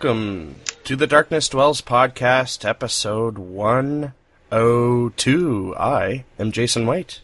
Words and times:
welcome 0.00 0.54
to 0.84 0.94
the 0.94 1.08
Darkness 1.08 1.48
Dwells 1.48 1.82
podcast, 1.82 2.64
episode 2.64 3.36
102. 3.36 5.74
I 5.76 6.24
am 6.38 6.52
Jason 6.52 6.86
White. 6.86 7.20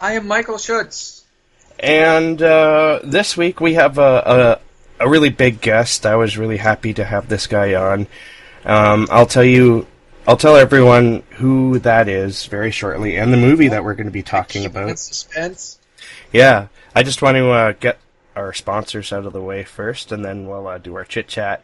I 0.00 0.14
am 0.14 0.26
Michael 0.26 0.56
Schutz. 0.56 1.26
And 1.78 2.40
uh, 2.40 3.00
this 3.04 3.36
week 3.36 3.60
we 3.60 3.74
have 3.74 3.98
a, 3.98 4.58
a, 4.98 5.04
a, 5.04 5.10
really 5.10 5.28
big 5.28 5.60
guest. 5.60 6.06
I 6.06 6.16
was 6.16 6.38
really 6.38 6.56
happy 6.56 6.94
to 6.94 7.04
have 7.04 7.28
this 7.28 7.46
guy 7.46 7.74
on. 7.74 8.06
Um, 8.64 9.08
I'll 9.10 9.26
tell 9.26 9.44
you, 9.44 9.86
I'll 10.26 10.38
tell 10.38 10.56
everyone 10.56 11.22
who 11.32 11.80
that 11.80 12.08
is 12.08 12.46
very 12.46 12.70
shortly, 12.70 13.18
and 13.18 13.30
the 13.30 13.36
movie 13.36 13.68
that 13.68 13.84
we're 13.84 13.94
going 13.94 14.06
to 14.06 14.10
be 14.10 14.22
talking 14.22 14.64
about. 14.64 14.98
Suspense. 14.98 15.78
Yeah, 16.32 16.68
I 16.94 17.02
just 17.02 17.20
want 17.20 17.36
to 17.36 17.50
uh, 17.50 17.72
get 17.72 17.98
our 18.34 18.54
sponsors 18.54 19.12
out 19.12 19.26
of 19.26 19.34
the 19.34 19.42
way 19.42 19.64
first, 19.64 20.12
and 20.12 20.24
then 20.24 20.46
we'll 20.46 20.66
uh, 20.66 20.78
do 20.78 20.94
our 20.94 21.04
chit 21.04 21.28
chat. 21.28 21.62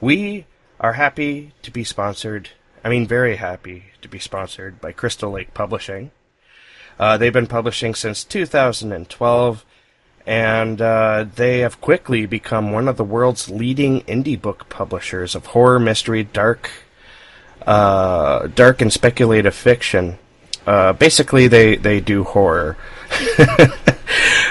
We 0.00 0.46
are 0.78 0.94
happy 0.94 1.52
to 1.62 1.70
be 1.70 1.84
sponsored. 1.84 2.48
I 2.82 2.88
mean, 2.88 3.06
very 3.06 3.36
happy 3.36 3.84
to 4.00 4.08
be 4.08 4.18
sponsored 4.18 4.80
by 4.80 4.92
Crystal 4.92 5.30
Lake 5.30 5.52
Publishing. 5.52 6.10
Uh, 6.98 7.18
they've 7.18 7.32
been 7.32 7.46
publishing 7.46 7.94
since 7.94 8.24
2012, 8.24 9.64
and 10.26 10.80
uh, 10.80 11.26
they 11.34 11.58
have 11.58 11.82
quickly 11.82 12.24
become 12.24 12.72
one 12.72 12.88
of 12.88 12.96
the 12.96 13.04
world's 13.04 13.50
leading 13.50 14.00
indie 14.02 14.40
book 14.40 14.70
publishers 14.70 15.34
of 15.34 15.46
horror, 15.46 15.78
mystery, 15.78 16.24
dark, 16.24 16.70
uh, 17.66 18.46
dark 18.46 18.80
and 18.80 18.90
speculative 18.90 19.54
fiction. 19.54 20.18
Uh, 20.66 20.94
basically, 20.94 21.46
they 21.46 21.76
they 21.76 22.00
do 22.00 22.24
horror. 22.24 22.76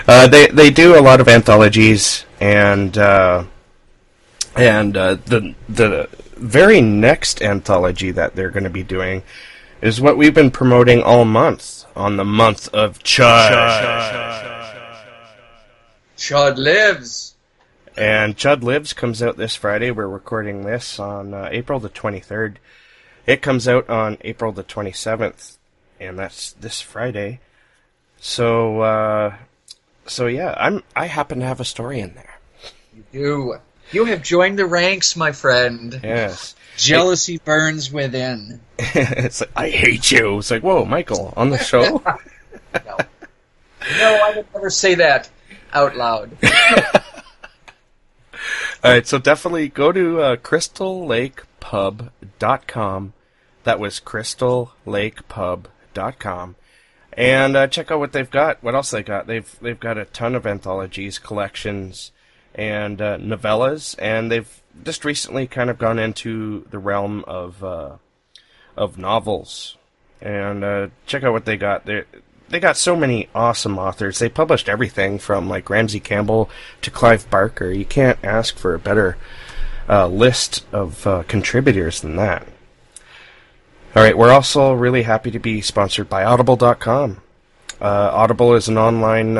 Uh, 0.07 0.27
they 0.27 0.47
they 0.47 0.71
do 0.71 0.97
a 0.97 1.01
lot 1.03 1.21
of 1.21 1.27
anthologies 1.27 2.25
and 2.39 2.97
uh, 2.97 3.43
and 4.55 4.97
uh, 4.97 5.15
the 5.25 5.55
the 5.67 6.09
very 6.35 6.81
next 6.81 7.41
anthology 7.41 8.11
that 8.11 8.35
they're 8.35 8.49
going 8.49 8.63
to 8.63 8.69
be 8.69 8.83
doing 8.83 9.23
is 9.81 10.01
what 10.01 10.17
we've 10.17 10.33
been 10.33 10.51
promoting 10.51 11.01
all 11.01 11.25
month 11.25 11.85
on 11.95 12.17
the 12.17 12.25
month 12.25 12.67
of 12.73 12.99
Chud. 12.99 13.51
Chud 16.17 16.57
lives. 16.57 17.35
And 17.97 18.37
Chud 18.37 18.63
Lives 18.63 18.93
comes 18.93 19.21
out 19.21 19.35
this 19.35 19.55
Friday. 19.55 19.91
We're 19.91 20.07
recording 20.07 20.63
this 20.63 20.99
on 20.99 21.33
uh, 21.33 21.49
April 21.51 21.81
the 21.81 21.89
23rd. 21.89 22.55
It 23.25 23.41
comes 23.41 23.67
out 23.67 23.89
on 23.89 24.17
April 24.21 24.53
the 24.53 24.63
27th, 24.63 25.57
and 25.99 26.17
that's 26.17 26.53
this 26.53 26.79
Friday. 26.79 27.41
So 28.17 28.81
uh, 28.81 29.35
so 30.05 30.27
yeah, 30.27 30.55
I'm 30.57 30.83
I 30.95 31.07
happen 31.07 31.39
to 31.39 31.45
have 31.45 31.59
a 31.59 31.65
story 31.65 31.99
in 31.99 32.15
there. 32.15 32.39
You 32.95 33.03
do. 33.11 33.55
You 33.91 34.05
have 34.05 34.21
joined 34.21 34.59
the 34.59 34.65
ranks, 34.65 35.15
my 35.15 35.31
friend. 35.31 35.99
Yes. 36.03 36.55
Jealousy 36.77 37.35
it, 37.35 37.45
burns 37.45 37.91
within. 37.91 38.59
it's 38.77 39.41
like 39.41 39.49
I 39.55 39.69
hate 39.69 40.11
you. 40.11 40.39
It's 40.39 40.51
like, 40.51 40.63
whoa, 40.63 40.83
Michael, 40.85 41.33
on 41.35 41.49
the 41.49 41.57
show. 41.57 41.81
no. 42.73 42.73
no, 42.73 44.19
I 44.23 44.33
would 44.35 44.45
never 44.53 44.69
say 44.69 44.95
that 44.95 45.29
out 45.73 45.95
loud. 45.95 46.31
All 48.81 48.91
right, 48.91 49.05
so 49.05 49.17
definitely 49.17 49.67
go 49.67 49.91
to 49.91 50.21
uh, 50.21 50.37
crystallakepub.com. 50.37 53.13
That 53.63 53.79
was 53.79 53.99
crystallakepub.com 53.99 56.55
and 57.13 57.57
uh, 57.57 57.67
check 57.67 57.91
out 57.91 57.99
what 57.99 58.13
they've 58.13 58.29
got. 58.29 58.63
What 58.63 58.75
else 58.75 58.91
they 58.91 59.03
got? 59.03 59.27
They've 59.27 59.53
they've 59.61 59.79
got 59.79 59.97
a 59.97 60.05
ton 60.05 60.35
of 60.35 60.47
anthologies, 60.47 61.19
collections, 61.19 62.13
and 62.55 63.01
uh, 63.01 63.17
novellas, 63.17 63.95
and 63.99 64.31
they've 64.31 64.61
just 64.83 65.05
recently 65.05 65.47
kind 65.47 65.69
of 65.69 65.77
gone 65.77 65.99
into 65.99 66.65
the 66.69 66.79
realm 66.79 67.23
of 67.27 67.63
uh, 67.63 67.97
of 68.75 68.97
novels. 68.97 69.75
And 70.21 70.63
uh, 70.63 70.87
check 71.05 71.23
out 71.23 71.31
what 71.31 71.45
they 71.45 71.57
got. 71.57 71.85
They 71.85 72.03
they 72.49 72.59
got 72.59 72.77
so 72.77 72.95
many 72.95 73.29
awesome 73.33 73.77
authors. 73.77 74.19
They 74.19 74.29
published 74.29 74.67
everything 74.67 75.19
from 75.19 75.47
like 75.47 75.69
Ramsey 75.69 75.99
Campbell 75.99 76.49
to 76.81 76.91
Clive 76.91 77.29
Barker. 77.29 77.71
You 77.71 77.85
can't 77.85 78.19
ask 78.23 78.57
for 78.57 78.73
a 78.73 78.79
better 78.79 79.17
uh, 79.87 80.07
list 80.07 80.65
of 80.71 81.05
uh, 81.05 81.23
contributors 81.23 82.01
than 82.01 82.15
that. 82.17 82.47
All 83.95 84.03
right, 84.03 84.17
we're 84.17 84.31
also 84.31 84.73
really 84.73 85.03
happy 85.03 85.31
to 85.31 85.39
be 85.39 85.61
sponsored 85.61 86.09
by 86.09 86.23
Audible.com. 86.23 87.21
Uh, 87.81 88.09
Audible 88.13 88.53
is 88.53 88.67
an 88.67 88.77
online, 88.77 89.37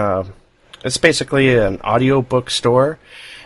it's 0.84 0.97
basically 0.97 1.56
an 1.56 1.79
audiobook 1.81 2.50
store. 2.50 2.97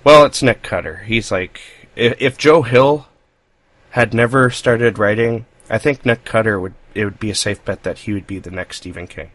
well, 0.04 0.26
it's 0.26 0.42
Nick 0.42 0.64
Cutter. 0.64 1.04
He's 1.06 1.32
like, 1.32 1.62
if, 1.96 2.20
if 2.20 2.38
Joe 2.38 2.64
Hill 2.64 3.08
had 3.92 4.14
never 4.14 4.50
started 4.50 4.98
writing, 4.98 5.46
I 5.70 5.78
think 5.78 6.06
Nick 6.06 6.26
Cutter 6.26 6.60
would. 6.60 6.74
It 6.94 7.06
would 7.06 7.20
be 7.20 7.30
a 7.30 7.36
safe 7.36 7.64
bet 7.64 7.84
that 7.84 8.00
he 8.00 8.14
would 8.14 8.28
be 8.28 8.40
the 8.40 8.52
next 8.52 8.78
Stephen 8.78 9.08
King. 9.08 9.32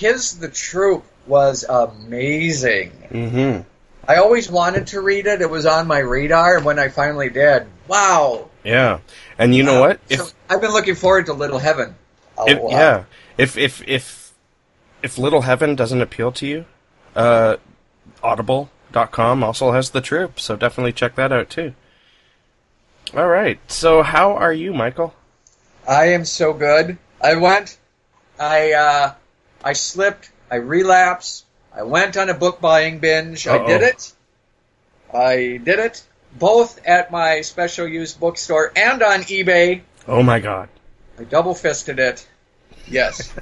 His 0.00 0.38
The 0.38 0.48
Troop 0.48 1.04
was 1.26 1.62
amazing. 1.68 2.90
Mm-hmm. 3.10 3.68
I 4.08 4.16
always 4.16 4.50
wanted 4.50 4.86
to 4.88 5.02
read 5.02 5.26
it. 5.26 5.42
It 5.42 5.50
was 5.50 5.66
on 5.66 5.86
my 5.86 5.98
radar, 5.98 6.56
and 6.56 6.64
when 6.64 6.78
I 6.78 6.88
finally 6.88 7.28
did, 7.28 7.66
wow. 7.86 8.48
Yeah, 8.64 9.00
and 9.38 9.54
you 9.54 9.62
know 9.62 9.78
what? 9.78 10.00
If, 10.08 10.20
so 10.20 10.32
I've 10.48 10.62
been 10.62 10.72
looking 10.72 10.94
forward 10.94 11.26
to 11.26 11.34
Little 11.34 11.58
Heaven. 11.58 11.94
If, 12.46 12.58
yeah, 12.70 13.04
if 13.36 13.58
if 13.58 13.86
if 13.86 14.32
if 15.02 15.18
Little 15.18 15.42
Heaven 15.42 15.76
doesn't 15.76 16.00
appeal 16.00 16.32
to 16.32 16.46
you, 16.46 16.64
uh, 17.14 17.58
Audible.com 18.22 19.44
also 19.44 19.72
has 19.72 19.90
the 19.90 20.00
troop, 20.00 20.40
so 20.40 20.56
definitely 20.56 20.94
check 20.94 21.14
that 21.16 21.30
out 21.30 21.50
too. 21.50 21.74
All 23.14 23.28
right, 23.28 23.60
so 23.70 24.02
how 24.02 24.32
are 24.32 24.52
you, 24.52 24.72
Michael? 24.72 25.14
I 25.86 26.06
am 26.06 26.24
so 26.24 26.54
good. 26.54 26.96
I 27.20 27.36
went, 27.36 27.76
I 28.38 28.72
uh, 28.72 29.14
I 29.62 29.74
slipped, 29.74 30.30
I 30.50 30.56
relapsed, 30.56 31.44
I 31.72 31.84
went 31.84 32.16
on 32.16 32.28
a 32.28 32.34
book 32.34 32.60
buying 32.60 32.98
binge. 32.98 33.46
Uh-oh. 33.46 33.64
I 33.64 33.66
did 33.66 33.82
it. 33.82 34.12
I 35.12 35.60
did 35.62 35.78
it 35.78 36.02
both 36.38 36.84
at 36.86 37.10
my 37.10 37.40
special 37.40 37.86
used 37.86 38.20
bookstore 38.20 38.72
and 38.76 39.02
on 39.02 39.20
eBay. 39.22 39.82
Oh 40.06 40.22
my 40.22 40.40
god! 40.40 40.68
I 41.18 41.24
double 41.24 41.54
fisted 41.54 41.98
it. 41.98 42.26
Yes. 42.88 43.32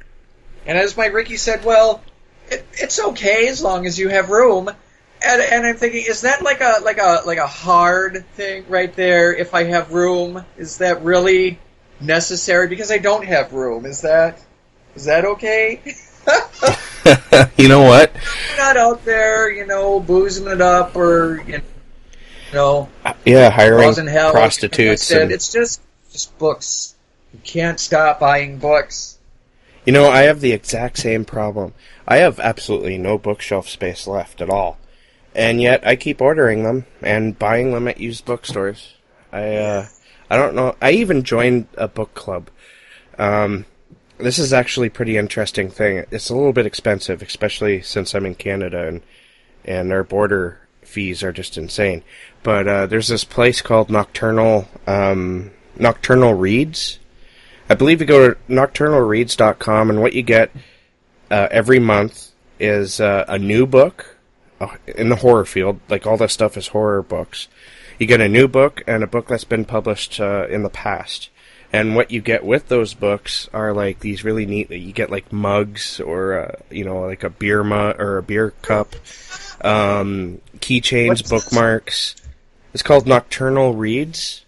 and 0.66 0.78
as 0.78 0.96
my 0.96 1.06
Ricky 1.06 1.36
said, 1.36 1.64
well, 1.64 2.02
it, 2.50 2.64
it's 2.72 3.00
okay 3.00 3.48
as 3.48 3.62
long 3.62 3.86
as 3.86 3.98
you 3.98 4.08
have 4.08 4.30
room. 4.30 4.70
And, 5.22 5.42
and 5.42 5.66
I'm 5.66 5.76
thinking, 5.76 6.04
is 6.08 6.22
that 6.22 6.42
like 6.42 6.60
a 6.60 6.80
like 6.82 6.98
a 6.98 7.22
like 7.26 7.38
a 7.38 7.46
hard 7.46 8.24
thing 8.34 8.64
right 8.68 8.94
there? 8.94 9.34
If 9.34 9.54
I 9.54 9.64
have 9.64 9.92
room, 9.92 10.44
is 10.56 10.78
that 10.78 11.02
really 11.02 11.58
necessary? 12.00 12.68
Because 12.68 12.90
I 12.90 12.98
don't 12.98 13.26
have 13.26 13.52
room. 13.52 13.84
Is 13.84 14.02
that 14.02 14.40
is 14.94 15.04
that 15.04 15.24
okay? 15.24 15.80
you 17.56 17.68
know 17.68 17.82
what? 17.82 18.12
You're 18.14 18.56
not 18.58 18.76
out 18.76 19.04
there, 19.04 19.50
you 19.50 19.66
know, 19.66 20.00
boozing 20.00 20.46
it 20.48 20.60
up 20.60 20.94
or 20.96 21.42
you 21.46 21.60
know, 22.52 22.88
Yeah, 23.24 23.50
hiring 23.50 24.06
hell. 24.06 24.32
prostitutes. 24.32 25.10
Like 25.10 25.22
and- 25.22 25.32
it's 25.32 25.50
just 25.52 25.80
just 26.12 26.36
books. 26.38 26.94
You 27.32 27.40
can't 27.44 27.78
stop 27.78 28.18
buying 28.20 28.58
books. 28.58 29.18
You 29.86 29.92
know, 29.92 30.08
I 30.10 30.22
have 30.22 30.40
the 30.40 30.52
exact 30.52 30.98
same 30.98 31.24
problem. 31.24 31.72
I 32.06 32.16
have 32.18 32.38
absolutely 32.40 32.98
no 32.98 33.16
bookshelf 33.18 33.68
space 33.68 34.06
left 34.06 34.40
at 34.40 34.50
all. 34.50 34.78
And 35.34 35.62
yet 35.62 35.86
I 35.86 35.94
keep 35.96 36.20
ordering 36.20 36.64
them 36.64 36.86
and 37.02 37.38
buying 37.38 37.72
them 37.72 37.86
at 37.88 38.00
used 38.00 38.24
bookstores. 38.24 38.94
I 39.32 39.54
uh 39.56 39.86
I 40.28 40.36
don't 40.36 40.54
know. 40.54 40.74
I 40.82 40.90
even 40.92 41.22
joined 41.22 41.68
a 41.76 41.86
book 41.88 42.14
club. 42.14 42.50
Um 43.16 43.64
this 44.22 44.38
is 44.38 44.52
actually 44.52 44.88
a 44.88 44.92
pretty 44.92 45.16
interesting 45.16 45.70
thing. 45.70 46.04
It's 46.10 46.30
a 46.30 46.34
little 46.34 46.52
bit 46.52 46.66
expensive, 46.66 47.22
especially 47.22 47.82
since 47.82 48.14
I'm 48.14 48.26
in 48.26 48.34
Canada 48.34 48.86
and 48.86 49.02
and 49.64 49.92
our 49.92 50.04
border 50.04 50.60
fees 50.82 51.22
are 51.22 51.32
just 51.32 51.58
insane. 51.58 52.02
But 52.42 52.68
uh 52.68 52.86
there's 52.86 53.08
this 53.08 53.24
place 53.24 53.62
called 53.62 53.90
Nocturnal 53.90 54.68
um 54.86 55.50
Nocturnal 55.76 56.34
Reads. 56.34 56.98
I 57.68 57.74
believe 57.74 58.00
you 58.00 58.06
go 58.06 58.30
to 58.30 58.36
nocturnalreads.com 58.48 59.90
and 59.90 60.02
what 60.02 60.12
you 60.12 60.22
get 60.22 60.50
uh, 61.30 61.46
every 61.50 61.78
month 61.78 62.32
is 62.58 63.00
uh, 63.00 63.24
a 63.28 63.38
new 63.38 63.64
book 63.64 64.16
uh, 64.60 64.76
in 64.88 65.08
the 65.08 65.16
horror 65.16 65.44
field. 65.44 65.78
Like 65.88 66.06
all 66.06 66.16
this 66.16 66.32
stuff 66.32 66.56
is 66.56 66.68
horror 66.68 67.02
books. 67.02 67.46
You 67.98 68.06
get 68.06 68.20
a 68.20 68.28
new 68.28 68.48
book 68.48 68.82
and 68.86 69.04
a 69.04 69.06
book 69.06 69.28
that's 69.28 69.44
been 69.44 69.64
published 69.64 70.18
uh, 70.20 70.46
in 70.48 70.62
the 70.64 70.68
past. 70.70 71.30
And 71.72 71.94
what 71.94 72.10
you 72.10 72.20
get 72.20 72.44
with 72.44 72.66
those 72.68 72.94
books 72.94 73.48
are 73.52 73.72
like 73.72 74.00
these 74.00 74.24
really 74.24 74.44
neat. 74.44 74.70
You 74.70 74.92
get 74.92 75.10
like 75.10 75.32
mugs 75.32 76.00
or 76.00 76.38
uh, 76.38 76.56
you 76.70 76.84
know 76.84 77.00
like 77.02 77.22
a 77.22 77.30
beer 77.30 77.62
mug 77.62 78.00
or 78.00 78.18
a 78.18 78.22
beer 78.22 78.50
cup, 78.62 78.94
um, 79.60 80.40
keychains, 80.58 81.28
bookmarks. 81.28 82.16
It's 82.74 82.82
called 82.82 83.06
Nocturnal 83.06 83.74
Reads, 83.74 84.44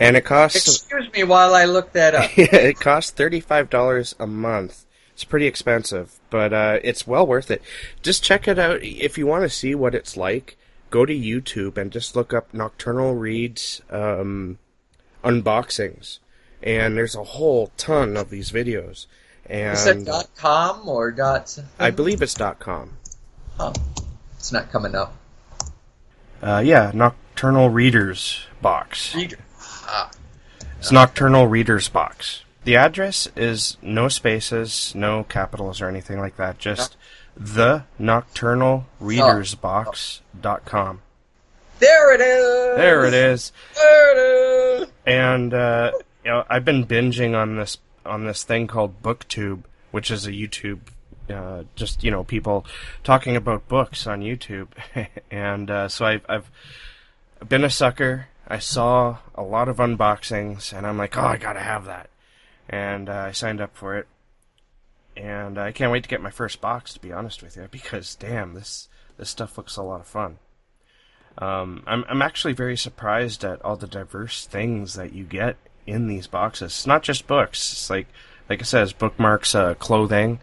and 0.00 0.16
it 0.16 0.24
costs 0.24 0.68
Excuse 0.68 1.12
me 1.12 1.24
while 1.24 1.54
I 1.54 1.66
look 1.66 1.92
that 1.92 2.14
up. 2.14 2.30
it 2.38 2.80
costs 2.80 3.10
thirty-five 3.10 3.68
dollars 3.68 4.14
a 4.18 4.26
month. 4.26 4.86
It's 5.12 5.24
pretty 5.24 5.46
expensive, 5.46 6.18
but 6.30 6.52
uh, 6.52 6.78
it's 6.82 7.06
well 7.06 7.26
worth 7.26 7.50
it. 7.50 7.62
Just 8.02 8.24
check 8.24 8.48
it 8.48 8.58
out 8.58 8.82
if 8.82 9.18
you 9.18 9.26
want 9.26 9.42
to 9.42 9.50
see 9.50 9.74
what 9.74 9.94
it's 9.94 10.16
like. 10.16 10.56
Go 10.94 11.04
to 11.04 11.12
YouTube 11.12 11.76
and 11.76 11.90
just 11.90 12.14
look 12.14 12.32
up 12.32 12.54
Nocturnal 12.54 13.16
Reads 13.16 13.82
um, 13.90 14.58
unboxings, 15.24 16.20
and 16.62 16.96
there's 16.96 17.16
a 17.16 17.24
whole 17.24 17.72
ton 17.76 18.16
of 18.16 18.30
these 18.30 18.52
videos. 18.52 19.06
Is 19.50 19.86
it 19.86 19.96
And 19.96 20.06
dot 20.06 20.28
com 20.36 20.88
or 20.88 21.10
dot? 21.10 21.58
I 21.80 21.90
believe 21.90 22.22
it's 22.22 22.36
.com. 22.60 22.98
Oh, 23.58 23.72
it's 24.38 24.52
not 24.52 24.70
coming 24.70 24.94
up. 24.94 25.16
Uh, 26.40 26.62
yeah, 26.64 26.92
Nocturnal 26.94 27.70
Readers 27.70 28.46
box. 28.62 29.16
Reader. 29.16 29.38
Ah, 29.88 30.12
It's 30.78 30.92
Nocturnal 30.92 31.48
Readers 31.48 31.88
Box. 31.88 32.44
The 32.62 32.76
address 32.76 33.26
is 33.34 33.78
no 33.82 34.06
spaces, 34.06 34.92
no 34.94 35.24
capitals 35.24 35.80
or 35.80 35.88
anything 35.88 36.20
like 36.20 36.36
that. 36.36 36.58
Just 36.60 36.96
the 37.36 37.84
Nocturnal 37.98 38.86
Readers 39.00 39.54
Box.com. 39.54 41.02
there 41.78 42.14
it 42.14 42.20
is. 42.20 42.76
There 42.76 43.04
it 43.04 43.14
is. 43.14 43.52
There 43.74 44.12
it 44.12 44.82
is. 44.82 44.88
And 45.06 45.52
uh, 45.52 45.92
you 46.24 46.30
know, 46.30 46.44
I've 46.48 46.64
been 46.64 46.86
binging 46.86 47.34
on 47.34 47.56
this 47.56 47.78
on 48.06 48.24
this 48.24 48.42
thing 48.44 48.66
called 48.66 49.02
BookTube, 49.02 49.64
which 49.90 50.10
is 50.10 50.26
a 50.26 50.32
YouTube, 50.32 50.80
uh, 51.30 51.64
just 51.74 52.04
you 52.04 52.10
know, 52.10 52.24
people 52.24 52.64
talking 53.02 53.36
about 53.36 53.68
books 53.68 54.06
on 54.06 54.20
YouTube. 54.20 54.68
and 55.30 55.70
uh, 55.70 55.88
so 55.88 56.06
I've 56.06 56.24
I've 56.28 56.50
been 57.48 57.64
a 57.64 57.70
sucker. 57.70 58.28
I 58.46 58.58
saw 58.58 59.18
a 59.34 59.42
lot 59.42 59.68
of 59.68 59.78
unboxings, 59.78 60.76
and 60.76 60.86
I'm 60.86 60.98
like, 60.98 61.16
oh, 61.16 61.22
I 61.22 61.36
gotta 61.36 61.60
have 61.60 61.86
that. 61.86 62.10
And 62.68 63.08
uh, 63.08 63.26
I 63.28 63.32
signed 63.32 63.60
up 63.60 63.76
for 63.76 63.96
it, 63.96 64.06
and 65.16 65.58
I 65.58 65.72
can't 65.72 65.92
wait 65.92 66.02
to 66.04 66.08
get 66.08 66.22
my 66.22 66.30
first 66.30 66.60
box. 66.60 66.94
To 66.94 67.00
be 67.00 67.12
honest 67.12 67.42
with 67.42 67.56
you, 67.56 67.68
because 67.70 68.14
damn, 68.14 68.54
this 68.54 68.88
this 69.16 69.30
stuff 69.30 69.56
looks 69.56 69.76
a 69.76 69.82
lot 69.82 70.00
of 70.00 70.06
fun. 70.06 70.38
Um, 71.38 71.82
I'm 71.86 72.04
I'm 72.08 72.22
actually 72.22 72.52
very 72.52 72.76
surprised 72.76 73.44
at 73.44 73.62
all 73.62 73.76
the 73.76 73.86
diverse 73.86 74.46
things 74.46 74.94
that 74.94 75.12
you 75.12 75.24
get 75.24 75.56
in 75.86 76.06
these 76.06 76.26
boxes. 76.26 76.72
It's 76.72 76.86
not 76.86 77.02
just 77.02 77.26
books. 77.26 77.72
It's 77.72 77.90
like 77.90 78.06
like 78.48 78.60
I 78.60 78.64
said, 78.64 78.96
bookmarks, 78.98 79.54
uh, 79.54 79.74
clothing, 79.74 80.40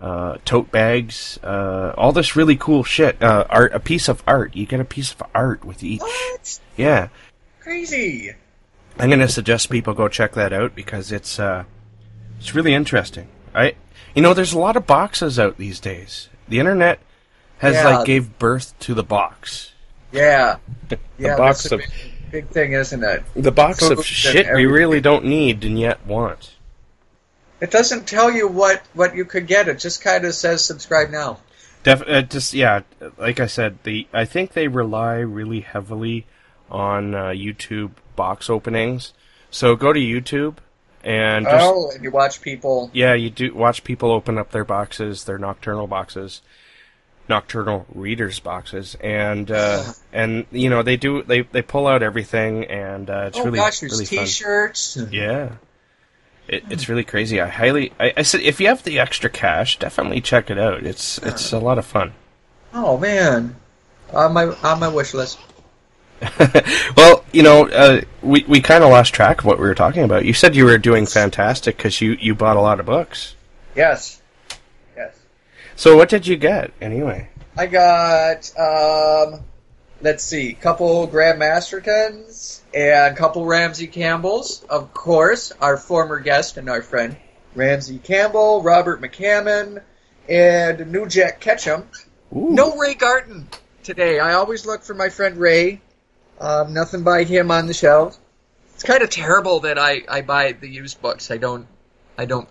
uh, 0.00 0.38
tote 0.44 0.70
bags, 0.70 1.38
uh, 1.42 1.94
all 1.96 2.12
this 2.12 2.36
really 2.36 2.56
cool 2.56 2.84
shit. 2.84 3.22
Uh, 3.22 3.46
art, 3.48 3.72
a 3.72 3.80
piece 3.80 4.08
of 4.08 4.22
art. 4.26 4.54
You 4.56 4.66
get 4.66 4.80
a 4.80 4.84
piece 4.84 5.12
of 5.12 5.22
art 5.34 5.64
with 5.64 5.82
each. 5.82 6.00
What? 6.00 6.60
Yeah, 6.76 7.08
Crazy. 7.64 8.30
I'm 8.98 9.08
gonna 9.08 9.26
suggest 9.26 9.70
people 9.70 9.94
go 9.94 10.06
check 10.06 10.34
that 10.34 10.52
out 10.52 10.74
because 10.74 11.10
it's 11.10 11.38
uh, 11.38 11.64
it's 12.38 12.54
really 12.54 12.74
interesting. 12.74 13.28
I, 13.54 13.74
you 14.14 14.22
know, 14.22 14.34
there's 14.34 14.52
a 14.52 14.58
lot 14.58 14.76
of 14.76 14.86
boxes 14.86 15.38
out 15.38 15.56
these 15.58 15.80
days. 15.80 16.28
The 16.48 16.58
internet 16.60 16.98
has 17.58 17.74
Yeah. 17.74 17.88
like 17.98 18.06
gave 18.06 18.38
birth 18.38 18.78
to 18.80 18.94
the 18.94 19.02
box. 19.02 19.72
Yeah. 20.12 20.56
The 20.88 20.98
Yeah. 21.18 21.36
box 21.36 21.62
that's 21.64 21.72
a 21.72 21.74
of 21.76 21.80
big, 21.80 21.90
big 22.30 22.48
thing, 22.48 22.72
isn't 22.72 23.02
it? 23.02 23.22
the 23.34 23.50
box 23.52 23.80
Food 23.80 23.98
of 23.98 24.04
shit 24.06 24.52
we 24.54 24.66
really 24.66 25.00
don't 25.00 25.24
need 25.24 25.64
and 25.64 25.78
yet 25.78 26.04
want. 26.06 26.50
It 27.60 27.70
doesn't 27.70 28.06
tell 28.06 28.30
you 28.30 28.46
what 28.48 28.82
what 28.92 29.14
you 29.14 29.24
could 29.24 29.46
get. 29.46 29.68
It 29.68 29.78
just 29.78 30.02
kind 30.02 30.24
of 30.24 30.34
says 30.34 30.64
subscribe 30.64 31.10
now. 31.10 31.38
Def- 31.82 32.06
uh, 32.08 32.22
just 32.22 32.52
yeah, 32.54 32.80
like 33.18 33.40
I 33.40 33.46
said, 33.46 33.78
the 33.84 34.06
I 34.12 34.24
think 34.24 34.52
they 34.52 34.68
rely 34.68 35.16
really 35.16 35.60
heavily 35.60 36.26
on 36.70 37.14
uh, 37.14 37.24
YouTube 37.28 37.92
box 38.16 38.50
openings. 38.50 39.12
So 39.50 39.76
go 39.76 39.92
to 39.92 40.00
YouTube 40.00 40.56
and 41.04 41.44
just 41.44 41.64
oh, 41.64 41.90
and 41.94 42.02
you 42.02 42.10
watch 42.10 42.40
people. 42.40 42.90
yeah, 42.92 43.14
you 43.14 43.30
do 43.30 43.54
watch 43.54 43.84
people 43.84 44.10
open 44.10 44.38
up 44.38 44.50
their 44.50 44.64
boxes, 44.64 45.24
their 45.24 45.38
nocturnal 45.38 45.86
boxes, 45.86 46.40
nocturnal 47.28 47.86
readers 47.94 48.40
boxes, 48.40 48.96
and 49.00 49.50
uh, 49.50 49.84
and 50.12 50.46
you 50.50 50.70
know 50.70 50.82
they 50.82 50.96
do 50.96 51.22
they 51.22 51.42
they 51.42 51.62
pull 51.62 51.86
out 51.86 52.02
everything, 52.02 52.64
and 52.64 53.10
uh, 53.10 53.24
it's 53.28 53.38
oh 53.38 53.44
really 53.44 53.58
gosh, 53.58 53.80
there's 53.80 53.92
really 53.92 54.06
fun. 54.06 54.24
T-shirts. 54.24 54.98
Yeah. 55.10 55.52
It, 56.46 56.64
it's 56.68 56.90
really 56.90 57.04
crazy. 57.04 57.40
I 57.40 57.48
highly, 57.48 57.94
I, 57.98 58.12
I 58.18 58.22
said, 58.22 58.42
if 58.42 58.60
you 58.60 58.68
have 58.68 58.82
the 58.82 59.00
extra 59.00 59.30
cash, 59.30 59.78
definitely 59.78 60.20
check 60.20 60.50
it 60.50 60.58
out. 60.58 60.84
It's 60.84 61.16
it's 61.18 61.52
a 61.52 61.58
lot 61.58 61.78
of 61.78 61.86
fun. 61.86 62.12
Oh 62.74 62.98
man, 62.98 63.56
on 64.12 64.34
my 64.34 64.44
on 64.44 64.80
my 64.80 64.88
wish 64.88 65.14
list. 65.14 65.38
well, 66.96 67.24
you 67.32 67.42
know, 67.42 67.68
uh, 67.68 68.00
we 68.22 68.44
we 68.48 68.60
kind 68.60 68.84
of 68.84 68.90
lost 68.90 69.14
track 69.14 69.40
of 69.40 69.44
what 69.44 69.58
we 69.58 69.66
were 69.66 69.74
talking 69.74 70.04
about. 70.04 70.24
You 70.24 70.32
said 70.32 70.54
you 70.54 70.64
were 70.64 70.78
doing 70.78 71.06
fantastic 71.06 71.76
because 71.76 72.00
you 72.00 72.12
you 72.20 72.34
bought 72.34 72.56
a 72.56 72.60
lot 72.60 72.80
of 72.80 72.86
books. 72.86 73.34
Yes, 73.74 74.20
yes. 74.96 75.16
So 75.76 75.96
what 75.96 76.08
did 76.08 76.26
you 76.26 76.36
get 76.36 76.72
anyway? 76.80 77.28
I 77.56 77.66
got 77.66 78.50
um, 78.58 79.40
let's 80.00 80.24
see, 80.24 80.52
couple 80.54 81.06
Graham 81.06 81.40
Mastertons 81.40 82.60
and 82.74 83.16
couple 83.16 83.44
Ramsey 83.44 83.86
Campbells. 83.86 84.64
Of 84.64 84.94
course, 84.94 85.52
our 85.60 85.76
former 85.76 86.20
guest 86.20 86.56
and 86.56 86.68
our 86.68 86.82
friend 86.82 87.16
Ramsey 87.54 87.98
Campbell, 87.98 88.62
Robert 88.62 89.00
McCammon, 89.00 89.82
and 90.28 90.92
New 90.92 91.06
Jack 91.06 91.40
Ketchum. 91.40 91.88
Ooh. 92.34 92.50
No 92.50 92.76
Ray 92.76 92.94
Garton 92.94 93.48
today. 93.82 94.18
I 94.18 94.34
always 94.34 94.66
look 94.66 94.82
for 94.82 94.94
my 94.94 95.08
friend 95.08 95.36
Ray. 95.36 95.80
Um, 96.40 96.74
nothing 96.74 97.02
by 97.04 97.24
him 97.24 97.50
on 97.50 97.66
the 97.66 97.74
shelves. 97.74 98.18
It's 98.74 98.82
kind 98.82 99.02
of 99.02 99.10
terrible 99.10 99.60
that 99.60 99.78
I, 99.78 100.02
I 100.08 100.20
buy 100.22 100.52
the 100.52 100.68
used 100.68 101.00
books. 101.00 101.30
I 101.30 101.36
don't 101.36 101.66
I 102.18 102.24
don't 102.24 102.48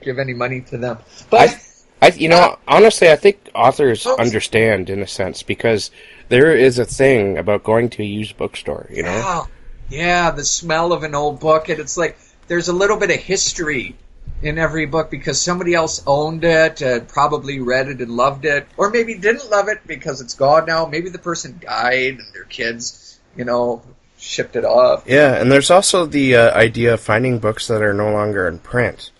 give 0.00 0.18
any 0.18 0.32
money 0.34 0.62
to 0.62 0.78
them. 0.78 0.98
But 1.28 1.56
I, 2.02 2.08
you 2.08 2.28
know, 2.28 2.58
honestly, 2.66 3.10
I 3.10 3.16
think 3.16 3.50
authors 3.54 4.06
Oh. 4.06 4.16
understand 4.18 4.88
in 4.88 5.02
a 5.02 5.06
sense 5.06 5.42
because 5.42 5.90
there 6.28 6.56
is 6.56 6.78
a 6.78 6.84
thing 6.86 7.36
about 7.36 7.62
going 7.62 7.90
to 7.90 8.02
a 8.02 8.06
used 8.06 8.36
bookstore. 8.38 8.88
You 8.90 9.02
know, 9.02 9.22
Oh, 9.24 9.48
yeah, 9.90 10.30
the 10.30 10.44
smell 10.44 10.92
of 10.94 11.02
an 11.02 11.14
old 11.14 11.40
book, 11.40 11.68
and 11.68 11.78
it's 11.78 11.96
like 11.98 12.18
there's 12.48 12.68
a 12.68 12.72
little 12.72 12.96
bit 12.96 13.10
of 13.10 13.16
history 13.16 13.96
in 14.42 14.56
every 14.58 14.86
book 14.86 15.10
because 15.10 15.40
somebody 15.40 15.74
else 15.74 16.02
owned 16.06 16.42
it, 16.44 16.80
and 16.80 17.06
probably 17.06 17.60
read 17.60 17.88
it 17.88 18.00
and 18.00 18.10
loved 18.10 18.46
it, 18.46 18.66
or 18.78 18.88
maybe 18.88 19.14
didn't 19.14 19.50
love 19.50 19.68
it 19.68 19.86
because 19.86 20.22
it's 20.22 20.34
gone 20.34 20.64
now. 20.64 20.86
Maybe 20.86 21.10
the 21.10 21.18
person 21.18 21.60
died 21.62 22.14
and 22.18 22.32
their 22.32 22.44
kids, 22.44 23.09
you 23.36 23.44
know, 23.44 23.82
shipped 24.18 24.56
it 24.56 24.64
off. 24.64 25.04
yeah. 25.06 25.34
And 25.34 25.50
there's 25.50 25.70
also 25.70 26.06
the 26.06 26.36
uh, 26.36 26.54
idea 26.54 26.94
of 26.94 27.00
finding 27.00 27.38
books 27.38 27.68
that 27.68 27.82
are 27.82 27.94
no 27.94 28.12
longer 28.12 28.46
in 28.48 28.58
print. 28.58 29.10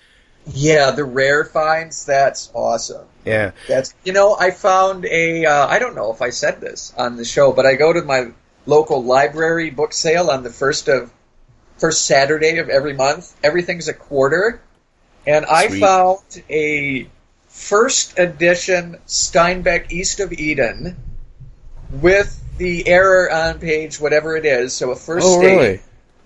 Yeah, 0.47 0.91
the 0.91 1.05
rare 1.05 1.45
finds, 1.45 2.05
that's 2.05 2.51
awesome. 2.55 3.07
Yeah, 3.25 3.53
That's 3.69 3.95
you 4.05 4.13
know, 4.13 4.35
I 4.39 4.51
found 4.51 5.05
a 5.05 5.45
uh, 5.45 5.67
I 5.67 5.79
don't 5.79 5.95
know 5.95 6.13
if 6.13 6.23
I 6.23 6.31
said 6.31 6.61
this 6.61 6.95
on 6.97 7.17
the 7.17 7.25
show, 7.25 7.53
but 7.53 7.67
I 7.67 7.75
go 7.75 7.93
to 7.93 8.03
my 8.03 8.33
local 8.67 9.03
library 9.03 9.71
book 9.71 9.93
sale 9.93 10.31
on 10.31 10.43
the 10.43 10.51
first 10.51 10.89
of 10.89 11.13
first 11.77 12.07
Saturday 12.07 12.59
of 12.59 12.71
every 12.71 12.95
month. 12.95 13.37
Everything's 13.45 13.89
a 13.89 13.95
quarter, 13.95 14.63
and 15.27 15.45
I 15.45 15.69
found 15.69 16.43
a 16.49 17.09
first 17.49 18.19
edition 18.19 18.97
Steinbeck 19.07 19.93
East 19.93 20.21
of 20.21 20.33
Eden 20.33 20.97
with 21.91 22.43
the 22.61 22.87
error 22.87 23.33
on 23.33 23.59
page 23.59 23.99
whatever 23.99 24.37
it 24.37 24.45
is. 24.45 24.75
So 24.75 24.91
a 24.91 24.97
first 24.97 25.27
Oh, 25.27 25.41
stage 25.41 25.57
really? 25.59 25.81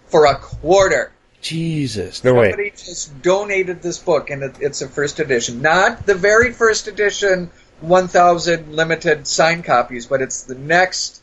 for 0.09 0.27
a 0.27 0.35
quarter. 0.35 1.13
Jesus, 1.41 2.25
no 2.25 2.35
way. 2.35 2.51
Somebody 2.51 2.71
just 2.71 3.23
donated 3.23 3.81
this 3.83 3.99
book, 3.99 4.31
and 4.31 4.43
it, 4.43 4.57
it's 4.61 4.83
a 4.83 4.89
first 4.89 5.21
edition. 5.21 5.63
Not 5.63 6.05
the 6.07 6.15
very 6.15 6.53
first 6.53 6.89
edition, 6.89 7.51
1,000 7.83 8.75
limited 8.75 9.27
signed 9.27 9.65
copies, 9.65 10.07
but 10.07 10.21
it's 10.23 10.43
the 10.43 10.55
next, 10.55 11.23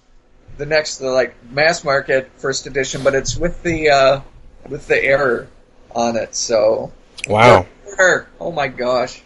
the 0.58 0.66
next, 0.66 0.98
the 1.00 1.10
like 1.10 1.36
mass 1.52 1.84
market 1.84 2.30
first 2.38 2.68
edition. 2.68 3.04
But 3.04 3.16
it's 3.16 3.36
with 3.36 3.62
the 3.64 3.90
uh, 3.90 4.22
with 4.70 4.88
the 4.88 5.04
error 5.04 5.48
on 5.94 6.16
it. 6.16 6.36
So 6.36 6.92
Wow. 7.28 7.66
Oh 8.40 8.52
my 8.52 8.68
gosh. 8.70 9.22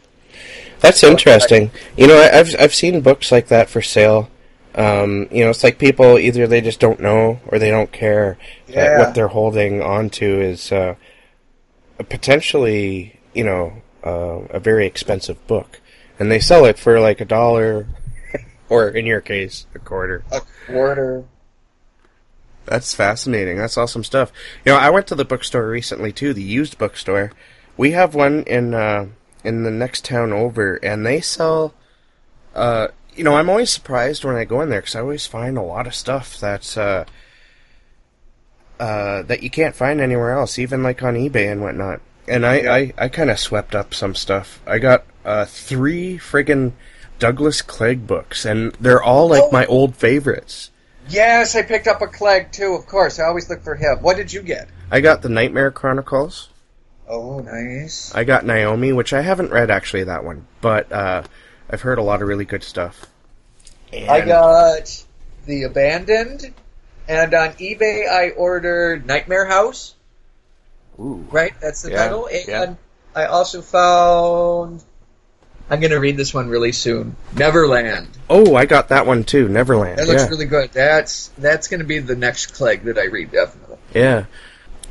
that's 0.79 1.03
interesting. 1.03 1.71
You 1.97 2.07
know, 2.07 2.17
I've 2.33 2.55
I've 2.59 2.73
seen 2.73 2.99
books 3.01 3.31
like 3.31 3.47
that 3.49 3.69
for 3.69 3.81
sale. 3.81 4.29
Um, 4.75 5.29
you 5.31 5.43
know, 5.43 5.51
it's 5.51 5.63
like 5.63 5.79
people 5.79 6.19
either 6.19 6.47
they 6.47 6.59
just 6.59 6.81
don't 6.81 6.99
know 6.99 7.39
or 7.47 7.59
they 7.59 7.71
don't 7.71 7.91
care 7.91 8.37
that 8.67 8.99
what 8.99 9.15
they're 9.15 9.29
holding 9.29 9.81
onto 9.81 10.25
is 10.25 10.71
uh, 10.71 10.95
a 11.97 12.03
potentially, 12.03 13.19
you 13.33 13.45
know, 13.45 13.81
uh, 14.05 14.41
a 14.49 14.59
very 14.59 14.85
expensive 14.85 15.45
book, 15.47 15.79
and 16.19 16.29
they 16.29 16.39
sell 16.41 16.65
it 16.65 16.77
for 16.77 16.99
like 16.99 17.21
a 17.21 17.25
dollar, 17.25 17.87
or 18.69 18.89
in 18.89 19.05
your 19.05 19.21
case, 19.21 19.65
a 19.73 19.79
quarter. 19.79 20.25
A 20.31 20.41
quarter. 20.67 21.23
That's 22.65 22.93
fascinating. 22.93 23.57
That's 23.57 23.77
awesome 23.77 24.03
stuff. 24.03 24.31
You 24.65 24.73
know, 24.73 24.77
I 24.77 24.89
went 24.89 25.07
to 25.07 25.15
the 25.15 25.25
bookstore 25.25 25.69
recently 25.69 26.11
too, 26.11 26.33
the 26.33 26.43
used 26.43 26.77
bookstore. 26.77 27.31
We 27.77 27.91
have 27.91 28.13
one 28.13 28.43
in 28.43 28.73
uh, 28.73 29.07
in 29.45 29.63
the 29.63 29.71
next 29.71 30.03
town 30.03 30.33
over, 30.33 30.75
and 30.83 31.05
they 31.05 31.21
sell. 31.21 31.73
Uh, 32.53 32.87
you 33.15 33.23
know, 33.23 33.35
I'm 33.35 33.49
always 33.49 33.69
surprised 33.71 34.23
when 34.25 34.35
I 34.35 34.45
go 34.45 34.61
in 34.61 34.69
there 34.69 34.81
because 34.81 34.95
I 34.95 35.01
always 35.01 35.25
find 35.25 35.57
a 35.57 35.61
lot 35.61 35.87
of 35.87 35.95
stuff 35.95 36.39
that 36.39 36.77
uh, 36.77 37.05
uh, 38.79 39.21
that 39.23 39.41
you 39.43 39.49
can't 39.49 39.75
find 39.75 40.01
anywhere 40.01 40.31
else, 40.31 40.59
even 40.59 40.83
like 40.83 41.01
on 41.03 41.15
eBay 41.15 41.51
and 41.51 41.61
whatnot. 41.61 42.01
And 42.27 42.45
I, 42.45 42.55
I, 42.77 42.93
I 42.97 43.07
kind 43.09 43.29
of 43.29 43.39
swept 43.39 43.75
up 43.75 43.93
some 43.93 44.15
stuff. 44.15 44.59
I 44.65 44.79
got 44.79 45.05
uh, 45.23 45.45
three 45.45 46.17
friggin' 46.17 46.73
Douglas 47.19 47.61
Clegg 47.61 48.07
books, 48.07 48.45
and 48.45 48.73
they're 48.79 49.01
all 49.03 49.29
like 49.29 49.43
Oh. 49.43 49.49
my 49.51 49.65
old 49.67 49.95
favorites. 49.95 50.71
Yes, 51.07 51.55
I 51.55 51.61
picked 51.61 51.87
up 51.87 52.01
a 52.01 52.07
Clegg 52.07 52.51
too. 52.51 52.73
Of 52.73 52.87
course, 52.87 53.19
I 53.19 53.25
always 53.25 53.47
look 53.49 53.61
for 53.63 53.75
him. 53.75 53.99
What 54.01 54.17
did 54.17 54.33
you 54.33 54.41
get? 54.41 54.67
I 54.91 55.01
got 55.01 55.21
the 55.21 55.29
Nightmare 55.29 55.69
Chronicles. 55.71 56.49
Oh, 57.07 57.39
nice. 57.39 58.13
I 58.15 58.23
got 58.23 58.45
Naomi, 58.45 58.91
which 58.91 59.13
I 59.13 59.21
haven't 59.21 59.51
read 59.51 59.69
actually 59.69 60.05
that 60.05 60.23
one, 60.23 60.47
but 60.61 60.91
uh, 60.91 61.21
I've 61.69 61.81
heard 61.81 61.97
a 61.97 62.03
lot 62.03 62.21
of 62.21 62.27
really 62.27 62.45
good 62.45 62.63
stuff. 62.63 63.05
I 63.93 64.21
got 64.21 65.03
The 65.45 65.63
Abandoned, 65.63 66.53
and 67.07 67.33
on 67.33 67.49
eBay 67.53 68.09
I 68.09 68.31
ordered 68.31 69.05
Nightmare 69.05 69.45
House. 69.45 69.95
Ooh. 70.99 71.25
Right, 71.29 71.53
that's 71.61 71.81
the 71.81 71.91
Yeah, 71.91 72.03
title. 72.03 72.27
And 72.27 72.47
yeah. 72.47 72.75
I 73.15 73.25
also 73.25 73.61
found. 73.61 74.83
I'm 75.69 75.79
going 75.79 75.91
to 75.91 75.99
read 75.99 76.15
this 76.15 76.33
one 76.33 76.47
really 76.47 76.71
soon. 76.71 77.15
Neverland. 77.33 78.09
Oh, 78.29 78.55
I 78.55 78.65
got 78.67 78.89
that 78.89 79.07
one 79.07 79.23
too, 79.23 79.49
Neverland. 79.49 79.97
That 79.97 80.07
looks 80.07 80.23
yeah. 80.23 80.29
really 80.29 80.45
good. 80.45 80.71
That's 80.71 81.29
that's 81.37 81.67
going 81.67 81.79
to 81.79 81.85
be 81.85 81.99
the 81.99 82.15
next 82.15 82.47
Clegg 82.47 82.83
that 82.83 82.97
I 82.99 83.05
read 83.05 83.31
definitely. 83.31 83.77
yeah. 83.93 84.25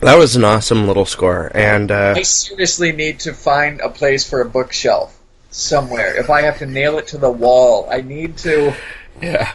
That 0.01 0.19
was 0.19 0.35
an 0.37 0.45
awesome 0.45 0.87
little 0.89 1.07
score, 1.07 1.51
and 1.55 1.91
uh, 1.91 2.15
I 2.17 2.23
seriously 2.23 2.93
need 2.93 3.21
to 3.21 3.33
find 3.33 3.81
a 3.81 3.89
place 3.89 4.29
for 4.29 4.41
a 4.41 4.45
bookshelf 4.45 5.17
somewhere. 5.55 6.17
If 6.17 6.31
I 6.31 6.43
have 6.43 6.59
to 6.59 6.67
nail 6.67 6.99
it 6.99 7.07
to 7.09 7.19
the 7.19 7.31
wall, 7.31 7.89
I 7.91 8.01
need 8.01 8.37
to. 8.39 8.75
yeah, 9.23 9.53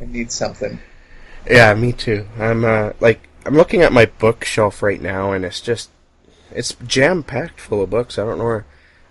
I 0.00 0.04
need 0.04 0.32
something. 0.32 0.80
yeah, 1.48 1.74
me 1.74 1.92
too. 1.92 2.26
I'm 2.38 2.64
uh, 2.64 2.92
like 3.00 3.28
I'm 3.46 3.54
looking 3.54 3.82
at 3.82 3.92
my 3.92 4.06
bookshelf 4.06 4.82
right 4.82 5.00
now, 5.00 5.32
and 5.32 5.44
it's 5.44 5.60
just 5.60 5.90
it's 6.50 6.74
jam 6.86 7.22
packed 7.22 7.60
full 7.60 7.82
of 7.82 7.90
books. 7.90 8.18
I 8.18 8.24
don't 8.24 8.38
know 8.38 8.44
where 8.44 8.66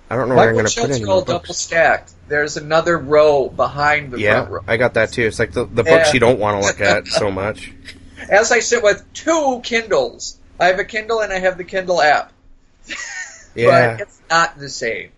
I 0.09 0.15
don't 0.15 0.29
know 0.29 0.35
My 0.35 0.41
where 0.41 0.49
I'm 0.49 0.55
going 0.55 0.65
to 0.67 0.81
put 0.81 0.89
any 0.91 1.03
all 1.05 1.17
more 1.17 1.25
double 1.25 1.53
stacked. 1.53 2.13
There's 2.27 2.57
another 2.57 2.97
row 2.97 3.49
behind 3.49 4.11
the 4.11 4.19
Yeah, 4.19 4.39
front 4.45 4.51
row. 4.51 4.59
I 4.67 4.77
got 4.77 4.95
that 4.95 5.11
too. 5.11 5.23
It's 5.23 5.39
like 5.39 5.51
the 5.51 5.65
the 5.65 5.83
books 5.83 6.07
Yeah. 6.07 6.13
you 6.13 6.19
don't 6.19 6.39
want 6.39 6.61
to 6.61 6.67
look 6.67 6.81
at 6.81 7.07
so 7.07 7.29
much. 7.43 7.71
As 8.29 8.51
I 8.51 8.59
sit 8.59 8.81
with 8.83 9.03
two 9.13 9.59
Kindles. 9.63 10.37
I 10.59 10.67
have 10.67 10.79
a 10.79 10.85
Kindle 10.85 11.19
and 11.19 11.33
I 11.33 11.39
have 11.39 11.57
the 11.57 11.63
Kindle 11.63 12.01
app. 12.01 12.31
Yeah. 13.55 13.97
But 13.97 14.01
it's 14.01 14.19
not 14.31 14.57
the 14.57 14.69
same. 14.69 15.11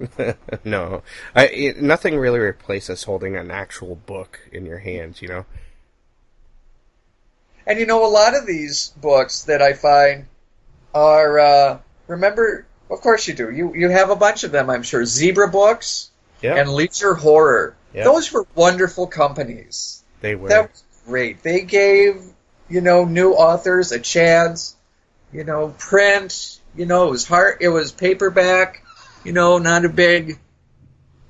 no, 0.64 1.02
I 1.34 1.46
it, 1.46 1.82
nothing 1.82 2.16
really 2.16 2.38
replaces 2.38 3.04
holding 3.04 3.36
an 3.36 3.50
actual 3.50 3.96
book 3.96 4.40
in 4.52 4.66
your 4.66 4.78
hands. 4.78 5.22
You 5.22 5.28
know. 5.28 5.46
And 7.66 7.78
you 7.78 7.86
know, 7.86 8.04
a 8.04 8.08
lot 8.10 8.34
of 8.34 8.46
these 8.46 8.92
books 9.00 9.42
that 9.44 9.62
I 9.62 9.72
find 9.74 10.26
are, 10.94 11.38
uh, 11.38 11.78
remember, 12.08 12.66
of 12.90 13.00
course 13.00 13.28
you 13.28 13.34
do. 13.34 13.50
You, 13.50 13.74
you 13.74 13.88
have 13.88 14.10
a 14.10 14.16
bunch 14.16 14.44
of 14.44 14.50
them, 14.52 14.68
I'm 14.68 14.82
sure. 14.82 15.04
Zebra 15.04 15.48
Books 15.48 16.10
Yeah, 16.40 16.56
and 16.56 16.68
Leisure 16.68 17.14
Horror. 17.14 17.76
Yeah. 17.94 18.04
Those 18.04 18.32
were 18.32 18.46
wonderful 18.54 19.06
companies. 19.06 20.02
they 20.20 20.34
were. 20.34 20.48
That 20.48 20.70
was 20.70 20.82
great. 21.06 21.42
They 21.42 21.60
gave, 21.60 22.24
you 22.68 22.80
know, 22.80 23.04
new 23.04 23.32
authors 23.32 23.92
a 23.92 24.00
chance. 24.00 24.74
You 25.32 25.44
know, 25.44 25.74
print. 25.78 26.58
You 26.74 26.86
know, 26.86 27.08
it 27.08 27.10
was 27.10 27.26
hard. 27.26 27.58
It 27.60 27.68
was 27.68 27.92
paperback. 27.92 28.82
You 29.24 29.32
know, 29.32 29.58
not 29.58 29.84
a 29.84 29.88
big 29.88 30.38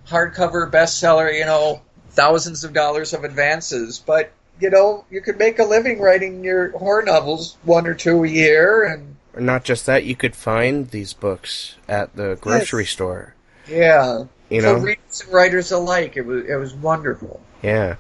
hardcover 0.07 0.71
bestseller. 0.71 1.37
You 1.37 1.45
know, 1.45 1.83
thousands 2.11 2.65
of 2.65 2.73
dollars 2.73 3.13
of 3.13 3.25
advances, 3.25 3.99
but 3.99 4.33
you 4.61 4.71
know, 4.71 5.05
you 5.11 5.21
could 5.21 5.39
make 5.39 5.59
a 5.59 5.65
living 5.65 6.01
writing 6.01 6.45
your 6.45 6.77
horror 6.79 7.03
novels, 7.03 7.57
one 7.65 7.87
or 7.87 7.95
two 7.95 8.23
a 8.25 8.29
year, 8.29 8.85
and 8.85 9.17
Not 9.45 9.65
just 9.65 9.87
that, 9.87 10.05
you 10.05 10.15
could 10.15 10.37
find 10.37 10.91
these 10.91 11.13
books 11.15 11.77
at 11.89 12.15
the 12.15 12.37
grocery 12.41 12.85
store. 12.85 13.35
yeah, 13.67 14.25
You 14.51 14.61
for 14.61 14.67
know, 14.67 14.75
readers 14.79 15.23
and 15.25 15.33
writers 15.33 15.73
alike, 15.73 16.17
it 16.17 16.27
was 16.27 16.45
it 16.47 16.57
was 16.57 16.75
wonderful. 16.75 17.41
yeah. 17.63 17.97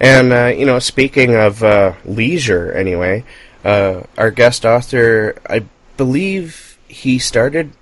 And 0.00 0.32
uh, 0.32 0.46
you 0.46 0.64
know, 0.66 0.78
speaking 0.78 1.34
of 1.34 1.62
uh, 1.62 1.92
leisure, 2.04 2.72
anyway, 2.72 3.24
uh, 3.64 4.02
our 4.16 4.30
guest 4.30 4.64
author, 4.64 5.36
I 5.48 5.64
believe 5.98 6.78
he 6.88 7.18
started 7.18 7.72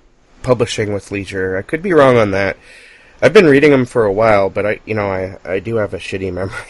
publishing 0.43 0.93
with 0.93 1.11
Leisure. 1.11 1.57
I 1.57 1.61
could 1.61 1.81
be 1.81 1.93
wrong 1.93 2.17
on 2.17 2.31
that. 2.31 2.57
I've 3.21 3.33
been 3.33 3.47
reading 3.47 3.71
them 3.71 3.85
for 3.85 4.05
a 4.05 4.13
while, 4.13 4.49
but 4.49 4.65
I, 4.65 4.79
you 4.85 4.93
know, 4.95 5.11
I 5.11 5.37
I 5.43 5.59
do 5.59 5.75
have 5.75 5.93
a 5.93 5.97
shitty 5.99 6.31
memory. 6.33 6.55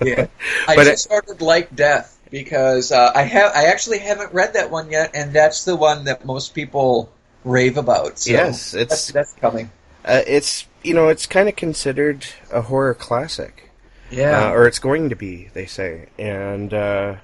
Yeah, 0.00 0.28
I 0.68 0.76
But 0.76 0.86
it- 0.86 0.90
just 0.90 1.10
ordered 1.10 1.40
Like 1.42 1.74
Death 1.74 2.16
because 2.30 2.92
uh, 2.92 3.10
I 3.16 3.22
have 3.22 3.50
I 3.52 3.64
actually 3.64 3.98
haven't 3.98 4.32
read 4.32 4.52
that 4.54 4.70
one 4.70 4.92
yet, 4.92 5.10
and 5.12 5.32
that's 5.32 5.64
the 5.64 5.74
one 5.74 6.04
that 6.04 6.24
most 6.24 6.54
people 6.54 7.10
rave 7.42 7.76
about. 7.76 8.20
So 8.20 8.30
Yes, 8.30 8.74
it's- 8.74 8.88
that's, 8.90 9.10
that's 9.10 9.32
coming. 9.40 9.72
Uh, 10.04 10.22
it's 10.24 10.66
you 10.84 10.94
know, 10.94 11.08
it's 11.08 11.26
kind 11.26 11.48
of 11.48 11.56
considered 11.56 12.24
a 12.52 12.62
horror 12.62 12.94
classic. 12.94 13.70
Yeah, 14.08 14.50
uh, 14.50 14.52
or 14.52 14.68
it's 14.68 14.78
going 14.78 15.08
to 15.10 15.16
be, 15.16 15.48
they 15.52 15.66
say, 15.66 16.06
and 16.16 16.72
uh, 16.72 17.16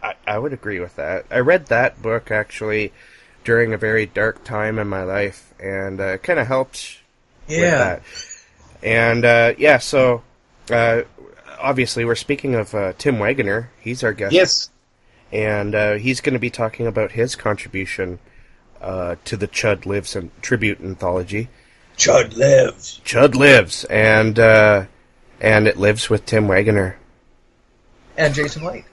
I, 0.00 0.14
I 0.24 0.38
would 0.38 0.52
agree 0.52 0.78
with 0.78 0.94
that. 0.94 1.26
I 1.32 1.38
read 1.40 1.66
that 1.66 2.00
book 2.00 2.30
actually 2.30 2.92
during 3.44 3.72
a 3.72 3.78
very 3.78 4.06
dark 4.06 4.42
time 4.44 4.78
in 4.78 4.88
my 4.88 5.04
life, 5.04 5.52
and 5.60 6.00
uh, 6.00 6.18
kind 6.18 6.38
of 6.38 6.46
helped 6.46 6.98
with 7.46 7.58
yeah. 7.58 7.78
that. 7.78 8.02
And 8.82 9.24
uh, 9.24 9.54
yeah, 9.58 9.78
so 9.78 10.22
uh, 10.70 11.02
obviously 11.58 12.04
we're 12.04 12.14
speaking 12.14 12.54
of 12.54 12.74
uh, 12.74 12.92
Tim 12.98 13.18
Waggoner. 13.18 13.70
He's 13.80 14.02
our 14.02 14.12
guest, 14.12 14.32
Yes, 14.32 14.70
and 15.32 15.74
uh, 15.74 15.94
he's 15.94 16.20
going 16.20 16.34
to 16.34 16.38
be 16.38 16.50
talking 16.50 16.86
about 16.86 17.12
his 17.12 17.36
contribution 17.36 18.18
uh, 18.80 19.16
to 19.24 19.36
the 19.36 19.48
Chud 19.48 19.86
Lives 19.86 20.16
and 20.16 20.30
tribute 20.42 20.80
anthology. 20.80 21.48
Chud 21.96 22.36
lives. 22.36 23.00
Chud 23.04 23.34
lives, 23.34 23.84
and 23.84 24.38
uh, 24.38 24.86
and 25.40 25.68
it 25.68 25.76
lives 25.76 26.10
with 26.10 26.26
Tim 26.26 26.48
Waggoner. 26.48 26.98
And 28.16 28.34
Jason 28.34 28.62
White. 28.62 28.84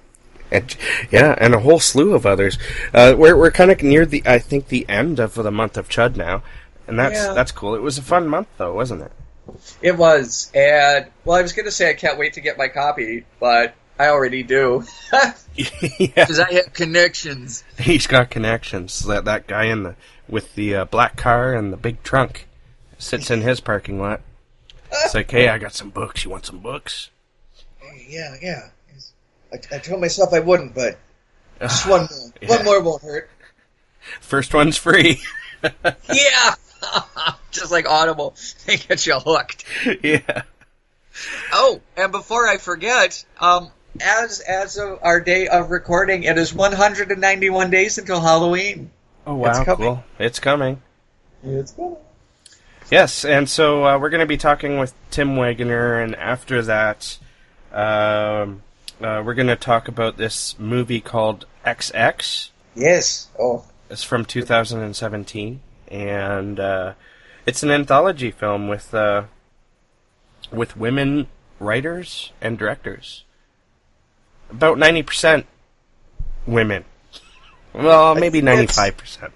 And, 0.52 0.76
yeah, 1.12 1.36
and 1.38 1.54
a 1.56 1.60
whole 1.60 1.80
slew 1.80 2.14
of 2.14 2.26
others. 2.26 2.58
Uh, 2.94 3.16
we're 3.18 3.38
we're 3.38 3.52
kind 3.52 3.72
of 3.72 3.82
near 3.82 4.06
the 4.06 4.22
I 4.26 4.38
think 4.40 4.68
the 4.68 4.88
end 4.90 5.20
of 5.20 5.34
the 5.36 5.52
month 5.52 5.78
of 5.78 5.88
Chud 5.88 6.16
now, 6.18 6.44
and 6.88 7.00
that's 7.00 7.16
Yeah. 7.16 7.34
that's 7.34 7.52
cool. 7.54 7.74
It 7.76 7.82
was 7.82 7.98
a 7.98 8.02
fun 8.02 8.28
month 8.28 8.48
though, 8.58 8.74
wasn't 8.74 9.04
it? 9.04 9.12
It 9.82 9.98
was, 9.98 10.52
and 10.54 11.08
well, 11.26 11.38
I 11.38 11.42
was 11.42 11.54
going 11.54 11.66
to 11.66 11.72
say 11.72 11.90
I 11.90 11.94
can't 11.94 12.18
wait 12.18 12.34
to 12.34 12.42
get 12.42 12.58
my 12.58 12.68
copy, 12.68 13.26
but 13.40 13.74
I 14.00 14.08
already 14.10 14.44
do 14.44 14.84
yeah, 15.56 16.08
because 16.16 16.40
I 16.40 16.52
have 16.54 16.74
connections. 16.74 17.64
he's 17.80 18.08
got 18.08 18.30
connections. 18.30 19.00
That 19.06 19.26
that 19.26 19.48
guy 19.48 19.66
in 19.66 19.84
the 19.84 19.96
with 20.28 20.56
the 20.56 20.76
uh, 20.76 20.86
black 20.86 21.16
car 21.18 21.54
and 21.54 21.72
the 21.74 21.78
big 21.78 22.04
trunk 22.04 22.48
sits 22.98 23.32
in 23.32 23.42
his 23.42 23.60
parking 23.60 24.00
lot. 24.00 24.22
It's 24.92 25.16
like, 25.16 25.32
hey, 25.32 25.48
I 25.50 25.58
got 25.58 25.74
some 25.74 25.90
books. 25.90 26.24
You 26.26 26.32
want 26.32 26.46
some 26.46 26.60
books? 26.60 27.10
Yeah, 28.08 28.36
yeah. 28.42 28.70
I, 29.54 29.76
I 29.76 29.80
told 29.80 30.02
myself 30.02 30.34
I 30.34 30.40
wouldn't, 30.40 30.74
but 30.76 30.98
just 31.60 31.88
one 31.88 32.02
more. 32.02 32.32
Yeah. 32.42 32.50
One 32.50 32.66
more 32.66 32.82
won't 32.82 33.02
hurt. 33.04 33.30
First 34.20 34.54
one's 34.54 34.78
free. 34.78 35.22
Yeah. 36.12 36.56
just 37.52 37.72
like 37.72 37.88
Audible, 37.88 38.34
they 38.66 38.78
get 38.78 39.06
you 39.06 39.14
hooked. 39.20 39.64
yeah. 40.04 40.42
Oh, 41.54 41.82
and 41.96 42.12
before 42.12 42.48
I 42.48 42.58
forget, 42.58 43.24
um, 43.40 43.70
as 44.00 44.40
as 44.40 44.78
of 44.78 44.98
our 45.04 45.20
day 45.20 45.48
of 45.48 45.70
recording, 45.70 46.24
it 46.24 46.40
is 46.40 46.52
191 46.52 47.70
days 47.70 48.00
until 48.00 48.20
Halloween. 48.22 48.90
Oh 49.28 49.36
wow, 49.36 49.50
It's 49.52 49.60
coming. 49.60 49.78
cool. 49.88 50.04
It's 50.18 50.40
coming. 50.40 50.82
It's 51.44 51.74
coming. 51.74 51.98
Yes, 52.90 53.24
and 53.24 53.48
so 53.48 53.86
uh, 53.86 54.00
we're 54.00 54.10
going 54.10 54.22
to 54.22 54.26
be 54.26 54.38
talking 54.38 54.80
with 54.80 54.96
Tim 55.12 55.36
Waggoner, 55.36 56.00
and 56.02 56.16
after 56.16 56.64
that, 56.64 57.18
um, 57.72 58.64
uh, 59.04 59.22
we're 59.26 59.34
going 59.34 59.48
to 59.48 59.56
talk 59.56 59.88
about 59.88 60.18
this 60.18 60.56
movie 60.60 61.02
called 61.02 61.46
XX. 61.66 62.50
Yes. 62.76 63.28
Oh, 63.40 63.66
It's 63.90 64.04
from 64.04 64.26
2017, 64.26 65.62
and 65.90 66.60
uh, 66.60 66.94
it's 67.46 67.64
an 67.64 67.72
anthology 67.72 68.32
film 68.32 68.68
with 68.68 68.94
uh, 68.94 69.24
with 70.52 70.78
women 70.78 71.28
writers 71.60 72.32
and 72.42 72.58
directors. 72.58 73.24
About 74.50 74.78
90% 74.78 75.46
women. 76.46 76.84
Well, 77.74 78.16
maybe 78.16 78.42
95%. 78.42 79.32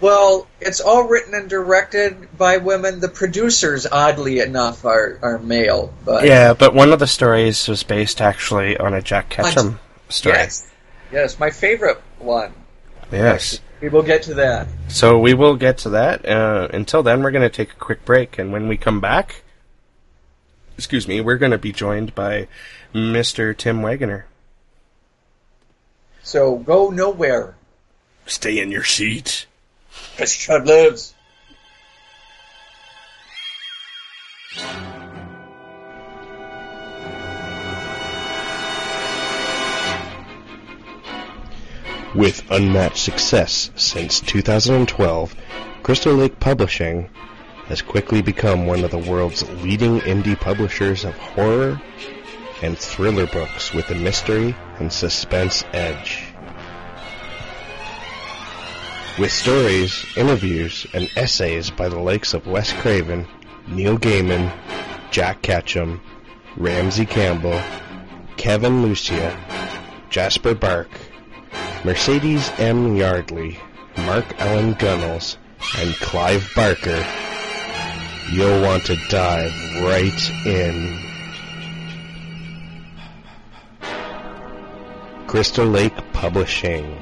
Well, 0.00 0.46
it's 0.60 0.80
all 0.80 1.04
written 1.08 1.34
and 1.34 1.50
directed 1.50 2.36
by 2.38 2.58
women. 2.58 3.00
The 3.00 3.08
producers, 3.08 3.86
oddly 3.90 4.38
enough, 4.40 4.84
are 4.84 5.18
are 5.22 5.38
male. 5.38 5.92
But 6.04 6.24
Yeah, 6.24 6.54
but 6.54 6.74
one 6.74 6.92
of 6.92 6.98
the 6.98 7.06
stories 7.06 7.66
was 7.66 7.82
based 7.82 8.20
actually 8.20 8.76
on 8.76 8.94
a 8.94 9.02
Jack 9.02 9.28
Ketchum 9.28 9.80
story. 10.08 10.36
yes, 10.36 10.70
yes, 11.12 11.38
my 11.38 11.50
favorite 11.50 12.00
one. 12.18 12.52
Yes. 13.10 13.60
We 13.80 13.88
will 13.88 14.02
get 14.02 14.22
to 14.24 14.34
that. 14.34 14.66
So 14.88 15.18
we 15.18 15.34
will 15.34 15.56
get 15.56 15.78
to 15.78 15.90
that. 15.90 16.28
Uh, 16.28 16.68
until 16.72 17.02
then, 17.02 17.22
we're 17.22 17.30
going 17.30 17.48
to 17.48 17.54
take 17.54 17.70
a 17.72 17.76
quick 17.76 18.04
break, 18.04 18.38
and 18.38 18.52
when 18.52 18.66
we 18.66 18.76
come 18.76 19.00
back, 19.00 19.42
excuse 20.76 21.06
me, 21.06 21.20
we're 21.20 21.38
going 21.38 21.52
to 21.52 21.58
be 21.58 21.72
joined 21.72 22.14
by 22.14 22.48
Mr. 22.92 23.56
Tim 23.56 23.82
Waggoner. 23.82 24.26
So 26.22 26.56
go 26.56 26.90
nowhere. 26.90 27.54
Stay 28.26 28.58
in 28.58 28.70
your 28.70 28.84
seat. 28.84 29.46
Because 30.18 30.32
Chud 30.32 30.66
lives. 30.66 31.14
With 42.16 42.50
unmatched 42.50 42.96
success 42.96 43.70
since 43.76 44.18
2012, 44.18 45.36
Crystal 45.84 46.14
Lake 46.14 46.40
Publishing 46.40 47.08
has 47.66 47.80
quickly 47.80 48.20
become 48.20 48.66
one 48.66 48.82
of 48.82 48.90
the 48.90 48.98
world's 48.98 49.48
leading 49.62 50.00
indie 50.00 50.40
publishers 50.40 51.04
of 51.04 51.16
horror 51.16 51.80
and 52.60 52.76
thriller 52.76 53.28
books 53.28 53.72
with 53.72 53.88
a 53.90 53.94
mystery 53.94 54.56
and 54.80 54.92
suspense 54.92 55.62
edge. 55.72 56.27
With 59.18 59.32
stories, 59.32 60.06
interviews, 60.16 60.86
and 60.94 61.10
essays 61.16 61.72
by 61.72 61.88
the 61.88 61.98
likes 61.98 62.34
of 62.34 62.46
Wes 62.46 62.72
Craven, 62.72 63.26
Neil 63.66 63.98
Gaiman, 63.98 64.52
Jack 65.10 65.42
Ketchum, 65.42 66.00
Ramsey 66.56 67.04
Campbell, 67.04 67.60
Kevin 68.36 68.80
Lucia, 68.80 69.36
Jasper 70.08 70.54
Bark, 70.54 70.88
Mercedes 71.84 72.48
M. 72.58 72.94
Yardley, 72.94 73.58
Mark 73.96 74.40
Allan 74.40 74.76
Gunnells, 74.76 75.36
and 75.78 75.92
Clive 75.96 76.48
Barker, 76.54 77.04
you'll 78.30 78.62
want 78.62 78.84
to 78.86 78.96
dive 79.08 79.52
right 79.82 80.46
in. 80.46 80.96
Crystal 85.26 85.66
Lake 85.66 85.96
Publishing 86.12 86.96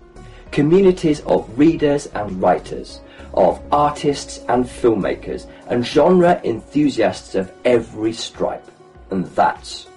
Communities 0.52 1.22
of 1.22 1.58
readers 1.58 2.08
and 2.08 2.42
writers, 2.42 3.02
of 3.34 3.62
artists 3.72 4.40
and 4.48 4.66
filmmakers, 4.66 5.50
and 5.68 5.86
genre 5.86 6.42
enthusiasts 6.44 7.36
of 7.36 7.52
every 7.66 8.14
stripe. 8.14 8.66
And 9.12 9.26
that's 9.28 9.88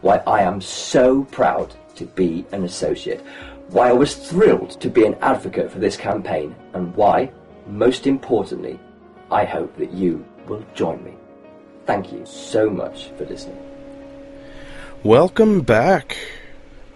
why 0.00 0.18
I 0.26 0.42
am 0.42 0.60
so 0.60 1.24
proud 1.24 1.74
to 1.96 2.06
be 2.06 2.44
an 2.52 2.64
associate, 2.64 3.22
why 3.68 3.88
I 3.88 3.92
was 3.92 4.14
thrilled 4.14 4.80
to 4.80 4.88
be 4.88 5.04
an 5.04 5.16
advocate 5.20 5.70
for 5.70 5.78
this 5.78 5.96
campaign, 5.96 6.54
and 6.72 6.94
why, 6.96 7.30
most 7.66 8.06
importantly, 8.06 8.78
I 9.30 9.44
hope 9.44 9.76
that 9.76 9.92
you 9.92 10.24
will 10.46 10.64
join 10.74 11.04
me. 11.04 11.14
Thank 11.84 12.12
you 12.12 12.24
so 12.24 12.70
much 12.70 13.10
for 13.16 13.26
listening. 13.26 13.58
Welcome 15.02 15.60
back. 15.60 16.16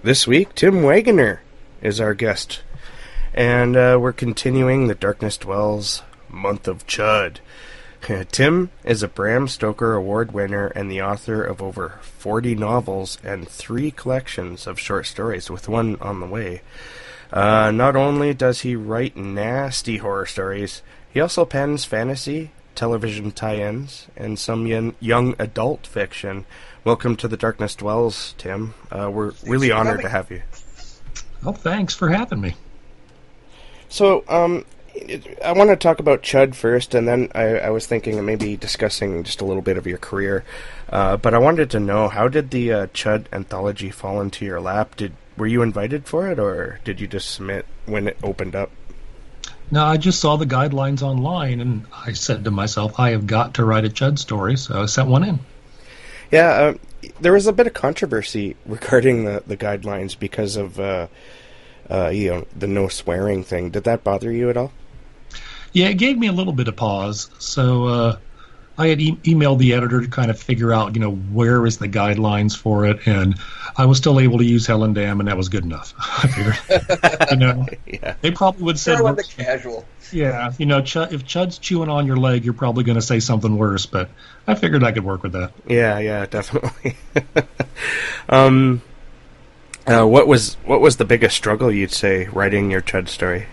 This 0.02 0.26
week, 0.26 0.54
Tim 0.54 0.82
Waggoner 0.82 1.42
is 1.82 2.00
our 2.00 2.14
guest. 2.14 2.62
And 3.34 3.76
uh, 3.76 3.98
we're 4.00 4.12
continuing 4.12 4.86
the 4.86 4.94
Darkness 4.94 5.36
Dwells 5.36 6.02
month 6.28 6.66
of 6.68 6.86
Chud. 6.86 7.36
Tim 8.32 8.70
is 8.82 9.02
a 9.02 9.08
Bram 9.08 9.46
Stoker 9.46 9.94
Award 9.94 10.32
winner 10.32 10.68
and 10.68 10.90
the 10.90 11.02
author 11.02 11.44
of 11.44 11.62
over 11.62 12.00
40 12.00 12.54
novels 12.54 13.18
and 13.22 13.46
three 13.46 13.90
collections 13.90 14.66
of 14.66 14.80
short 14.80 15.06
stories, 15.06 15.50
with 15.50 15.68
one 15.68 15.96
on 16.00 16.20
the 16.20 16.26
way. 16.26 16.62
Uh, 17.32 17.70
not 17.70 17.94
only 17.94 18.34
does 18.34 18.62
he 18.62 18.74
write 18.74 19.16
nasty 19.16 19.98
horror 19.98 20.26
stories, 20.26 20.82
he 21.12 21.20
also 21.20 21.44
pens 21.44 21.84
fantasy, 21.84 22.50
television 22.74 23.32
tie-ins, 23.32 24.06
and 24.16 24.38
some 24.38 24.66
young, 24.66 24.94
young 24.98 25.34
adult 25.38 25.86
fiction. 25.86 26.46
Welcome 26.84 27.16
to 27.16 27.28
the 27.28 27.36
Darkness 27.36 27.74
Dwells, 27.74 28.34
Tim. 28.38 28.74
Uh, 28.90 29.10
we're 29.12 29.32
really 29.44 29.70
honored 29.70 30.00
to 30.02 30.08
have 30.08 30.30
you. 30.30 30.42
Well, 31.44 31.54
thanks 31.54 31.94
for 31.94 32.08
having 32.08 32.40
me. 32.40 32.54
So, 33.88 34.24
um, 34.26 34.64
I 35.44 35.52
want 35.52 35.70
to 35.70 35.76
talk 35.76 36.00
about 36.00 36.22
Chud 36.22 36.54
first, 36.54 36.94
and 36.94 37.06
then 37.06 37.30
I, 37.34 37.58
I, 37.58 37.70
was 37.70 37.86
thinking 37.86 38.18
of 38.18 38.24
maybe 38.24 38.56
discussing 38.56 39.22
just 39.22 39.40
a 39.40 39.44
little 39.44 39.62
bit 39.62 39.76
of 39.76 39.86
your 39.86 39.98
career. 39.98 40.44
Uh, 40.88 41.16
but 41.16 41.34
I 41.34 41.38
wanted 41.38 41.70
to 41.70 41.80
know 41.80 42.08
how 42.08 42.28
did 42.28 42.50
the 42.50 42.72
uh, 42.72 42.86
Chud 42.88 43.26
anthology 43.32 43.90
fall 43.90 44.20
into 44.20 44.44
your 44.44 44.60
lap? 44.60 44.96
Did 44.96 45.14
were 45.36 45.46
you 45.46 45.62
invited 45.62 46.06
for 46.06 46.30
it, 46.30 46.38
or 46.38 46.78
did 46.84 47.00
you 47.00 47.06
just 47.06 47.30
submit 47.30 47.66
when 47.86 48.06
it 48.06 48.18
opened 48.22 48.54
up? 48.54 48.70
No, 49.72 49.86
I 49.86 49.96
just 49.96 50.20
saw 50.20 50.36
the 50.36 50.44
guidelines 50.44 51.00
online, 51.00 51.58
and 51.58 51.86
I 52.06 52.12
said 52.12 52.44
to 52.44 52.50
myself, 52.50 53.00
I 53.00 53.12
have 53.12 53.26
got 53.26 53.54
to 53.54 53.64
write 53.64 53.86
a 53.86 53.88
Chud 53.88 54.18
story, 54.18 54.58
so 54.58 54.82
I 54.82 54.84
sent 54.84 55.08
one 55.08 55.24
in. 55.24 55.38
Yeah, 56.30 56.48
uh, 56.50 56.74
there 57.22 57.32
was 57.32 57.46
a 57.46 57.54
bit 57.54 57.66
of 57.66 57.72
controversy 57.72 58.54
regarding 58.66 59.24
the, 59.24 59.42
the 59.46 59.56
guidelines 59.56 60.16
because 60.16 60.56
of 60.56 60.78
uh, 60.78 61.06
uh, 61.90 62.10
you 62.10 62.28
know 62.28 62.46
the 62.54 62.66
no 62.66 62.88
swearing 62.88 63.44
thing. 63.44 63.70
Did 63.70 63.84
that 63.84 64.04
bother 64.04 64.30
you 64.30 64.50
at 64.50 64.58
all? 64.58 64.72
Yeah, 65.72 65.88
it 65.88 65.94
gave 65.94 66.18
me 66.18 66.26
a 66.26 66.32
little 66.32 66.52
bit 66.52 66.68
of 66.68 66.76
pause. 66.76 67.30
So 67.38 67.86
uh, 67.86 68.18
I 68.78 68.88
had 68.88 69.00
e- 69.00 69.18
emailed 69.24 69.58
the 69.58 69.74
editor 69.74 70.00
to 70.00 70.08
kind 70.08 70.30
of 70.30 70.38
figure 70.40 70.72
out, 70.72 70.94
you 70.94 71.00
know, 71.00 71.12
where 71.12 71.66
is 71.66 71.78
the 71.78 71.88
guidelines 71.88 72.56
for 72.56 72.86
it, 72.86 73.06
and 73.06 73.38
I 73.76 73.86
was 73.86 73.98
still 73.98 74.18
able 74.18 74.38
to 74.38 74.44
use 74.44 74.66
Hell 74.66 74.84
and 74.84 74.94
Damn, 74.94 75.20
and 75.20 75.28
that 75.28 75.36
was 75.36 75.48
good 75.48 75.64
enough. 75.64 75.94
I 75.98 76.28
figured, 76.28 77.30
you 77.30 77.36
know, 77.36 77.66
yeah. 77.86 78.14
they 78.20 78.30
probably 78.30 78.62
would 78.64 78.78
say 78.78 78.96
the 78.96 79.24
casual. 79.36 79.84
Yeah, 80.10 80.52
you 80.58 80.66
know, 80.66 80.78
if 80.78 81.26
Chud's 81.26 81.58
chewing 81.58 81.88
on 81.88 82.06
your 82.06 82.16
leg, 82.16 82.44
you're 82.44 82.54
probably 82.54 82.84
going 82.84 82.96
to 82.96 83.02
say 83.02 83.18
something 83.20 83.56
worse. 83.56 83.86
But 83.86 84.10
I 84.46 84.54
figured 84.54 84.84
I 84.84 84.92
could 84.92 85.04
work 85.04 85.22
with 85.22 85.32
that. 85.32 85.52
Yeah, 85.66 85.98
yeah, 85.98 86.26
definitely. 86.30 86.96
um, 88.28 88.82
uh, 89.86 90.04
what 90.04 90.26
was 90.26 90.54
what 90.64 90.80
was 90.80 90.96
the 90.96 91.04
biggest 91.04 91.36
struggle 91.36 91.70
you'd 91.70 91.92
say 91.92 92.26
writing 92.28 92.70
your 92.70 92.82
Chud 92.82 93.08
story? 93.08 93.46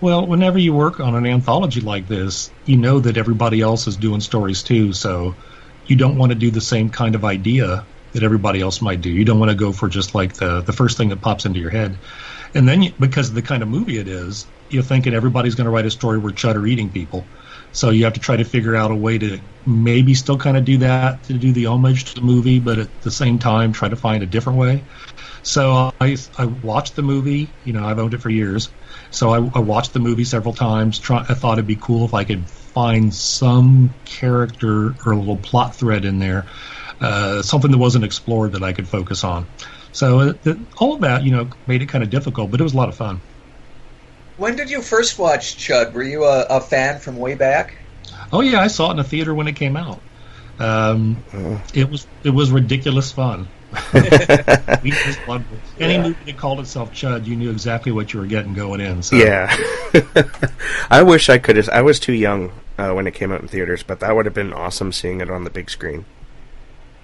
Well, 0.00 0.28
whenever 0.28 0.58
you 0.58 0.74
work 0.74 1.00
on 1.00 1.14
an 1.16 1.26
anthology 1.26 1.80
like 1.80 2.06
this, 2.06 2.52
you 2.64 2.76
know 2.76 3.00
that 3.00 3.16
everybody 3.16 3.60
else 3.60 3.86
is 3.88 3.96
doing 3.96 4.20
stories 4.20 4.62
too, 4.62 4.92
so 4.92 5.38
you 5.86 5.96
don't 5.96 6.16
want 6.16 6.30
to 6.30 6.38
do 6.38 6.50
the 6.50 6.60
same 6.60 6.90
kind 6.90 7.14
of 7.16 7.24
idea 7.24 7.88
that 8.12 8.22
everybody 8.22 8.60
else 8.60 8.80
might 8.80 9.00
do. 9.00 9.10
You 9.10 9.24
don't 9.24 9.40
want 9.40 9.50
to 9.50 9.56
go 9.56 9.72
for 9.72 9.88
just 9.88 10.14
like 10.14 10.34
the 10.34 10.62
the 10.62 10.72
first 10.72 10.96
thing 10.96 11.08
that 11.08 11.20
pops 11.20 11.44
into 11.46 11.58
your 11.60 11.70
head. 11.70 12.00
And 12.54 12.68
then 12.68 12.82
you, 12.82 12.92
because 12.98 13.28
of 13.28 13.34
the 13.34 13.42
kind 13.42 13.62
of 13.62 13.68
movie 13.68 13.98
it 13.98 14.08
is, 14.08 14.46
you're 14.68 14.82
thinking 14.84 15.14
everybody's 15.14 15.56
going 15.56 15.66
to 15.66 15.70
write 15.70 15.86
a 15.86 15.90
story 15.90 16.18
where 16.18 16.32
Chud 16.32 16.54
are 16.54 16.66
eating 16.66 16.92
people. 16.92 17.30
So 17.78 17.90
you 17.90 18.04
have 18.04 18.14
to 18.14 18.20
try 18.20 18.36
to 18.36 18.44
figure 18.44 18.74
out 18.74 18.90
a 18.90 18.96
way 18.96 19.18
to 19.18 19.38
maybe 19.64 20.14
still 20.14 20.36
kind 20.36 20.56
of 20.56 20.64
do 20.64 20.78
that 20.78 21.22
to 21.24 21.34
do 21.34 21.52
the 21.52 21.66
homage 21.66 22.06
to 22.06 22.14
the 22.16 22.22
movie, 22.22 22.58
but 22.58 22.80
at 22.80 23.02
the 23.02 23.12
same 23.12 23.38
time 23.38 23.72
try 23.72 23.88
to 23.88 23.94
find 23.94 24.20
a 24.24 24.26
different 24.26 24.58
way. 24.58 24.82
So 25.44 25.92
I 26.00 26.16
I 26.36 26.46
watched 26.46 26.96
the 26.96 27.02
movie. 27.02 27.54
You 27.62 27.74
know, 27.74 27.86
I've 27.86 28.00
owned 28.00 28.14
it 28.14 28.20
for 28.20 28.30
years. 28.30 28.68
So 29.12 29.30
I, 29.30 29.36
I 29.36 29.60
watched 29.60 29.92
the 29.92 30.00
movie 30.00 30.24
several 30.24 30.54
times. 30.54 30.98
Try, 30.98 31.20
I 31.28 31.34
thought 31.34 31.52
it'd 31.52 31.68
be 31.68 31.76
cool 31.76 32.04
if 32.04 32.14
I 32.14 32.24
could 32.24 32.50
find 32.50 33.14
some 33.14 33.94
character 34.04 34.96
or 35.06 35.12
a 35.12 35.16
little 35.16 35.36
plot 35.36 35.76
thread 35.76 36.04
in 36.04 36.18
there, 36.18 36.46
uh, 37.00 37.42
something 37.42 37.70
that 37.70 37.78
wasn't 37.78 38.04
explored 38.04 38.54
that 38.54 38.64
I 38.64 38.72
could 38.72 38.88
focus 38.88 39.22
on. 39.22 39.46
So 39.92 40.18
uh, 40.18 40.32
it, 40.44 40.56
all 40.78 40.94
of 40.94 41.02
that, 41.02 41.22
you 41.22 41.30
know, 41.30 41.48
made 41.68 41.82
it 41.82 41.86
kind 41.86 42.02
of 42.02 42.10
difficult, 42.10 42.50
but 42.50 42.58
it 42.58 42.64
was 42.64 42.74
a 42.74 42.76
lot 42.76 42.88
of 42.88 42.96
fun. 42.96 43.20
When 44.38 44.56
did 44.56 44.70
you 44.70 44.82
first 44.82 45.18
watch 45.18 45.56
Chud? 45.56 45.92
Were 45.92 46.02
you 46.02 46.24
a, 46.24 46.44
a 46.44 46.60
fan 46.60 47.00
from 47.00 47.16
way 47.16 47.34
back? 47.34 47.74
Oh 48.32 48.40
yeah, 48.40 48.60
I 48.60 48.68
saw 48.68 48.88
it 48.88 48.92
in 48.92 48.96
the 48.98 49.04
theater 49.04 49.34
when 49.34 49.48
it 49.48 49.56
came 49.56 49.76
out. 49.76 50.00
Um, 50.58 51.22
it 51.74 51.90
was 51.90 52.06
it 52.22 52.30
was 52.30 52.50
ridiculous 52.50 53.12
fun. 53.12 53.48
we 53.92 54.90
just 54.90 55.20
loved 55.28 55.52
it. 55.52 55.58
Any 55.78 55.94
yeah. 55.94 56.02
movie 56.02 56.24
that 56.24 56.36
called 56.36 56.60
itself 56.60 56.92
Chud, 56.92 57.26
you 57.26 57.36
knew 57.36 57.50
exactly 57.50 57.92
what 57.92 58.14
you 58.14 58.20
were 58.20 58.26
getting 58.26 58.54
going 58.54 58.80
in. 58.80 59.02
So. 59.02 59.16
Yeah, 59.16 59.54
I 60.90 61.02
wish 61.02 61.28
I 61.28 61.38
could. 61.38 61.56
have 61.56 61.68
I 61.68 61.82
was 61.82 62.00
too 62.00 62.14
young 62.14 62.52
uh, 62.78 62.92
when 62.92 63.06
it 63.06 63.14
came 63.14 63.32
out 63.32 63.42
in 63.42 63.48
theaters, 63.48 63.82
but 63.82 64.00
that 64.00 64.14
would 64.14 64.24
have 64.24 64.34
been 64.34 64.52
awesome 64.52 64.92
seeing 64.92 65.20
it 65.20 65.30
on 65.30 65.44
the 65.44 65.50
big 65.50 65.68
screen. 65.68 66.04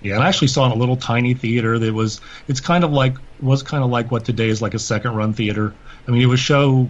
Yeah, 0.03 0.14
and 0.14 0.23
I 0.23 0.29
actually 0.29 0.49
saw 0.49 0.64
it 0.64 0.66
in 0.66 0.73
a 0.73 0.77
little 0.81 0.97
tiny 0.97 1.35
theater 1.35 1.79
that 1.79 1.92
was. 1.92 2.20
It's 2.47 2.61
kind 2.61 2.85
of 2.85 2.92
like 2.92 3.16
was 3.40 3.62
kind 3.62 3.83
of 3.83 3.90
like 3.90 4.11
what 4.11 4.25
today 4.25 4.49
is 4.49 4.62
like 4.62 4.75
a 4.75 4.79
second 4.79 5.14
run 5.16 5.33
theater. 5.33 5.75
I 6.07 6.11
mean, 6.11 6.23
it 6.23 6.27
would 6.27 6.38
show, 6.38 6.88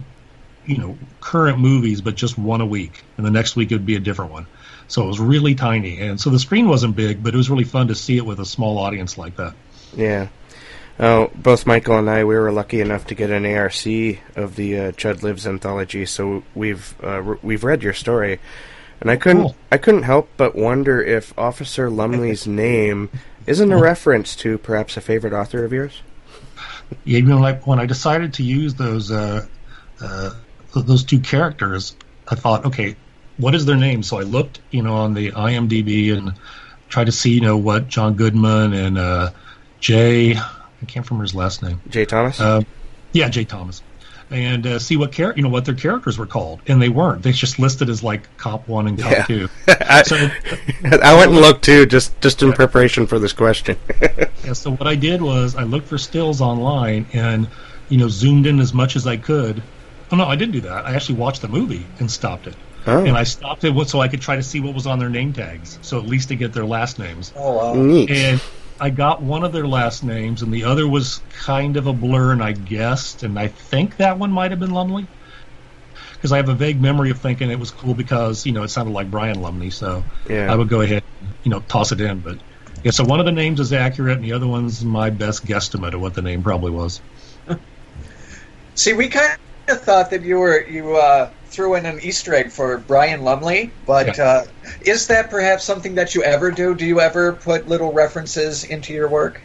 you 0.65 0.77
know, 0.77 0.97
current 1.21 1.59
movies, 1.59 2.01
but 2.01 2.15
just 2.15 2.37
one 2.37 2.61
a 2.61 2.65
week, 2.65 3.03
and 3.17 3.25
the 3.25 3.31
next 3.31 3.55
week 3.55 3.71
it 3.71 3.75
would 3.75 3.85
be 3.85 3.95
a 3.95 3.99
different 3.99 4.31
one. 4.31 4.47
So 4.87 5.03
it 5.03 5.07
was 5.07 5.19
really 5.19 5.55
tiny, 5.55 5.99
and 5.99 6.19
so 6.19 6.29
the 6.29 6.39
screen 6.39 6.67
wasn't 6.67 6.95
big, 6.95 7.23
but 7.23 7.33
it 7.33 7.37
was 7.37 7.49
really 7.49 7.63
fun 7.63 7.87
to 7.87 7.95
see 7.95 8.17
it 8.17 8.25
with 8.25 8.39
a 8.39 8.45
small 8.45 8.77
audience 8.77 9.17
like 9.17 9.35
that. 9.37 9.55
Yeah. 9.95 10.27
Oh, 10.99 11.29
both 11.35 11.65
Michael 11.65 11.97
and 11.97 12.09
I, 12.09 12.23
we 12.23 12.35
were 12.35 12.51
lucky 12.51 12.79
enough 12.79 13.07
to 13.07 13.15
get 13.15 13.29
an 13.29 13.45
ARC 13.45 13.85
of 14.35 14.55
the 14.55 14.79
uh, 14.79 14.91
Chud 14.93 15.23
Lives 15.23 15.45
anthology, 15.45 16.05
so 16.05 16.43
we've 16.53 16.95
uh, 17.03 17.21
re- 17.21 17.39
we've 17.43 17.63
read 17.63 17.83
your 17.83 17.93
story, 17.93 18.39
and 19.01 19.11
I 19.11 19.17
couldn't 19.17 19.41
cool. 19.41 19.55
I 19.71 19.77
couldn't 19.77 20.03
help 20.03 20.29
but 20.37 20.55
wonder 20.55 21.01
if 21.01 21.37
Officer 21.37 21.89
Lumley's 21.89 22.47
name 22.67 23.09
isn't 23.45 23.71
a 23.71 23.77
reference 23.77 24.35
to 24.37 24.57
perhaps 24.57 24.95
a 24.95 25.01
favorite 25.01 25.33
author 25.33 25.65
of 25.65 25.73
yours. 25.73 26.01
Yeah, 27.03 27.19
you 27.19 27.25
know, 27.25 27.39
like 27.39 27.67
when 27.67 27.79
I 27.79 27.85
decided 27.85 28.33
to 28.35 28.43
use 28.43 28.75
those 28.75 29.11
uh, 29.11 29.45
uh, 30.01 30.31
those 30.81 31.03
two 31.03 31.19
characters, 31.19 31.95
I 32.27 32.35
thought, 32.35 32.65
okay, 32.65 32.95
what 33.37 33.55
is 33.55 33.65
their 33.65 33.75
name? 33.75 34.03
So 34.03 34.19
I 34.19 34.23
looked, 34.23 34.59
you 34.71 34.81
know, 34.81 34.95
on 34.95 35.13
the 35.13 35.31
IMDb 35.31 36.15
and 36.15 36.33
tried 36.89 37.05
to 37.05 37.11
see, 37.11 37.31
you 37.31 37.41
know, 37.41 37.57
what 37.57 37.87
John 37.87 38.15
Goodman 38.15 38.73
and 38.73 38.97
uh, 38.97 39.31
Jay, 39.79 40.35
I 40.35 40.85
can't 40.87 41.09
remember 41.09 41.23
his 41.23 41.35
last 41.35 41.61
name. 41.61 41.81
Jay 41.89 42.05
Thomas. 42.05 42.39
Uh, 42.39 42.61
yeah, 43.11 43.29
Jay 43.29 43.45
Thomas, 43.45 43.81
and 44.29 44.65
uh, 44.65 44.79
see 44.79 44.97
what 44.97 45.11
char- 45.11 45.33
you 45.35 45.43
know 45.43 45.49
what 45.49 45.65
their 45.65 45.75
characters 45.75 46.17
were 46.17 46.25
called, 46.25 46.61
and 46.67 46.81
they 46.81 46.89
weren't. 46.89 47.23
They 47.23 47.31
just 47.31 47.59
listed 47.59 47.89
as 47.89 48.03
like 48.03 48.35
Cop 48.37 48.67
One 48.67 48.87
and 48.87 48.99
Cop 48.99 49.11
yeah. 49.11 49.23
Two. 49.23 49.49
I, 49.67 50.03
so 50.03 50.15
I 50.17 51.13
went 51.15 51.31
and 51.31 51.39
looked 51.39 51.63
too, 51.63 51.85
just 51.85 52.19
just 52.21 52.41
in 52.41 52.49
yeah. 52.49 52.55
preparation 52.55 53.07
for 53.07 53.19
this 53.19 53.33
question. 53.33 53.77
yeah. 54.01 54.53
So 54.53 54.71
what 54.71 54.87
I 54.87 54.95
did 54.95 55.21
was 55.21 55.55
I 55.55 55.63
looked 55.63 55.87
for 55.87 55.97
stills 55.97 56.41
online 56.41 57.05
and 57.13 57.47
you 57.89 57.97
know 57.97 58.09
zoomed 58.09 58.47
in 58.47 58.59
as 58.59 58.73
much 58.73 58.95
as 58.95 59.07
I 59.07 59.17
could. 59.17 59.63
Oh 60.11 60.15
no, 60.15 60.25
I 60.25 60.35
didn't 60.35 60.53
do 60.53 60.61
that. 60.61 60.85
I 60.85 60.95
actually 60.95 61.15
watched 61.15 61.41
the 61.41 61.47
movie 61.47 61.85
and 61.99 62.09
stopped 62.09 62.47
it. 62.47 62.55
Oh. 62.87 63.03
And 63.03 63.17
I 63.17 63.23
stopped 63.23 63.63
it 63.63 63.89
so 63.89 63.99
I 63.99 64.07
could 64.07 64.21
try 64.21 64.35
to 64.35 64.43
see 64.43 64.59
what 64.59 64.75
was 64.75 64.85
on 64.85 64.99
their 64.99 65.09
name 65.09 65.33
tags, 65.33 65.79
so 65.81 65.97
at 65.97 66.05
least 66.05 66.29
to 66.29 66.35
get 66.35 66.53
their 66.53 66.65
last 66.65 66.99
names. 66.99 67.33
Oh 67.35 67.53
wow! 67.53 67.73
Neat. 67.73 68.11
And 68.11 68.41
I 68.79 68.89
got 68.89 69.21
one 69.21 69.43
of 69.43 69.53
their 69.53 69.65
last 69.65 70.03
names, 70.03 70.41
and 70.41 70.53
the 70.53 70.65
other 70.65 70.87
was 70.87 71.21
kind 71.39 71.77
of 71.77 71.87
a 71.87 71.93
blur, 71.93 72.31
and 72.31 72.43
I 72.43 72.51
guessed, 72.51 73.23
and 73.23 73.39
I 73.39 73.47
think 73.47 73.97
that 73.97 74.19
one 74.19 74.31
might 74.31 74.51
have 74.51 74.59
been 74.59 74.71
Lumley. 74.71 75.07
Because 76.13 76.31
I 76.31 76.37
have 76.37 76.49
a 76.49 76.55
vague 76.55 76.81
memory 76.81 77.11
of 77.11 77.19
thinking 77.19 77.51
it 77.51 77.59
was 77.59 77.71
cool 77.71 77.93
because, 77.93 78.45
you 78.45 78.51
know, 78.51 78.63
it 78.63 78.69
sounded 78.69 78.91
like 78.91 79.11
Brian 79.11 79.41
Lumley, 79.41 79.69
so 79.69 80.03
yeah. 80.29 80.51
I 80.51 80.55
would 80.55 80.69
go 80.69 80.81
ahead 80.81 81.03
and, 81.21 81.29
you 81.43 81.51
know, 81.51 81.59
toss 81.61 81.91
it 81.91 82.01
in. 82.01 82.19
But, 82.19 82.39
yeah, 82.83 82.91
so 82.91 83.03
one 83.03 83.19
of 83.19 83.25
the 83.25 83.31
names 83.31 83.59
is 83.59 83.71
accurate, 83.71 84.17
and 84.17 84.25
the 84.25 84.33
other 84.33 84.47
one's 84.47 84.83
my 84.83 85.09
best 85.09 85.45
guesstimate 85.45 85.93
of 85.93 86.01
what 86.01 86.13
the 86.13 86.21
name 86.21 86.43
probably 86.43 86.71
was. 86.71 86.99
See, 88.75 88.93
we 88.93 89.07
kind 89.09 89.37
of 89.67 89.81
thought 89.81 90.09
that 90.11 90.23
you 90.23 90.37
were, 90.37 90.65
you, 90.65 90.95
uh, 90.97 91.29
threw 91.45 91.75
in 91.75 91.85
an 91.85 91.99
Easter 92.01 92.35
egg 92.35 92.51
for 92.51 92.77
Brian 92.77 93.23
Lumley, 93.23 93.71
but 93.85 94.17
yeah. 94.17 94.23
uh, 94.23 94.45
is 94.81 95.07
that 95.07 95.29
perhaps 95.29 95.63
something 95.63 95.95
that 95.95 96.13
you 96.13 96.21
ever 96.23 96.51
do? 96.51 96.75
Do 96.75 96.85
you 96.85 96.99
ever 96.99 97.33
put 97.33 97.67
little 97.67 97.93
references 97.93 98.65
into 98.65 98.93
your 98.93 99.07
work? 99.07 99.41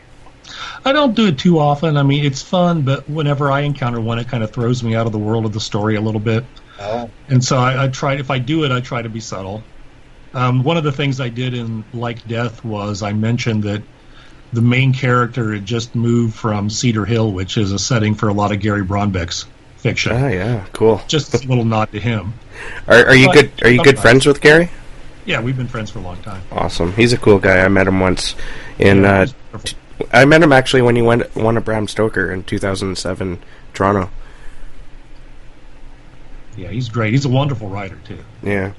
I 0.84 0.92
don't 0.92 1.14
do 1.14 1.26
it 1.28 1.38
too 1.38 1.58
often. 1.58 1.96
I 1.96 2.02
mean, 2.02 2.24
it's 2.24 2.42
fun, 2.42 2.82
but 2.82 3.08
whenever 3.08 3.50
I 3.50 3.60
encounter 3.60 4.00
one, 4.00 4.18
it 4.18 4.28
kind 4.28 4.42
of 4.42 4.50
throws 4.50 4.82
me 4.82 4.96
out 4.96 5.06
of 5.06 5.12
the 5.12 5.18
world 5.18 5.44
of 5.44 5.52
the 5.52 5.60
story 5.60 5.94
a 5.94 6.00
little 6.00 6.20
bit. 6.20 6.44
Oh. 6.80 7.10
And 7.28 7.44
so 7.44 7.56
I, 7.56 7.84
I 7.84 7.88
try. 7.88 8.14
If 8.14 8.30
I 8.30 8.38
do 8.38 8.64
it, 8.64 8.72
I 8.72 8.80
try 8.80 9.02
to 9.02 9.08
be 9.08 9.20
subtle. 9.20 9.62
Um, 10.32 10.62
one 10.62 10.76
of 10.76 10.84
the 10.84 10.92
things 10.92 11.20
I 11.20 11.28
did 11.28 11.54
in 11.54 11.84
Like 11.92 12.26
Death 12.26 12.64
was 12.64 13.02
I 13.02 13.12
mentioned 13.12 13.64
that 13.64 13.82
the 14.52 14.62
main 14.62 14.92
character 14.92 15.52
had 15.52 15.66
just 15.66 15.94
moved 15.94 16.34
from 16.34 16.70
Cedar 16.70 17.04
Hill, 17.04 17.32
which 17.32 17.56
is 17.56 17.72
a 17.72 17.78
setting 17.78 18.14
for 18.14 18.28
a 18.28 18.32
lot 18.32 18.50
of 18.50 18.60
Gary 18.60 18.84
Braunbeck's 18.84 19.46
fiction. 19.80 20.12
Oh 20.12 20.28
yeah, 20.28 20.66
cool. 20.72 21.00
Just 21.08 21.34
a 21.34 21.38
little 21.48 21.64
nod 21.64 21.90
to 21.92 22.00
him. 22.00 22.34
Are, 22.86 23.06
are 23.06 23.14
you 23.14 23.26
but 23.26 23.34
good? 23.34 23.62
Are 23.62 23.70
you 23.70 23.82
good 23.82 23.98
friends 23.98 24.26
with 24.26 24.40
Gary? 24.40 24.70
Yeah, 25.26 25.40
we've 25.40 25.56
been 25.56 25.68
friends 25.68 25.90
for 25.90 25.98
a 25.98 26.02
long 26.02 26.20
time. 26.22 26.42
Awesome. 26.52 26.92
He's 26.92 27.12
a 27.12 27.18
cool 27.18 27.38
guy. 27.38 27.64
I 27.64 27.68
met 27.68 27.86
him 27.86 28.00
once 28.00 28.34
in. 28.78 29.02
Yeah, 29.02 29.26
uh, 29.52 29.58
t- 29.58 29.76
I 30.12 30.24
met 30.24 30.42
him 30.42 30.52
actually 30.52 30.82
when 30.82 30.96
he 30.96 31.02
went 31.02 31.34
won 31.36 31.56
a 31.56 31.60
Bram 31.60 31.86
Stoker 31.88 32.32
in 32.32 32.42
2007, 32.44 33.38
Toronto. 33.74 34.10
Yeah, 36.56 36.68
he's 36.68 36.88
great. 36.88 37.12
He's 37.12 37.24
a 37.24 37.28
wonderful 37.28 37.68
writer 37.68 37.98
too. 38.04 38.18
Yeah. 38.42 38.72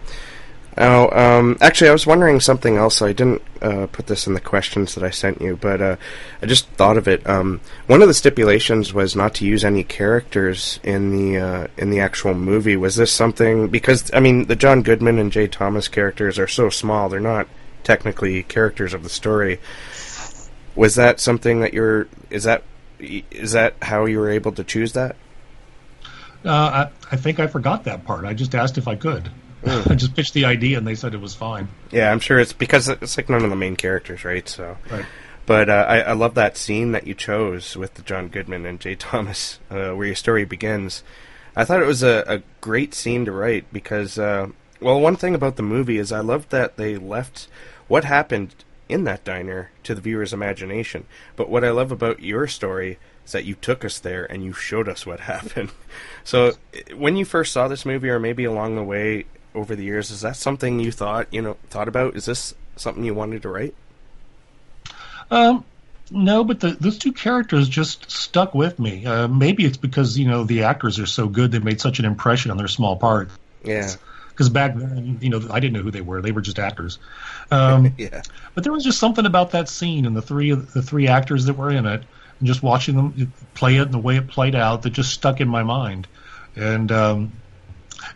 Oh, 0.78 1.10
um, 1.12 1.58
actually, 1.60 1.90
I 1.90 1.94
was 1.94 2.08
wondering 2.08 2.40
something 2.40 2.78
else. 2.78 3.02
I 3.02 3.12
didn't 3.12 3.42
uh, 3.62 3.88
put 3.88 4.08
this 4.08 4.26
in 4.26 4.34
the 4.34 4.40
questions 4.40 4.96
that 4.96 5.04
I 5.04 5.10
sent 5.10 5.42
you, 5.42 5.58
but 5.58 5.82
uh, 5.82 5.98
I 6.42 6.46
just 6.46 6.66
thought 6.70 6.98
of 6.98 7.10
it. 7.10 7.28
Um, 7.28 7.60
one 7.88 8.02
of 8.02 8.08
the 8.08 8.14
stipulations 8.14 8.94
was 8.94 9.14
not 9.14 9.36
to 9.36 9.46
use 9.46 9.66
any 9.66 9.84
characters 9.84 10.80
in 10.82 11.12
the 11.12 11.40
uh, 11.40 11.68
in 11.78 11.90
the 11.90 12.00
actual 12.00 12.34
movie. 12.34 12.78
Was 12.78 12.96
this 12.96 13.12
something? 13.12 13.68
Because 13.68 14.10
I 14.14 14.22
mean, 14.22 14.46
the 14.46 14.56
John 14.56 14.82
Goodman 14.82 15.20
and 15.20 15.32
Jay 15.32 15.48
Thomas 15.48 15.90
characters 15.90 16.40
are 16.40 16.48
so 16.48 16.70
small; 16.70 17.10
they're 17.10 17.20
not 17.20 17.48
technically 17.84 18.42
characters 18.44 18.94
of 18.94 19.04
the 19.04 19.10
story. 19.10 19.60
Was 20.76 20.96
that 20.96 21.20
something 21.20 21.60
that 21.62 21.74
you're? 21.74 22.08
Is 22.30 22.46
that 22.46 22.64
is 23.00 23.52
that 23.52 23.76
how 23.82 24.06
you 24.06 24.20
were 24.20 24.30
able 24.30 24.54
to 24.54 24.64
choose 24.64 24.94
that? 24.94 25.18
Uh, 26.46 26.50
I, 26.50 26.90
I 27.12 27.18
think 27.18 27.42
I 27.42 27.48
forgot 27.48 27.84
that 27.84 28.06
part. 28.06 28.24
I 28.24 28.34
just 28.34 28.56
asked 28.56 28.78
if 28.78 28.88
I 28.88 28.96
could. 28.96 29.30
I 29.66 29.96
just 29.96 30.16
pitched 30.16 30.34
the 30.34 30.46
idea, 30.46 30.78
and 30.78 30.88
they 30.88 30.96
said 30.96 31.14
it 31.14 31.22
was 31.22 31.36
fine. 31.36 31.68
Yeah, 31.92 32.12
I'm 32.12 32.20
sure 32.20 32.40
it's 32.40 32.54
because 32.54 32.88
it's 32.90 33.18
like 33.18 33.30
none 33.30 33.44
of 33.44 33.50
the 33.50 33.56
main 33.56 33.76
characters, 33.76 34.24
right? 34.26 34.48
So, 34.48 34.78
Right. 34.90 35.06
but 35.46 35.70
uh, 35.70 35.86
I, 35.88 36.00
I 36.02 36.14
love 36.14 36.34
that 36.36 36.58
scene 36.58 36.92
that 36.94 37.06
you 37.08 37.14
chose 37.14 37.76
with 37.78 37.94
the 37.96 38.02
John 38.02 38.28
Goodman 38.30 38.66
and 38.66 38.80
Jay 38.80 38.96
Thomas, 39.00 39.60
uh, 39.70 39.92
where 39.92 40.08
your 40.08 40.16
story 40.16 40.46
begins. 40.46 41.04
I 41.56 41.66
thought 41.66 41.82
it 41.82 41.88
was 41.88 42.02
a, 42.04 42.24
a 42.28 42.42
great 42.62 42.94
scene 42.94 43.26
to 43.26 43.32
write 43.32 43.72
because, 43.74 44.18
uh, 44.18 44.48
well, 44.80 45.00
one 45.00 45.16
thing 45.18 45.36
about 45.36 45.58
the 45.58 45.64
movie 45.64 45.98
is 45.98 46.12
I 46.12 46.22
loved 46.22 46.50
that 46.52 46.78
they 46.78 46.98
left 46.98 47.48
what 47.88 48.06
happened 48.06 48.56
in 48.88 49.04
that 49.04 49.24
diner 49.24 49.70
to 49.84 49.94
the 49.94 50.02
viewer's 50.02 50.34
imagination. 50.34 51.06
But 51.36 51.50
what 51.50 51.64
I 51.64 51.72
love 51.72 51.92
about 51.92 52.22
your 52.22 52.48
story 52.48 52.98
is 53.26 53.32
that 53.34 53.46
you 53.46 53.56
took 53.56 53.84
us 53.86 54.00
there 54.00 54.26
and 54.32 54.44
you 54.44 54.54
showed 54.54 54.88
us 54.90 55.06
what 55.06 55.20
happened. 55.32 55.72
So, 56.24 56.54
when 56.96 57.16
you 57.18 57.26
first 57.26 57.52
saw 57.54 57.68
this 57.68 57.86
movie, 57.86 58.10
or 58.10 58.20
maybe 58.20 58.44
along 58.46 58.76
the 58.76 58.84
way 58.84 59.26
over 59.54 59.76
the 59.76 59.84
years, 59.84 60.12
is 60.12 60.22
that 60.22 60.36
something 60.36 60.80
you 60.80 60.92
thought 60.92 61.28
you 61.32 61.42
know 61.42 61.58
thought 61.70 61.88
about? 61.88 62.16
Is 62.16 62.26
this 62.26 62.54
something 62.76 63.04
you 63.04 63.14
wanted 63.14 63.42
to 63.44 63.50
write? 63.50 63.76
Um, 65.30 65.64
no, 66.12 66.44
but 66.44 66.60
the, 66.60 66.72
those 66.72 66.98
two 66.98 67.14
characters 67.14 67.70
just 67.70 68.12
stuck 68.12 68.54
with 68.54 68.80
me. 68.80 69.06
Uh, 69.06 69.28
maybe 69.28 69.66
it's 69.66 69.78
because 69.78 70.18
you 70.18 70.28
know 70.28 70.44
the 70.44 70.64
actors 70.64 71.00
are 71.00 71.06
so 71.06 71.28
good; 71.28 71.52
they 71.52 71.60
made 71.60 71.80
such 71.80 72.00
an 72.00 72.06
impression 72.06 72.52
on 72.52 72.58
their 72.58 72.68
small 72.68 72.98
part. 72.98 73.30
Yeah, 73.64 73.94
Because 74.30 74.50
back 74.50 74.76
then, 74.76 75.20
you 75.22 75.30
know, 75.30 75.42
I 75.50 75.60
didn't 75.60 75.74
know 75.74 75.82
who 75.82 75.92
they 75.92 76.02
were; 76.02 76.22
they 76.22 76.32
were 76.32 76.42
just 76.42 76.60
actors. 76.60 77.00
Um, 77.50 77.94
yeah, 77.98 78.22
but 78.54 78.64
there 78.64 78.74
was 78.74 78.84
just 78.84 79.00
something 79.00 79.26
about 79.26 79.52
that 79.52 79.70
scene 79.70 80.06
and 80.06 80.16
the 80.16 80.22
three 80.22 80.52
the 80.52 80.82
three 80.82 81.08
actors 81.08 81.46
that 81.46 81.54
were 81.54 81.72
in 81.72 81.86
it, 81.86 82.04
and 82.40 82.48
just 82.48 82.62
watching 82.62 82.96
them 82.96 83.34
play 83.54 83.78
it 83.78 83.84
and 83.84 83.94
the 83.94 84.00
way 84.00 84.18
it 84.18 84.28
played 84.28 84.56
out 84.56 84.82
that 84.82 84.90
just 84.92 85.14
stuck 85.14 85.40
in 85.40 85.48
my 85.48 85.64
mind. 85.64 86.08
And 86.58 86.92
um, 86.92 87.32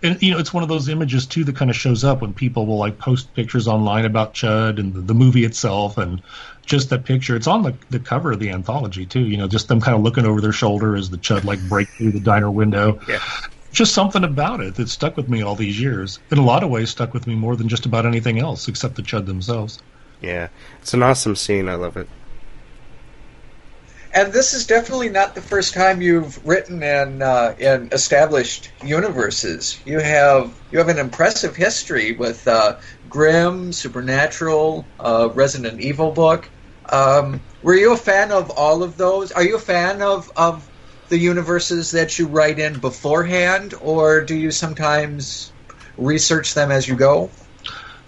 and 0.03 0.21
you 0.21 0.31
know, 0.31 0.37
it's 0.37 0.53
one 0.53 0.63
of 0.63 0.69
those 0.69 0.89
images 0.89 1.25
too 1.25 1.43
that 1.43 1.55
kind 1.55 1.69
of 1.69 1.75
shows 1.75 2.03
up 2.03 2.21
when 2.21 2.33
people 2.33 2.65
will 2.65 2.77
like 2.77 2.97
post 2.97 3.33
pictures 3.33 3.67
online 3.67 4.05
about 4.05 4.33
Chud 4.33 4.79
and 4.79 4.93
the, 4.93 5.01
the 5.01 5.13
movie 5.13 5.45
itself, 5.45 5.97
and 5.97 6.21
just 6.65 6.89
that 6.89 7.05
picture. 7.05 7.35
It's 7.35 7.47
on 7.47 7.63
the 7.63 7.75
the 7.89 7.99
cover 7.99 8.31
of 8.31 8.39
the 8.39 8.49
anthology 8.49 9.05
too. 9.05 9.21
You 9.21 9.37
know, 9.37 9.47
just 9.47 9.67
them 9.67 9.81
kind 9.81 9.95
of 9.95 10.03
looking 10.03 10.25
over 10.25 10.41
their 10.41 10.51
shoulder 10.51 10.95
as 10.95 11.09
the 11.09 11.17
Chud 11.17 11.43
like 11.43 11.61
break 11.67 11.89
through 11.89 12.11
the 12.11 12.19
diner 12.19 12.51
window. 12.51 12.99
yeah. 13.07 13.19
Just 13.71 13.93
something 13.93 14.23
about 14.23 14.61
it 14.61 14.75
that 14.75 14.87
stuck 14.87 15.17
with 15.17 15.27
me 15.27 15.41
all 15.41 15.55
these 15.55 15.79
years. 15.79 16.19
In 16.31 16.37
a 16.37 16.43
lot 16.43 16.63
of 16.63 16.69
ways, 16.69 16.89
stuck 16.89 17.13
with 17.13 17.27
me 17.27 17.35
more 17.35 17.57
than 17.57 17.67
just 17.67 17.85
about 17.85 18.05
anything 18.05 18.39
else, 18.39 18.69
except 18.69 18.95
the 18.95 19.01
Chud 19.01 19.25
themselves. 19.25 19.79
Yeah, 20.21 20.47
it's 20.81 20.93
an 20.93 21.03
awesome 21.03 21.35
scene. 21.35 21.67
I 21.67 21.75
love 21.75 21.97
it. 21.97 22.07
And 24.15 24.31
this 24.31 24.53
is 24.53 24.65
definitely 24.65 25.09
not 25.09 25.35
the 25.35 25.41
first 25.41 25.73
time 25.73 26.01
you've 26.01 26.47
written 26.47 26.81
in 26.81 27.21
uh, 27.21 27.53
in 27.59 27.89
established 27.91 28.71
universes. 28.81 29.77
You 29.85 29.99
have 29.99 30.57
you 30.71 30.79
have 30.79 30.87
an 30.87 30.99
impressive 30.99 31.53
history 31.53 32.13
with 32.13 32.47
uh, 32.47 32.77
Grimm, 33.09 33.73
Supernatural, 33.73 34.87
uh, 35.01 35.29
Resident 35.33 35.81
Evil 35.81 36.11
book. 36.11 36.49
Um, 36.89 37.41
were 37.61 37.75
you 37.75 37.91
a 37.91 37.97
fan 37.97 38.31
of 38.31 38.51
all 38.51 38.83
of 38.83 38.95
those? 38.95 39.33
Are 39.33 39.43
you 39.43 39.57
a 39.57 39.59
fan 39.59 40.01
of 40.01 40.31
of 40.37 40.65
the 41.09 41.17
universes 41.17 41.91
that 41.91 42.17
you 42.17 42.27
write 42.27 42.57
in 42.57 42.79
beforehand, 42.79 43.73
or 43.81 44.21
do 44.21 44.33
you 44.33 44.49
sometimes 44.49 45.51
research 45.97 46.53
them 46.53 46.71
as 46.71 46.87
you 46.87 46.95
go? 46.95 47.29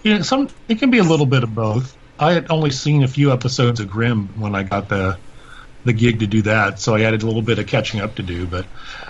Yeah, 0.04 0.22
some 0.22 0.48
it 0.68 0.78
can 0.78 0.90
be 0.90 0.98
a 0.98 1.04
little 1.04 1.26
bit 1.26 1.42
of 1.42 1.54
both. 1.54 1.94
I 2.18 2.32
had 2.32 2.50
only 2.50 2.70
seen 2.70 3.02
a 3.02 3.08
few 3.08 3.30
episodes 3.30 3.78
of 3.78 3.90
Grimm 3.90 4.40
when 4.40 4.54
I 4.54 4.62
got 4.62 4.88
the 4.88 5.18
the 5.84 5.92
gig 5.92 6.20
to 6.20 6.26
do 6.26 6.42
that, 6.42 6.78
so 6.80 6.94
I 6.94 7.02
added 7.02 7.22
a 7.22 7.26
little 7.26 7.42
bit 7.42 7.58
of 7.58 7.66
catching 7.66 8.00
up 8.00 8.16
to 8.16 8.22
do. 8.22 8.46
But 8.46 8.66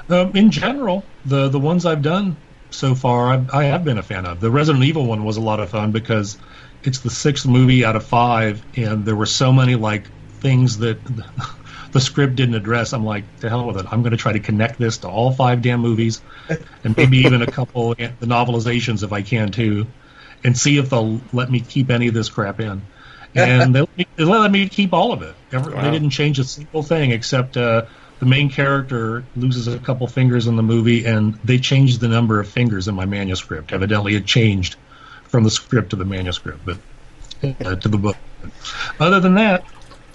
um, 0.08 0.36
in 0.36 0.50
general, 0.50 1.04
the 1.24 1.48
the 1.48 1.58
ones 1.58 1.86
I've 1.86 2.02
done 2.02 2.36
so 2.70 2.94
far, 2.94 3.32
I've, 3.32 3.50
I 3.50 3.64
have 3.64 3.84
been 3.84 3.98
a 3.98 4.02
fan 4.02 4.26
of. 4.26 4.40
The 4.40 4.50
Resident 4.50 4.84
Evil 4.84 5.06
one 5.06 5.24
was 5.24 5.36
a 5.36 5.40
lot 5.40 5.60
of 5.60 5.70
fun 5.70 5.92
because 5.92 6.38
it's 6.82 7.00
the 7.00 7.10
sixth 7.10 7.46
movie 7.46 7.84
out 7.84 7.96
of 7.96 8.06
five, 8.06 8.64
and 8.76 9.04
there 9.04 9.16
were 9.16 9.26
so 9.26 9.52
many 9.52 9.74
like 9.74 10.10
things 10.40 10.78
that 10.78 11.04
the 11.92 12.00
script 12.00 12.36
didn't 12.36 12.54
address. 12.54 12.92
I'm 12.92 13.04
like, 13.04 13.24
to 13.40 13.48
hell 13.48 13.66
with 13.66 13.78
it. 13.78 13.86
I'm 13.90 14.02
going 14.02 14.12
to 14.12 14.18
try 14.18 14.32
to 14.32 14.40
connect 14.40 14.78
this 14.78 14.98
to 14.98 15.08
all 15.08 15.32
five 15.32 15.62
damn 15.62 15.80
movies, 15.80 16.20
and 16.84 16.96
maybe 16.96 17.18
even 17.26 17.42
a 17.42 17.46
couple 17.46 17.92
of 17.92 17.98
the 17.98 18.26
novelizations 18.26 19.02
if 19.02 19.12
I 19.12 19.22
can 19.22 19.50
too, 19.50 19.86
and 20.44 20.56
see 20.56 20.78
if 20.78 20.90
they'll 20.90 21.20
let 21.32 21.50
me 21.50 21.60
keep 21.60 21.90
any 21.90 22.08
of 22.08 22.14
this 22.14 22.28
crap 22.28 22.60
in. 22.60 22.82
And 23.34 23.74
they 23.74 23.80
let 23.80 23.96
me, 23.96 24.06
they 24.16 24.24
let 24.24 24.50
me 24.50 24.68
keep 24.68 24.92
all 24.92 25.12
of 25.12 25.22
it. 25.22 25.34
Every, 25.52 25.74
Wow. 25.74 25.82
They 25.82 25.90
didn't 25.90 26.10
change 26.10 26.38
a 26.38 26.44
single 26.44 26.82
thing 26.82 27.12
except 27.12 27.56
uh, 27.56 27.86
the 28.20 28.26
main 28.26 28.50
character 28.50 29.24
loses 29.36 29.68
a 29.68 29.78
couple 29.78 30.06
fingers 30.06 30.46
in 30.46 30.56
the 30.56 30.62
movie, 30.62 31.04
and 31.04 31.34
they 31.44 31.58
changed 31.58 32.00
the 32.00 32.08
number 32.08 32.40
of 32.40 32.48
fingers 32.48 32.88
in 32.88 32.94
my 32.94 33.06
manuscript. 33.06 33.72
Evidently, 33.72 34.14
it 34.14 34.26
changed 34.26 34.76
from 35.24 35.44
the 35.44 35.50
script 35.50 35.90
to 35.90 35.96
the 35.96 36.04
manuscript, 36.04 36.60
but 36.64 36.78
uh, 37.64 37.76
to 37.76 37.88
the 37.88 37.98
book. 37.98 38.16
Other 38.98 39.20
than 39.20 39.34
that, 39.34 39.64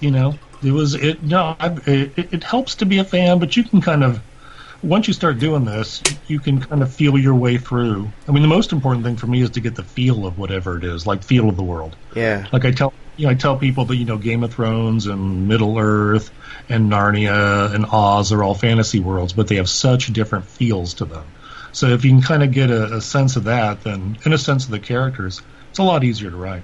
you 0.00 0.10
know, 0.10 0.38
it 0.62 0.72
was 0.72 0.94
it. 0.94 1.22
No, 1.22 1.56
I, 1.58 1.76
it, 1.86 2.34
it 2.34 2.44
helps 2.44 2.76
to 2.76 2.86
be 2.86 2.98
a 2.98 3.04
fan, 3.04 3.38
but 3.38 3.56
you 3.56 3.64
can 3.64 3.80
kind 3.80 4.04
of 4.04 4.20
once 4.84 5.08
you 5.08 5.14
start 5.14 5.38
doing 5.38 5.64
this, 5.64 6.02
you 6.26 6.38
can 6.38 6.60
kind 6.60 6.82
of 6.82 6.92
feel 6.92 7.16
your 7.18 7.34
way 7.34 7.56
through. 7.56 8.10
I 8.28 8.32
mean, 8.32 8.42
the 8.42 8.48
most 8.48 8.72
important 8.72 9.04
thing 9.04 9.16
for 9.16 9.26
me 9.26 9.40
is 9.40 9.50
to 9.50 9.60
get 9.60 9.74
the 9.74 9.82
feel 9.82 10.26
of 10.26 10.38
whatever 10.38 10.76
it 10.76 10.84
is, 10.84 11.06
like 11.06 11.22
feel 11.22 11.48
of 11.48 11.56
the 11.56 11.62
world. 11.62 11.96
Yeah, 12.14 12.46
Like 12.52 12.64
I 12.64 12.70
tell, 12.70 12.92
you 13.16 13.26
know, 13.26 13.32
I 13.32 13.34
tell 13.34 13.56
people 13.56 13.84
that 13.86 13.96
you 13.96 14.04
know, 14.04 14.18
Game 14.18 14.42
of 14.42 14.52
Thrones 14.52 15.06
and 15.06 15.46
Middle 15.46 15.78
Earth 15.78 16.30
and 16.68 16.90
Narnia 16.90 17.74
and 17.74 17.86
Oz 17.86 18.32
are 18.32 18.42
all 18.42 18.54
fantasy 18.54 19.00
worlds, 19.00 19.32
but 19.32 19.48
they 19.48 19.56
have 19.56 19.68
such 19.68 20.12
different 20.12 20.46
feels 20.46 20.94
to 20.94 21.04
them. 21.04 21.24
So 21.72 21.88
if 21.88 22.04
you 22.04 22.12
can 22.12 22.22
kind 22.22 22.42
of 22.42 22.52
get 22.52 22.70
a, 22.70 22.96
a 22.96 23.00
sense 23.00 23.36
of 23.36 23.44
that, 23.44 23.82
then 23.82 24.16
in 24.24 24.32
a 24.32 24.38
sense 24.38 24.64
of 24.64 24.70
the 24.70 24.80
characters, 24.80 25.42
it's 25.70 25.78
a 25.78 25.82
lot 25.82 26.04
easier 26.04 26.30
to 26.30 26.36
write. 26.36 26.62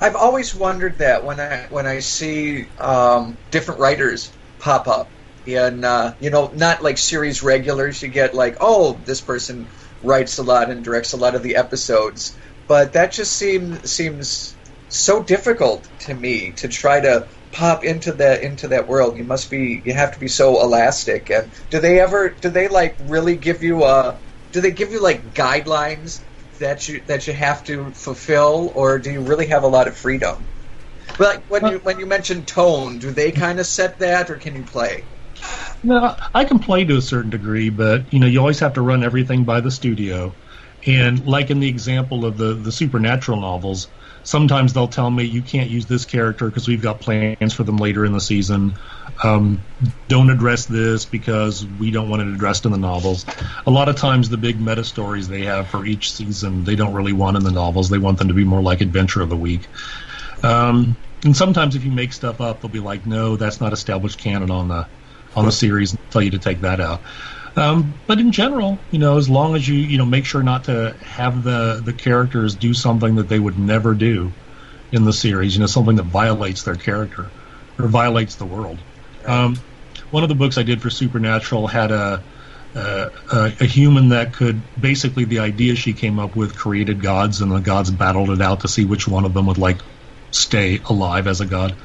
I've 0.00 0.16
always 0.16 0.54
wondered 0.54 0.98
that 0.98 1.24
when 1.24 1.38
I 1.38 1.66
when 1.70 1.86
I 1.86 2.00
see 2.00 2.66
um, 2.78 3.38
different 3.50 3.80
writers 3.80 4.32
pop 4.58 4.88
up 4.88 5.08
in 5.46 5.84
uh, 5.84 6.14
you 6.20 6.30
know 6.30 6.50
not 6.54 6.82
like 6.82 6.98
series 6.98 7.42
regulars. 7.42 8.02
You 8.02 8.08
get 8.08 8.34
like 8.34 8.56
oh 8.60 8.94
this 9.04 9.20
person 9.20 9.66
writes 10.02 10.38
a 10.38 10.42
lot 10.42 10.70
and 10.70 10.84
directs 10.84 11.12
a 11.12 11.16
lot 11.16 11.34
of 11.34 11.42
the 11.42 11.56
episodes, 11.56 12.36
but 12.66 12.94
that 12.94 13.12
just 13.12 13.32
seems 13.32 13.90
seems 13.90 14.53
so 14.94 15.22
difficult 15.22 15.88
to 16.00 16.14
me 16.14 16.52
to 16.52 16.68
try 16.68 17.00
to 17.00 17.28
pop 17.52 17.84
into 17.84 18.12
that 18.12 18.42
into 18.42 18.68
that 18.68 18.88
world. 18.88 19.16
You 19.16 19.24
must 19.24 19.50
be 19.50 19.82
you 19.84 19.92
have 19.94 20.12
to 20.12 20.20
be 20.20 20.28
so 20.28 20.60
elastic. 20.60 21.30
And 21.30 21.52
do 21.70 21.80
they 21.80 22.00
ever 22.00 22.30
do 22.40 22.50
they 22.50 22.68
like 22.68 22.96
really 23.00 23.36
give 23.36 23.62
you 23.62 23.84
a 23.84 24.20
do 24.52 24.60
they 24.60 24.70
give 24.70 24.92
you 24.92 25.02
like 25.02 25.34
guidelines 25.34 26.20
that 26.60 26.88
you 26.88 27.02
that 27.06 27.26
you 27.26 27.32
have 27.32 27.64
to 27.64 27.92
fulfill, 27.92 28.72
or 28.74 28.98
do 28.98 29.10
you 29.10 29.20
really 29.20 29.46
have 29.46 29.64
a 29.64 29.68
lot 29.68 29.88
of 29.88 29.96
freedom? 29.96 30.46
But 31.18 31.36
like 31.36 31.44
when 31.48 31.72
you 31.72 31.78
when 31.78 31.98
you 31.98 32.06
mention 32.06 32.44
tone, 32.44 32.98
do 32.98 33.10
they 33.10 33.32
kind 33.32 33.60
of 33.60 33.66
set 33.66 33.98
that, 33.98 34.30
or 34.30 34.36
can 34.36 34.54
you 34.54 34.62
play? 34.64 35.04
No, 35.82 36.16
I 36.32 36.44
can 36.44 36.58
play 36.60 36.84
to 36.84 36.96
a 36.96 37.02
certain 37.02 37.30
degree, 37.30 37.68
but 37.68 38.12
you 38.12 38.20
know, 38.20 38.26
you 38.26 38.38
always 38.38 38.60
have 38.60 38.74
to 38.74 38.82
run 38.82 39.04
everything 39.04 39.44
by 39.44 39.60
the 39.60 39.70
studio. 39.70 40.34
And 40.86 41.24
like 41.26 41.50
in 41.50 41.60
the 41.60 41.68
example 41.68 42.24
of 42.24 42.36
the 42.36 42.54
the 42.54 42.72
supernatural 42.72 43.40
novels, 43.40 43.88
sometimes 44.24 44.72
they'll 44.72 44.88
tell 44.88 45.10
me 45.10 45.24
you 45.24 45.42
can't 45.42 45.70
use 45.70 45.86
this 45.86 46.04
character 46.04 46.48
because 46.48 46.66
we've 46.66 46.82
got 46.82 47.00
plans 47.00 47.52
for 47.52 47.62
them 47.62 47.76
later 47.76 48.04
in 48.04 48.12
the 48.12 48.20
season. 48.20 48.74
Um, 49.22 49.60
don't 50.08 50.30
address 50.30 50.66
this 50.66 51.04
because 51.04 51.64
we 51.64 51.90
don't 51.90 52.08
want 52.08 52.22
it 52.22 52.28
addressed 52.28 52.64
in 52.64 52.72
the 52.72 52.78
novels. 52.78 53.24
A 53.66 53.70
lot 53.70 53.88
of 53.88 53.96
times, 53.96 54.28
the 54.28 54.38
big 54.38 54.60
meta 54.60 54.82
stories 54.82 55.28
they 55.28 55.42
have 55.42 55.68
for 55.68 55.84
each 55.86 56.12
season, 56.12 56.64
they 56.64 56.74
don't 56.74 56.94
really 56.94 57.12
want 57.12 57.36
in 57.36 57.44
the 57.44 57.52
novels. 57.52 57.90
They 57.90 57.98
want 57.98 58.18
them 58.18 58.28
to 58.28 58.34
be 58.34 58.44
more 58.44 58.62
like 58.62 58.80
Adventure 58.80 59.22
of 59.22 59.28
the 59.28 59.36
Week. 59.36 59.68
Um, 60.42 60.96
and 61.24 61.36
sometimes, 61.36 61.76
if 61.76 61.84
you 61.84 61.92
make 61.92 62.12
stuff 62.12 62.40
up, 62.40 62.60
they'll 62.60 62.70
be 62.70 62.80
like, 62.80 63.06
"No, 63.06 63.36
that's 63.36 63.60
not 63.60 63.72
established 63.72 64.18
canon 64.18 64.50
on 64.50 64.68
the 64.68 64.86
on 65.36 65.44
the 65.44 65.52
series," 65.52 65.92
and 65.92 66.00
tell 66.10 66.22
you 66.22 66.30
to 66.32 66.38
take 66.38 66.62
that 66.62 66.80
out. 66.80 67.02
Um, 67.56 67.94
but 68.06 68.18
in 68.18 68.32
general, 68.32 68.78
you 68.90 68.98
know, 68.98 69.16
as 69.16 69.28
long 69.28 69.54
as 69.54 69.66
you 69.66 69.76
you 69.76 69.98
know 69.98 70.04
make 70.06 70.24
sure 70.24 70.42
not 70.42 70.64
to 70.64 70.96
have 71.02 71.44
the 71.44 71.80
the 71.84 71.92
characters 71.92 72.54
do 72.54 72.74
something 72.74 73.16
that 73.16 73.28
they 73.28 73.38
would 73.38 73.58
never 73.58 73.94
do 73.94 74.32
in 74.92 75.04
the 75.04 75.12
series, 75.12 75.54
you 75.54 75.60
know, 75.60 75.66
something 75.66 75.96
that 75.96 76.04
violates 76.04 76.64
their 76.64 76.74
character 76.74 77.30
or 77.78 77.88
violates 77.88 78.36
the 78.36 78.44
world. 78.44 78.78
Um, 79.24 79.56
one 80.10 80.22
of 80.22 80.28
the 80.28 80.34
books 80.34 80.58
I 80.58 80.62
did 80.62 80.82
for 80.82 80.90
Supernatural 80.90 81.66
had 81.68 81.92
a, 81.92 82.22
a 82.74 83.10
a 83.32 83.52
a 83.60 83.64
human 83.64 84.08
that 84.08 84.32
could 84.32 84.60
basically 84.80 85.24
the 85.24 85.38
idea 85.38 85.76
she 85.76 85.92
came 85.92 86.18
up 86.18 86.34
with 86.34 86.56
created 86.56 87.02
gods, 87.02 87.40
and 87.40 87.52
the 87.52 87.60
gods 87.60 87.90
battled 87.90 88.30
it 88.30 88.40
out 88.40 88.60
to 88.60 88.68
see 88.68 88.84
which 88.84 89.06
one 89.06 89.24
of 89.24 89.32
them 89.32 89.46
would 89.46 89.58
like 89.58 89.78
stay 90.32 90.80
alive 90.88 91.28
as 91.28 91.40
a 91.40 91.46
god. 91.46 91.76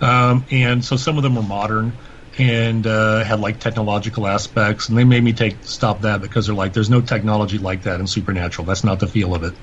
Um, 0.00 0.44
and 0.50 0.84
so 0.84 0.96
some 0.96 1.16
of 1.16 1.22
them 1.22 1.36
were 1.36 1.42
modern 1.42 1.92
and 2.38 2.86
uh, 2.86 3.24
had 3.24 3.40
like 3.40 3.60
technological 3.60 4.26
aspects, 4.26 4.88
and 4.88 4.98
they 4.98 5.04
made 5.04 5.22
me 5.22 5.32
take 5.32 5.56
stop 5.62 6.02
that 6.02 6.20
because 6.20 6.46
they're 6.46 6.54
like, 6.54 6.72
there's 6.74 6.90
no 6.90 7.00
technology 7.00 7.58
like 7.58 7.82
that 7.82 8.00
in 8.00 8.06
Supernatural. 8.06 8.66
That's 8.66 8.84
not 8.84 9.00
the 9.00 9.06
feel 9.06 9.34
of 9.34 9.42
it. 9.42 9.54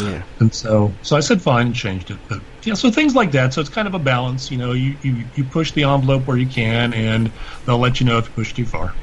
yeah, 0.00 0.22
And 0.40 0.54
so, 0.54 0.92
so 1.02 1.16
I 1.16 1.20
said 1.20 1.42
fine 1.42 1.66
and 1.66 1.74
changed 1.74 2.10
it. 2.10 2.18
But 2.28 2.40
yeah, 2.62 2.74
so 2.74 2.90
things 2.90 3.14
like 3.14 3.32
that. 3.32 3.52
So 3.52 3.60
it's 3.60 3.70
kind 3.70 3.86
of 3.86 3.94
a 3.94 3.98
balance. 3.98 4.50
You 4.50 4.58
know, 4.58 4.72
you, 4.72 4.96
you, 5.02 5.24
you 5.34 5.44
push 5.44 5.72
the 5.72 5.84
envelope 5.84 6.26
where 6.26 6.38
you 6.38 6.46
can, 6.46 6.94
and 6.94 7.30
they'll 7.66 7.78
let 7.78 8.00
you 8.00 8.06
know 8.06 8.18
if 8.18 8.28
you 8.28 8.34
push 8.34 8.54
too 8.54 8.66
far. 8.66 8.94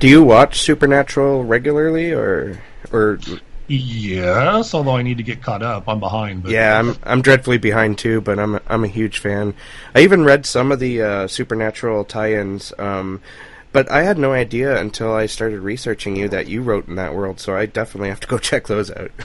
Do 0.00 0.08
you 0.08 0.22
watch 0.22 0.60
Supernatural 0.60 1.44
regularly, 1.44 2.12
or 2.12 2.62
or? 2.92 3.18
Yes, 3.68 4.74
although 4.74 4.96
I 4.96 5.02
need 5.02 5.16
to 5.16 5.22
get 5.22 5.42
caught 5.42 5.62
up. 5.62 5.88
I'm 5.88 6.00
behind. 6.00 6.44
But 6.44 6.52
Yeah, 6.52 6.78
I'm 6.78 6.96
I'm 7.02 7.22
dreadfully 7.22 7.58
behind 7.58 7.98
too, 7.98 8.20
but 8.20 8.38
I'm 8.38 8.56
a, 8.56 8.62
I'm 8.68 8.84
a 8.84 8.88
huge 8.88 9.18
fan. 9.18 9.54
I 9.94 10.00
even 10.00 10.24
read 10.24 10.46
some 10.46 10.70
of 10.72 10.78
the 10.78 11.02
uh, 11.02 11.26
Supernatural 11.26 12.04
tie-ins, 12.04 12.72
um, 12.78 13.20
but 13.72 13.90
I 13.90 14.02
had 14.02 14.18
no 14.18 14.32
idea 14.32 14.80
until 14.80 15.12
I 15.12 15.26
started 15.26 15.60
researching 15.60 16.16
you 16.16 16.28
that 16.28 16.46
you 16.46 16.62
wrote 16.62 16.86
in 16.86 16.94
that 16.94 17.14
world. 17.14 17.40
So 17.40 17.56
I 17.56 17.66
definitely 17.66 18.08
have 18.10 18.20
to 18.20 18.28
go 18.28 18.38
check 18.50 18.66
those 18.66 18.90
out. 18.90 19.10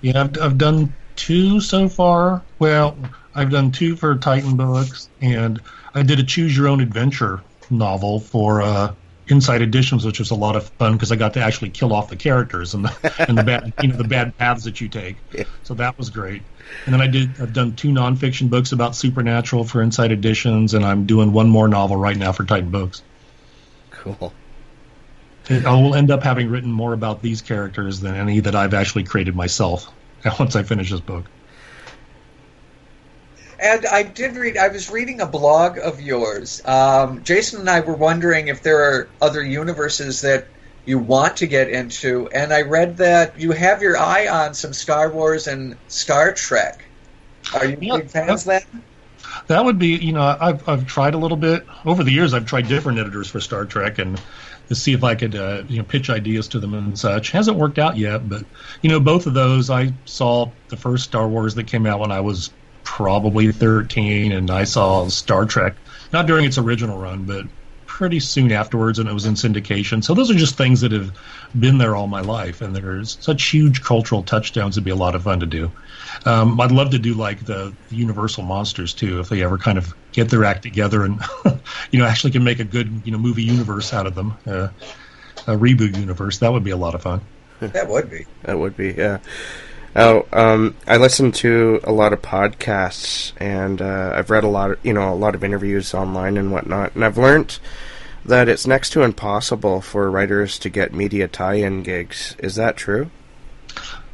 Yeah, 0.00 0.22
I've, 0.22 0.40
I've 0.40 0.58
done 0.58 0.92
two 1.14 1.60
so 1.60 1.88
far. 1.88 2.42
Well, 2.58 2.96
I've 3.34 3.50
done 3.50 3.70
two 3.70 3.94
for 3.94 4.16
Titan 4.16 4.56
Books, 4.56 5.08
and 5.20 5.60
I 5.94 6.02
did 6.02 6.18
a 6.18 6.24
Choose 6.24 6.56
Your 6.56 6.66
Own 6.66 6.80
Adventure 6.80 7.40
novel 7.70 8.18
for 8.18 8.60
uh, 8.60 8.92
Insight 9.28 9.62
Editions, 9.62 10.04
which 10.04 10.18
was 10.18 10.30
a 10.30 10.34
lot 10.34 10.56
of 10.56 10.68
fun 10.70 10.94
because 10.94 11.12
I 11.12 11.16
got 11.16 11.34
to 11.34 11.40
actually 11.40 11.70
kill 11.70 11.92
off 11.92 12.08
the 12.08 12.16
characters 12.16 12.74
and 12.74 12.84
the 12.84 13.24
and 13.28 13.38
the 13.38 13.44
bad 13.44 13.72
you 13.80 13.88
know 13.88 13.96
the 13.96 14.04
bad 14.04 14.36
paths 14.36 14.64
that 14.64 14.80
you 14.80 14.88
take. 14.88 15.16
Yeah. 15.32 15.44
So 15.62 15.74
that 15.74 15.96
was 15.96 16.10
great. 16.10 16.42
And 16.84 16.94
then 16.94 17.00
I 17.00 17.06
did 17.06 17.40
I've 17.40 17.52
done 17.52 17.76
two 17.76 17.88
nonfiction 17.88 18.50
books 18.50 18.72
about 18.72 18.96
Supernatural 18.96 19.64
for 19.64 19.80
Insight 19.80 20.10
Editions, 20.10 20.74
and 20.74 20.84
I'm 20.84 21.06
doing 21.06 21.32
one 21.32 21.48
more 21.48 21.68
novel 21.68 21.96
right 21.96 22.16
now 22.16 22.32
for 22.32 22.44
Titan 22.44 22.70
Books. 22.70 23.02
cool. 23.90 24.32
And 25.48 25.66
I 25.66 25.72
will 25.80 25.94
end 25.94 26.10
up 26.10 26.22
having 26.22 26.50
written 26.50 26.70
more 26.70 26.92
about 26.92 27.20
these 27.20 27.42
characters 27.42 28.00
than 28.00 28.14
any 28.14 28.40
that 28.40 28.54
I've 28.54 28.74
actually 28.74 29.04
created 29.04 29.34
myself 29.34 29.92
once 30.38 30.56
I 30.56 30.62
finish 30.62 30.90
this 30.90 31.00
book. 31.00 31.26
And 33.62 33.86
I 33.86 34.02
did 34.02 34.34
read. 34.34 34.56
I 34.56 34.68
was 34.68 34.90
reading 34.90 35.20
a 35.20 35.26
blog 35.26 35.78
of 35.78 36.00
yours. 36.00 36.60
Um, 36.64 37.22
Jason 37.22 37.60
and 37.60 37.70
I 37.70 37.78
were 37.78 37.94
wondering 37.94 38.48
if 38.48 38.64
there 38.64 38.82
are 38.82 39.08
other 39.20 39.40
universes 39.40 40.22
that 40.22 40.48
you 40.84 40.98
want 40.98 41.36
to 41.36 41.46
get 41.46 41.70
into, 41.70 42.28
and 42.34 42.52
I 42.52 42.62
read 42.62 42.96
that 42.96 43.38
you 43.38 43.52
have 43.52 43.80
your 43.80 43.96
eye 43.96 44.26
on 44.26 44.54
some 44.54 44.72
Star 44.72 45.12
Wars 45.12 45.46
and 45.46 45.76
Star 45.86 46.32
Trek. 46.32 46.84
Are 47.54 47.64
you 47.64 47.78
Yeah, 47.80 47.98
big 47.98 48.10
fans 48.10 48.42
of 48.42 48.46
that? 48.46 48.66
That 49.46 49.64
would 49.64 49.78
be, 49.78 49.96
you 49.96 50.12
know, 50.12 50.36
I've 50.40 50.68
I've 50.68 50.86
tried 50.86 51.14
a 51.14 51.18
little 51.18 51.36
bit 51.36 51.64
over 51.84 52.02
the 52.02 52.10
years. 52.10 52.34
I've 52.34 52.46
tried 52.46 52.66
different 52.66 52.98
editors 52.98 53.28
for 53.28 53.38
Star 53.38 53.64
Trek 53.64 53.98
and 53.98 54.20
to 54.68 54.74
see 54.74 54.92
if 54.92 55.04
I 55.04 55.14
could, 55.14 55.36
uh, 55.36 55.62
you 55.68 55.78
know, 55.78 55.84
pitch 55.84 56.10
ideas 56.10 56.48
to 56.48 56.58
them 56.58 56.74
and 56.74 56.98
such. 56.98 57.30
Hasn't 57.30 57.56
worked 57.56 57.78
out 57.78 57.96
yet, 57.96 58.28
but 58.28 58.44
you 58.80 58.90
know, 58.90 58.98
both 58.98 59.28
of 59.28 59.34
those 59.34 59.70
I 59.70 59.92
saw 60.04 60.50
the 60.68 60.76
first 60.76 61.04
Star 61.04 61.28
Wars 61.28 61.54
that 61.54 61.68
came 61.68 61.86
out 61.86 62.00
when 62.00 62.10
I 62.10 62.20
was 62.20 62.50
probably 62.84 63.52
13, 63.52 64.32
and 64.32 64.50
I 64.50 64.64
saw 64.64 65.08
Star 65.08 65.44
Trek 65.44 65.76
not 66.12 66.26
during 66.26 66.44
its 66.44 66.58
original 66.58 66.98
run, 66.98 67.24
but 67.24 67.46
pretty 67.86 68.20
soon 68.20 68.50
afterwards, 68.52 68.98
and 68.98 69.08
it 69.08 69.12
was 69.12 69.26
in 69.26 69.34
syndication. 69.34 70.02
So 70.02 70.14
those 70.14 70.30
are 70.30 70.34
just 70.34 70.56
things 70.56 70.80
that 70.80 70.92
have 70.92 71.12
been 71.58 71.78
there 71.78 71.94
all 71.94 72.06
my 72.06 72.20
life, 72.20 72.60
and 72.60 72.74
there's 72.74 73.18
such 73.20 73.50
huge 73.50 73.82
cultural 73.82 74.22
touchdowns. 74.22 74.76
It'd 74.76 74.84
be 74.84 74.90
a 74.90 74.96
lot 74.96 75.14
of 75.14 75.22
fun 75.22 75.40
to 75.40 75.46
do. 75.46 75.70
Um, 76.24 76.60
I'd 76.60 76.72
love 76.72 76.90
to 76.90 76.98
do 76.98 77.14
like 77.14 77.44
the, 77.44 77.74
the 77.88 77.96
Universal 77.96 78.44
monsters 78.44 78.94
too, 78.94 79.20
if 79.20 79.28
they 79.28 79.42
ever 79.42 79.58
kind 79.58 79.78
of 79.78 79.94
get 80.12 80.30
their 80.30 80.44
act 80.44 80.62
together 80.62 81.04
and 81.04 81.20
you 81.90 81.98
know 81.98 82.04
actually 82.04 82.32
can 82.32 82.44
make 82.44 82.60
a 82.60 82.64
good 82.64 83.02
you 83.04 83.12
know 83.12 83.18
movie 83.18 83.42
universe 83.42 83.92
out 83.92 84.06
of 84.06 84.14
them, 84.14 84.34
uh, 84.46 84.68
a 85.46 85.56
reboot 85.56 85.96
universe. 85.96 86.38
That 86.38 86.52
would 86.52 86.64
be 86.64 86.70
a 86.70 86.76
lot 86.76 86.94
of 86.94 87.02
fun. 87.02 87.20
That 87.60 87.88
would 87.88 88.10
be. 88.10 88.26
That 88.42 88.58
would 88.58 88.76
be, 88.76 88.92
yeah. 88.92 89.18
Oh, 89.94 90.26
um, 90.32 90.74
I 90.86 90.96
listen 90.96 91.32
to 91.32 91.80
a 91.84 91.92
lot 91.92 92.14
of 92.14 92.22
podcasts, 92.22 93.32
and 93.36 93.82
uh, 93.82 94.12
I've 94.14 94.30
read 94.30 94.44
a 94.44 94.48
lot 94.48 94.70
of, 94.70 94.78
you 94.82 94.94
know, 94.94 95.12
a 95.12 95.14
lot 95.14 95.34
of 95.34 95.44
interviews 95.44 95.92
online 95.92 96.38
and 96.38 96.50
whatnot, 96.50 96.94
and 96.94 97.04
I've 97.04 97.18
learned 97.18 97.58
that 98.24 98.48
it's 98.48 98.66
next 98.66 98.90
to 98.90 99.02
impossible 99.02 99.82
for 99.82 100.10
writers 100.10 100.58
to 100.60 100.70
get 100.70 100.94
media 100.94 101.28
tie-in 101.28 101.82
gigs. 101.82 102.36
Is 102.38 102.54
that 102.54 102.76
true? 102.76 103.10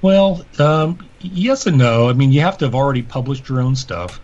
Well, 0.03 0.45
um, 0.59 1.07
yes 1.21 1.67
and 1.67 1.79
no. 1.79 2.09
I 2.09 2.13
mean, 2.13 2.33
you 2.33 2.41
have 2.41 2.59
to 2.59 2.65
have 2.65 2.75
already 2.75 3.03
published 3.03 3.49
your 3.49 3.61
own 3.61 3.77
stuff 3.77 4.21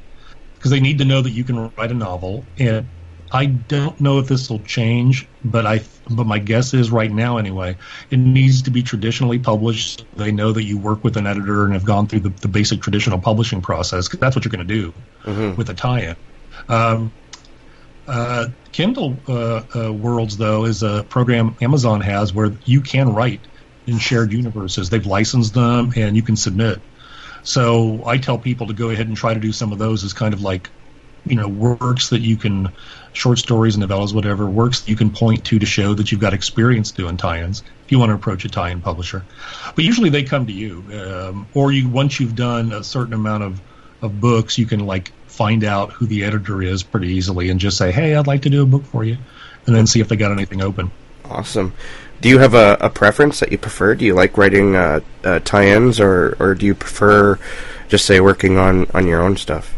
because 0.54 0.70
they 0.70 0.80
need 0.80 0.98
to 0.98 1.04
know 1.04 1.20
that 1.20 1.30
you 1.30 1.44
can 1.44 1.70
write 1.76 1.90
a 1.90 1.94
novel. 1.94 2.44
And 2.58 2.86
I 3.34 3.46
don't 3.46 4.00
know 4.00 4.20
if 4.20 4.28
this 4.28 4.48
will 4.48 4.62
change, 4.62 5.28
but 5.42 5.66
I 5.66 5.80
but 6.08 6.26
my 6.26 6.38
guess 6.38 6.72
is 6.72 6.92
right 6.92 7.10
now 7.10 7.36
anyway, 7.38 7.76
it 8.10 8.18
needs 8.18 8.62
to 8.62 8.70
be 8.70 8.82
traditionally 8.84 9.40
published. 9.40 10.06
They 10.16 10.30
know 10.30 10.52
that 10.52 10.62
you 10.62 10.78
work 10.78 11.02
with 11.02 11.16
an 11.16 11.26
editor 11.26 11.64
and 11.64 11.74
have 11.74 11.84
gone 11.84 12.06
through 12.06 12.20
the, 12.20 12.30
the 12.30 12.48
basic 12.48 12.80
traditional 12.80 13.18
publishing 13.20 13.60
process 13.60 14.06
because 14.06 14.20
that's 14.20 14.36
what 14.36 14.44
you're 14.44 14.52
going 14.52 14.66
to 14.66 14.74
do 14.74 14.94
Mhm. 15.24 15.56
with 15.56 15.68
a 15.68 15.74
tie-in. 15.74 16.16
Um, 16.68 17.12
uh, 18.06 18.48
Kindle 18.70 19.24
uh, 19.28 19.62
uh, 19.74 19.92
Worlds, 19.92 20.36
though, 20.36 20.64
is 20.64 20.82
a 20.84 21.04
program 21.04 21.56
Amazon 21.60 22.00
has 22.02 22.32
where 22.32 22.52
you 22.64 22.82
can 22.82 23.08
write 23.08 23.48
in 23.86 23.98
shared 23.98 24.32
universes. 24.32 24.90
They've 24.90 25.04
licensed 25.06 25.54
them, 25.54 25.92
and 25.96 26.14
you 26.14 26.22
can 26.22 26.36
submit. 26.36 26.82
So 27.42 28.04
I 28.06 28.18
tell 28.18 28.38
people 28.38 28.68
to 28.68 28.74
go 28.74 28.90
ahead 28.90 29.08
and 29.08 29.16
try 29.16 29.34
to 29.34 29.40
do 29.40 29.52
some 29.52 29.72
of 29.72 29.78
those 29.78 30.04
as 30.04 30.12
kind 30.12 30.34
of 30.34 30.40
like, 30.40 30.70
you 31.26 31.36
know, 31.36 31.48
works 31.48 32.10
that 32.10 32.20
you 32.20 32.36
can, 32.36 32.70
short 33.12 33.38
stories, 33.38 33.76
and 33.76 33.84
novellas, 33.84 34.14
whatever, 34.14 34.46
works 34.46 34.80
that 34.80 34.90
you 34.90 34.96
can 34.96 35.10
point 35.10 35.44
to 35.46 35.58
to 35.58 35.66
show 35.66 35.94
that 35.94 36.12
you've 36.12 36.20
got 36.20 36.34
experience 36.34 36.90
doing 36.90 37.16
tie-ins 37.16 37.62
if 37.84 37.92
you 37.92 37.98
want 37.98 38.10
to 38.10 38.14
approach 38.14 38.44
a 38.44 38.48
tie-in 38.48 38.80
publisher. 38.80 39.24
But 39.74 39.84
usually 39.84 40.10
they 40.10 40.22
come 40.22 40.46
to 40.46 40.52
you, 40.52 40.84
um, 40.92 41.46
or 41.54 41.72
you 41.72 41.88
once 41.88 42.20
you've 42.20 42.34
done 42.34 42.72
a 42.72 42.84
certain 42.84 43.14
amount 43.14 43.42
of, 43.42 43.60
of 44.02 44.20
books, 44.20 44.58
you 44.58 44.66
can 44.66 44.80
like 44.80 45.12
find 45.26 45.64
out 45.64 45.92
who 45.92 46.06
the 46.06 46.24
editor 46.24 46.62
is 46.62 46.82
pretty 46.82 47.08
easily 47.08 47.50
and 47.50 47.58
just 47.58 47.76
say, 47.76 47.90
hey, 47.90 48.14
I'd 48.14 48.26
like 48.26 48.42
to 48.42 48.50
do 48.50 48.62
a 48.62 48.66
book 48.66 48.84
for 48.84 49.02
you, 49.02 49.16
and 49.66 49.74
then 49.74 49.86
see 49.86 50.00
if 50.00 50.08
they 50.08 50.16
got 50.16 50.30
anything 50.32 50.62
open. 50.62 50.90
Awesome. 51.24 51.72
Do 52.20 52.28
you 52.28 52.38
have 52.38 52.54
a, 52.54 52.76
a 52.80 52.90
preference 52.90 53.40
that 53.40 53.50
you 53.50 53.58
prefer? 53.58 53.94
Do 53.94 54.04
you 54.04 54.14
like 54.14 54.38
writing 54.38 54.76
uh, 54.76 55.00
uh, 55.24 55.40
tie-ins, 55.40 56.00
or, 56.00 56.36
or 56.38 56.54
do 56.54 56.64
you 56.66 56.74
prefer 56.74 57.38
just 57.88 58.06
say 58.06 58.20
working 58.20 58.56
on, 58.58 58.86
on 58.92 59.06
your 59.06 59.22
own 59.22 59.36
stuff? 59.36 59.74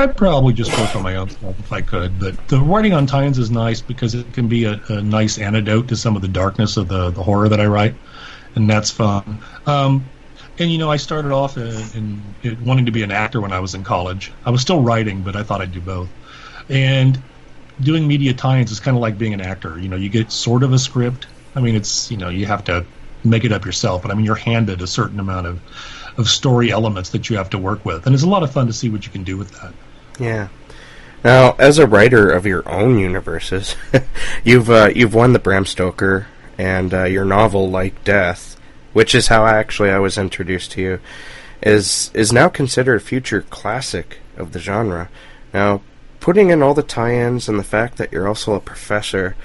I'd 0.00 0.16
probably 0.16 0.54
just 0.54 0.70
work 0.78 0.96
on 0.96 1.02
my 1.02 1.16
own 1.16 1.28
stuff 1.28 1.58
if 1.58 1.70
I 1.70 1.82
could, 1.82 2.18
but 2.18 2.48
the 2.48 2.58
writing 2.58 2.94
on 2.94 3.06
tie-ins 3.06 3.38
is 3.38 3.50
nice 3.50 3.82
because 3.82 4.14
it 4.14 4.32
can 4.32 4.48
be 4.48 4.64
a, 4.64 4.80
a 4.88 5.02
nice 5.02 5.36
antidote 5.36 5.88
to 5.88 5.96
some 5.96 6.16
of 6.16 6.22
the 6.22 6.28
darkness 6.28 6.78
of 6.78 6.88
the, 6.88 7.10
the 7.10 7.22
horror 7.22 7.50
that 7.50 7.60
I 7.60 7.66
write, 7.66 7.94
and 8.54 8.68
that's 8.68 8.90
fun. 8.90 9.42
Um, 9.66 10.02
and 10.58 10.70
you 10.70 10.78
know, 10.78 10.90
I 10.90 10.96
started 10.96 11.32
off 11.32 11.58
in, 11.58 11.76
in, 11.94 12.22
in 12.42 12.64
wanting 12.64 12.86
to 12.86 12.92
be 12.92 13.02
an 13.02 13.10
actor 13.10 13.42
when 13.42 13.52
I 13.52 13.60
was 13.60 13.74
in 13.74 13.84
college. 13.84 14.32
I 14.46 14.48
was 14.48 14.62
still 14.62 14.80
writing, 14.80 15.20
but 15.20 15.36
I 15.36 15.42
thought 15.42 15.60
I'd 15.60 15.72
do 15.72 15.82
both. 15.82 16.08
And 16.70 17.22
doing 17.82 18.08
media 18.08 18.32
tie-ins 18.32 18.70
is 18.70 18.80
kind 18.80 18.96
of 18.96 19.02
like 19.02 19.18
being 19.18 19.34
an 19.34 19.42
actor. 19.42 19.78
You 19.78 19.90
know, 19.90 19.96
you 19.96 20.08
get 20.08 20.32
sort 20.32 20.62
of 20.62 20.72
a 20.72 20.78
script. 20.78 21.26
I 21.54 21.60
mean, 21.60 21.74
it's 21.74 22.10
you 22.10 22.16
know, 22.16 22.30
you 22.30 22.46
have 22.46 22.64
to 22.64 22.86
make 23.22 23.44
it 23.44 23.52
up 23.52 23.66
yourself, 23.66 24.00
but 24.00 24.10
I 24.10 24.14
mean, 24.14 24.24
you're 24.24 24.34
handed 24.34 24.80
a 24.80 24.86
certain 24.86 25.20
amount 25.20 25.46
of 25.46 25.60
of 26.16 26.26
story 26.26 26.70
elements 26.70 27.10
that 27.10 27.28
you 27.28 27.36
have 27.36 27.50
to 27.50 27.58
work 27.58 27.84
with, 27.84 28.06
and 28.06 28.14
it's 28.14 28.24
a 28.24 28.28
lot 28.28 28.42
of 28.42 28.50
fun 28.50 28.66
to 28.66 28.72
see 28.72 28.88
what 28.88 29.04
you 29.04 29.12
can 29.12 29.24
do 29.24 29.36
with 29.36 29.50
that. 29.60 29.74
Yeah. 30.20 30.48
Now, 31.24 31.56
as 31.58 31.78
a 31.78 31.86
writer 31.86 32.30
of 32.30 32.46
your 32.46 32.66
own 32.68 32.98
universes, 32.98 33.74
you've 34.44 34.70
uh, 34.70 34.90
you've 34.94 35.14
won 35.14 35.32
the 35.32 35.38
Bram 35.38 35.66
Stoker 35.66 36.26
and 36.58 36.92
uh, 36.92 37.04
your 37.04 37.24
novel 37.24 37.70
Like 37.70 38.04
Death, 38.04 38.60
which 38.92 39.14
is 39.14 39.28
how 39.28 39.46
actually 39.46 39.90
I 39.90 39.98
was 39.98 40.18
introduced 40.18 40.72
to 40.72 40.82
you, 40.82 41.00
is 41.62 42.10
is 42.14 42.32
now 42.32 42.48
considered 42.48 42.96
a 42.96 43.04
future 43.04 43.42
classic 43.42 44.18
of 44.36 44.52
the 44.52 44.58
genre. 44.58 45.08
Now, 45.52 45.80
putting 46.20 46.50
in 46.50 46.62
all 46.62 46.74
the 46.74 46.82
tie-ins 46.82 47.48
and 47.48 47.58
the 47.58 47.64
fact 47.64 47.96
that 47.96 48.12
you're 48.12 48.28
also 48.28 48.54
a 48.54 48.60
professor, 48.60 49.36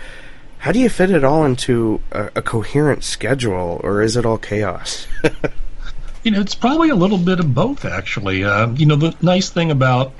how 0.59 0.71
do 0.71 0.79
you 0.79 0.89
fit 0.89 1.09
it 1.09 1.23
all 1.23 1.45
into 1.45 2.01
a, 2.11 2.31
a 2.35 2.41
coherent 2.41 3.03
schedule, 3.03 3.79
or 3.83 4.01
is 4.01 4.15
it 4.17 4.25
all 4.25 4.37
chaos? 4.37 5.07
You 6.25 6.31
know, 6.31 6.41
it's 6.41 6.55
probably 6.55 6.89
a 6.89 6.95
little 6.95 7.19
bit 7.19 7.39
of 7.39 7.53
both, 7.53 7.85
actually. 7.85 8.43
Uh, 8.43 8.69
you 8.71 8.87
know, 8.87 8.95
the 8.95 9.15
nice 9.21 9.51
thing 9.51 9.69
about 9.69 10.11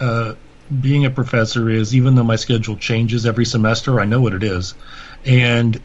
uh, 0.00 0.34
being 0.80 1.04
a 1.04 1.10
professor 1.10 1.68
is 1.68 1.94
even 1.94 2.14
though 2.14 2.24
my 2.24 2.36
schedule 2.36 2.76
changes 2.76 3.26
every 3.26 3.44
semester, 3.44 4.00
I 4.00 4.04
know 4.04 4.20
what 4.20 4.34
it 4.34 4.42
is. 4.42 4.74
And 5.24 5.82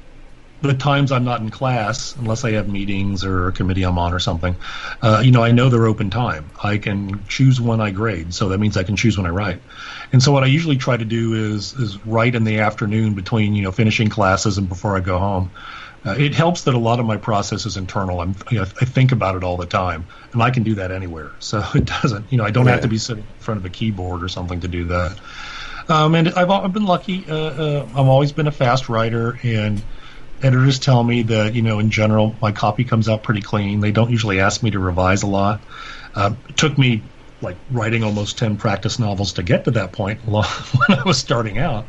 the 0.61 0.73
times 0.73 1.11
I'm 1.11 1.23
not 1.23 1.41
in 1.41 1.49
class, 1.49 2.15
unless 2.15 2.43
I 2.43 2.51
have 2.51 2.67
meetings 2.67 3.23
or 3.23 3.47
a 3.47 3.51
committee 3.51 3.83
I'm 3.83 3.97
on 3.97 4.13
or 4.13 4.19
something, 4.19 4.57
uh, 5.01 5.21
you 5.23 5.31
know, 5.31 5.43
I 5.43 5.51
know 5.51 5.69
they're 5.69 5.85
open 5.85 6.09
time. 6.09 6.51
I 6.63 6.77
can 6.77 7.25
choose 7.27 7.59
when 7.59 7.81
I 7.81 7.91
grade, 7.91 8.33
so 8.33 8.49
that 8.49 8.59
means 8.59 8.77
I 8.77 8.83
can 8.83 8.95
choose 8.95 9.17
when 9.17 9.27
I 9.27 9.29
write. 9.29 9.61
And 10.11 10.23
so 10.23 10.31
what 10.31 10.43
I 10.43 10.47
usually 10.47 10.77
try 10.77 10.97
to 10.97 11.05
do 11.05 11.33
is 11.33 11.73
is 11.73 12.03
write 12.05 12.35
in 12.35 12.43
the 12.43 12.59
afternoon 12.59 13.13
between 13.15 13.53
you 13.55 13.63
know 13.63 13.71
finishing 13.71 14.09
classes 14.09 14.57
and 14.57 14.69
before 14.69 14.95
I 14.97 15.01
go 15.01 15.19
home. 15.19 15.51
Uh, 16.05 16.15
it 16.17 16.35
helps 16.35 16.63
that 16.63 16.75
a 16.75 16.79
lot 16.79 16.99
of 16.99 17.05
my 17.05 17.17
process 17.17 17.65
is 17.65 17.77
internal. 17.77 18.21
I'm, 18.21 18.35
you 18.51 18.59
know, 18.59 18.65
I 18.79 18.85
think 18.85 19.11
about 19.11 19.35
it 19.35 19.43
all 19.43 19.57
the 19.57 19.65
time, 19.65 20.07
and 20.33 20.43
I 20.43 20.51
can 20.51 20.63
do 20.63 20.75
that 20.75 20.91
anywhere. 20.91 21.33
So 21.39 21.63
it 21.75 21.85
doesn't, 21.85 22.31
you 22.31 22.37
know, 22.37 22.43
I 22.43 22.51
don't 22.51 22.67
have 22.67 22.81
to 22.81 22.87
be 22.87 22.97
sitting 22.97 23.23
in 23.23 23.39
front 23.39 23.59
of 23.59 23.65
a 23.65 23.69
keyboard 23.69 24.23
or 24.23 24.27
something 24.27 24.59
to 24.61 24.67
do 24.67 24.85
that. 24.85 25.19
Um, 25.87 26.15
and 26.15 26.29
I've, 26.29 26.49
I've 26.49 26.73
been 26.73 26.85
lucky. 26.85 27.25
Uh, 27.29 27.35
uh, 27.35 27.87
I've 27.91 28.07
always 28.07 28.31
been 28.31 28.47
a 28.47 28.51
fast 28.51 28.89
writer, 28.89 29.39
and 29.43 29.81
editors 30.41 30.79
tell 30.79 31.03
me 31.03 31.23
that, 31.23 31.53
you 31.53 31.61
know, 31.61 31.79
in 31.79 31.91
general, 31.91 32.37
my 32.41 32.51
copy 32.51 32.83
comes 32.83 33.07
out 33.07 33.23
pretty 33.23 33.41
clean. 33.41 33.79
They 33.79 33.91
don't 33.91 34.09
usually 34.09 34.39
ask 34.39 34.63
me 34.63 34.71
to 34.71 34.79
revise 34.79 35.23
a 35.23 35.27
lot. 35.27 35.63
Uh, 36.15 36.35
it 36.49 36.57
took 36.57 36.77
me 36.77 37.03
like 37.41 37.57
writing 37.69 38.03
almost 38.03 38.37
10 38.37 38.57
practice 38.57 38.97
novels 38.99 39.33
to 39.33 39.43
get 39.43 39.65
to 39.65 39.71
that 39.71 39.93
point 39.93 40.21
when 40.25 40.43
I 40.43 41.03
was 41.05 41.17
starting 41.17 41.57
out. 41.57 41.87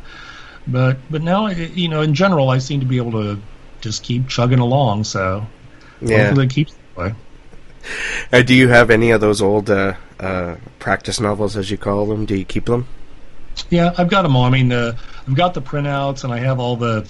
But 0.67 1.09
but 1.09 1.23
now 1.23 1.47
you 1.47 1.87
know 1.87 2.01
in 2.01 2.13
general 2.13 2.49
I 2.49 2.57
seem 2.57 2.81
to 2.81 2.85
be 2.85 2.97
able 2.97 3.13
to 3.13 3.41
just 3.81 4.03
keep 4.03 4.27
chugging 4.27 4.59
along. 4.59 5.03
So 5.03 5.45
Yeah. 6.01 6.27
hopefully 6.27 6.45
it 6.45 6.51
keeps 6.51 6.73
that 6.73 7.01
way. 7.01 7.13
Uh, 8.33 8.41
do 8.41 8.53
you 8.53 8.67
have 8.67 8.89
any 8.89 9.11
of 9.11 9.21
those 9.21 9.41
old 9.41 9.69
uh, 9.69 9.93
uh, 10.19 10.55
practice 10.79 11.19
novels, 11.19 11.55
as 11.55 11.71
you 11.71 11.77
call 11.77 12.05
them? 12.05 12.25
Do 12.25 12.35
you 12.35 12.45
keep 12.45 12.65
them? 12.65 12.87
Yeah, 13.69 13.93
I've 13.97 14.09
got 14.09 14.23
them 14.23 14.35
all. 14.35 14.43
I 14.43 14.49
mean, 14.49 14.71
uh, 14.71 14.97
I've 15.27 15.35
got 15.35 15.53
the 15.53 15.61
printouts 15.61 16.23
and 16.23 16.33
I 16.33 16.39
have 16.39 16.59
all 16.59 16.75
the 16.75 17.07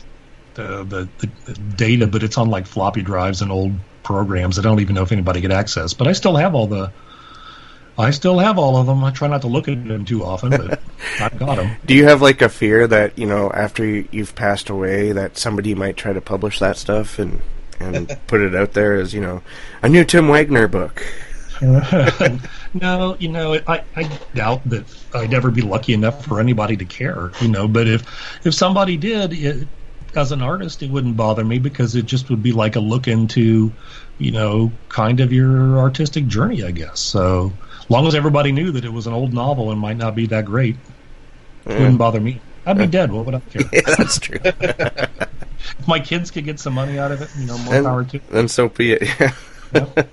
the, 0.54 0.84
the 0.84 1.10
the 1.46 1.54
data, 1.76 2.08
but 2.08 2.24
it's 2.24 2.38
on 2.38 2.50
like 2.50 2.66
floppy 2.66 3.02
drives 3.02 3.42
and 3.42 3.52
old 3.52 3.74
programs. 4.04 4.58
I 4.58 4.62
don't 4.62 4.80
even 4.80 4.96
know 4.96 5.04
if 5.04 5.12
anybody 5.12 5.42
could 5.42 5.52
access, 5.52 5.94
but 5.94 6.08
I 6.08 6.14
still 6.14 6.36
have 6.36 6.56
all 6.56 6.68
the. 6.68 6.92
I 7.98 8.12
still 8.12 8.38
have 8.40 8.60
all 8.60 8.78
of 8.78 8.86
them. 8.86 9.04
I 9.04 9.12
try 9.12 9.28
not 9.28 9.42
to 9.42 9.48
look 9.48 9.68
at 9.68 9.88
them 9.88 10.06
too 10.06 10.24
often, 10.24 10.52
but 10.52 10.80
I've 11.20 11.38
got 11.40 11.56
them. 11.58 11.76
Do 11.86 11.94
you 11.96 12.04
have 12.06 12.22
like 12.22 12.42
a 12.42 12.50
fear 12.50 12.86
that 12.88 13.18
you 13.18 13.26
know 13.26 13.50
after 13.52 13.86
you- 13.86 14.08
you've 14.12 14.36
passed 14.36 14.70
away 14.70 15.12
that 15.14 15.38
somebody 15.38 15.74
might 15.76 15.98
try 15.98 16.14
to 16.14 16.22
publish 16.22 16.60
that 16.60 16.78
stuff 16.78 17.18
and 17.20 17.42
and 17.80 18.16
put 18.28 18.42
it 18.42 18.56
out 18.56 18.74
there 18.74 18.94
as 18.96 19.14
you 19.14 19.22
know 19.22 19.42
a 19.82 19.90
new 19.90 20.04
Tim 20.06 20.28
Waggoner 20.28 20.68
book? 20.68 21.04
no, 22.74 23.16
you 23.20 23.30
know, 23.30 23.60
I, 23.68 23.84
I 23.96 24.20
doubt 24.36 24.62
that 24.70 24.86
I'd 25.16 25.34
ever 25.34 25.50
be 25.50 25.62
lucky 25.62 25.94
enough 25.94 26.24
for 26.26 26.40
anybody 26.40 26.78
to 26.78 26.86
care, 26.86 27.32
you 27.42 27.48
know. 27.48 27.68
But 27.68 27.88
if 27.88 28.46
if 28.46 28.54
somebody 28.54 28.96
did, 28.98 29.34
it, 29.34 29.68
as 30.16 30.32
an 30.32 30.42
artist, 30.42 30.84
it 30.84 30.90
wouldn't 30.92 31.18
bother 31.18 31.44
me 31.44 31.60
because 31.60 31.96
it 31.96 32.06
just 32.06 32.30
would 32.30 32.44
be 32.44 32.52
like 32.52 32.76
a 32.76 32.80
look 32.80 33.08
into, 33.08 33.72
you 34.20 34.32
know, 34.32 34.72
kind 34.90 35.20
of 35.20 35.34
your 35.34 35.80
artistic 35.80 36.28
journey, 36.28 36.64
I 36.64 36.72
guess. 36.72 37.00
So 37.00 37.52
long 37.90 38.08
as 38.08 38.16
everybody 38.16 38.52
knew 38.52 38.72
that 38.72 38.86
it 38.86 38.92
was 38.94 39.08
an 39.08 39.14
old 39.14 39.34
novel 39.34 39.72
and 39.72 39.80
might 39.80 39.98
not 39.98 40.16
be 40.16 40.26
that 40.28 40.46
great, 40.46 40.76
it 41.66 41.70
wouldn't 41.74 41.98
bother 41.98 42.20
me. 42.20 42.40
I'd 42.66 42.78
be 42.78 42.88
dead. 42.88 43.12
What 43.12 43.26
would 43.26 43.36
I 43.36 43.40
care? 43.40 43.62
Yeah, 43.74 43.82
that's 43.98 44.20
true. 44.20 44.40
if 44.44 45.88
my 45.88 46.00
kids 46.00 46.32
could 46.32 46.44
get 46.46 46.60
some 46.60 46.74
money 46.74 46.98
out 47.00 47.12
of 47.12 47.22
it, 47.22 47.30
you 47.38 47.46
know, 47.46 47.58
more 47.60 47.76
And- 47.76 47.86
power 47.86 48.04
to. 48.06 48.20
then 48.30 48.48
so 48.48 48.70
be 48.70 48.94
it. 48.94 49.08
Yep. 49.74 50.10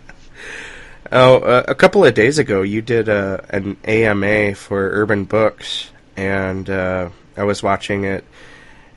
oh, 1.12 1.36
uh, 1.38 1.64
a 1.68 1.74
couple 1.76 2.04
of 2.04 2.12
days 2.14 2.38
ago, 2.38 2.62
you 2.62 2.82
did 2.82 3.08
uh, 3.08 3.38
an 3.50 3.76
AMA 3.84 4.54
for 4.56 4.90
Urban 4.90 5.24
Books, 5.24 5.90
and 6.16 6.68
uh, 6.68 7.10
I 7.36 7.44
was 7.44 7.62
watching 7.62 8.02
it, 8.04 8.24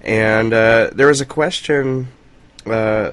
and 0.01 0.51
uh, 0.53 0.89
there 0.93 1.07
was 1.07 1.21
a 1.21 1.25
question 1.27 2.07
uh, 2.65 3.11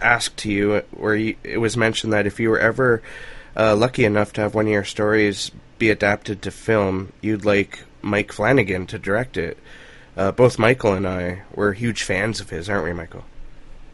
asked 0.00 0.36
to 0.38 0.50
you 0.50 0.82
where 0.92 1.14
you, 1.14 1.36
it 1.44 1.58
was 1.58 1.76
mentioned 1.76 2.12
that 2.12 2.26
if 2.26 2.40
you 2.40 2.50
were 2.50 2.58
ever 2.58 3.02
uh, 3.56 3.74
lucky 3.76 4.04
enough 4.04 4.32
to 4.34 4.40
have 4.42 4.54
one 4.54 4.66
of 4.66 4.72
your 4.72 4.84
stories 4.84 5.50
be 5.78 5.90
adapted 5.90 6.42
to 6.42 6.50
film, 6.50 7.12
you'd 7.20 7.44
like 7.44 7.84
Mike 8.02 8.32
Flanagan 8.32 8.86
to 8.86 8.98
direct 8.98 9.36
it. 9.36 9.58
Uh, 10.16 10.32
both 10.32 10.58
Michael 10.58 10.94
and 10.94 11.06
I 11.06 11.42
were 11.54 11.72
huge 11.72 12.02
fans 12.02 12.40
of 12.40 12.50
his, 12.50 12.70
aren't 12.70 12.84
we, 12.84 12.92
Michael? 12.92 13.24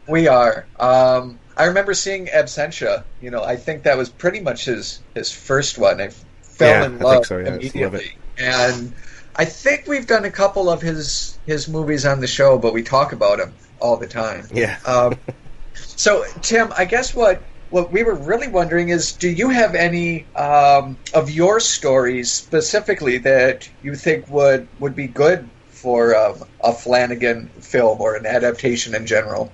We 0.07 0.27
are. 0.27 0.65
Um, 0.79 1.39
I 1.57 1.65
remember 1.65 1.93
seeing 1.93 2.27
Absentia. 2.27 3.03
You 3.21 3.31
know, 3.31 3.43
I 3.43 3.55
think 3.55 3.83
that 3.83 3.97
was 3.97 4.09
pretty 4.09 4.39
much 4.39 4.65
his 4.65 5.01
his 5.13 5.31
first 5.31 5.77
one. 5.77 6.01
I 6.01 6.09
fell 6.41 6.81
Yeah, 6.81 6.85
in 6.85 6.99
love 6.99 7.25
so, 7.25 7.37
yeah. 7.37 7.57
Love 7.73 7.95
immediately, 7.95 8.17
and 8.37 8.93
I 9.35 9.45
think 9.45 9.87
we've 9.87 10.07
done 10.07 10.25
a 10.25 10.31
couple 10.31 10.69
of 10.69 10.81
his 10.81 11.37
his 11.45 11.67
movies 11.67 12.05
on 12.05 12.19
the 12.19 12.27
show, 12.27 12.57
but 12.57 12.73
we 12.73 12.83
talk 12.83 13.11
about 13.13 13.39
him 13.39 13.53
all 13.79 13.97
the 13.97 14.07
time. 14.07 14.47
Yeah. 14.53 14.77
Um, 14.85 15.15
so, 15.73 16.25
Tim, 16.41 16.73
I 16.77 16.85
guess 16.85 17.13
what 17.13 17.41
what 17.73 17.91
we 17.91 18.03
were 18.03 18.13
really 18.13 18.47
wondering 18.47 18.89
is, 18.89 19.13
do 19.13 19.27
you 19.27 19.49
have 19.49 19.73
any 19.73 20.27
um, 20.35 20.95
of 21.11 21.31
your 21.31 21.59
stories 21.59 22.31
specifically 22.31 23.17
that 23.17 23.67
you 23.81 23.95
think 23.95 24.29
would 24.29 24.67
would 24.79 24.95
be 24.95 25.07
good 25.07 25.49
for 25.69 26.15
um, 26.15 26.43
a 26.63 26.71
Flanagan 26.71 27.47
film 27.59 27.99
or 27.99 28.15
an 28.15 28.27
adaptation 28.27 28.93
in 28.93 29.07
general? 29.07 29.51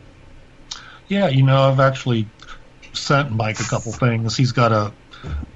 Yeah, 1.07 1.29
you 1.29 1.43
know, 1.43 1.61
I've 1.61 1.79
actually 1.79 2.27
sent 2.91 3.31
Mike 3.31 3.61
a 3.61 3.63
couple 3.63 3.93
things. 3.93 4.35
He's 4.35 4.51
got 4.51 4.73
a 4.73 4.91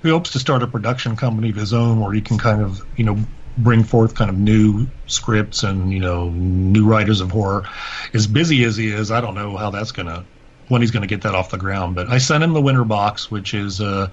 he 0.02 0.10
hopes 0.10 0.32
to 0.32 0.40
start 0.40 0.64
a 0.64 0.68
production 0.68 1.18
company 1.18 1.50
of 1.50 1.58
his 1.58 1.74
own 1.74 2.00
where 2.00 2.14
he 2.14 2.22
can 2.22 2.38
kind 2.38 2.62
of, 2.62 2.82
you 2.96 3.04
know, 3.04 3.18
bring 3.58 3.84
forth 3.84 4.16
kind 4.16 4.30
of 4.30 4.38
new 4.38 4.88
scripts 5.06 5.64
and, 5.64 5.92
you 5.92 6.00
know, 6.00 6.30
new 6.30 6.86
writers 6.86 7.20
of 7.20 7.30
horror. 7.30 7.68
As 8.14 8.26
busy 8.26 8.64
as 8.64 8.78
he 8.78 8.88
is, 8.88 9.12
I 9.12 9.20
don't 9.20 9.36
know 9.36 9.58
how 9.58 9.70
that's 9.70 9.92
going 9.92 10.08
to 10.08 10.24
when 10.68 10.82
he's 10.82 10.92
going 10.92 11.02
to 11.02 11.08
get 11.08 11.22
that 11.22 11.36
off 11.36 11.52
the 11.52 11.58
ground, 11.58 11.96
but 11.96 12.10
I 12.10 12.18
sent 12.18 12.44
him 12.44 12.54
the 12.54 12.62
Winter 12.62 12.84
Box, 12.84 13.30
which 13.30 13.54
is 13.54 13.82
uh 13.82 14.10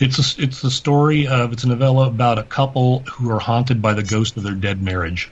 it's 0.00 0.18
a, 0.18 0.42
it's 0.42 0.60
the 0.60 0.70
story 0.70 1.26
of 1.26 1.52
it's 1.52 1.64
a 1.64 1.68
novella 1.68 2.08
about 2.08 2.38
a 2.38 2.42
couple 2.42 3.00
who 3.00 3.30
are 3.30 3.38
haunted 3.38 3.80
by 3.80 3.94
the 3.94 4.02
ghost 4.02 4.36
of 4.36 4.42
their 4.42 4.54
dead 4.54 4.82
marriage. 4.82 5.30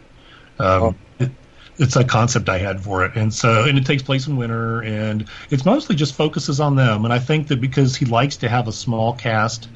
Um, 0.59 0.97
it, 1.19 1.31
it's 1.79 1.97
a 1.97 2.05
concept 2.05 2.49
I 2.49 2.59
had 2.59 2.83
for 2.83 3.05
it, 3.05 3.17
and 3.17 3.33
so 3.33 3.65
and 3.65 3.79
it 3.79 3.87
takes 3.87 4.03
place 4.03 4.27
in 4.27 4.37
winter, 4.37 4.83
and 4.83 5.29
it's 5.51 5.65
mostly 5.65 5.97
just 5.97 6.15
focuses 6.15 6.61
on 6.61 6.77
them. 6.77 7.05
And 7.05 7.13
I 7.13 7.19
think 7.19 7.49
that 7.49 7.61
because 7.61 7.97
he 7.97 8.05
likes 8.05 8.37
to 8.39 8.49
have 8.49 8.69
a 8.69 8.73
small 8.73 9.15
cast 9.15 9.69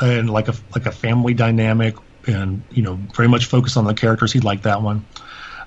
and 0.00 0.30
like 0.30 0.48
a 0.48 0.54
like 0.74 0.86
a 0.86 0.92
family 0.92 1.34
dynamic, 1.34 1.96
and 2.26 2.62
you 2.70 2.82
know 2.82 2.94
very 3.14 3.28
much 3.28 3.46
focus 3.46 3.76
on 3.76 3.84
the 3.84 3.94
characters, 3.94 4.32
he'd 4.32 4.44
like 4.44 4.62
that 4.62 4.82
one. 4.82 5.04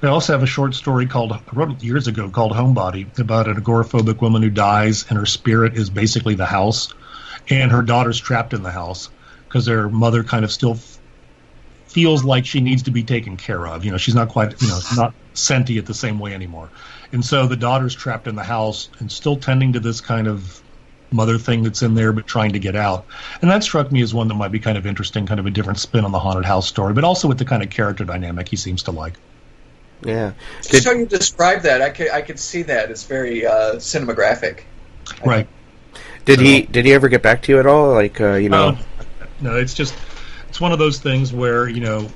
I 0.06 0.10
also 0.10 0.34
have 0.34 0.44
a 0.44 0.48
short 0.48 0.76
story 0.76 1.08
called 1.08 1.32
I 1.32 1.42
wrote 1.54 1.82
years 1.82 2.08
ago 2.08 2.30
called 2.30 2.52
Homebody 2.52 3.18
about 3.20 3.48
an 3.48 3.56
agoraphobic 3.56 4.22
woman 4.22 4.44
who 4.44 4.50
dies, 4.50 5.06
and 5.10 5.18
her 5.18 5.26
spirit 5.26 5.76
is 5.76 5.90
basically 5.90 6.36
the 6.36 6.46
house, 6.46 6.94
and 7.50 7.72
her 7.72 7.82
daughter's 7.82 8.20
trapped 8.20 8.54
in 8.54 8.64
the 8.64 8.72
house 8.72 9.10
because 9.48 9.66
their 9.66 9.90
mother 9.90 10.24
kind 10.24 10.46
of 10.46 10.52
still 10.52 10.74
f- 10.74 11.00
feels 11.88 12.24
like 12.24 12.46
she 12.46 12.62
needs 12.62 12.84
to 12.84 12.92
be 12.92 13.04
taken 13.04 13.38
care 13.38 13.68
of. 13.68 13.86
You 13.86 13.92
know, 13.92 13.98
she's 13.98 14.16
not 14.16 14.30
quite, 14.30 14.62
you 14.62 14.68
know, 14.68 14.80
not 14.96 15.14
sentient 15.34 15.88
the 15.88 15.94
same 15.94 16.20
way 16.20 16.34
anymore. 16.34 16.70
And 17.12 17.24
so 17.24 17.48
the 17.48 17.56
daughter's 17.56 17.96
trapped 17.96 18.28
in 18.28 18.36
the 18.36 18.44
house 18.44 18.90
and 19.00 19.12
still 19.12 19.38
tending 19.38 19.74
to 19.74 19.80
this 19.80 20.02
kind 20.02 20.28
of 20.28 20.62
mother 21.12 21.38
thing 21.38 21.64
that's 21.64 21.82
in 21.82 21.96
there, 21.96 22.12
but 22.12 22.28
trying 22.28 22.54
to 22.54 22.60
get 22.60 22.76
out. 22.76 23.06
And 23.42 23.50
that 23.50 23.64
struck 23.64 23.92
me 23.92 24.02
as 24.02 24.14
one 24.14 24.28
that 24.28 24.36
might 24.36 24.52
be 24.52 24.60
kind 24.60 24.78
of 24.78 24.86
interesting, 24.86 25.26
kind 25.26 25.40
of 25.40 25.46
a 25.46 25.52
different 25.52 25.80
spin 25.80 26.06
on 26.06 26.12
the 26.12 26.20
haunted 26.20 26.46
house 26.46 26.68
story, 26.68 26.94
but 26.94 27.04
also 27.04 27.28
with 27.28 27.38
the 27.38 27.46
kind 27.46 27.64
of 27.64 27.70
character 27.70 28.04
dynamic 28.04 28.50
he 28.50 28.56
seems 28.56 28.84
to 28.84 28.92
like. 28.92 29.18
Yeah. 30.04 30.34
Did, 30.62 30.72
Just 30.72 30.86
how 30.86 30.94
you 30.94 31.06
describe 31.06 31.62
that, 31.64 31.82
I 31.82 31.90
could 31.90 32.12
I 32.12 32.22
could 32.22 32.40
see 32.40 32.64
that. 32.64 32.92
It's 32.92 33.04
very 33.04 33.46
uh, 33.46 33.76
cinematographic. 33.76 34.62
Right. 35.26 35.48
did 36.26 36.40
he 36.40 36.64
did 36.64 36.86
he 36.86 36.94
ever 36.94 37.08
get 37.10 37.22
back 37.22 37.42
to 37.44 37.52
you 37.52 37.60
at 37.60 37.66
all? 37.66 37.94
Like 37.94 38.20
uh, 38.20 38.34
you 38.34 38.50
know? 38.50 38.70
Um, 38.70 38.78
no, 39.42 39.56
it's 39.56 39.74
just 39.74 39.96
it's 40.50 40.62
one 40.62 40.72
of 40.72 40.80
those 40.80 41.00
things 41.00 41.34
where 41.34 41.68
you 41.68 41.82
know 41.82 42.08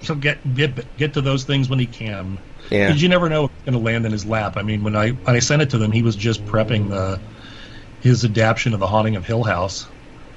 he'll 0.00 0.16
get 0.16 0.54
get 0.54 0.96
get 0.96 1.14
to 1.14 1.20
those 1.20 1.44
things 1.44 1.68
when 1.68 1.78
he 1.78 1.86
can. 1.86 2.38
yeah. 2.70 2.86
Because 2.86 3.02
you 3.02 3.08
never 3.08 3.28
know 3.28 3.42
what's 3.42 3.62
going 3.64 3.74
to 3.74 3.78
land 3.78 4.06
in 4.06 4.12
his 4.12 4.26
lap. 4.26 4.56
I 4.56 4.62
mean, 4.62 4.82
when 4.82 4.96
I 4.96 5.10
when 5.10 5.36
I 5.36 5.38
sent 5.38 5.62
it 5.62 5.70
to 5.70 5.78
them, 5.78 5.92
he 5.92 6.02
was 6.02 6.16
just 6.16 6.44
prepping 6.46 6.88
the 6.88 7.20
his 8.00 8.24
adaptation 8.24 8.74
of 8.74 8.80
The 8.80 8.86
Haunting 8.86 9.16
of 9.16 9.24
Hill 9.24 9.44
House. 9.44 9.86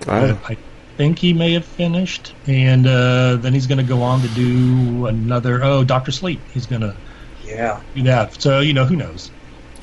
Oh. 0.08 0.40
I 0.48 0.58
think 0.98 1.20
he 1.20 1.34
may 1.34 1.54
have 1.54 1.66
finished, 1.66 2.34
and 2.48 2.88
uh, 2.88 3.36
then 3.38 3.54
he's 3.54 3.68
going 3.68 3.78
to 3.80 3.84
go 3.84 4.02
on 4.02 4.22
to 4.22 4.28
do 4.30 5.06
another. 5.08 5.64
Oh, 5.64 5.84
Doctor 5.84 6.12
Sleep. 6.12 6.40
He's 6.54 6.66
going 6.66 6.82
to 6.82 6.96
Yeah. 7.46 7.82
do 7.94 8.04
that. 8.04 8.42
So 8.42 8.60
you 8.60 8.74
know, 8.74 8.86
who 8.86 8.96
knows? 8.96 9.32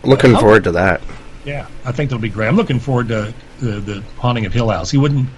Looking 0.04 0.34
Oh. 0.34 0.40
forward 0.40 0.64
to 0.64 0.72
that. 0.72 1.00
Yeah, 1.44 1.66
I 1.84 1.92
think 1.92 2.10
that'll 2.10 2.20
be 2.22 2.28
great. 2.28 2.46
I'm 2.48 2.56
looking 2.56 2.78
forward 2.78 3.08
to 3.08 3.34
the, 3.60 3.80
the 3.80 4.02
Haunting 4.16 4.46
of 4.46 4.52
Hill 4.52 4.68
House. 4.70 4.90
He 4.90 4.98
wouldn't. 4.98 5.28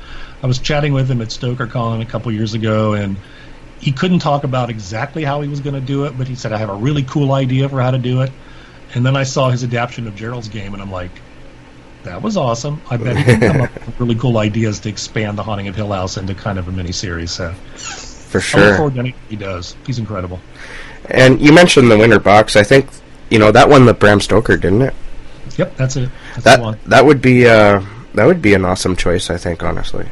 I 0.43 0.47
was 0.47 0.59
chatting 0.59 0.93
with 0.93 1.11
him 1.11 1.23
at 1.23 1.29
StokerCon 1.29 2.03
a 2.03 2.05
couple 2.05 2.31
years 2.31 2.53
ago, 2.53 2.93
and 2.93 3.17
he 3.81 3.91
couldn't 3.93 4.19
talk 4.19 4.45
about 4.45 4.69
exactly 4.71 5.25
how 5.25 5.41
he 5.41 5.49
was 5.49 5.61
going 5.61 5.75
to 5.75 5.81
do 5.81 6.05
it, 6.05 6.17
but 6.19 6.29
he 6.29 6.35
said, 6.35 6.53
"I 6.53 6.59
have 6.59 6.69
a 6.71 6.75
really 6.75 7.03
cool 7.05 7.33
idea 7.33 7.69
for 7.69 7.81
how 7.81 7.91
to 7.91 7.99
do 7.99 8.21
it." 8.21 8.31
And 8.95 9.05
then 9.05 9.17
I 9.17 9.25
saw 9.25 9.49
his 9.51 9.65
adaptation 9.65 10.07
of 10.07 10.15
Gerald's 10.15 10.49
game, 10.49 10.75
and 10.75 10.83
I'm 10.83 10.91
like, 10.91 11.23
"That 12.05 12.23
was 12.23 12.37
awesome! 12.37 12.81
I 12.91 12.97
bet 12.97 13.17
he 13.17 13.25
can 13.25 13.41
come 13.41 13.61
up 13.63 13.75
with 13.75 14.01
really 14.01 14.15
cool 14.15 14.39
ideas 14.39 14.81
to 14.81 14.89
expand 14.89 15.39
the 15.39 15.43
Haunting 15.43 15.69
of 15.69 15.77
Hill 15.77 15.93
House 15.93 16.17
into 16.17 16.35
kind 16.35 16.59
of 16.59 16.69
a 16.69 16.73
mini 16.73 16.93
series. 16.93 17.31
So 17.31 17.53
For 17.53 18.41
sure, 18.41 18.61
I 18.61 18.67
look 18.69 18.77
forward 18.77 18.95
to 18.95 19.01
anything 19.01 19.21
he 19.29 19.37
does. 19.37 19.77
He's 19.87 19.99
incredible. 19.99 20.41
And 21.07 21.41
you 21.41 21.53
mentioned 21.53 21.91
the 21.91 21.99
Winter 21.99 22.19
Box. 22.21 22.57
I 22.57 22.63
think 22.63 22.89
you 23.31 23.39
know 23.39 23.51
that 23.53 23.69
one 23.69 23.87
the 23.87 23.95
Bram 23.95 24.21
Stoker 24.21 24.57
didn't 24.57 24.83
it? 24.83 24.95
Yep, 25.57 25.77
that's 25.77 25.97
it. 25.97 26.11
That's 26.35 26.45
That 26.45 26.85
that 26.87 27.05
would 27.05 27.21
be 27.21 27.47
uh, 27.47 27.83
that 28.15 28.27
would 28.27 28.43
be 28.43 28.55
an 28.55 28.65
awesome 28.65 28.97
choice. 28.97 29.31
I 29.31 29.37
think 29.37 29.63
honestly. 29.63 30.09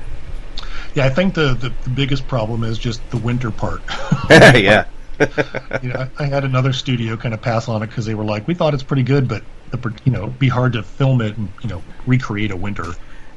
Yeah, 0.94 1.06
I 1.06 1.10
think 1.10 1.34
the, 1.34 1.54
the 1.54 1.72
the 1.84 1.90
biggest 1.90 2.28
problem 2.28 2.64
is 2.64 2.78
just 2.78 3.08
the 3.10 3.16
winter 3.16 3.50
part. 3.50 3.82
yeah. 4.30 4.84
you 5.82 5.88
know, 5.90 6.08
I, 6.18 6.24
I 6.24 6.26
had 6.26 6.44
another 6.44 6.72
studio 6.72 7.16
kind 7.16 7.34
of 7.34 7.40
pass 7.42 7.68
on 7.68 7.82
it 7.82 7.88
because 7.88 8.06
they 8.06 8.14
were 8.14 8.24
like, 8.24 8.46
we 8.48 8.54
thought 8.54 8.74
it's 8.74 8.82
pretty 8.82 9.02
good, 9.02 9.28
but 9.28 9.42
the, 9.70 9.94
you 10.04 10.12
know, 10.12 10.24
it'd 10.24 10.38
be 10.38 10.48
hard 10.48 10.74
to 10.74 10.82
film 10.82 11.20
it 11.20 11.36
and 11.36 11.48
you 11.62 11.68
know 11.68 11.82
recreate 12.06 12.50
a 12.50 12.56
winter. 12.56 12.92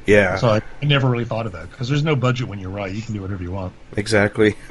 Yeah. 0.06 0.36
So 0.36 0.48
I, 0.50 0.62
I 0.80 0.84
never 0.86 1.10
really 1.10 1.24
thought 1.24 1.46
of 1.46 1.52
that 1.52 1.68
because 1.70 1.88
there's 1.88 2.04
no 2.04 2.14
budget 2.14 2.46
when 2.46 2.60
you 2.60 2.68
write. 2.68 2.92
You 2.94 3.02
can 3.02 3.12
do 3.14 3.22
whatever 3.22 3.42
you 3.42 3.50
want. 3.50 3.72
Exactly. 3.96 4.54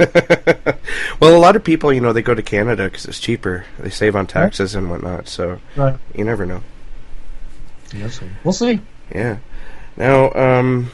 well, 1.20 1.36
a 1.36 1.40
lot 1.40 1.58
of 1.58 1.64
people, 1.66 1.92
you 1.92 2.00
know, 2.00 2.14
they 2.14 2.22
go 2.22 2.34
to 2.34 2.42
Canada 2.42 2.86
because 2.86 3.06
it's 3.06 3.20
cheaper. 3.20 3.66
They 3.80 3.90
save 3.90 4.16
on 4.16 4.28
taxes 4.28 4.76
and 4.76 4.90
whatnot. 4.90 5.28
So 5.28 5.60
Right. 5.76 5.98
you 6.16 6.24
never 6.24 6.46
know. 6.46 6.62
Yeah, 7.94 8.10
so 8.10 8.26
we'll 8.46 8.54
see. 8.54 8.80
Yeah. 9.14 9.38
Now, 9.98 10.32
um, 10.34 10.90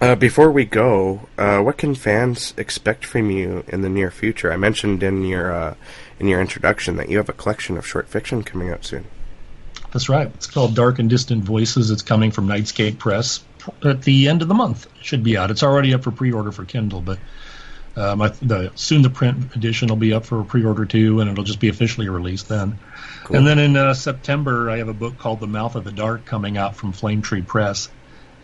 Uh, 0.00 0.14
before 0.14 0.50
we 0.50 0.64
go, 0.64 1.28
uh, 1.36 1.60
what 1.60 1.76
can 1.76 1.94
fans 1.94 2.54
expect 2.56 3.04
from 3.04 3.30
you 3.30 3.64
in 3.66 3.82
the 3.82 3.88
near 3.88 4.10
future? 4.10 4.52
I 4.52 4.56
mentioned 4.56 5.02
in 5.02 5.24
your 5.24 5.52
uh, 5.52 5.74
in 6.20 6.28
your 6.28 6.40
introduction 6.40 6.96
that 6.96 7.08
you 7.08 7.16
have 7.16 7.28
a 7.28 7.32
collection 7.32 7.76
of 7.76 7.86
short 7.86 8.08
fiction 8.08 8.44
coming 8.44 8.70
out 8.70 8.84
soon. 8.84 9.06
That's 9.92 10.08
right. 10.08 10.28
It's 10.34 10.46
called 10.46 10.76
Dark 10.76 10.98
and 10.98 11.10
Distant 11.10 11.42
Voices. 11.42 11.90
It's 11.90 12.02
coming 12.02 12.30
from 12.30 12.46
Nightscape 12.46 12.98
Press 12.98 13.42
at 13.84 14.02
the 14.02 14.28
end 14.28 14.42
of 14.42 14.48
the 14.48 14.54
month. 14.54 14.86
It 15.00 15.04
should 15.04 15.24
be 15.24 15.36
out. 15.36 15.50
It's 15.50 15.62
already 15.62 15.94
up 15.94 16.04
for 16.04 16.10
pre-order 16.10 16.52
for 16.52 16.64
Kindle, 16.64 17.00
but 17.00 17.18
um, 17.96 18.22
I, 18.22 18.28
the, 18.28 18.70
soon 18.76 19.02
the 19.02 19.10
print 19.10 19.56
edition 19.56 19.88
will 19.88 19.96
be 19.96 20.12
up 20.12 20.26
for 20.26 20.44
pre-order 20.44 20.84
too, 20.84 21.20
and 21.20 21.30
it'll 21.30 21.44
just 21.44 21.58
be 21.58 21.68
officially 21.68 22.08
released 22.08 22.48
then. 22.48 22.78
Cool. 23.24 23.36
And 23.36 23.46
then 23.46 23.58
in 23.58 23.76
uh, 23.76 23.94
September, 23.94 24.70
I 24.70 24.78
have 24.78 24.88
a 24.88 24.94
book 24.94 25.18
called 25.18 25.40
The 25.40 25.46
Mouth 25.46 25.74
of 25.74 25.84
the 25.84 25.92
Dark 25.92 26.24
coming 26.24 26.56
out 26.56 26.76
from 26.76 26.92
Flame 26.92 27.22
Tree 27.22 27.42
Press. 27.42 27.88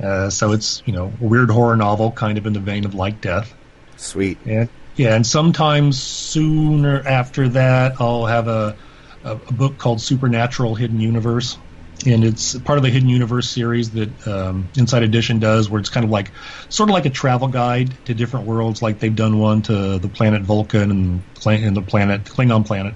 Uh, 0.00 0.30
so 0.30 0.52
it's 0.52 0.82
you 0.86 0.92
know 0.92 1.12
a 1.20 1.24
weird 1.24 1.50
horror 1.50 1.76
novel, 1.76 2.12
kind 2.12 2.38
of 2.38 2.46
in 2.46 2.52
the 2.52 2.60
vein 2.60 2.84
of 2.84 2.94
Like 2.94 3.20
Death. 3.20 3.54
Sweet. 3.96 4.38
And 4.44 4.68
yeah, 4.96 5.14
and 5.14 5.26
sometimes 5.26 6.02
sooner 6.02 7.00
after 7.06 7.48
that, 7.50 8.00
I'll 8.00 8.26
have 8.26 8.48
a, 8.48 8.76
a, 9.24 9.32
a 9.32 9.52
book 9.52 9.78
called 9.78 10.00
Supernatural 10.00 10.74
Hidden 10.74 11.00
Universe, 11.00 11.58
and 12.06 12.24
it's 12.24 12.58
part 12.58 12.78
of 12.78 12.84
the 12.84 12.90
Hidden 12.90 13.08
Universe 13.08 13.48
series 13.48 13.90
that 13.92 14.28
um, 14.28 14.68
Insight 14.76 15.02
Edition 15.02 15.38
does, 15.38 15.70
where 15.70 15.80
it's 15.80 15.90
kind 15.90 16.04
of 16.04 16.10
like 16.10 16.32
sort 16.68 16.90
of 16.90 16.94
like 16.94 17.06
a 17.06 17.10
travel 17.10 17.48
guide 17.48 17.96
to 18.06 18.14
different 18.14 18.46
worlds. 18.46 18.82
Like 18.82 18.98
they've 18.98 19.14
done 19.14 19.38
one 19.38 19.62
to 19.62 19.98
the 19.98 20.08
planet 20.08 20.42
Vulcan 20.42 20.90
and, 20.90 21.22
and 21.46 21.76
the 21.76 21.82
planet 21.82 22.24
Klingon 22.24 22.66
planet 22.66 22.94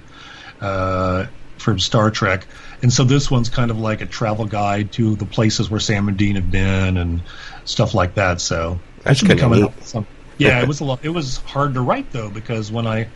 uh, 0.61 1.27
for 1.59 1.79
Star 1.79 2.11
Trek, 2.11 2.47
and 2.83 2.93
so 2.93 3.05
this 3.05 3.31
one's 3.31 3.49
kind 3.49 3.71
of 3.71 3.79
like 3.79 4.01
a 4.01 4.07
travel 4.07 4.47
guide 4.47 4.93
to 4.93 5.17
the 5.17 5.27
places 5.27 5.71
where 5.71 5.81
Sam 5.81 6.09
and 6.09 6.17
Dean 6.17 6.37
have 6.37 6.51
been 6.51 6.97
and 6.97 7.23
stuff 7.65 7.95
like 7.95 8.15
that. 8.15 8.41
So 8.41 8.79
that's 9.03 9.19
should 9.19 9.29
be 9.29 9.37
coming 9.37 9.65
out. 9.65 9.83
Some, 9.83 10.07
yeah, 10.39 10.63
it 10.63 10.69
was 10.69 10.81
a 10.81 10.85
lot. 10.85 11.01
It 11.03 11.11
was 11.11 11.39
hard 11.39 11.75
to 11.75 11.81
write 11.81 12.11
though 12.13 12.31
because 12.31 12.71
when 12.71 12.87
I 12.87 13.09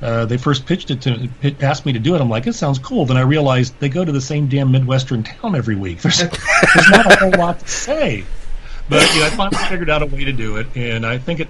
uh, 0.00 0.26
they 0.26 0.36
first 0.36 0.64
pitched 0.64 0.90
it 0.90 1.02
to 1.02 1.28
asked 1.60 1.84
me 1.84 1.92
to 1.92 1.98
do 1.98 2.14
it. 2.14 2.20
I'm 2.20 2.30
like, 2.30 2.46
it 2.46 2.52
sounds 2.52 2.78
cool. 2.78 3.04
Then 3.04 3.16
I 3.16 3.22
realized 3.22 3.78
they 3.80 3.88
go 3.88 4.04
to 4.04 4.12
the 4.12 4.20
same 4.20 4.46
damn 4.46 4.70
midwestern 4.70 5.24
town 5.24 5.56
every 5.56 5.74
week. 5.74 6.00
There's, 6.02 6.18
there's 6.18 6.90
not 6.90 7.12
a 7.12 7.16
whole 7.16 7.30
lot 7.32 7.60
to 7.60 7.68
say. 7.68 8.24
But 8.88 9.12
you 9.14 9.20
know, 9.20 9.26
I 9.26 9.30
finally 9.30 9.64
figured 9.64 9.90
out 9.90 10.02
a 10.02 10.06
way 10.06 10.24
to 10.24 10.32
do 10.32 10.56
it, 10.56 10.68
and 10.74 11.04
I 11.04 11.18
think 11.18 11.40
it. 11.40 11.48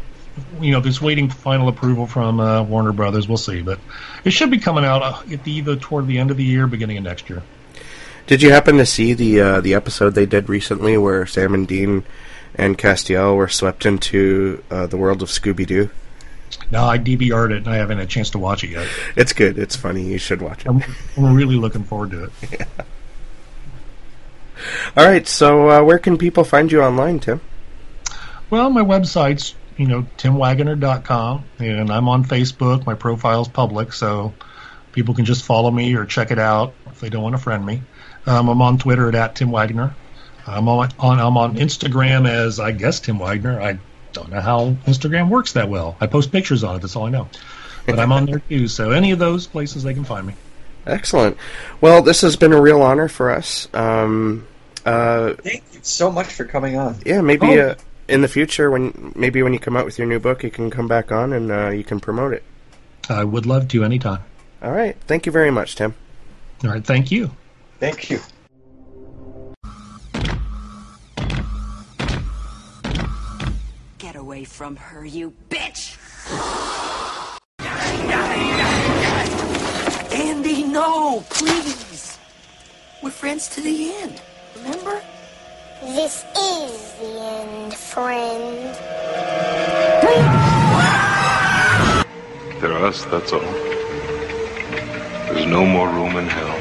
You 0.60 0.72
know, 0.72 0.80
just 0.80 1.00
waiting 1.02 1.28
for 1.28 1.36
final 1.36 1.68
approval 1.68 2.06
from 2.06 2.40
uh, 2.40 2.62
Warner 2.62 2.92
Brothers. 2.92 3.28
We'll 3.28 3.36
see, 3.36 3.62
but 3.62 3.78
it 4.24 4.30
should 4.30 4.50
be 4.50 4.58
coming 4.58 4.84
out 4.84 5.02
uh, 5.02 5.32
at 5.32 5.44
the, 5.44 5.52
either 5.52 5.76
toward 5.76 6.06
the 6.06 6.18
end 6.18 6.30
of 6.30 6.36
the 6.36 6.44
year, 6.44 6.66
beginning 6.66 6.98
of 6.98 7.04
next 7.04 7.28
year. 7.30 7.42
Did 8.26 8.42
you 8.42 8.50
happen 8.50 8.76
to 8.76 8.86
see 8.86 9.14
the 9.14 9.40
uh, 9.40 9.60
the 9.60 9.74
episode 9.74 10.10
they 10.10 10.26
did 10.26 10.48
recently 10.48 10.98
where 10.98 11.24
Sam 11.26 11.54
and 11.54 11.66
Dean 11.66 12.04
and 12.54 12.76
Castiel 12.76 13.36
were 13.36 13.48
swept 13.48 13.86
into 13.86 14.62
uh, 14.70 14.86
the 14.86 14.96
world 14.96 15.22
of 15.22 15.28
Scooby 15.28 15.66
Doo? 15.66 15.90
No, 16.70 16.84
I 16.84 16.98
DVR'd 16.98 17.52
it 17.52 17.58
and 17.58 17.68
I 17.68 17.76
haven't 17.76 17.98
had 17.98 18.06
a 18.06 18.10
chance 18.10 18.30
to 18.30 18.38
watch 18.38 18.64
it 18.64 18.70
yet. 18.70 18.86
It's 19.16 19.32
good. 19.32 19.58
It's 19.58 19.76
funny. 19.76 20.02
You 20.02 20.18
should 20.18 20.42
watch 20.42 20.64
it. 20.64 20.68
I'm, 20.68 20.82
I'm 21.16 21.34
really 21.34 21.56
looking 21.56 21.84
forward 21.84 22.10
to 22.12 22.24
it. 22.24 22.32
Yeah. 22.58 22.84
All 24.96 25.06
right. 25.06 25.26
So, 25.26 25.70
uh, 25.70 25.84
where 25.84 26.00
can 26.00 26.18
people 26.18 26.42
find 26.42 26.72
you 26.72 26.82
online, 26.82 27.20
Tim? 27.20 27.40
Well, 28.50 28.70
my 28.70 28.82
website's 28.82 29.54
you 29.78 29.86
know 29.86 30.06
timwaggoner.com, 30.18 31.44
and 31.58 31.90
I'm 31.90 32.08
on 32.08 32.24
Facebook. 32.24 32.84
My 32.84 32.94
profile's 32.94 33.48
public, 33.48 33.92
so 33.92 34.34
people 34.92 35.14
can 35.14 35.24
just 35.24 35.44
follow 35.44 35.70
me 35.70 35.94
or 35.94 36.04
check 36.04 36.30
it 36.30 36.38
out 36.38 36.74
if 36.86 37.00
they 37.00 37.08
don't 37.08 37.22
want 37.22 37.36
to 37.36 37.42
friend 37.42 37.64
me. 37.64 37.82
Um, 38.26 38.48
I'm 38.48 38.60
on 38.60 38.78
Twitter 38.78 39.08
at, 39.08 39.14
at 39.14 39.36
Tim 39.36 39.50
Waggoner. 39.50 39.94
I'm 40.46 40.68
on, 40.68 40.90
on 40.98 41.20
I'm 41.20 41.36
on 41.36 41.56
Instagram 41.56 42.28
as 42.28 42.58
I 42.60 42.72
guess 42.72 43.00
Tim 43.00 43.18
Waggoner. 43.18 43.60
I 43.60 43.78
don't 44.12 44.30
know 44.30 44.40
how 44.40 44.70
Instagram 44.86 45.28
works 45.28 45.52
that 45.52 45.68
well. 45.68 45.96
I 46.00 46.06
post 46.06 46.32
pictures 46.32 46.64
on 46.64 46.76
it. 46.76 46.80
That's 46.80 46.96
all 46.96 47.06
I 47.06 47.10
know. 47.10 47.28
But 47.86 47.98
I'm 47.98 48.12
on 48.12 48.26
there 48.26 48.40
too. 48.40 48.68
So 48.68 48.90
any 48.90 49.12
of 49.12 49.18
those 49.18 49.46
places 49.46 49.82
they 49.82 49.94
can 49.94 50.04
find 50.04 50.26
me. 50.26 50.34
Excellent. 50.86 51.36
Well, 51.80 52.02
this 52.02 52.22
has 52.22 52.36
been 52.36 52.52
a 52.52 52.60
real 52.60 52.82
honor 52.82 53.08
for 53.08 53.30
us. 53.30 53.68
Um, 53.72 54.46
uh, 54.84 55.34
Thank 55.34 55.62
you 55.72 55.80
so 55.82 56.10
much 56.10 56.26
for 56.26 56.44
coming 56.44 56.76
on. 56.76 56.96
Yeah, 57.04 57.20
maybe 57.20 57.60
oh. 57.60 57.68
uh, 57.68 57.74
in 58.08 58.22
the 58.22 58.28
future, 58.28 58.70
when 58.70 59.12
maybe 59.14 59.42
when 59.42 59.52
you 59.52 59.58
come 59.58 59.76
out 59.76 59.84
with 59.84 59.98
your 59.98 60.06
new 60.06 60.18
book, 60.18 60.42
you 60.42 60.50
can 60.50 60.70
come 60.70 60.88
back 60.88 61.12
on 61.12 61.32
and 61.32 61.52
uh, 61.52 61.68
you 61.68 61.84
can 61.84 62.00
promote 62.00 62.32
it. 62.32 62.42
I 63.08 63.24
would 63.24 63.46
love 63.46 63.68
to 63.68 63.84
anytime. 63.84 64.22
All 64.62 64.72
right. 64.72 64.96
Thank 65.06 65.26
you 65.26 65.32
very 65.32 65.50
much, 65.50 65.76
Tim. 65.76 65.94
All 66.64 66.70
right. 66.70 66.84
Thank 66.84 67.10
you. 67.10 67.30
Thank 67.78 68.10
you. 68.10 68.20
Get 73.98 74.16
away 74.16 74.44
from 74.44 74.76
her, 74.76 75.04
you 75.04 75.32
bitch! 75.48 75.96
Andy, 80.12 80.64
no, 80.64 81.24
please. 81.30 82.18
We're 83.02 83.10
friends 83.10 83.48
to 83.50 83.60
the 83.60 83.92
end, 83.94 84.20
remember? 84.56 85.00
This 85.80 86.24
is 86.36 86.94
the 86.94 87.20
end, 87.20 87.72
friend. 87.72 88.74
They're 92.60 92.84
us, 92.84 93.04
that's 93.04 93.32
all. 93.32 93.40
There's 95.28 95.46
no 95.46 95.64
more 95.64 95.88
room 95.88 96.16
in 96.16 96.26
hell. 96.26 96.58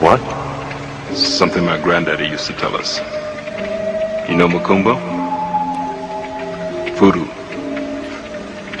What? 0.00 0.20
This 1.08 1.22
is 1.22 1.32
something 1.38 1.64
my 1.64 1.80
granddaddy 1.80 2.26
used 2.26 2.48
to 2.48 2.52
tell 2.54 2.74
us. 2.74 2.98
You 4.28 4.36
know 4.36 4.48
Macumba? 4.48 4.98
Voodoo. 6.98 7.26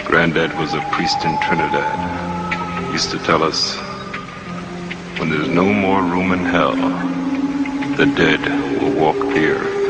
Granddad 0.04 0.58
was 0.58 0.74
a 0.74 0.80
priest 0.90 1.24
in 1.24 1.38
Trinidad. 1.40 2.86
He 2.86 2.92
used 2.94 3.12
to 3.12 3.18
tell 3.20 3.44
us, 3.44 3.76
when 5.20 5.30
there's 5.30 5.48
no 5.48 5.72
more 5.72 6.02
room 6.02 6.32
in 6.32 6.40
hell, 6.40 7.13
the 7.96 8.06
dead 8.06 8.40
will 8.82 9.00
walk 9.00 9.16
the 9.16 9.46
earth. 9.50 9.84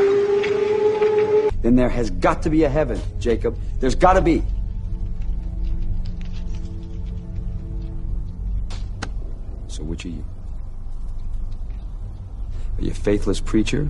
Then 1.63 1.77
there 1.77 1.89
has 1.89 2.11
got 2.11 2.43
to 2.43 2.51
be 2.51 2.65
a 2.65 2.69
heaven, 2.69 3.01
Jacob. 3.19 3.59
There's 3.81 3.95
got 3.95 4.15
to 4.15 4.21
be. 4.21 4.43
So 9.69 9.83
which 9.83 10.05
are 10.05 10.11
you? 10.11 10.25
Are 12.79 12.85
you 12.85 12.91
a 12.91 12.95
faithless 12.95 13.41
preacher? 13.41 13.89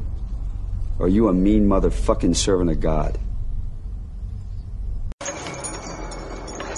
Or 0.98 1.06
are 1.06 1.08
you 1.08 1.28
a 1.28 1.32
mean 1.32 1.66
motherfucking 1.68 2.36
servant 2.36 2.70
of 2.70 2.80
God? 2.80 3.18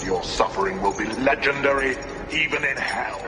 Your 0.05 0.23
suffering 0.23 0.81
will 0.81 0.97
be 0.97 1.05
legendary 1.05 1.97
even 2.33 2.65
in 2.65 2.77
hell. 2.77 3.21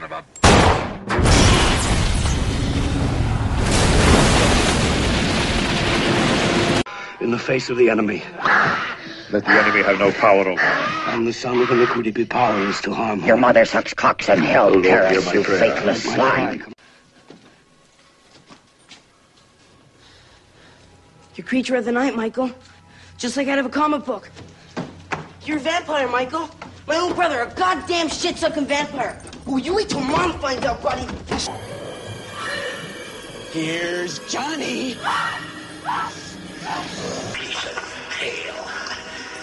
Son 0.00 0.12
of 0.12 0.12
a... 0.12 0.24
In 7.22 7.30
the 7.30 7.38
face 7.38 7.68
of 7.70 7.76
the 7.76 7.90
enemy. 7.90 8.22
Let 9.30 9.44
the 9.44 9.50
enemy 9.50 9.82
have 9.82 9.98
no 9.98 10.10
power 10.12 10.48
over 10.48 10.60
And 10.60 11.26
the 11.26 11.32
son 11.32 11.60
of 11.60 11.70
iniquity 11.70 12.10
be 12.10 12.24
powerless 12.24 12.80
to 12.82 12.92
harm 12.92 13.24
Your 13.24 13.36
mother 13.36 13.64
sucks 13.64 13.94
cocks 13.94 14.28
in 14.28 14.40
hell, 14.40 14.74
Oh, 14.74 14.82
Paris, 14.82 15.32
you 15.32 15.42
prayer. 15.42 15.74
faithless 15.74 16.04
My 16.06 16.14
swine. 16.14 16.64
You're 21.36 21.46
creature 21.46 21.76
of 21.76 21.84
the 21.84 21.92
night, 21.92 22.16
Michael. 22.16 22.50
Just 23.18 23.36
like 23.36 23.46
out 23.48 23.58
of 23.58 23.66
a 23.66 23.70
comic 23.70 24.04
book. 24.04 24.30
You're 25.44 25.58
a 25.58 25.60
vampire, 25.60 26.08
Michael. 26.08 26.50
My 26.90 26.96
own 26.96 27.14
brother, 27.14 27.42
a 27.42 27.54
goddamn 27.54 28.08
shit-sucking 28.08 28.66
vampire. 28.66 29.16
Oh, 29.46 29.58
you 29.58 29.76
wait 29.76 29.88
till 29.88 30.00
mom 30.00 30.36
finds 30.40 30.66
out, 30.66 30.82
buddy. 30.82 31.06
Here's 33.52 34.18
Johnny. 34.28 34.96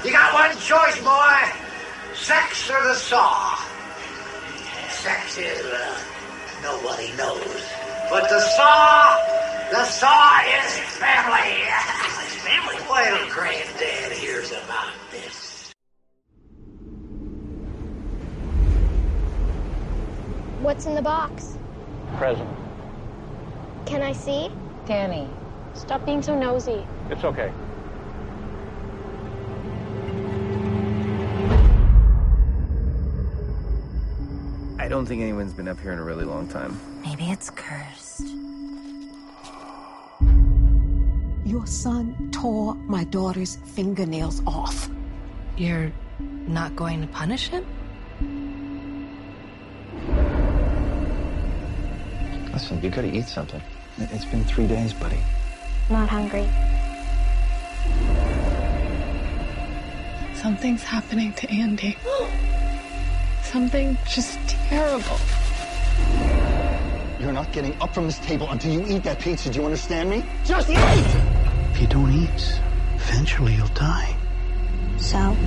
You 0.03 0.11
got 0.11 0.33
one 0.33 0.57
choice, 0.57 0.99
boy. 1.01 1.39
Sex 2.15 2.69
or 2.69 2.83
the 2.83 2.95
saw. 2.95 3.55
Sex 4.89 5.37
is, 5.37 5.65
uh, 5.67 5.97
nobody 6.61 7.13
knows. 7.15 7.63
But 8.09 8.27
the 8.27 8.41
saw, 8.41 9.15
the 9.71 9.85
saw 9.85 10.41
is 10.41 10.79
family. 10.99 11.63
family? 12.43 12.75
Well, 12.89 13.29
granddad 13.29 14.11
hears 14.17 14.51
about 14.51 14.91
this. 15.13 15.46
What's 20.67 20.85
in 20.85 20.95
the 20.95 21.01
box? 21.01 21.57
Present. 22.17 22.49
Can 23.85 24.01
I 24.01 24.11
see? 24.11 24.51
Danny. 24.85 25.29
Stop 25.73 26.05
being 26.05 26.21
so 26.21 26.37
nosy. 26.37 26.85
It's 27.09 27.23
okay. 27.23 27.53
I 34.77 34.89
don't 34.89 35.05
think 35.05 35.21
anyone's 35.21 35.53
been 35.53 35.69
up 35.69 35.79
here 35.79 35.93
in 35.93 35.99
a 35.99 36.03
really 36.03 36.25
long 36.25 36.49
time. 36.49 36.77
Maybe 37.01 37.31
it's 37.31 37.49
cursed. 37.49 38.27
Your 41.45 41.65
son 41.65 42.29
tore 42.33 42.75
my 42.75 43.05
daughter's 43.05 43.55
fingernails 43.55 44.41
off. 44.45 44.89
You're 45.55 45.93
not 46.19 46.75
going 46.75 46.99
to 46.99 47.07
punish 47.07 47.47
him? 47.47 47.65
Listen, 52.57 52.81
you 52.81 52.89
gotta 52.89 53.15
eat 53.15 53.27
something. 53.27 53.61
It- 53.99 54.09
It's 54.11 54.25
been 54.25 54.43
three 54.43 54.65
days, 54.65 54.91
buddy. 54.91 55.19
Not 55.91 56.09
hungry. 56.09 56.49
Something's 60.33 60.81
happening 60.81 61.33
to 61.33 61.47
Andy. 61.51 61.95
Something 63.43 63.95
just 64.09 64.39
terrible. 64.69 65.19
You're 67.19 67.31
not 67.31 67.51
getting 67.51 67.79
up 67.79 67.93
from 67.93 68.07
this 68.07 68.17
table 68.17 68.49
until 68.49 68.71
you 68.73 68.83
eat 68.87 69.03
that 69.03 69.19
pizza. 69.19 69.51
Do 69.51 69.59
you 69.59 69.65
understand 69.65 70.09
me? 70.09 70.23
Just 70.43 70.67
eat! 70.71 70.77
If 71.73 71.79
you 71.81 71.85
don't 71.85 72.11
eat, 72.11 72.59
eventually 72.95 73.53
you'll 73.53 73.67
die. 73.91 74.15
So? 74.97 75.35
So, 75.35 75.37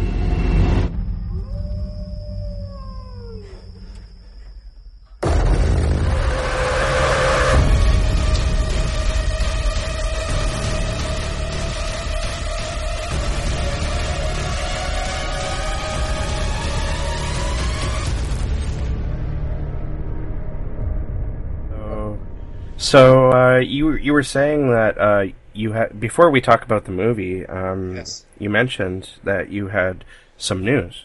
so 22.91 23.31
uh, 23.31 23.59
you 23.59 23.93
you 23.93 24.13
were 24.13 24.25
saying 24.25 24.71
that 24.73 24.99
uh, 24.99 25.25
you 25.53 25.73
had 25.73 26.01
before 26.01 26.29
we 26.31 26.41
talk 26.41 26.65
about 26.65 26.87
the 26.87 26.91
movie. 26.91 27.47
Um, 27.47 27.97
Yes. 27.97 28.27
You 28.39 28.51
mentioned 28.51 29.11
that 29.23 29.51
you 29.51 29.69
had 29.69 30.05
some 30.37 30.65
news. 30.65 31.05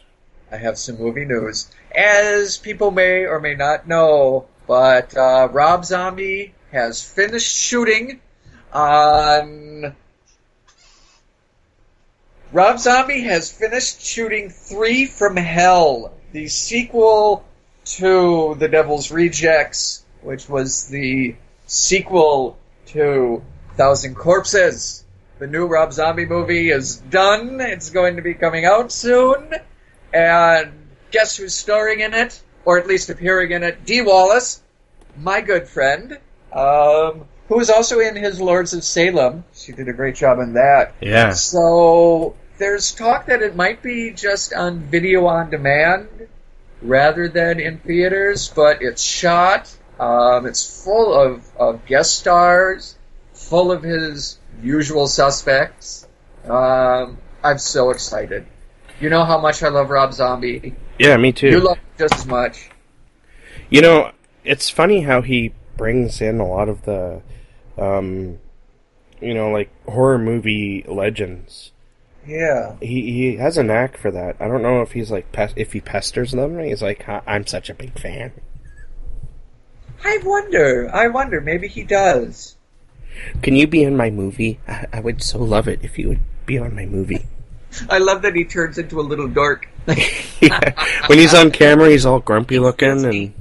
I 0.52 0.58
have 0.58 0.80
some 0.80 0.98
movie 0.98 1.26
news. 1.26 1.70
As 1.96 2.58
people 2.58 2.90
may 2.90 3.26
or 3.26 3.40
may 3.40 3.56
not 3.56 3.88
know, 3.88 4.48
but 4.68 5.16
uh, 5.16 5.50
Rob 5.52 5.86
Zombie 5.86 6.56
has 6.72 7.04
finished 7.04 7.56
shooting 7.56 8.20
on. 8.74 9.96
Rob 12.52 12.80
Zombie 12.80 13.22
has 13.22 13.52
finished 13.52 14.02
shooting 14.02 14.50
Three 14.50 15.06
from 15.06 15.36
Hell, 15.36 16.14
the 16.32 16.48
sequel 16.48 17.46
to 17.86 18.56
The 18.58 18.70
Devil's 18.70 19.12
Rejects, 19.12 20.06
which 20.22 20.48
was 20.48 20.88
the 20.88 21.36
sequel 21.66 22.57
to 22.88 23.43
Thousand 23.76 24.16
Corpses. 24.16 25.03
The 25.39 25.47
new 25.47 25.68
Rob 25.68 25.91
Zombie 25.91 26.26
movie 26.26 26.70
is 26.70 26.97
done. 26.97 27.59
It's 27.59 27.89
going 27.89 28.16
to 28.16 28.22
be 28.22 28.34
coming 28.34 28.66
out 28.66 28.91
soon. 28.91 29.53
And 30.13 30.72
guess 31.11 31.36
who's 31.36 31.53
starring 31.53 31.99
in 31.99 32.13
it? 32.13 32.41
Or 32.63 32.80
at 32.80 32.88
least 32.88 33.09
appearing 33.09 33.51
in 33.51 33.63
it? 33.63 33.86
Dee 33.86 34.01
Wallace, 34.01 34.61
my 35.18 35.41
good 35.41 35.68
friend, 35.68 36.18
um, 36.51 37.26
who 37.47 37.57
was 37.57 37.70
also 37.70 37.99
in 37.99 38.16
his 38.16 38.39
Lords 38.39 38.74
of 38.74 38.84
Salem. 38.84 39.43
She 39.53 39.72
did 39.72 39.88
a 39.88 39.93
great 39.93 40.16
job 40.16 40.39
in 40.39 40.53
that. 40.53 40.95
Yeah. 41.01 41.34
So 41.34 42.36
there's 42.57 42.93
talk 42.93 43.28
that 43.28 43.41
it 43.41 43.55
might 43.55 43.84
be 43.84 44.11
just 44.11 44.53
on 44.53 44.80
video 44.80 45.28
on 45.28 45.49
demand 45.49 46.07
rather 46.82 47.28
than 47.28 47.59
in 47.59 47.80
theaters, 47.80 48.49
but 48.55 48.82
it's 48.82 49.01
shot. 49.01 49.76
Um, 50.00 50.46
it's 50.46 50.84
full 50.84 51.14
of, 51.14 51.50
of 51.58 51.86
guest 51.86 52.18
stars, 52.20 52.98
full 53.34 53.72
of 53.72 53.84
his 53.84 54.38
usual 54.62 55.08
suspects. 55.08 56.08
Um, 56.46 57.18
I'm 57.43 57.58
so 57.58 57.91
excited. 57.91 58.46
You 59.00 59.10
know 59.10 59.26
how 59.26 59.39
much 59.39 59.62
I 59.64 59.70
love 59.70 59.89
Rob 59.89 60.14
Zombie. 60.14 60.76
Yeah, 61.00 61.18
me 61.18 61.32
too. 61.32 61.50
You 61.50 61.60
love 61.60 61.78
him 61.78 61.86
just 61.98 62.16
as 62.16 62.26
much. 62.26 62.70
You 63.70 63.82
know, 63.82 64.12
it's 64.43 64.70
funny 64.70 65.02
how 65.02 65.22
he 65.22 65.54
brings 65.76 66.22
in 66.22 66.39
a 66.39 66.48
lot 66.48 66.70
of 66.70 66.84
the, 66.84 67.22
um, 67.78 68.39
you 69.22 69.34
know, 69.34 69.50
like 69.50 69.70
horror 69.86 70.18
movie 70.18 70.86
legends. 70.88 71.72
Yeah. 72.28 72.76
He 72.82 73.12
he 73.12 73.36
has 73.38 73.58
a 73.58 73.64
knack 73.64 73.98
for 73.98 74.12
that. 74.12 74.38
I 74.39 74.48
don't 74.48 74.62
know 74.62 74.82
if 74.82 74.93
he's 74.93 75.12
like 75.12 75.28
if 75.56 75.74
he 75.74 75.82
pesters 75.82 76.32
them. 76.32 76.60
He's 76.60 76.82
like, 76.82 77.08
I'm 77.08 77.46
such 77.46 77.70
a 77.70 77.76
big 77.76 78.00
fan. 78.00 78.34
I 80.06 80.20
wonder. 80.24 80.89
I 80.93 81.08
wonder. 81.08 81.41
Maybe 81.41 81.68
he 81.68 81.84
does. 81.84 82.56
Can 83.41 83.56
you 83.56 83.66
be 83.68 83.84
in 83.84 83.97
my 83.97 84.10
movie? 84.10 84.60
I, 84.68 84.86
I 84.93 84.99
would 84.99 85.24
so 85.24 85.39
love 85.39 85.68
it 85.68 85.80
if 85.84 85.97
you 85.97 86.10
would 86.10 86.20
be 86.45 86.58
on 86.60 86.76
my 86.76 86.86
movie. 86.86 87.26
I 87.89 87.97
love 87.97 88.22
that 88.22 88.36
he 88.36 88.45
turns 88.45 88.78
into 88.78 88.99
a 88.99 89.01
little 89.03 89.28
dork. 89.28 89.68
when 89.86 91.18
he's 91.20 91.34
on 91.34 91.51
camera, 91.51 91.89
he's 91.89 92.06
all 92.06 92.20
grumpy 92.20 92.60
looking, 92.60 93.03
and 93.06 93.34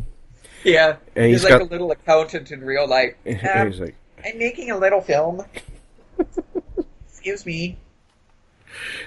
Yeah. 0.65 0.97
And 1.15 1.27
he's, 1.27 1.43
he's 1.43 1.45
like 1.45 1.59
got- 1.59 1.63
a 1.63 1.71
little 1.71 1.91
accountant 1.91 2.51
in 2.51 2.65
real 2.65 2.89
life. 2.89 3.15
Um, 3.27 3.71
he's 3.71 3.81
like, 3.81 3.95
I'm 4.25 4.39
making 4.39 4.71
a 4.71 4.79
little 4.79 5.01
film. 5.03 5.45
Excuse 7.09 7.45
me. 7.47 7.77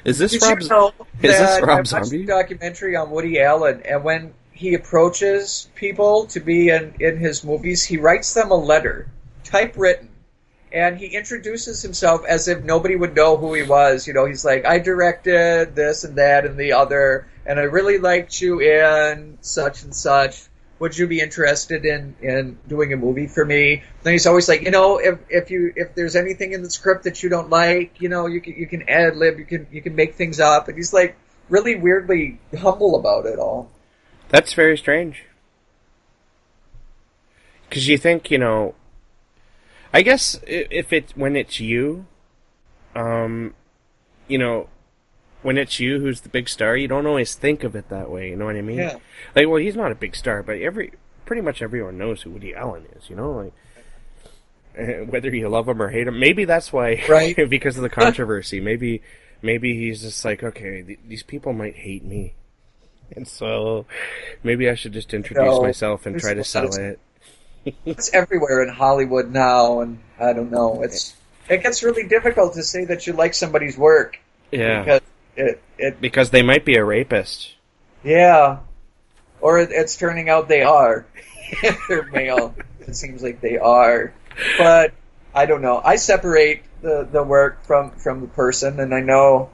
"Is 0.06 0.18
this 0.18 0.32
Did 0.32 0.42
Rob? 0.44 0.60
is 0.62 0.70
this 1.22 1.62
Rob 1.62 1.88
Zombie?" 1.88 2.24
a 2.24 2.28
documentary 2.28 2.96
on 2.96 3.10
Woody 3.12 3.42
Allen, 3.42 3.82
and 3.84 4.04
when 4.04 4.34
he 4.58 4.74
approaches 4.74 5.70
people 5.76 6.26
to 6.26 6.40
be 6.40 6.70
in, 6.70 6.96
in 7.00 7.18
his 7.18 7.44
movies, 7.44 7.84
he 7.84 7.98
writes 7.98 8.34
them 8.34 8.50
a 8.50 8.56
letter, 8.56 9.08
typewritten, 9.44 10.10
and 10.72 10.98
he 10.98 11.16
introduces 11.16 11.84
himself 11.84 12.26
as 12.28 12.48
if 12.48 12.64
nobody 12.64 12.96
would 12.96 13.16
know 13.16 13.38
who 13.38 13.54
he 13.54 13.62
was. 13.62 14.08
You 14.08 14.14
know, 14.14 14.26
he's 14.26 14.44
like, 14.44 14.66
I 14.66 14.80
directed 14.80 15.76
this 15.76 16.04
and 16.04 16.16
that 16.16 16.46
and 16.46 16.58
the 16.58 16.74
other, 16.74 17.28
and 17.46 17.60
I 17.60 17.64
really 17.64 18.00
liked 18.00 18.42
you 18.42 18.60
in 18.60 19.38
such 19.42 19.84
and 19.84 19.96
such. 19.96 20.48
Would 20.80 20.98
you 20.98 21.08
be 21.08 21.20
interested 21.20 21.86
in, 21.86 22.16
in 22.22 22.58
doing 22.68 22.94
a 22.94 22.98
movie 22.98 23.28
for 23.28 23.46
me? 23.46 23.84
Then 24.02 24.14
he's 24.14 24.26
always 24.26 24.50
like, 24.50 24.64
you 24.64 24.72
know, 24.72 24.98
if, 24.98 25.20
if 25.30 25.52
you 25.52 25.72
if 25.76 25.94
there's 25.94 26.16
anything 26.16 26.54
in 26.54 26.64
the 26.64 26.70
script 26.72 27.04
that 27.04 27.22
you 27.22 27.30
don't 27.30 27.52
like, 27.52 28.02
you 28.02 28.10
know, 28.10 28.26
you 28.26 28.42
can 28.42 28.54
you 28.56 28.66
can 28.66 28.90
ad 28.90 29.16
lib, 29.16 29.38
you 29.38 29.46
can 29.46 29.68
you 29.72 29.84
can 29.84 29.96
make 29.96 30.16
things 30.16 30.40
up, 30.40 30.68
and 30.68 30.78
he's 30.78 30.94
like 30.94 31.16
really 31.48 31.76
weirdly 31.76 32.40
humble 32.60 32.96
about 32.96 33.28
it 33.28 33.38
all. 33.40 33.72
That's 34.30 34.54
very 34.54 34.78
strange. 34.78 35.24
Because 37.70 37.88
you 37.88 37.98
think, 37.98 38.32
you 38.32 38.38
know, 38.38 38.76
I 39.94 40.02
guess 40.02 40.40
if 40.46 40.92
it's 40.94 41.16
when 41.16 41.36
it's 41.36 41.60
you, 41.60 42.06
um, 42.96 43.54
you 44.28 44.38
know, 44.38 44.70
when 45.44 45.58
it's 45.58 45.80
you 45.80 46.00
who's 46.00 46.22
the 46.22 46.30
big 46.30 46.50
star, 46.50 46.76
you 46.76 46.88
don't 46.88 47.06
always 47.06 47.36
think 47.36 47.64
of 47.64 47.76
it 47.76 47.90
that 47.90 48.10
way. 48.10 48.30
You 48.30 48.36
know 48.36 48.46
what 48.46 48.56
I 48.56 48.62
mean? 48.62 48.78
Yeah. 48.80 48.98
Like, 49.36 49.48
well, 49.48 49.58
he's 49.58 49.76
not 49.76 49.92
a 49.92 49.96
big 49.96 50.16
star, 50.16 50.44
but 50.44 50.58
every 50.60 50.94
pretty 51.26 51.42
much 51.42 51.62
everyone 51.62 51.98
knows 51.98 52.22
who 52.22 52.32
Woody 52.32 52.56
Allen 52.56 52.86
is. 52.96 53.10
You 53.10 53.16
know, 53.16 53.32
like 53.32 53.54
whether 55.10 55.34
you 55.34 55.50
love 55.50 55.68
him 55.68 55.82
or 55.82 55.90
hate 55.90 56.08
him. 56.08 56.20
Maybe 56.20 56.46
that's 56.46 56.72
why, 56.72 57.04
Right. 57.10 57.36
because 57.50 57.78
of 57.78 57.84
the 57.84 57.90
controversy. 57.90 58.60
maybe, 58.60 59.02
maybe 59.42 59.76
he's 59.76 60.02
just 60.02 60.24
like, 60.24 60.44
okay, 60.44 60.84
th- 60.84 61.00
these 61.08 61.24
people 61.24 61.54
might 61.54 61.76
hate 61.76 62.04
me, 62.06 62.34
and 63.16 63.28
so 63.28 63.86
maybe 64.44 64.70
I 64.70 64.76
should 64.76 64.94
just 64.94 65.14
introduce 65.14 65.60
No, 65.60 65.62
myself 65.62 66.06
and 66.06 66.18
try 66.20 66.34
to 66.34 66.44
sell 66.44 66.74
it. 66.76 67.00
It's 67.86 68.14
everywhere 68.14 68.64
in 68.64 68.70
Hollywood 68.70 69.32
now, 69.32 69.82
and 69.82 70.00
I 70.20 70.34
don't 70.34 70.52
know. 70.52 70.82
It's 70.84 71.16
it 71.50 71.64
gets 71.64 71.84
really 71.84 72.08
difficult 72.08 72.54
to 72.54 72.64
say 72.64 72.86
that 72.86 73.08
you 73.08 73.14
like 73.14 73.34
somebody's 73.34 73.78
work. 73.78 74.18
Yeah. 74.52 74.84
Because 74.84 75.02
it 75.36 75.64
it 75.78 76.02
Because 76.02 76.30
they 76.32 76.42
might 76.44 76.66
be 76.66 76.76
a 76.76 76.84
rapist. 76.86 77.56
yeah, 78.04 78.60
or 79.42 79.60
it, 79.60 79.70
it's 79.72 79.98
turning 79.98 80.30
out 80.30 80.48
they 80.48 80.64
are. 80.64 81.06
if 81.64 81.78
they're 81.90 82.04
male, 82.12 82.56
it 82.80 82.96
seems 82.96 83.24
like 83.24 83.42
they 83.42 83.58
are. 83.58 84.14
But 84.58 84.94
I 85.34 85.46
don't 85.46 85.62
know. 85.62 85.82
I 85.84 85.96
separate 85.98 86.64
the 86.82 87.08
the 87.12 87.24
work 87.24 87.66
from 87.66 87.92
from 87.92 88.22
the 88.22 88.28
person, 88.28 88.80
and 88.80 88.94
I 88.94 89.02
know 89.02 89.52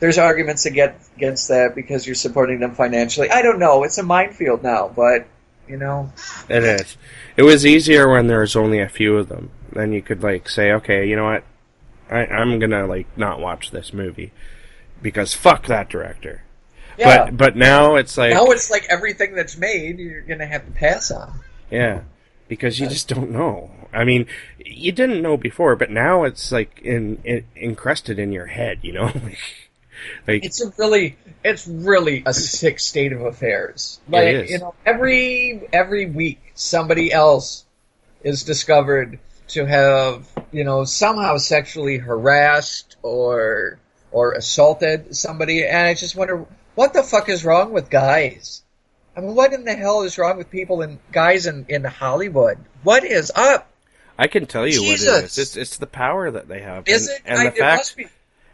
there's 0.00 0.18
arguments 0.18 0.66
against 0.66 1.14
against 1.16 1.48
that 1.48 1.74
because 1.74 2.06
you're 2.06 2.14
supporting 2.14 2.60
them 2.60 2.74
financially. 2.74 3.30
I 3.30 3.42
don't 3.42 3.58
know. 3.58 3.84
It's 3.84 3.98
a 3.98 4.02
minefield 4.02 4.62
now, 4.62 4.88
but 4.88 5.26
you 5.68 5.76
know. 5.76 6.12
It 6.48 6.64
is. 6.64 6.96
It 7.36 7.42
was 7.42 7.64
easier 7.64 8.08
when 8.08 8.26
there 8.26 8.40
was 8.40 8.56
only 8.56 8.80
a 8.80 8.88
few 8.88 9.16
of 9.16 9.28
them. 9.28 9.50
Then 9.72 9.92
you 9.92 10.02
could 10.02 10.22
like 10.22 10.48
say, 10.48 10.72
okay, 10.72 11.06
you 11.08 11.14
know 11.14 11.24
what, 11.24 11.44
I, 12.10 12.26
I'm 12.26 12.58
gonna 12.58 12.86
like 12.86 13.06
not 13.16 13.40
watch 13.40 13.70
this 13.70 13.92
movie 13.92 14.32
because 15.00 15.32
fuck 15.32 15.66
that 15.66 15.88
director. 15.88 16.42
Yeah. 16.98 17.26
But 17.26 17.36
but 17.36 17.56
now 17.56 17.96
it's 17.96 18.18
like 18.18 18.34
now 18.34 18.46
it's 18.50 18.70
like 18.70 18.84
everything 18.90 19.34
that's 19.34 19.56
made, 19.56 19.98
you're 19.98 20.22
gonna 20.22 20.46
have 20.46 20.66
to 20.66 20.72
pass 20.72 21.10
on. 21.10 21.40
yeah, 21.70 22.02
because 22.48 22.80
you 22.80 22.88
just 22.88 23.08
don't 23.08 23.30
know. 23.30 23.70
I 23.92 24.04
mean, 24.04 24.26
you 24.58 24.92
didn't 24.92 25.22
know 25.22 25.36
before, 25.36 25.76
but 25.76 25.90
now 25.90 26.24
it's 26.24 26.52
like 26.52 26.80
in, 26.82 27.20
in 27.24 27.44
encrusted 27.56 28.18
in 28.18 28.32
your 28.32 28.46
head. 28.46 28.80
You 28.82 28.92
know, 28.92 29.12
Like 30.26 30.44
it's 30.44 30.60
a 30.60 30.72
really 30.78 31.16
it's 31.44 31.66
really 31.66 32.22
a 32.26 32.34
sick 32.34 32.80
state 32.80 33.12
of 33.12 33.22
affairs. 33.22 34.00
Like 34.08 34.34
is. 34.34 34.50
you 34.50 34.58
know, 34.58 34.74
every 34.84 35.68
every 35.72 36.06
week 36.06 36.40
somebody 36.54 37.12
else 37.12 37.64
is 38.22 38.44
discovered 38.44 39.18
to 39.48 39.66
have 39.66 40.28
you 40.52 40.64
know 40.64 40.84
somehow 40.84 41.36
sexually 41.36 41.98
harassed 41.98 42.96
or 43.02 43.78
or 44.12 44.32
assaulted 44.32 45.16
somebody, 45.16 45.64
and 45.64 45.86
I 45.86 45.94
just 45.94 46.16
wonder 46.16 46.46
what 46.74 46.92
the 46.92 47.02
fuck 47.02 47.28
is 47.28 47.44
wrong 47.44 47.72
with 47.72 47.90
guys. 47.90 48.62
I 49.16 49.20
mean, 49.20 49.34
what 49.34 49.52
in 49.52 49.64
the 49.64 49.74
hell 49.74 50.02
is 50.02 50.18
wrong 50.18 50.36
with 50.36 50.50
people 50.50 50.82
and 50.82 50.98
guys 51.12 51.46
in 51.46 51.66
in 51.68 51.84
Hollywood? 51.84 52.58
What 52.82 53.04
is 53.04 53.32
up? 53.34 53.68
I 54.18 54.26
can 54.26 54.46
tell 54.46 54.66
you 54.66 54.82
what 54.82 54.94
it 54.94 54.98
Jesus. 54.98 55.32
is. 55.32 55.38
It's 55.38 55.56
it's 55.56 55.76
the 55.78 55.86
power 55.86 56.30
that 56.30 56.48
they 56.48 56.60
have. 56.60 56.86
Is 56.86 57.08
and, 57.08 57.16
it? 57.16 57.22
And 57.24 57.38
I- 57.40 57.44
the 57.44 57.56
fact 57.56 57.78
must 57.78 57.96
be. 57.96 58.06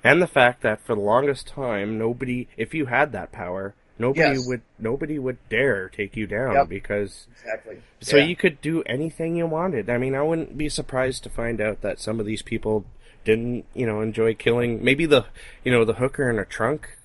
And 0.07 0.23
the 0.23 0.27
fact 0.27 0.63
that 0.63 0.81
for 0.81 0.95
the 0.95 1.01
longest 1.01 1.47
time 1.49 1.99
nobody 1.99 2.49
if 2.57 2.75
you 2.75 2.87
had 2.87 3.13
that 3.13 3.33
power, 3.33 3.75
nobody 3.99 4.37
Yes. 4.37 4.47
would 4.49 4.63
nobody 4.79 5.19
would 5.19 5.39
dare 5.49 5.89
take 5.89 6.17
you 6.17 6.27
down 6.27 6.55
Yep. 6.55 6.69
because 6.69 7.27
Exactly. 7.43 7.77
so 8.01 8.17
Yeah. 8.17 8.25
you 8.25 8.37
could 8.37 8.61
do 8.61 8.83
anything 8.85 9.37
you 9.37 9.47
wanted. 9.47 9.89
I 9.91 9.99
mean, 9.99 10.15
I 10.15 10.23
wouldn't 10.23 10.57
be 10.59 10.69
surprised 10.69 11.23
to 11.25 11.31
find 11.31 11.61
out 11.61 11.81
that 11.83 11.99
some 12.01 12.21
of 12.21 12.27
these 12.27 12.43
people 12.43 12.85
didn't, 13.25 13.65
you 13.75 13.87
know, 13.87 14.01
enjoy 14.03 14.35
killing. 14.35 14.85
Maybe 14.85 15.05
the, 15.07 15.25
you 15.65 15.73
know, 15.73 15.85
the 15.85 15.95
hooker 15.95 16.31
in 16.31 16.39
a 16.39 16.45
trunk 16.45 16.97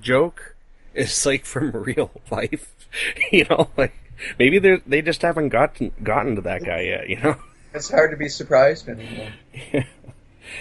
joke 0.00 0.56
is 0.94 1.24
like 1.26 1.44
from 1.44 1.70
real 1.90 2.10
life. 2.30 2.74
you 3.32 3.44
know, 3.48 3.70
like 3.76 3.92
maybe 4.38 4.58
they 4.58 4.76
they 4.86 5.00
just 5.02 5.22
haven't 5.22 5.50
gotten 5.50 5.92
gotten 6.02 6.34
to 6.36 6.42
that 6.42 6.64
guy 6.64 6.80
yet. 6.82 7.08
You 7.08 7.20
know. 7.20 7.36
It's 7.72 7.88
hard 7.90 8.10
to 8.10 8.16
be 8.16 8.28
surprised 8.28 8.88
anymore. 8.88 9.28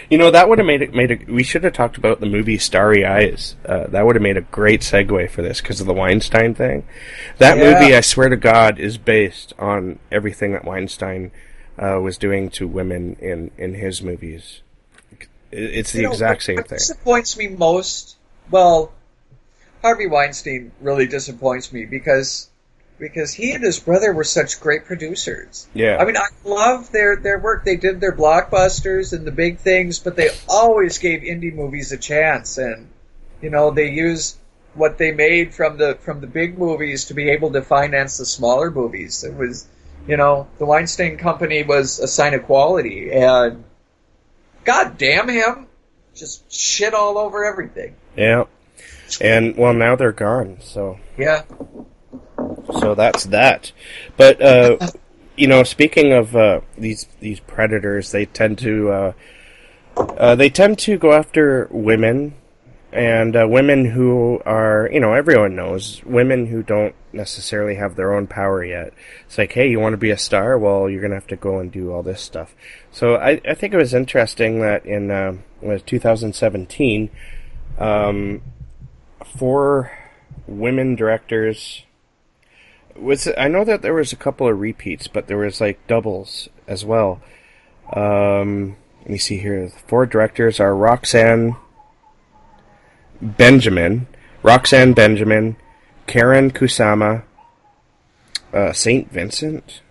You 0.10 0.18
know 0.18 0.32
that 0.32 0.50
would 0.50 0.58
have 0.60 0.68
made 0.68 0.82
it 0.82 0.94
made 0.94 1.12
a. 1.12 1.32
We 1.32 1.44
should 1.44 1.64
have 1.64 1.74
talked 1.74 1.98
about 1.98 2.20
the 2.20 2.26
movie 2.26 2.58
Starry 2.58 3.06
Eyes. 3.06 3.56
Uh, 3.66 3.88
that 3.88 4.06
would 4.06 4.16
have 4.16 4.24
made 4.24 4.38
a 4.38 4.42
great 4.42 4.82
segue 4.82 5.30
for 5.30 5.42
this 5.42 5.62
because 5.62 5.82
of 5.82 5.88
the 5.88 5.94
Weinstein 5.94 6.56
thing. 6.56 6.86
That 7.38 7.58
Yeah. 7.58 7.74
movie, 7.74 7.96
I 7.96 8.02
swear 8.02 8.30
to 8.30 8.38
God, 8.38 8.80
is 8.80 8.98
based 8.98 9.54
on 9.60 10.00
everything 10.12 10.54
that 10.54 10.66
Weinstein 10.66 11.32
uh, 11.78 12.00
was 12.02 12.18
doing 12.18 12.50
to 12.52 12.68
women 12.68 13.16
in 13.20 13.52
in 13.58 13.76
his 13.76 14.02
movies. 14.02 14.62
It's 15.52 15.92
the 15.94 16.00
You 16.00 16.04
know, 16.06 16.12
exact 16.12 16.44
same 16.44 16.58
what 16.58 16.68
thing. 16.68 16.78
disappoints 16.78 17.38
me 17.38 17.48
most, 17.48 18.18
well, 18.52 18.92
Harvey 19.82 20.08
Weinstein 20.08 20.72
really 20.82 21.08
disappoints 21.08 21.72
me 21.74 21.86
because 21.86 22.49
because 23.00 23.34
he 23.34 23.52
and 23.54 23.64
his 23.64 23.80
brother 23.80 24.14
were 24.14 24.24
such 24.24 24.60
great 24.60 24.86
producers. 24.86 25.68
Yeah. 25.74 25.98
I 25.98 26.06
mean, 26.06 26.18
I 26.18 26.28
love 26.44 26.92
their 26.92 27.16
their 27.16 27.40
work. 27.40 27.66
They 27.66 27.78
did 27.78 28.00
their 28.00 28.16
blockbusters 28.16 29.14
and 29.14 29.26
the 29.26 29.32
big 29.32 29.60
things, 29.60 30.00
but 30.00 30.16
they 30.16 30.30
always 30.48 30.98
gave 30.98 31.22
indie 31.22 31.54
movies 31.54 31.92
a 31.92 31.98
chance, 31.98 32.58
and 32.58 32.90
you 33.42 33.50
know 33.50 33.72
they 33.72 33.90
used 33.90 34.38
what 34.74 34.98
they 34.98 35.12
made 35.12 35.54
from 35.54 35.78
the 35.78 35.96
from 36.02 36.22
the 36.22 36.28
big 36.28 36.58
movies 36.58 37.06
to 37.06 37.14
be 37.14 37.30
able 37.30 37.52
to 37.54 37.62
finance 37.62 38.18
the 38.18 38.26
smaller 38.26 38.70
movies. 38.70 39.24
It 39.24 39.34
was, 39.34 39.68
you 40.08 40.18
know, 40.18 40.48
the 40.58 40.66
Weinstein 40.66 41.18
Company 41.18 41.64
was 41.64 42.00
a 42.00 42.08
sign 42.08 42.34
of 42.34 42.44
quality, 42.44 43.12
and 43.12 43.64
God 44.66 44.98
damn 44.98 45.30
him, 45.30 45.68
just 46.16 46.52
shit 46.52 46.94
all 46.94 47.18
over 47.18 47.46
everything. 47.46 47.96
Yeah. 48.16 48.46
And 49.22 49.58
well, 49.58 49.74
now 49.74 49.96
they're 49.96 50.12
gone. 50.12 50.58
So 50.62 51.00
Yeah. 51.18 51.44
So 52.80 52.96
that's 52.96 53.26
that. 53.26 53.72
But 54.18 54.42
uh, 54.42 54.78
you 55.38 55.48
know, 55.48 55.64
speaking 55.64 56.12
of 56.14 56.36
uh, 56.36 56.62
these 56.78 57.08
these 57.20 57.40
predators, 57.40 58.12
they 58.12 58.26
tend 58.26 58.58
to 58.60 58.90
uh, 58.90 59.14
uh, 59.98 60.36
they 60.36 60.50
tend 60.50 60.80
to 60.80 60.98
go 60.98 61.14
after 61.14 61.68
women 61.72 62.36
and 62.92 63.36
uh, 63.36 63.46
women 63.48 63.86
who 63.86 64.42
are 64.46 64.90
you 64.92 65.00
know 65.00 65.14
everyone 65.14 65.56
knows 65.56 66.04
women 66.04 66.48
who 66.48 66.64
don't 66.64 66.96
necessarily 67.14 67.76
have 67.76 67.96
their 67.96 68.14
own 68.14 68.28
power 68.28 68.64
yet. 68.64 68.94
It's 69.26 69.38
like, 69.38 69.54
hey, 69.54 69.70
you 69.70 69.80
want 69.80 69.94
to 69.94 69.98
be 69.98 70.12
a 70.12 70.18
star? 70.18 70.58
Well, 70.58 70.90
you're 70.90 71.02
gonna 71.02 71.16
have 71.16 71.28
to 71.28 71.36
go 71.36 71.60
and 71.60 71.72
do 71.72 71.92
all 71.92 72.04
this 72.04 72.22
stuff. 72.22 72.56
So 72.92 73.16
I, 73.16 73.42
I 73.48 73.54
think 73.54 73.74
it 73.74 73.78
was 73.78 73.94
interesting 73.94 74.60
that 74.62 74.86
in 74.86 75.12
uh, 75.12 75.38
was 75.62 75.82
2017, 75.84 77.10
um, 77.78 78.42
four 79.38 79.92
women 80.48 80.96
directors 80.96 81.84
was 83.02 83.28
I 83.38 83.48
know 83.48 83.64
that 83.64 83.82
there 83.82 83.94
was 83.94 84.14
a 84.14 84.18
couple 84.18 84.48
of 84.48 84.60
repeats, 84.60 85.08
but 85.08 85.28
there 85.28 85.38
was 85.38 85.62
like 85.62 85.86
doubles 85.88 86.50
as 86.68 86.86
well. 86.86 87.22
Um, 87.94 88.76
let 89.02 89.10
me 89.10 89.18
see 89.18 89.38
here. 89.38 89.66
The 89.66 89.80
four 89.88 90.06
directors 90.06 90.60
are 90.60 90.76
Roxanne 90.76 91.56
Benjamin, 93.22 94.08
Roxanne 94.44 94.94
Benjamin, 94.94 95.56
Karyn 96.08 96.52
Kusama, 96.52 97.24
uh, 98.54 98.74
Saint 98.74 99.12
Vincent. 99.12 99.82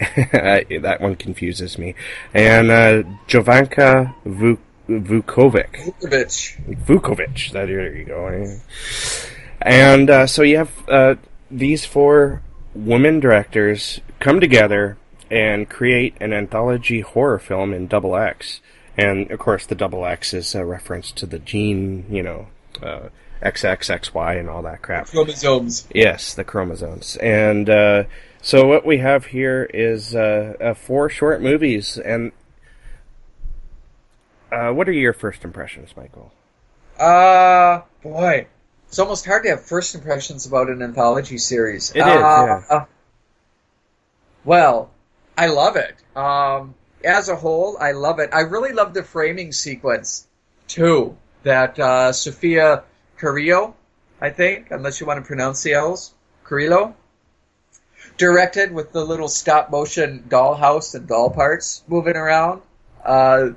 that 0.16 0.98
one 1.00 1.16
confuses 1.16 1.78
me, 1.78 1.94
and 2.34 2.70
uh, 2.70 3.02
Jovanka 3.28 4.14
Vuk- 4.26 4.58
Vuckovic. 4.88 5.94
Vuckovic. 6.00 6.84
Vuckovic. 6.84 7.52
That 7.52 7.66
there 7.66 7.96
you 7.96 8.04
go. 8.04 8.58
And 9.62 10.10
uh, 10.10 10.26
so 10.26 10.42
you 10.42 10.58
have 10.58 10.88
uh, 10.88 11.14
these 11.58 11.84
four 11.84 12.42
women 12.74 13.20
directors 13.20 14.00
come 14.18 14.40
together 14.40 14.96
and 15.30 15.68
create 15.68 16.14
an 16.20 16.32
anthology 16.32 17.00
horror 17.00 17.38
film 17.38 17.72
in 17.72 17.86
Double 17.86 18.16
X. 18.16 18.60
And 18.96 19.30
of 19.30 19.38
course, 19.38 19.66
the 19.66 19.74
Double 19.74 20.04
X 20.04 20.34
is 20.34 20.54
a 20.54 20.64
reference 20.64 21.12
to 21.12 21.26
the 21.26 21.38
gene, 21.38 22.06
you 22.10 22.22
know, 22.22 22.48
uh, 22.82 23.08
XXXY 23.42 24.38
and 24.38 24.48
all 24.48 24.62
that 24.62 24.82
crap. 24.82 25.06
Chromosomes. 25.06 25.86
Yes, 25.94 26.34
the 26.34 26.44
chromosomes. 26.44 27.16
And 27.16 27.68
uh, 27.68 28.04
so 28.42 28.66
what 28.66 28.86
we 28.86 28.98
have 28.98 29.26
here 29.26 29.64
is 29.72 30.14
uh, 30.14 30.54
uh, 30.60 30.74
four 30.74 31.08
short 31.08 31.42
movies. 31.42 31.98
And 31.98 32.32
uh, 34.50 34.70
what 34.70 34.88
are 34.88 34.92
your 34.92 35.12
first 35.12 35.44
impressions, 35.44 35.96
Michael? 35.96 36.32
Uh, 36.98 37.82
boy. 38.02 38.46
It's 38.94 39.00
almost 39.00 39.26
hard 39.26 39.42
to 39.42 39.48
have 39.48 39.64
first 39.64 39.96
impressions 39.96 40.46
about 40.46 40.70
an 40.70 40.80
anthology 40.80 41.38
series. 41.38 41.90
It 41.90 41.98
is, 41.98 42.06
uh, 42.06 42.62
yeah. 42.70 42.84
Well, 44.44 44.92
I 45.36 45.48
love 45.48 45.74
it. 45.74 45.96
Um, 46.16 46.76
as 47.04 47.28
a 47.28 47.34
whole, 47.34 47.76
I 47.80 47.90
love 47.90 48.20
it. 48.20 48.30
I 48.32 48.42
really 48.42 48.72
love 48.72 48.94
the 48.94 49.02
framing 49.02 49.50
sequence, 49.50 50.28
too, 50.68 51.16
that 51.42 51.76
uh, 51.76 52.12
Sofia 52.12 52.84
Carrillo, 53.18 53.74
I 54.20 54.30
think, 54.30 54.70
unless 54.70 55.00
you 55.00 55.08
want 55.08 55.18
to 55.18 55.26
pronounce 55.26 55.64
the 55.64 55.72
L's, 55.72 56.14
Carrillo, 56.44 56.94
directed 58.16 58.70
with 58.70 58.92
the 58.92 59.04
little 59.04 59.26
stop 59.26 59.72
motion 59.72 60.22
dollhouse 60.28 60.94
and 60.94 61.08
doll 61.08 61.30
parts 61.30 61.82
moving 61.88 62.14
around. 62.14 62.62
Uh, 63.04 63.54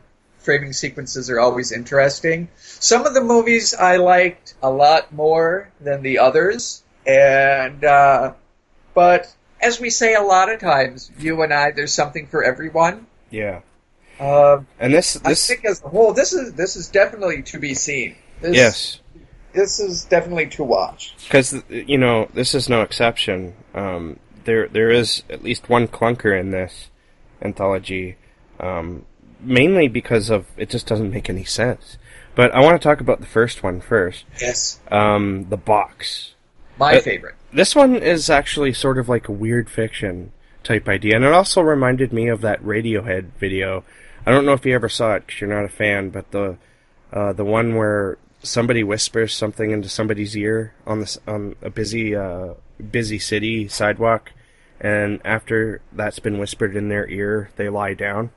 framing 0.47 0.71
sequences 0.71 1.29
are 1.29 1.41
always 1.41 1.73
interesting. 1.73 2.47
Some 2.55 3.05
of 3.05 3.13
the 3.13 3.21
movies 3.21 3.73
I 3.73 3.97
liked 3.97 4.55
a 4.63 4.71
lot 4.71 5.11
more 5.11 5.69
than 5.81 6.01
the 6.03 6.19
others, 6.19 6.83
and 7.05 7.83
uh, 7.83 8.31
but 8.93 9.27
as 9.61 9.81
we 9.81 9.89
say 9.89 10.15
a 10.15 10.21
lot 10.21 10.49
of 10.49 10.61
times, 10.61 11.11
you 11.19 11.41
and 11.43 11.53
I, 11.53 11.71
there's 11.71 11.93
something 11.93 12.27
for 12.27 12.45
everyone. 12.45 13.07
Yeah. 13.29 13.59
Um, 14.21 14.67
And 14.79 14.93
this, 14.93 15.19
I 15.25 15.29
this, 15.29 15.45
think 15.47 15.65
as 15.65 15.83
a 15.83 15.89
whole, 15.89 16.13
this 16.13 16.31
is 16.31 16.53
this 16.53 16.77
is 16.77 16.87
definitely 16.87 17.43
to 17.51 17.59
be 17.59 17.73
seen. 17.73 18.15
This, 18.39 18.55
yes. 18.55 18.99
this 19.51 19.81
is 19.81 20.05
definitely 20.05 20.47
to 20.57 20.63
watch. 20.63 21.13
because 21.25 21.61
you 21.69 21.97
know 21.97 22.29
this 22.33 22.55
is 22.55 22.69
no 22.69 22.83
exception. 22.83 23.53
Um, 23.75 24.19
there 24.45 24.69
there 24.69 24.91
is 24.91 25.23
at 25.29 25.43
least 25.43 25.67
one 25.67 25.89
clunker 25.89 26.39
in 26.39 26.51
this 26.51 26.89
anthology, 27.41 28.15
um, 28.61 29.03
mainly 29.47 29.87
because 29.87 30.29
of 30.29 30.45
it 30.57 30.69
just 30.69 30.85
doesn't 30.87 31.11
make 31.11 31.29
any 31.29 31.43
sense. 31.43 31.97
But 32.35 32.53
I 32.53 32.59
want 32.59 32.79
to 32.79 32.87
talk 32.87 33.01
about 33.01 33.19
the 33.19 33.25
first 33.25 33.63
one 33.63 33.81
first. 33.81 34.25
Yes, 34.39 34.79
Um, 34.91 35.47
the 35.49 35.57
box. 35.57 36.33
my 36.77 36.97
Uh, 36.97 37.01
favorite. 37.01 37.33
This 37.51 37.75
one 37.75 37.95
is 37.95 38.29
actually 38.29 38.73
sort 38.73 38.99
of 38.99 39.09
like 39.09 39.27
a 39.27 39.31
weird 39.31 39.69
fiction 39.69 40.31
type 40.63 40.87
idea, 40.87 41.15
and 41.15 41.25
it 41.25 41.33
also 41.33 41.61
reminded 41.61 42.13
me 42.13 42.27
of 42.27 42.41
that 42.41 42.61
Radiohead 42.63 43.29
video. 43.39 43.83
I 44.25 44.31
don't 44.31 44.45
know 44.45 44.53
if 44.53 44.65
you 44.65 44.75
ever 44.75 44.89
saw 44.89 45.15
it 45.15 45.25
because 45.25 45.41
you're 45.41 45.49
not 45.49 45.65
a 45.65 45.69
fan, 45.69 46.09
but 46.09 46.29
the 46.31 46.57
uh, 47.11 47.33
the 47.33 47.45
one 47.45 47.75
where 47.75 48.17
somebody 48.43 48.83
whispers 48.83 49.33
something 49.33 49.71
into 49.71 49.89
somebody's 49.89 50.35
ear 50.37 50.73
on 50.85 50.99
this 50.99 51.17
on 51.27 51.55
a 51.63 51.69
busy 51.71 52.15
uh, 52.15 52.49
busy 52.91 53.17
city 53.17 53.67
sidewalk, 53.67 54.31
and 54.79 55.19
after 55.25 55.81
that's 55.93 56.19
been 56.19 56.37
whispered 56.37 56.75
in 56.75 56.89
their 56.89 57.07
ear, 57.09 57.49
they 57.55 57.69
lie 57.69 57.93
down 57.95 58.29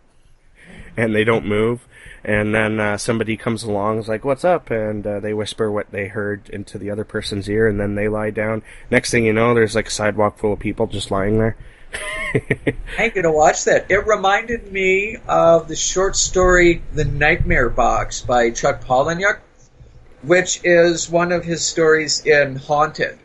and 0.96 1.14
they 1.14 1.24
don't 1.24 1.46
move. 1.46 1.86
And 2.22 2.54
then 2.54 2.78
uh, 2.78 2.98
somebody 2.98 3.36
comes 3.36 3.62
along, 3.62 3.98
is 3.98 4.08
like, 4.08 4.24
"What's 4.24 4.44
up?" 4.44 4.70
And 4.70 5.06
uh, 5.06 5.20
they 5.20 5.32
whisper 5.32 5.70
what 5.70 5.90
they 5.90 6.08
heard 6.08 6.50
into 6.50 6.76
the 6.76 6.90
other 6.90 7.04
person's 7.04 7.48
ear, 7.48 7.66
and 7.66 7.80
then 7.80 7.94
they 7.94 8.08
lie 8.08 8.30
down. 8.30 8.62
Next 8.90 9.10
thing 9.10 9.24
you 9.24 9.32
know, 9.32 9.54
there's 9.54 9.74
like 9.74 9.86
a 9.88 9.90
sidewalk 9.90 10.38
full 10.38 10.52
of 10.52 10.58
people 10.58 10.86
just 10.86 11.10
lying 11.10 11.38
there. 11.38 11.56
I 12.34 12.74
ain't 13.04 13.14
gonna 13.14 13.32
watch 13.32 13.64
that. 13.64 13.90
It 13.90 14.06
reminded 14.06 14.70
me 14.70 15.16
of 15.26 15.66
the 15.66 15.76
short 15.76 16.14
story 16.14 16.82
"The 16.92 17.04
Nightmare 17.06 17.70
Box" 17.70 18.20
by 18.20 18.50
Chuck 18.50 18.84
Palahniuk. 18.84 19.40
which 20.22 20.60
is 20.62 21.08
one 21.08 21.32
of 21.32 21.44
his 21.44 21.64
stories 21.64 22.26
in 22.26 22.56
Haunted, 22.56 23.18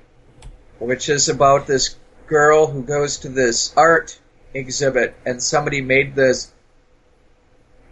which 0.80 1.10
is 1.10 1.28
about 1.28 1.68
this 1.68 1.98
girl 2.28 2.68
who 2.68 2.82
goes 2.82 3.18
to 3.18 3.30
this 3.30 3.74
art 3.76 4.18
exhibit 4.54 5.14
and 5.26 5.44
somebody 5.44 5.82
made 5.82 6.16
this. 6.16 6.52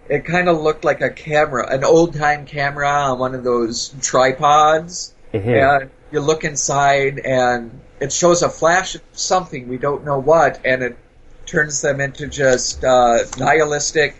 It 0.10 0.26
kind 0.26 0.50
of 0.50 0.60
looked 0.62 0.84
like 0.84 1.02
a 1.02 1.10
camera, 1.10 1.68
an 1.74 1.84
old 1.84 2.14
time 2.16 2.46
camera 2.46 2.90
on 2.90 3.20
one 3.20 3.36
of 3.36 3.44
those 3.44 3.94
tripods. 4.02 5.14
Mhm. 5.34 5.82
And 5.82 5.90
you 6.12 6.20
look 6.20 6.44
inside 6.44 7.20
and 7.20 7.80
it 8.00 8.12
shows 8.12 8.42
a 8.42 8.50
flash 8.50 8.96
of 8.96 9.02
something, 9.14 9.68
we 9.68 9.78
don't 9.78 10.04
know 10.06 10.20
what, 10.20 10.60
and 10.66 10.84
it 10.84 10.98
turns 11.46 11.82
them 11.82 12.02
into 12.02 12.28
just 12.28 12.84
uh, 12.84 13.20
nihilistic, 13.38 14.16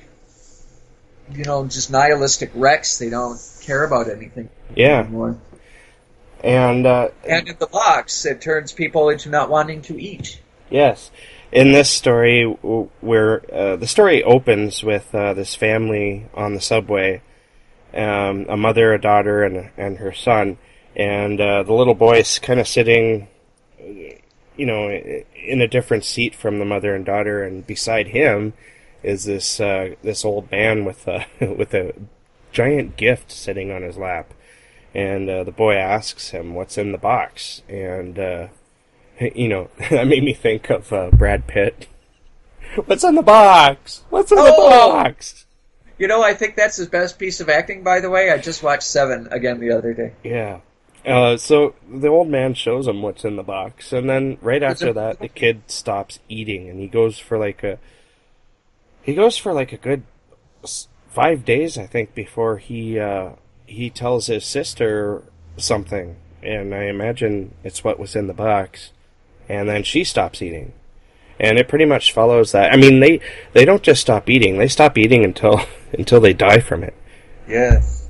you 1.32 1.44
know, 1.44 1.66
just 1.66 1.92
nihilistic 1.92 2.52
wrecks. 2.56 2.98
They 2.98 3.10
don't 3.10 3.40
care 3.62 3.84
about 3.84 4.10
anything 4.10 4.50
Yeah. 4.76 5.00
anymore. 5.00 5.38
And 6.44 6.86
uh, 6.86 7.10
And 7.28 7.48
in 7.48 7.56
the 7.60 7.68
box, 7.68 8.26
it 8.26 8.42
turns 8.42 8.72
people 8.72 9.10
into 9.10 9.30
not 9.30 9.50
wanting 9.50 9.82
to 9.84 10.02
eat. 10.02 10.40
Yes. 10.70 11.12
In 11.54 11.72
this 11.72 11.92
story, 11.92 12.46
where 12.46 13.54
uh, 13.54 13.76
the 13.76 13.86
story 13.86 14.24
opens 14.24 14.84
with 14.84 15.14
uh, 15.14 15.36
this 15.36 15.54
family 15.54 16.26
on 16.34 16.56
the 16.56 16.60
subway, 16.60 17.22
um, 17.94 18.48
a 18.50 18.58
mother, 18.58 18.92
a 18.92 19.00
daughter, 19.00 19.44
and 19.44 19.70
and 19.78 20.00
her 20.00 20.12
son, 20.12 20.58
and 20.96 21.40
uh, 21.40 21.62
the 21.62 21.74
little 21.74 21.94
boy's 21.94 22.40
kind 22.40 22.60
of 22.60 22.68
sitting, 22.68 23.28
you 23.78 24.66
know, 24.66 24.90
in 24.90 25.62
a 25.62 25.68
different 25.68 26.06
seat 26.06 26.34
from 26.34 26.58
the 26.58 26.66
mother 26.66 26.96
and 26.96 27.06
daughter, 27.06 27.44
and 27.44 27.68
beside 27.68 28.08
him 28.08 28.54
is 29.04 29.26
this 29.26 29.60
uh, 29.60 29.94
this 30.02 30.26
old 30.26 30.50
man 30.50 30.86
with 30.86 31.08
a 31.08 31.28
with 31.56 31.76
a 31.76 31.94
giant 32.52 32.98
gift 32.98 33.32
sitting 33.32 33.72
on 33.72 33.84
his 33.84 33.96
lap, 33.96 34.34
and 34.96 35.30
uh, 35.30 35.44
the 35.44 35.52
boy 35.52 35.76
asks 35.76 36.32
him 36.32 36.56
what's 36.56 36.80
in 36.80 36.94
the 36.94 36.98
box, 36.98 37.62
and. 37.70 38.18
You 39.36 39.48
know, 39.48 39.70
that 39.90 40.08
made 40.08 40.24
me 40.24 40.34
think 40.34 40.70
of 40.70 40.92
uh, 40.92 41.10
Brad 41.12 41.48
Pitt. 41.48 41.88
What's 42.86 43.04
in 43.04 43.16
the 43.16 43.22
box? 43.22 44.04
What's 44.10 44.32
in 44.32 44.38
the 44.38 44.44
Oh! 44.56 44.92
box? 44.92 45.46
You 46.00 46.08
know, 46.08 46.24
I 46.24 46.34
think 46.34 46.56
that's 46.56 46.78
his 46.78 46.88
best 46.88 47.20
piece 47.20 47.40
of 47.40 47.50
acting, 47.50 47.84
by 47.84 48.00
the 48.00 48.10
way. 48.10 48.32
I 48.32 48.38
just 48.40 48.64
watched 48.64 48.84
Seven 48.84 49.28
again 49.32 49.60
the 49.60 49.72
other 49.72 49.94
day. 49.94 50.14
Yeah. 50.24 50.60
Uh, 51.06 51.38
so 51.38 51.76
the 51.90 52.08
old 52.08 52.30
man 52.30 52.54
shows 52.54 52.88
him 52.88 53.02
what's 53.02 53.26
in 53.26 53.36
the 53.36 53.44
box, 53.44 53.92
and 53.94 54.10
then 54.10 54.38
right 54.42 54.64
after 54.64 54.94
that, 54.94 55.20
the 55.20 55.28
kid 55.28 55.62
stops 55.68 56.20
eating, 56.30 56.70
and 56.70 56.80
he 56.80 56.88
goes 56.88 57.20
for 57.20 57.38
like 57.38 57.62
a 57.64 57.78
he 59.04 59.14
goes 59.14 59.38
for 59.38 59.52
like 59.54 59.74
a 59.74 59.78
good 59.78 60.04
five 61.10 61.44
days, 61.44 61.78
I 61.78 61.86
think, 61.88 62.16
before 62.16 62.58
he 62.58 62.98
uh, 63.00 63.32
he 63.66 63.90
tells 63.90 64.28
his 64.28 64.46
sister 64.46 65.24
something, 65.58 66.16
and 66.42 66.74
I 66.74 66.86
imagine 66.86 67.54
it's 67.66 67.84
what 67.84 68.00
was 68.00 68.16
in 68.16 68.28
the 68.28 68.34
box, 68.34 68.93
and 69.50 69.68
then 69.70 69.84
she 69.84 70.04
stops 70.04 70.42
eating, 70.42 70.74
and 71.40 71.58
it 71.58 71.68
pretty 71.68 71.86
much 71.86 72.12
follows 72.12 72.52
that. 72.54 72.72
I 72.74 72.78
mean, 72.78 73.00
they 73.00 73.20
they 73.54 73.66
don't 73.66 73.84
just 73.84 74.02
stop 74.02 74.30
eating; 74.30 74.58
they 74.58 74.68
stop 74.68 74.98
eating 74.98 75.24
until 75.24 75.62
until 75.94 76.20
they 76.20 76.34
die 76.34 76.60
from 76.60 76.84
it. 76.84 76.94
Yes. 77.48 78.08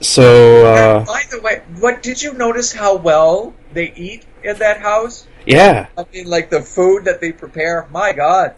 So 0.00 0.66
uh, 0.66 1.04
By 1.04 1.22
the 1.30 1.40
way, 1.40 1.62
what 1.78 2.02
did 2.02 2.20
you 2.22 2.34
notice 2.34 2.72
how 2.72 2.96
well 2.96 3.54
they 3.72 3.92
eat 3.94 4.24
in 4.42 4.58
that 4.58 4.80
house? 4.80 5.26
yeah, 5.46 5.88
I 5.98 6.04
mean, 6.12 6.26
like 6.26 6.50
the 6.50 6.62
food 6.62 7.04
that 7.04 7.20
they 7.20 7.32
prepare. 7.32 7.86
My 7.90 8.12
God, 8.12 8.54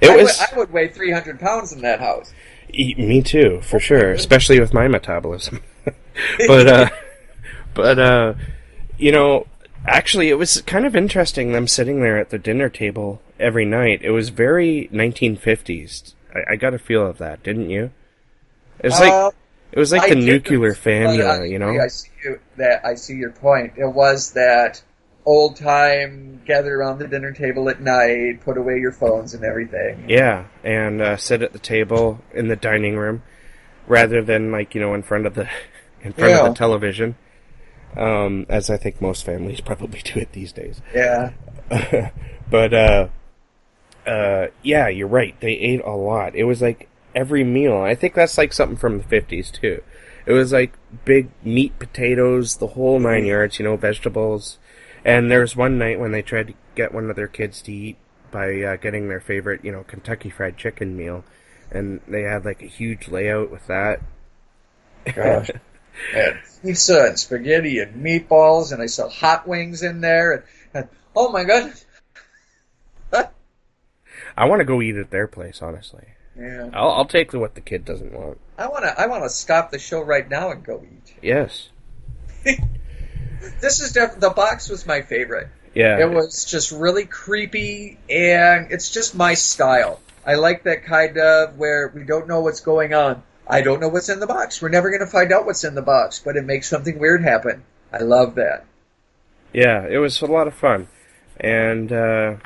It 0.00 0.10
I, 0.10 0.16
was- 0.16 0.38
would, 0.38 0.48
I 0.52 0.58
would 0.58 0.72
weigh 0.72 0.88
three 0.88 1.10
hundred 1.12 1.40
pounds 1.40 1.72
in 1.72 1.82
that 1.82 2.00
house. 2.00 2.32
E- 2.74 2.94
me 2.96 3.22
too, 3.22 3.60
for 3.62 3.78
sure, 3.78 4.12
especially 4.12 4.58
with 4.60 4.72
my 4.72 4.88
metabolism. 4.88 5.60
but 6.46 6.66
uh, 6.66 6.88
but 7.74 7.98
uh, 7.98 8.34
you 8.98 9.12
know, 9.12 9.46
actually, 9.86 10.28
it 10.28 10.38
was 10.38 10.60
kind 10.62 10.86
of 10.86 10.94
interesting 10.96 11.52
them 11.52 11.66
sitting 11.66 12.00
there 12.00 12.18
at 12.18 12.30
the 12.30 12.38
dinner 12.38 12.68
table 12.68 13.20
every 13.38 13.64
night. 13.64 14.00
It 14.02 14.10
was 14.10 14.28
very 14.30 14.88
1950s. 14.92 16.14
I, 16.34 16.52
I 16.52 16.56
got 16.56 16.74
a 16.74 16.78
feel 16.78 17.06
of 17.06 17.18
that, 17.18 17.42
didn't 17.42 17.70
you? 17.70 17.90
It 18.78 18.86
was 18.86 19.00
like 19.00 19.12
Uh, 19.12 19.30
it 19.72 19.78
was 19.78 19.92
like 19.92 20.02
I 20.02 20.08
the 20.10 20.16
nuclear 20.16 20.74
family, 20.74 21.22
I 21.22 21.44
you 21.44 21.58
know. 21.58 21.70
I 21.78 21.88
see 21.88 22.08
you, 22.24 22.38
that. 22.56 22.84
I 22.84 22.94
see 22.94 23.14
your 23.14 23.30
point. 23.30 23.74
It 23.76 23.86
was 23.86 24.32
that 24.32 24.82
old 25.24 25.56
time 25.56 26.42
gather 26.44 26.74
around 26.74 26.98
the 26.98 27.06
dinner 27.06 27.32
table 27.32 27.68
at 27.68 27.80
night, 27.80 28.40
put 28.44 28.58
away 28.58 28.78
your 28.80 28.92
phones 28.92 29.34
and 29.34 29.44
everything. 29.44 30.04
Yeah, 30.08 30.46
and 30.64 31.00
uh, 31.00 31.16
sit 31.16 31.42
at 31.42 31.52
the 31.52 31.58
table 31.58 32.20
in 32.34 32.48
the 32.48 32.56
dining 32.56 32.96
room 32.96 33.22
rather 33.86 34.22
than 34.22 34.50
like 34.52 34.74
you 34.74 34.80
know 34.80 34.94
in 34.94 35.02
front 35.02 35.26
of 35.26 35.34
the 35.34 35.48
in 36.02 36.12
front 36.12 36.30
Yeah. 36.30 36.40
of 36.46 36.54
the 36.54 36.58
television. 36.58 37.14
Um, 37.96 38.46
as 38.48 38.70
I 38.70 38.76
think 38.76 39.00
most 39.00 39.24
families 39.24 39.60
probably 39.70 40.00
do 40.00 40.20
it 40.20 40.32
these 40.32 40.52
days. 40.52 40.80
Yeah. 40.94 41.32
but 42.50 42.74
uh, 42.74 43.08
uh, 44.06 44.46
yeah, 44.62 44.88
you're 44.88 45.08
right. 45.08 45.38
They 45.40 45.52
ate 45.52 45.82
a 45.84 45.90
lot. 45.90 46.34
It 46.34 46.44
was 46.44 46.62
like 46.62 46.88
every 47.14 47.44
meal. 47.44 47.76
I 47.76 47.94
think 47.94 48.14
that's 48.14 48.38
like 48.38 48.52
something 48.52 48.76
from 48.76 48.98
the 48.98 49.04
fifties 49.04 49.50
too. 49.50 49.82
It 50.24 50.32
was 50.32 50.52
like 50.52 50.74
big 51.04 51.30
meat, 51.42 51.78
potatoes, 51.78 52.56
the 52.56 52.68
whole 52.68 52.98
nine 52.98 53.24
yards. 53.24 53.58
You 53.58 53.64
know, 53.64 53.76
vegetables. 53.76 54.58
And 55.04 55.30
there 55.30 55.40
was 55.40 55.56
one 55.56 55.78
night 55.78 55.98
when 55.98 56.12
they 56.12 56.22
tried 56.22 56.48
to 56.48 56.54
get 56.76 56.94
one 56.94 57.10
of 57.10 57.16
their 57.16 57.28
kids 57.28 57.60
to 57.62 57.72
eat 57.72 57.96
by 58.30 58.62
uh, 58.62 58.76
getting 58.76 59.08
their 59.08 59.20
favorite, 59.20 59.64
you 59.64 59.72
know, 59.72 59.84
Kentucky 59.84 60.30
Fried 60.30 60.56
Chicken 60.56 60.96
meal, 60.96 61.24
and 61.70 62.00
they 62.08 62.22
had 62.22 62.44
like 62.44 62.62
a 62.62 62.66
huge 62.66 63.08
layout 63.08 63.50
with 63.50 63.66
that. 63.66 64.00
Gosh. 65.14 65.50
and 66.14 66.38
pizza 66.62 67.04
and 67.06 67.18
spaghetti 67.18 67.78
and 67.78 68.04
meatballs, 68.04 68.72
and 68.72 68.82
I 68.82 68.86
saw 68.86 69.08
hot 69.08 69.46
wings 69.46 69.82
in 69.82 70.00
there. 70.00 70.32
And, 70.32 70.42
and 70.74 70.88
oh 71.14 71.30
my 71.30 71.44
god, 71.44 71.72
I 74.36 74.46
want 74.46 74.60
to 74.60 74.64
go 74.64 74.80
eat 74.80 74.96
at 74.96 75.10
their 75.10 75.28
place, 75.28 75.60
honestly. 75.60 76.04
yeah. 76.38 76.70
I'll, 76.72 76.90
I'll 76.92 77.04
take 77.04 77.32
what 77.32 77.54
the 77.54 77.60
kid 77.60 77.84
doesn't 77.84 78.12
want. 78.12 78.38
I 78.56 78.68
want 78.68 78.84
to. 78.84 78.98
I 79.00 79.06
want 79.06 79.24
to 79.24 79.30
stop 79.30 79.70
the 79.70 79.78
show 79.78 80.00
right 80.00 80.28
now 80.28 80.50
and 80.50 80.64
go 80.64 80.82
eat. 80.84 81.14
Yes. 81.22 81.68
This 83.60 83.80
is 83.80 83.90
def- 83.92 84.20
the 84.20 84.30
box 84.30 84.68
was 84.68 84.86
my 84.86 85.02
favorite. 85.02 85.48
Yeah. 85.74 85.98
It 85.98 86.10
was 86.10 86.44
just 86.44 86.70
really 86.70 87.06
creepy, 87.06 87.98
and 88.08 88.70
it's 88.70 88.88
just 88.90 89.16
my 89.16 89.34
style. 89.34 89.98
I 90.24 90.34
like 90.34 90.62
that 90.62 90.84
kind 90.84 91.18
of 91.18 91.58
where 91.58 91.88
we 91.92 92.04
don't 92.04 92.28
know 92.28 92.40
what's 92.40 92.60
going 92.60 92.94
on. 92.94 93.24
I 93.52 93.60
don't 93.62 93.80
know 93.80 93.88
what's 93.88 94.08
in 94.08 94.20
the 94.20 94.26
box. 94.26 94.60
We're 94.62 94.68
never 94.70 94.88
going 94.90 95.00
to 95.00 95.06
find 95.06 95.32
out 95.32 95.46
what's 95.46 95.64
in 95.64 95.74
the 95.74 95.82
box, 95.82 96.20
but 96.24 96.36
it 96.36 96.44
makes 96.44 96.68
something 96.68 96.98
weird 96.98 97.22
happen. 97.22 97.64
I 97.92 97.98
love 97.98 98.36
that. 98.36 98.64
Yeah, 99.52 99.86
it 99.86 99.98
was 99.98 100.22
a 100.22 100.26
lot 100.26 100.46
of 100.48 100.54
fun, 100.54 100.88
and 101.38 101.92
uh, 101.92 102.36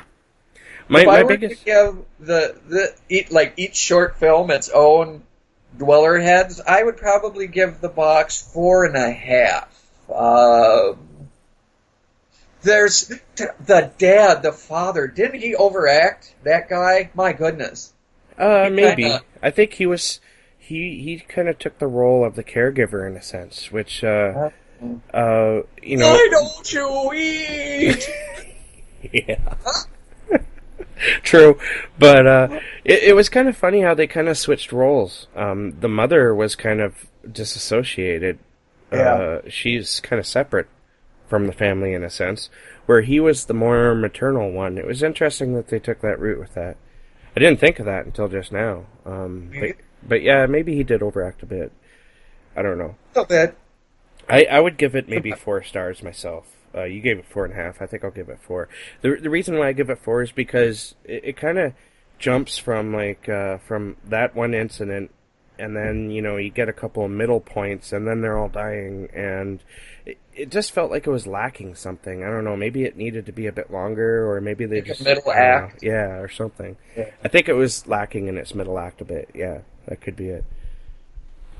my 0.89 1.01
if 1.01 1.07
I 1.07 1.11
my 1.11 1.23
were 1.23 1.29
biggest 1.29 1.59
to 1.61 1.65
give 1.65 1.97
the 2.19 2.55
the 2.67 2.95
eat 3.09 3.31
like 3.31 3.53
each 3.55 3.75
short 3.77 4.17
film 4.17 4.51
its 4.51 4.67
own 4.69 5.23
dweller 5.77 6.19
heads, 6.19 6.59
I 6.59 6.83
would 6.83 6.97
probably 6.97 7.47
give 7.47 7.79
the 7.79 7.87
box 7.89 8.41
four 8.41 8.83
and 8.85 8.95
a 8.97 9.09
half. 9.11 9.69
Um, 10.13 10.99
there's 12.61 13.07
the 13.37 13.91
dad, 13.97 14.43
the 14.43 14.51
father. 14.51 15.07
Didn't 15.07 15.39
he 15.39 15.55
overact? 15.55 16.33
That 16.43 16.67
guy, 16.69 17.09
my 17.13 17.31
goodness. 17.33 17.93
uh 18.37 18.69
maybe 18.71 19.03
kinda- 19.03 19.21
I 19.41 19.49
think 19.51 19.73
he 19.73 19.85
was 19.85 20.19
he 20.67 21.01
he 21.01 21.19
kind 21.19 21.47
of 21.47 21.57
took 21.57 21.79
the 21.79 21.87
role 21.87 22.25
of 22.25 22.35
the 22.35 22.43
caregiver 22.43 23.07
in 23.07 23.15
a 23.15 23.21
sense, 23.21 23.71
which 23.71 24.03
uh 24.03 24.49
uh 25.13 25.61
you 25.81 25.97
know 25.97 26.09
Why 26.09 26.27
don't 26.29 26.73
you 26.73 27.13
eat? 27.13 28.09
yeah. 29.13 29.55
True, 31.23 31.59
but 31.97 32.27
uh, 32.27 32.59
it, 32.83 33.03
it 33.03 33.15
was 33.15 33.29
kind 33.29 33.47
of 33.47 33.55
funny 33.55 33.81
how 33.81 33.93
they 33.93 34.07
kind 34.07 34.27
of 34.27 34.37
switched 34.37 34.71
roles. 34.71 35.27
Um, 35.35 35.79
the 35.79 35.87
mother 35.87 36.33
was 36.33 36.55
kind 36.55 36.81
of 36.81 37.05
disassociated. 37.31 38.39
Uh, 38.91 39.39
she's 39.47 39.99
kind 39.99 40.19
of 40.19 40.25
separate 40.25 40.67
from 41.27 41.45
the 41.45 41.53
family 41.53 41.93
in 41.93 42.03
a 42.03 42.09
sense, 42.09 42.49
where 42.87 43.01
he 43.01 43.19
was 43.19 43.45
the 43.45 43.53
more 43.53 43.93
maternal 43.93 44.51
one. 44.51 44.77
It 44.77 44.87
was 44.87 45.03
interesting 45.03 45.53
that 45.53 45.67
they 45.67 45.79
took 45.79 46.01
that 46.01 46.19
route 46.19 46.39
with 46.39 46.55
that. 46.55 46.77
I 47.35 47.39
didn't 47.39 47.59
think 47.59 47.77
of 47.79 47.85
that 47.85 48.05
until 48.05 48.27
just 48.27 48.51
now. 48.51 48.85
Um, 49.05 49.51
but 50.05 50.21
yeah, 50.21 50.45
maybe 50.45 50.75
he 50.75 50.83
did 50.83 51.01
overact 51.01 51.43
a 51.43 51.45
bit. 51.45 51.71
I 52.55 52.61
don't 52.61 52.77
know. 52.77 52.95
Not 53.15 53.29
bad. 53.29 53.55
I, 54.29 54.45
I 54.45 54.59
would 54.59 54.77
give 54.77 54.95
it 54.95 55.07
maybe 55.07 55.31
four 55.31 55.63
stars 55.63 56.03
myself. 56.03 56.45
Uh, 56.75 56.83
you 56.83 57.01
gave 57.01 57.17
it 57.17 57.25
four 57.25 57.45
and 57.45 57.53
a 57.53 57.57
half. 57.57 57.81
I 57.81 57.85
think 57.85 58.03
I'll 58.03 58.11
give 58.11 58.29
it 58.29 58.39
four. 58.41 58.67
The 59.01 59.15
the 59.15 59.29
reason 59.29 59.57
why 59.57 59.69
I 59.69 59.73
give 59.73 59.89
it 59.89 59.99
four 59.99 60.21
is 60.21 60.31
because 60.31 60.95
it, 61.05 61.21
it 61.23 61.37
kind 61.37 61.57
of 61.57 61.73
jumps 62.19 62.57
from 62.57 62.93
like 62.93 63.29
uh, 63.29 63.57
from 63.59 63.95
that 64.05 64.35
one 64.35 64.53
incident, 64.53 65.11
and 65.59 65.75
then 65.75 66.11
you 66.11 66.21
know 66.21 66.37
you 66.37 66.49
get 66.49 66.69
a 66.69 66.73
couple 66.73 67.03
of 67.05 67.11
middle 67.11 67.39
points, 67.39 67.91
and 67.93 68.07
then 68.07 68.21
they're 68.21 68.37
all 68.37 68.49
dying, 68.49 69.09
and 69.13 69.59
it, 70.05 70.17
it 70.35 70.49
just 70.51 70.71
felt 70.71 70.91
like 70.91 71.07
it 71.07 71.11
was 71.11 71.27
lacking 71.27 71.75
something. 71.75 72.23
I 72.23 72.27
don't 72.27 72.43
know. 72.43 72.55
Maybe 72.55 72.83
it 72.83 72.95
needed 72.97 73.25
to 73.27 73.31
be 73.31 73.47
a 73.47 73.51
bit 73.51 73.71
longer, 73.71 74.29
or 74.31 74.39
maybe 74.41 74.65
they 74.65 74.77
Like 74.77 74.85
just 74.85 75.03
middle 75.03 75.23
don't 75.25 75.35
know. 75.35 75.41
act. 75.41 75.83
yeah, 75.83 76.17
or 76.19 76.27
something. 76.29 76.77
Yeah. 76.95 77.09
I 77.23 77.27
think 77.27 77.49
it 77.49 77.53
was 77.53 77.87
lacking 77.87 78.27
in 78.27 78.37
its 78.37 78.53
middle 78.55 78.77
act 78.79 79.01
a 79.01 79.05
bit. 79.05 79.29
Yeah, 79.33 79.59
that 79.87 80.01
could 80.01 80.15
be 80.15 80.29
it. 80.29 80.45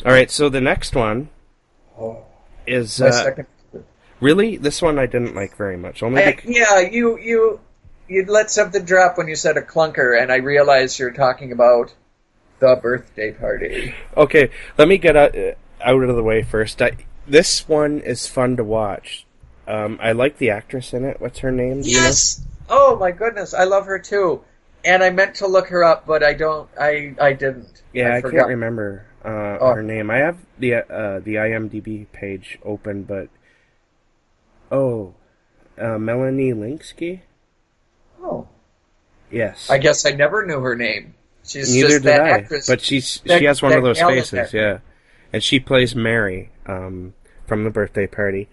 All 0.05 0.11
right, 0.11 0.29
so 0.29 0.47
the 0.49 0.61
next 0.61 0.95
one 0.95 1.29
is 2.67 2.99
My 2.99 3.07
uh, 3.07 3.43
really 4.19 4.57
this 4.57 4.81
one 4.81 4.99
I 4.99 5.05
didn't 5.05 5.35
like 5.35 5.55
very 5.57 5.77
much. 5.77 6.03
Only 6.03 6.21
I- 6.21 6.25
bec- 6.31 6.45
yeah, 6.45 6.79
you 6.79 7.17
you 7.17 7.59
you 8.07 8.25
let 8.25 8.49
something 8.51 8.85
drop 8.85 9.17
when 9.17 9.27
you 9.27 9.35
said 9.35 9.57
a 9.57 9.61
clunker, 9.61 10.19
and 10.21 10.31
I 10.31 10.37
realized 10.37 10.99
you're 10.99 11.11
talking 11.11 11.51
about 11.51 11.93
the 12.59 12.75
birthday 12.81 13.31
party. 13.31 13.93
Okay, 14.15 14.49
let 14.77 14.87
me 14.87 14.97
get 14.97 15.15
out, 15.15 15.37
uh, 15.37 15.51
out 15.81 16.03
of 16.03 16.15
the 16.15 16.23
way 16.23 16.41
first. 16.43 16.81
I, 16.81 16.97
this 17.27 17.67
one 17.67 17.99
is 17.99 18.27
fun 18.27 18.57
to 18.57 18.63
watch. 18.63 19.25
Um, 19.67 19.99
I 20.01 20.13
like 20.13 20.37
the 20.37 20.49
actress 20.49 20.93
in 20.93 21.03
it. 21.05 21.19
What's 21.19 21.39
her 21.39 21.51
name? 21.51 21.81
Do 21.81 21.89
you 21.89 21.97
know? 21.97 22.03
Yes. 22.03 22.41
Oh 22.69 22.95
my 22.97 23.11
goodness, 23.11 23.53
I 23.53 23.65
love 23.65 23.85
her 23.85 23.99
too. 23.99 24.41
And 24.85 25.03
I 25.03 25.09
meant 25.09 25.35
to 25.35 25.47
look 25.47 25.67
her 25.69 25.83
up, 25.83 26.05
but 26.05 26.23
I 26.23 26.33
don't. 26.33 26.69
I 26.79 27.13
I 27.19 27.33
didn't. 27.33 27.81
Yeah, 27.93 28.13
I, 28.13 28.21
forgot. 28.21 28.37
can't 28.37 28.49
remember 28.49 29.05
uh, 29.25 29.57
Oh. 29.59 29.73
her 29.73 29.83
name. 29.83 30.09
I 30.09 30.17
have 30.17 30.37
the 30.59 30.75
uh, 30.75 31.19
the 31.19 31.35
IMDb 31.35 32.05
page 32.13 32.57
open, 32.63 33.03
but 33.03 33.27
oh, 34.71 35.13
uh, 35.77 35.97
Melanie 35.97 36.53
Lynskey. 36.53 37.21
Oh, 38.21 38.47
Yes, 39.29 39.69
I 39.69 39.77
guess 39.77 40.05
I 40.05 40.11
never 40.11 40.45
knew 40.45 40.61
her 40.61 40.75
name. 40.75 41.13
She's 41.47 41.73
neither 41.73 41.87
just 41.89 42.03
did 42.03 42.09
that 42.11 42.21
I. 42.21 42.29
actress. 42.29 42.67
But 42.67 42.81
she's 42.81 43.21
that- 43.25 43.39
she 43.39 43.45
has 43.45 43.61
one 43.61 43.73
of 43.73 43.83
those 43.83 43.99
faces, 43.99 44.53
yeah, 44.53 44.79
and 45.31 45.43
she 45.43 45.59
plays 45.59 45.95
Mary 45.95 46.51
um, 46.65 47.13
from 47.45 47.63
the 47.63 47.69
birthday 47.69 48.07
party. 48.07 48.49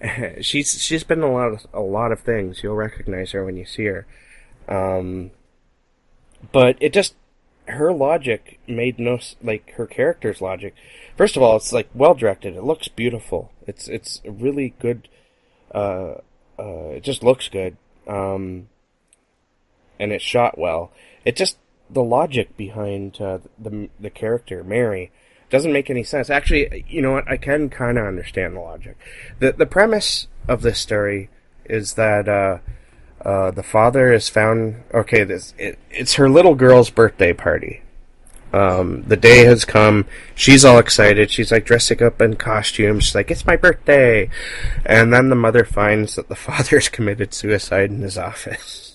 she's 0.40 0.80
she's 0.80 1.02
been 1.04 1.22
a 1.22 1.32
lot 1.32 1.48
of 1.48 1.66
a 1.74 1.80
lot 1.80 2.12
of 2.12 2.20
things. 2.20 2.62
You'll 2.62 2.76
recognize 2.76 3.32
her 3.32 3.44
when 3.44 3.56
you 3.56 3.64
see 3.64 3.86
her. 3.86 4.06
Um, 4.68 5.32
but 6.52 6.76
it 6.80 6.92
just 6.92 7.14
her 7.66 7.92
logic 7.92 8.58
made 8.66 8.98
no 8.98 9.18
like 9.42 9.72
her 9.72 9.86
character's 9.86 10.40
logic. 10.40 10.74
First 11.16 11.36
of 11.36 11.42
all, 11.42 11.56
it's 11.56 11.72
like 11.72 11.88
well 11.94 12.14
directed. 12.14 12.54
It 12.54 12.62
looks 12.62 12.88
beautiful. 12.88 13.50
It's 13.66 13.88
it's 13.88 14.20
really 14.24 14.74
good. 14.78 15.08
Uh, 15.74 16.14
uh, 16.58 16.90
it 16.94 17.02
just 17.02 17.22
looks 17.22 17.48
good. 17.48 17.76
Um, 18.06 18.68
and 19.98 20.12
it's 20.12 20.24
shot 20.24 20.56
well. 20.56 20.92
It 21.24 21.36
just 21.36 21.58
the 21.90 22.02
logic 22.02 22.56
behind 22.56 23.20
uh, 23.20 23.38
the 23.58 23.88
the 23.98 24.10
character 24.10 24.62
Mary 24.64 25.10
doesn't 25.50 25.72
make 25.72 25.88
any 25.90 26.04
sense. 26.04 26.30
Actually, 26.30 26.84
you 26.88 27.00
know 27.00 27.12
what? 27.12 27.28
I 27.30 27.36
can 27.36 27.70
kind 27.70 27.98
of 27.98 28.06
understand 28.06 28.56
the 28.56 28.60
logic. 28.60 28.96
the 29.38 29.52
The 29.52 29.66
premise 29.66 30.28
of 30.46 30.62
this 30.62 30.78
story 30.78 31.30
is 31.64 31.94
that 31.94 32.28
uh, 32.28 32.58
uh, 33.24 33.50
the 33.50 33.62
father 33.62 34.12
is 34.12 34.28
found. 34.28 34.82
Okay, 34.92 35.24
this 35.24 35.54
it, 35.58 35.78
it's 35.90 36.14
her 36.14 36.28
little 36.28 36.54
girl's 36.54 36.90
birthday 36.90 37.32
party. 37.32 37.82
Um, 38.52 39.04
the 39.06 39.16
day 39.16 39.44
has 39.44 39.66
come. 39.66 40.06
She's 40.34 40.64
all 40.64 40.78
excited. 40.78 41.30
She's 41.30 41.52
like 41.52 41.66
dressing 41.66 42.02
up 42.02 42.20
in 42.22 42.36
costume. 42.36 43.00
She's 43.00 43.14
like, 43.14 43.30
"It's 43.30 43.46
my 43.46 43.56
birthday," 43.56 44.30
and 44.86 45.12
then 45.12 45.28
the 45.28 45.34
mother 45.36 45.64
finds 45.64 46.16
that 46.16 46.28
the 46.28 46.36
father's 46.48 46.88
committed 46.88 47.34
suicide 47.34 47.90
in 47.90 48.00
his 48.00 48.16
office. 48.16 48.87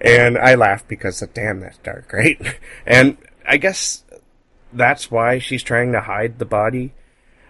And 0.00 0.38
I 0.38 0.54
laugh 0.54 0.86
because 0.86 1.20
damn, 1.34 1.60
that's 1.60 1.78
dark, 1.78 2.12
right? 2.12 2.40
And 2.86 3.18
I 3.46 3.56
guess 3.56 4.04
that's 4.72 5.10
why 5.10 5.38
she's 5.38 5.62
trying 5.62 5.92
to 5.92 6.00
hide 6.00 6.38
the 6.38 6.44
body. 6.44 6.92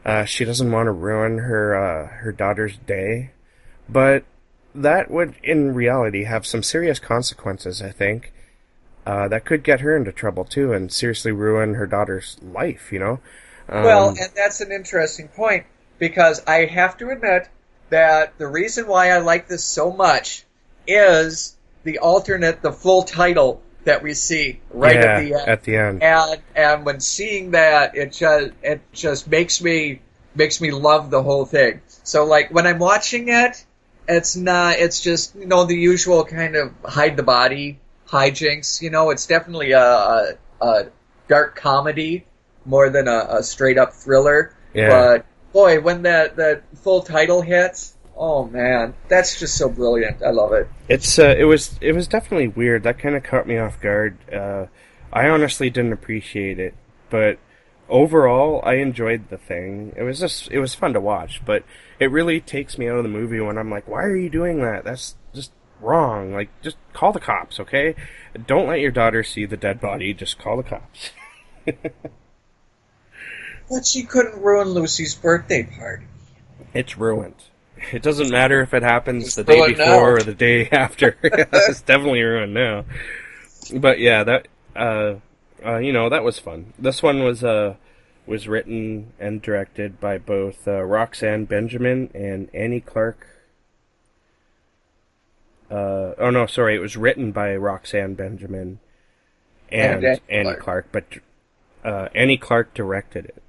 Uh, 0.05 0.25
she 0.25 0.45
doesn't 0.45 0.73
want 0.73 0.87
to 0.87 0.93
ruin 0.93 1.39
her 1.39 1.75
uh, 1.75 2.09
her 2.23 2.33
daughter's 2.33 2.79
day, 2.79 3.33
but 3.89 4.25
that 4.75 5.11
would, 5.11 5.35
in 5.43 5.75
reality, 5.75 6.25
have 6.25 6.47
some 6.47 6.63
serious 6.63 6.99
consequences. 6.99 7.83
I 7.83 7.91
think 7.91 8.33
uh, 9.07 9.29
that 9.29 9.45
could 9.45 9.63
get 9.63 9.81
her 9.81 9.95
into 9.95 10.13
trouble 10.13 10.45
too, 10.45 10.73
and 10.73 10.91
seriously 10.91 11.33
ruin 11.33 11.75
her 11.75 11.87
daughter's 11.87 12.39
life. 12.43 12.91
You 12.93 12.99
know. 12.99 13.21
Um, 13.69 13.85
well, 13.85 14.09
and 14.09 14.31
that's 14.35 14.61
an 14.61 14.73
interesting 14.73 15.29
point 15.29 15.67
because 15.99 16.43
I 16.47 16.65
have 16.65 16.97
to 16.99 17.11
admit 17.11 17.49
that 17.91 18.39
the 18.39 18.47
reason 18.47 18.87
why 18.87 19.11
I 19.11 19.19
like 19.19 19.49
this 19.49 19.65
so 19.65 19.93
much 19.93 20.45
is 20.87 21.57
the 21.85 21.99
alternate, 21.99 22.63
the 22.63 22.73
full 22.73 23.03
title 23.03 23.63
that 23.85 24.03
we 24.03 24.13
see 24.15 24.61
right 24.71 24.97
Yeah, 24.97 25.01
at 25.01 25.21
the 25.25 25.35
end. 25.35 25.49
at 25.49 25.63
the 25.65 25.77
end. 25.77 26.03
And 26.03 26.41
and 26.55 26.85
when 26.85 27.01
seeing 27.01 27.53
that, 27.53 27.97
it 27.97 28.13
just 28.13 28.53
it 28.63 28.81
just 28.93 29.29
makes 29.29 29.61
me 29.63 30.01
makes 30.35 30.61
me 30.61 30.71
love 30.71 31.11
the 31.11 31.23
whole 31.23 31.45
thing. 31.47 31.81
So 32.05 32.25
like 32.25 32.53
when 32.53 32.67
I'm 32.67 32.79
watching 32.79 33.29
it, 33.29 33.65
it's 34.09 34.37
not. 34.37 34.79
It's 34.79 35.01
just 35.01 35.35
you 35.35 35.47
know 35.47 35.65
the 35.65 35.77
usual 35.77 36.25
kind 36.25 36.57
of 36.57 36.73
hide 36.85 37.17
the 37.17 37.23
body 37.23 37.79
hijinks. 38.09 38.83
You 38.83 38.91
know, 38.91 39.11
it's 39.11 39.27
definitely 39.27 39.73
a, 39.73 39.81
a, 39.83 40.35
a 40.61 40.87
dark 41.29 41.57
comedy 41.57 42.27
more 42.65 42.91
than 42.91 43.09
a, 43.09 43.27
a 43.39 43.43
straight 43.43 43.79
up 43.79 43.95
thriller. 43.95 44.55
Yeah. 44.75 44.89
But 44.91 45.27
boy, 45.53 45.81
when 45.81 46.03
that 46.03 46.37
that 46.37 46.63
full 46.79 47.03
title 47.03 47.41
hits, 47.41 47.97
oh 48.21 48.47
man, 48.47 48.95
that's 49.09 49.41
just 49.41 49.57
so 49.57 49.69
brilliant. 49.69 50.23
I 50.23 50.31
love 50.31 50.53
it. 50.53 50.69
It's 50.89 51.19
uh, 51.19 51.35
it 51.37 51.45
was 51.45 51.79
it 51.81 51.93
was 51.93 52.07
definitely 52.07 52.49
weird. 52.49 52.85
That 52.85 52.99
kind 52.99 53.17
of 53.17 53.25
caught 53.25 53.49
me 53.49 53.59
off 53.59 53.81
guard. 53.81 54.19
Uh, 54.33 54.67
I 55.13 55.29
honestly 55.29 55.71
didn't 55.71 55.95
appreciate 55.95 56.61
it, 56.61 56.75
but 57.09 57.39
overall, 57.89 58.61
I 58.65 58.75
enjoyed 58.75 59.31
the 59.31 59.39
thing. 59.39 59.95
It 59.97 60.03
was 60.03 60.21
just 60.21 60.51
it 60.53 60.61
was 60.61 60.75
fun 60.75 60.93
to 60.93 61.01
watch, 61.01 61.43
but 61.45 61.65
it 61.99 62.11
really 62.13 62.41
takes 62.41 62.79
me 62.79 62.89
out 62.89 62.99
of 62.99 63.03
the 63.03 63.09
movie 63.09 63.41
when 63.41 63.59
I'm 63.59 63.71
like, 63.71 63.89
"Why 63.89 64.05
are 64.05 64.17
you 64.17 64.31
doing 64.31 64.61
that? 64.61 64.85
That's 64.85 65.17
just 65.35 65.53
wrong. 65.81 66.33
Like, 66.33 66.51
just 66.63 66.77
call 66.93 67.13
the 67.13 67.21
cops, 67.21 67.59
okay? 67.59 67.97
Don't 68.47 68.69
let 68.69 68.81
your 68.81 68.93
daughter 68.93 69.25
see 69.25 69.47
the 69.47 69.57
dead 69.57 69.81
body. 69.81 70.15
Just 70.15 70.39
call 70.39 70.59
the 70.59 70.63
cops." 70.63 71.11
But 73.71 73.87
she 73.87 74.03
couldn't 74.03 74.43
ruin 74.43 74.71
Lucy's 74.71 75.15
birthday 75.15 75.63
party. 75.63 76.07
It's 76.75 76.99
ruined. 76.99 77.37
It 77.93 78.03
doesn't 78.03 78.31
matter 78.31 78.61
if 78.61 78.75
it 78.75 78.83
happens 78.83 79.25
It's 79.27 79.35
the 79.37 79.45
day 79.45 79.69
before 79.69 79.87
now. 79.87 80.01
or 80.01 80.23
the 80.23 80.35
day 80.35 80.69
after. 80.73 81.17
it's 81.23 81.83
definitely 81.83 82.23
ruined 82.23 82.55
now. 82.55 82.85
But 83.75 83.99
yeah, 84.01 84.25
that 84.25 84.49
uh, 84.77 85.15
uh, 85.65 85.79
you 85.79 85.93
know 85.93 86.09
that 86.09 86.25
was 86.25 86.39
fun. 86.39 86.73
This 86.79 87.03
one 87.03 87.23
was 87.23 87.43
uh 87.43 87.77
was 88.27 88.47
written 88.47 89.13
and 89.19 89.43
directed 89.43 89.99
by 90.01 90.19
both 90.19 90.69
uh, 90.69 90.83
Roxanne 90.83 91.47
Benjamin 91.47 92.11
and 92.15 92.49
Annie 92.55 92.81
Clark. 92.81 93.27
Uh, 95.71 96.15
oh 96.19 96.31
no, 96.31 96.47
sorry, 96.47 96.75
it 96.75 96.81
was 96.81 96.97
written 96.97 97.33
by 97.33 97.55
Roxanne 97.57 98.15
Benjamin 98.15 98.81
and, 99.71 100.05
And 100.05 100.05
Annie 100.05 100.21
Annie 100.49 100.57
Clark, 100.57 100.89
but 100.93 101.05
uh, 101.85 102.09
Annie 102.15 102.37
Clark 102.37 102.75
directed 102.75 103.27
it. 103.27 103.43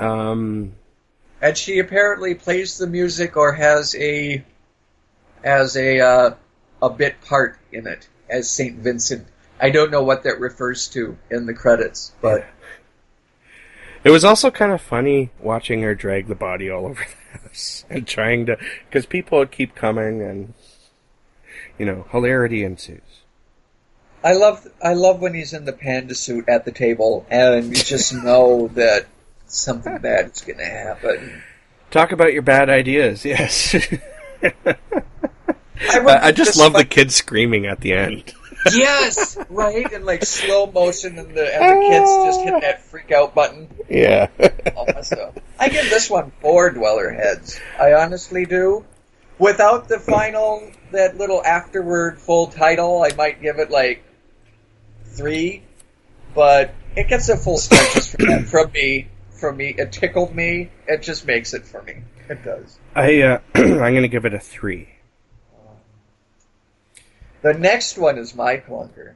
Um, 0.00 0.74
And 1.42 1.58
she 1.58 1.80
apparently 1.80 2.34
plays 2.34 2.78
the 2.78 2.86
music 2.86 3.36
or 3.36 3.52
has 3.52 3.94
a 3.96 4.42
as 5.44 5.76
a 5.76 6.00
uh, 6.00 6.34
a 6.80 6.90
bit 6.90 7.20
part 7.22 7.58
in 7.72 7.86
it 7.86 8.08
as 8.30 8.48
Saint 8.48 8.78
Vincent. 8.78 9.26
I 9.60 9.70
don't 9.70 9.90
know 9.90 10.02
what 10.02 10.22
that 10.22 10.40
refers 10.40 10.88
to 10.88 11.18
in 11.30 11.46
the 11.46 11.54
credits, 11.54 12.12
but 12.22 12.46
It 14.04 14.10
was 14.10 14.24
also 14.24 14.50
kind 14.50 14.72
of 14.72 14.80
funny 14.80 15.30
watching 15.40 15.82
her 15.82 15.94
drag 15.94 16.26
the 16.26 16.34
body 16.34 16.68
all 16.68 16.86
over 16.86 17.04
the 17.32 17.38
house 17.38 17.84
and 17.88 18.06
trying 18.06 18.46
to, 18.46 18.58
because 18.88 19.06
people 19.06 19.38
would 19.38 19.52
keep 19.52 19.74
coming 19.74 20.22
and, 20.22 20.54
you 21.78 21.86
know, 21.86 22.06
hilarity 22.10 22.64
ensues. 22.64 23.00
I 24.24 24.34
love 24.34 24.68
I 24.82 24.94
love 24.94 25.20
when 25.20 25.34
he's 25.34 25.52
in 25.52 25.64
the 25.64 25.72
panda 25.72 26.14
suit 26.14 26.48
at 26.48 26.64
the 26.64 26.70
table 26.70 27.26
and 27.28 27.76
you 27.76 27.82
just 27.82 28.14
know 28.14 28.68
that 28.74 29.06
something 29.52 29.98
bad 29.98 30.32
is 30.32 30.40
going 30.40 30.58
to 30.58 30.64
happen. 30.64 31.42
Talk 31.90 32.10
about 32.10 32.32
your 32.32 32.42
bad 32.42 32.68
ideas, 32.68 33.24
yes. 33.24 33.76
I, 34.42 34.74
I, 35.98 36.26
I 36.26 36.32
just 36.32 36.56
love 36.56 36.72
the 36.72 36.84
kids 36.84 37.14
screaming 37.14 37.66
at 37.66 37.80
the 37.80 37.92
end. 37.92 38.32
yes, 38.72 39.36
right, 39.50 39.92
and 39.92 40.04
like 40.04 40.24
slow 40.24 40.66
motion, 40.66 41.18
and 41.18 41.34
the 41.34 41.54
and 41.54 41.82
the 41.82 41.88
kids 41.88 42.10
just 42.26 42.40
hit 42.42 42.60
that 42.60 42.82
freak 42.84 43.10
out 43.10 43.34
button. 43.34 43.68
Yeah. 43.88 44.28
All 44.76 44.86
that 44.86 45.04
stuff. 45.04 45.34
I 45.58 45.68
give 45.68 45.90
this 45.90 46.08
one 46.08 46.32
four 46.40 46.70
dweller 46.70 47.10
heads. 47.10 47.58
I 47.78 47.94
honestly 47.94 48.46
do. 48.46 48.84
Without 49.38 49.88
the 49.88 49.98
final, 49.98 50.70
that 50.92 51.16
little 51.16 51.44
afterward 51.44 52.20
full 52.20 52.46
title, 52.46 53.02
I 53.02 53.14
might 53.16 53.42
give 53.42 53.58
it 53.58 53.70
like 53.70 54.04
three, 55.06 55.64
but 56.32 56.72
it 56.94 57.08
gets 57.08 57.28
a 57.28 57.36
full 57.36 57.58
stretches 57.58 58.14
from, 58.14 58.26
that, 58.26 58.46
from 58.46 58.70
me. 58.70 59.08
From 59.42 59.56
me, 59.56 59.74
it 59.76 59.90
tickled 59.90 60.36
me. 60.36 60.70
It 60.86 61.02
just 61.02 61.26
makes 61.26 61.52
it 61.52 61.64
for 61.64 61.82
me. 61.82 61.96
It 62.28 62.44
does. 62.44 62.78
I, 62.94 63.22
uh, 63.22 63.40
I'm 63.56 63.92
gonna 63.92 64.06
give 64.06 64.24
it 64.24 64.32
a 64.32 64.38
three. 64.38 64.90
The 67.40 67.52
next 67.52 67.98
one 67.98 68.18
is 68.18 68.36
my 68.36 68.58
clunker. 68.58 69.14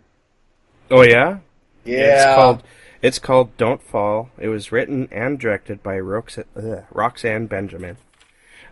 Oh 0.91 1.03
yeah? 1.03 1.39
Yeah. 1.85 2.17
It's 2.17 2.35
called, 2.35 2.63
it's 3.03 3.19
called 3.21 3.57
Don't 3.57 3.81
Fall. 3.81 4.31
It 4.37 4.49
was 4.49 4.73
written 4.73 5.09
and 5.13 5.39
directed 5.39 5.81
by 5.85 5.99
Rox- 5.99 6.43
ugh, 6.57 6.85
Roxanne 6.91 7.47
Benjamin. 7.47 7.97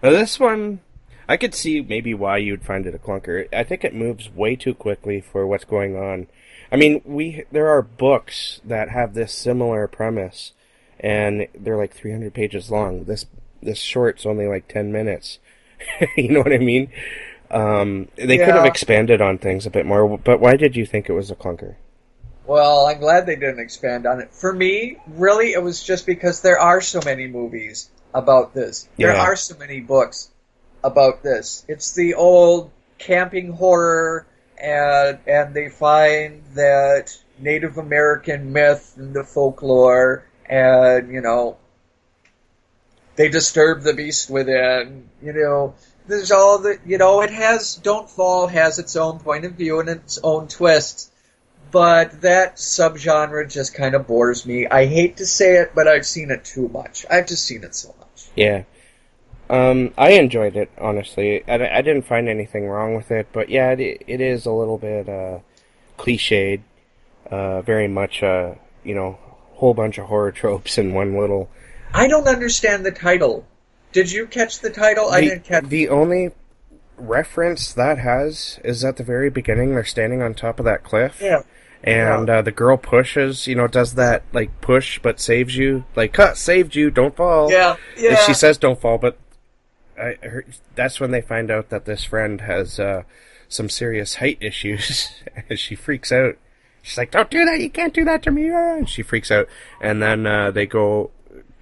Now 0.03 0.11
this 0.11 0.41
one, 0.41 0.81
I 1.29 1.37
could 1.37 1.55
see 1.55 1.81
maybe 1.81 2.15
why 2.15 2.39
you'd 2.39 2.65
find 2.65 2.85
it 2.85 2.97
a 2.97 2.99
clunker. 2.99 3.47
I 3.55 3.63
think 3.63 3.85
it 3.85 3.95
moves 3.95 4.29
way 4.29 4.57
too 4.57 4.75
quickly 4.75 5.21
for 5.21 5.47
what's 5.47 5.65
going 5.65 5.95
on. 5.97 6.27
I 6.73 6.75
mean, 6.75 7.01
we 7.05 7.45
there 7.53 7.69
are 7.69 7.81
books 7.81 8.61
that 8.65 8.89
have 8.89 9.15
this 9.15 9.33
similar 9.33 9.87
premise, 9.87 10.53
and 11.01 11.47
they're 11.55 11.77
like 11.77 11.95
300 11.95 12.33
pages 12.35 12.71
long. 12.71 13.05
This 13.05 13.27
this 13.63 13.79
short's 13.79 14.27
only 14.27 14.47
like 14.47 14.69
10 14.69 14.93
minutes. 14.93 15.39
you 16.17 16.29
know 16.31 16.41
what 16.41 16.53
I 16.53 16.59
mean? 16.59 16.91
Um, 17.51 18.09
they 18.17 18.39
could 18.39 18.55
have 18.55 18.65
expanded 18.67 19.21
on 19.21 19.39
things 19.39 19.65
a 19.67 19.71
bit 19.71 19.87
more, 19.87 20.19
but 20.19 20.41
why 20.41 20.57
did 20.57 20.77
you 20.77 20.85
think 20.87 21.09
it 21.09 21.13
was 21.13 21.31
a 21.31 21.37
clunker? 21.37 21.77
Well, 22.47 22.87
I'm 22.87 23.01
glad 23.01 23.25
they 23.27 23.37
didn't 23.37 23.61
expand 23.61 24.07
on 24.07 24.21
it. 24.21 24.33
For 24.33 24.53
me, 24.53 24.99
really, 25.07 25.53
it 25.53 25.63
was 25.63 25.83
just 25.83 26.05
because 26.05 26.43
there 26.43 26.59
are 26.59 26.81
so 26.81 27.01
many 27.05 27.27
movies 27.27 27.89
about 28.13 28.53
this. 28.55 28.89
There 28.99 29.13
Yeah. 29.13 29.23
are 29.23 29.37
so 29.37 29.57
many 29.57 29.81
books 29.81 30.31
about 30.83 31.23
this. 31.23 31.65
It's 31.69 31.95
the 31.95 32.15
old 32.15 32.71
camping 32.99 33.53
horror, 33.53 34.27
and 34.59 35.19
and 35.27 35.55
they 35.55 35.69
find 35.69 36.43
that 36.55 37.17
Native 37.39 37.79
American 37.79 38.53
myth 38.53 38.95
and 38.97 39.15
the 39.15 39.25
folklore, 39.25 40.25
and 40.47 41.13
you 41.13 41.21
know, 41.21 41.57
they 43.17 43.29
disturb 43.29 43.83
the 43.83 43.95
beast 43.95 44.31
within. 44.31 45.09
You 45.23 45.33
know, 45.33 45.75
there's 46.07 46.33
all 46.33 46.59
the 46.59 46.79
you 46.85 46.99
know. 46.99 47.23
It 47.23 47.31
has 47.31 47.77
Don't 47.77 48.09
Fall 48.09 48.47
has 48.49 48.79
its 48.79 48.97
own 48.97 49.19
point 49.19 49.45
of 49.45 49.53
view 49.53 49.81
and 49.81 49.89
its 49.89 50.19
own 50.23 50.49
twists 50.49 51.11
but 51.75 52.21
that 52.21 52.55
subgenre 52.55 53.51
just 53.51 53.75
kind 53.75 53.97
of 53.97 54.07
bores 54.07 54.47
me. 54.47 54.65
I 54.65 54.87
hate 54.87 55.17
to 55.17 55.27
say 55.27 55.57
it, 55.57 55.73
but 55.75 55.89
I've 55.89 56.07
seen 56.07 56.31
it 56.31 56.45
too 56.45 56.69
much. 56.69 57.05
I've 57.11 57.27
just 57.27 57.45
seen 57.45 57.65
it 57.65 57.75
so 57.75 57.93
much. 57.99 58.29
Yeah. 58.37 58.63
Um, 59.51 59.93
I 59.99 60.11
enjoyed 60.11 60.55
it, 60.55 60.71
honestly. 60.79 61.43
I, 61.49 61.79
I 61.79 61.83
didn't 61.83 62.07
find 62.07 62.29
anything 62.29 62.69
wrong 62.69 62.95
with 62.95 63.11
it, 63.11 63.27
but 63.33 63.49
yeah, 63.49 63.73
it, 63.73 64.05
it 64.07 64.21
is 64.21 64.47
a 64.47 64.53
little 64.53 64.79
bit, 64.79 65.09
uh, 65.09 65.41
cliched. 65.99 66.61
Uh, 67.29 67.61
very 67.63 67.89
much, 67.89 68.23
uh, 68.23 68.55
you 68.85 68.95
know, 68.95 69.19
whole 69.55 69.75
bunch 69.75 69.99
of 69.99 70.07
horror 70.07 70.33
tropes 70.33 70.79
in 70.79 70.95
one 70.95 71.19
little. 71.19 71.51
I 71.93 72.09
don't 72.09 72.27
understand 72.27 72.85
the 72.85 72.91
title. 72.91 73.47
Did 73.93 74.11
you 74.11 74.27
catch 74.27 74.61
the 74.61 74.71
title? 74.71 75.11
I 75.11 75.21
didn't 75.21 75.45
catch. 75.45 75.65
the 75.65 75.89
only 75.89 76.33
reference 76.97 77.73
that 77.73 77.99
has 77.99 78.59
is 78.65 78.85
at 78.85 78.97
the 78.97 79.05
very 79.05 79.31
beginning. 79.31 79.75
They're 79.75 79.85
standing 79.85 80.23
on 80.23 80.35
top 80.35 80.59
of 80.59 80.65
that 80.65 80.83
cliff. 80.83 81.21
Yeah. 81.21 81.43
And 81.85 82.31
uh, 82.31 82.41
the 82.43 82.51
girl 82.51 82.79
pushes, 82.79 83.47
you 83.47 83.55
know, 83.55 83.67
does 83.67 83.95
that 83.95 84.23
like 84.33 84.61
push 84.63 84.99
but 85.01 85.21
saves 85.21 85.55
you, 85.57 85.85
like 85.95 86.15
cut 86.15 86.39
saved 86.39 86.75
you, 86.75 86.91
don't 86.91 87.15
fall. 87.15 87.51
Yeah, 87.51 87.77
And 87.97 88.03
yeah. 88.05 88.17
she 88.25 88.33
says 88.33 88.57
don't 88.57 88.81
fall, 88.81 88.97
but 88.97 89.19
I 89.99 90.17
heard, 90.23 90.47
that's 90.75 90.99
when 90.99 91.11
they 91.11 91.21
find 91.21 91.51
out 91.51 91.69
that 91.69 91.85
this 91.85 92.05
friend 92.05 92.41
has 92.41 92.81
uh, 92.81 93.03
some 93.49 93.69
serious 93.69 94.17
height 94.17 94.39
issues, 94.41 95.13
and 95.49 95.59
she 95.59 95.75
freaks 95.75 96.11
out. 96.11 96.37
She's 96.85 96.99
like, 96.99 97.11
"Don't 97.11 97.31
do 97.31 97.47
that! 97.47 97.61
You 97.61 97.71
can't 97.71 97.95
do 97.95 98.05
that 98.05 98.23
to 98.25 98.31
me!" 98.31 98.51
ah," 98.51 98.77
And 98.77 98.89
she 98.89 99.03
freaks 99.03 99.31
out, 99.31 99.49
and 99.81 100.03
then 100.03 100.27
uh, 100.27 100.51
they 100.51 100.67
go 100.67 101.11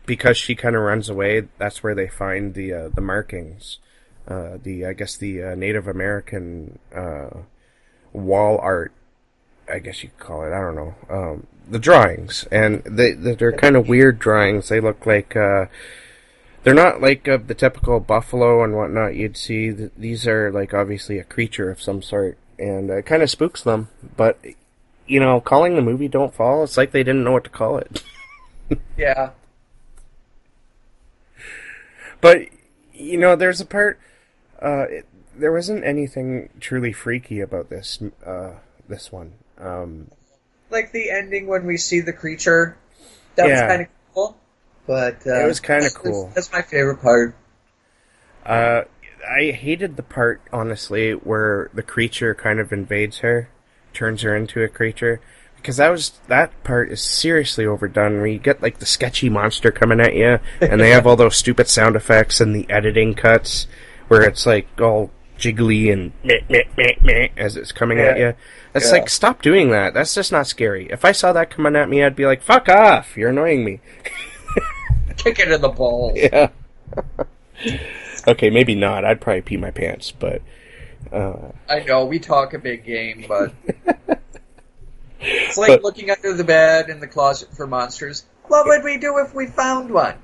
because 0.04 0.36
she 0.36 0.56
kind 0.56 0.74
of 0.74 0.82
runs 0.82 1.08
away. 1.08 1.46
That's 1.58 1.80
where 1.80 1.94
they 1.94 2.08
find 2.08 2.54
the 2.54 2.72
uh, 2.72 2.88
the 2.88 3.00
markings, 3.00 3.78
uh, 4.26 4.58
the 4.60 4.84
I 4.84 4.94
guess 4.94 5.16
the 5.16 5.42
uh, 5.44 5.54
Native 5.54 5.86
American 5.86 6.80
uh, 6.92 7.30
wall 8.12 8.58
art. 8.58 8.92
I 9.72 9.78
guess 9.78 10.02
you 10.02 10.08
could 10.08 10.18
call 10.18 10.42
it. 10.42 10.52
I 10.52 10.60
don't 10.60 10.74
know. 10.74 10.94
Um, 11.08 11.46
the 11.70 11.78
drawings, 11.78 12.48
and 12.50 12.82
they 12.84 13.12
they're 13.12 13.52
kind 13.52 13.76
of 13.76 13.88
weird 13.88 14.18
drawings. 14.18 14.70
They 14.70 14.80
look 14.80 15.06
like 15.06 15.36
uh, 15.36 15.66
they're 16.64 16.74
not 16.74 17.00
like 17.00 17.28
uh, 17.28 17.38
the 17.46 17.54
typical 17.54 18.00
buffalo 18.00 18.64
and 18.64 18.74
whatnot 18.74 19.14
you'd 19.14 19.36
see. 19.36 19.70
These 19.70 20.26
are 20.26 20.50
like 20.50 20.74
obviously 20.74 21.20
a 21.20 21.24
creature 21.24 21.70
of 21.70 21.80
some 21.80 22.02
sort, 22.02 22.38
and 22.58 22.90
it 22.90 23.06
kind 23.06 23.22
of 23.22 23.30
spooks 23.30 23.62
them. 23.62 23.88
But 24.16 24.40
you 25.12 25.20
know, 25.20 25.40
calling 25.40 25.76
the 25.76 25.82
movie 25.82 26.08
"Don't 26.08 26.32
Fall," 26.34 26.64
it's 26.64 26.76
like 26.78 26.90
they 26.92 27.02
didn't 27.02 27.22
know 27.24 27.32
what 27.32 27.44
to 27.44 27.50
call 27.50 27.76
it. 27.78 28.02
Yeah. 28.96 29.30
But 32.20 32.48
you 32.94 33.18
know, 33.18 33.36
there's 33.36 33.60
a 33.60 33.66
part. 33.66 33.98
Uh, 34.60 34.86
it, 34.88 35.06
there 35.36 35.52
wasn't 35.52 35.84
anything 35.84 36.48
truly 36.60 36.92
freaky 36.92 37.40
about 37.40 37.68
this. 37.68 37.98
Uh, 38.24 38.52
this 38.88 39.10
one. 39.12 39.32
Um, 39.58 40.10
Like 40.70 40.92
the 40.92 41.10
ending 41.10 41.46
when 41.48 41.66
we 41.66 41.76
see 41.76 42.00
the 42.00 42.12
creature. 42.12 42.76
That 43.36 43.44
was 43.44 43.50
Yeah. 43.58 43.68
kind 43.68 43.82
of 43.82 43.88
cool. 44.14 44.36
But 44.86 45.26
uh, 45.26 45.42
It 45.44 45.46
was 45.46 45.60
kinda 45.60 45.82
that's- 45.82 45.96
cool. 45.96 46.30
That's 46.34 46.52
my 46.52 46.62
favorite 46.62 47.02
part. 47.02 47.34
Uh, 48.46 48.82
I 49.28 49.50
hated 49.52 49.96
the 49.96 50.02
part, 50.02 50.40
honestly, 50.52 51.12
where 51.12 51.70
the 51.74 51.82
creature 51.82 52.34
kind 52.34 52.58
of 52.58 52.72
invades 52.72 53.18
her, 53.18 53.48
turns 53.92 54.22
her 54.22 54.34
into 54.36 54.62
a 54.62 54.68
creature, 54.68 55.20
because 55.56 55.76
that 55.76 55.90
was 55.90 56.12
that 56.28 56.50
part 56.64 56.90
is 56.90 57.00
seriously 57.00 57.64
overdone. 57.66 58.16
Where 58.18 58.26
you 58.26 58.38
get 58.38 58.62
like 58.62 58.78
the 58.78 58.86
sketchy 58.86 59.28
monster 59.28 59.70
coming 59.70 60.00
at 60.00 60.14
you, 60.14 60.38
and 60.60 60.80
they 60.80 60.90
have 60.90 61.06
all 61.06 61.16
those 61.16 61.36
stupid 61.36 61.68
sound 61.68 61.96
effects 61.96 62.40
and 62.40 62.54
the 62.54 62.68
editing 62.70 63.14
cuts, 63.14 63.66
where 64.08 64.22
it's 64.22 64.46
like 64.46 64.66
all 64.80 65.10
jiggly 65.38 65.92
and 65.92 66.12
meh, 66.22 66.38
meh, 66.48 66.62
meh, 66.76 66.94
meh, 67.02 67.28
as 67.36 67.56
it's 67.56 67.72
coming 67.72 67.98
at 67.98 68.16
you. 68.18 68.34
It's 68.74 68.86
Yeah. 68.86 68.92
like 68.92 69.10
stop 69.10 69.42
doing 69.42 69.70
that. 69.70 69.92
That's 69.94 70.14
just 70.14 70.30
not 70.32 70.46
scary. 70.46 70.86
If 70.90 71.04
I 71.04 71.12
saw 71.12 71.32
that 71.32 71.50
coming 71.50 71.76
at 71.76 71.88
me, 71.88 72.02
I'd 72.04 72.16
be 72.16 72.26
like, 72.26 72.42
"Fuck 72.42 72.68
off! 72.68 73.16
You're 73.16 73.30
annoying 73.30 73.64
me." 73.64 73.80
Kick 75.16 75.38
it 75.40 75.50
in 75.50 75.60
the 75.60 75.68
balls. 75.68 76.16
Yeah. 76.16 76.48
okay, 78.28 78.50
maybe 78.50 78.74
not. 78.74 79.04
I'd 79.04 79.20
probably 79.20 79.42
pee 79.42 79.56
my 79.56 79.70
pants, 79.70 80.10
but 80.12 80.42
uh, 81.12 81.34
I 81.68 81.80
know 81.80 82.04
we 82.06 82.18
talk 82.18 82.52
a 82.54 82.58
big 82.58 82.84
game, 82.84 83.24
but 83.28 83.52
it's 85.20 85.56
like 85.58 85.68
But- 85.68 85.82
looking 85.82 86.10
under 86.10 86.32
the 86.34 86.44
bed 86.44 86.88
in 86.90 87.00
the 87.00 87.06
closet 87.06 87.48
for 87.56 87.66
monsters. 87.66 88.24
What 88.44 88.66
would 88.66 88.82
we 88.84 88.98
do 88.98 89.18
if 89.18 89.34
we 89.34 89.46
found 89.46 89.90
one? 89.90 90.14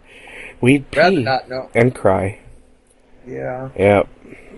we'd 0.60 0.84
Rather 0.96 1.16
pee 1.16 1.22
not 1.22 1.48
know. 1.48 1.70
and 1.74 1.94
cry. 1.94 2.40
Yeah. 3.26 3.70
Yeah, 3.78 4.02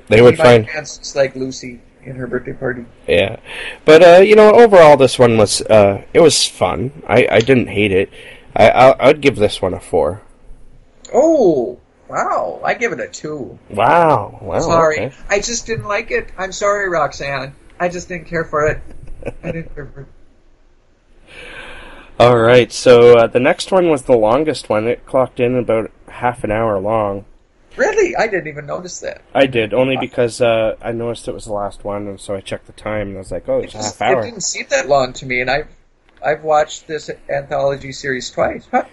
they 0.09 0.23
would 0.23 0.39
my 0.39 0.45
find. 0.45 0.67
just 0.67 1.15
like 1.15 1.37
Lucy 1.37 1.81
in 2.05 2.17
her 2.17 2.27
birthday 2.27 2.55
party. 2.55 2.87
Yeah, 3.07 3.37
but 3.85 4.03
uh, 4.03 4.21
you 4.23 4.35
know, 4.35 4.51
overall, 4.55 4.97
this 4.97 5.19
one 5.19 5.37
was 5.37 5.61
uh, 5.63 6.03
it 6.15 6.21
was 6.21 6.47
fun. 6.47 7.03
I, 7.07 7.27
I 7.31 7.41
didn't 7.41 7.67
hate 7.69 7.93
it. 7.93 8.11
I 8.57 8.71
I 8.71 9.09
I'd 9.09 9.21
give 9.21 9.37
this 9.37 9.61
one 9.61 9.75
a 9.75 9.81
four. 9.81 10.23
Oh, 11.13 11.79
wow! 12.11 12.61
I 12.65 12.75
give 12.75 12.93
it 12.93 13.01
a 13.01 13.09
two. 13.09 13.59
Wow, 13.71 14.39
wow. 14.43 14.61
sorry, 14.61 15.01
okay. 15.01 15.17
I 15.29 15.41
just 15.41 15.67
didn't 15.67 15.87
like 15.87 16.11
it. 16.11 16.31
I'm 16.37 16.53
sorry, 16.53 16.89
Roxanne. 16.89 17.55
I 17.79 17.89
just 17.89 18.09
didn't 18.09 18.27
care 18.27 18.45
for 18.45 18.67
it. 18.67 18.83
I 19.43 19.53
didn't 19.53 19.75
care 19.75 19.87
for 19.87 20.01
it. 20.03 20.07
All 22.19 22.39
right, 22.39 22.71
so 22.71 23.17
uh, 23.17 23.27
the 23.29 23.41
next 23.41 23.73
one 23.73 23.89
was 23.89 24.03
the 24.03 24.17
longest 24.17 24.69
one. 24.69 24.87
It 24.87 25.07
clocked 25.07 25.41
in 25.41 25.57
about 25.57 25.91
half 26.09 26.45
an 26.45 26.51
hour 26.51 26.79
long. 26.79 27.25
Really, 27.77 28.17
I 28.17 28.27
didn't 28.27 28.49
even 28.49 28.67
notice 28.67 29.01
that. 29.01 29.23
I 29.33 29.47
did 29.47 29.73
only 29.73 29.97
because 29.97 30.41
uh, 30.41 30.77
I 30.83 30.93
noticed 30.93 31.29
it 31.29 31.33
was 31.33 31.47
the 31.47 31.53
last 31.53 31.85
one, 31.85 32.09
and 32.09 32.21
so 32.21 32.35
I 32.35 32.41
checked 32.41 32.67
the 32.67 32.73
time, 32.73 33.09
and 33.09 33.17
I 33.17 33.21
was 33.21 33.31
like, 33.31 33.49
"Oh, 33.49 33.61
it's 33.61 33.75
a 33.75 33.79
half 34.05 34.19
It 34.19 34.23
didn't 34.23 34.43
seem 34.43 34.67
that 34.71 34.89
long 34.89 35.13
to 35.15 35.27
me, 35.27 35.41
and 35.41 35.51
I've 35.51 35.69
I've 36.25 36.43
watched 36.43 36.87
this 36.87 37.11
anthology 37.29 37.93
series 37.93 38.31
twice. 38.31 38.67
Huh. 38.71 38.85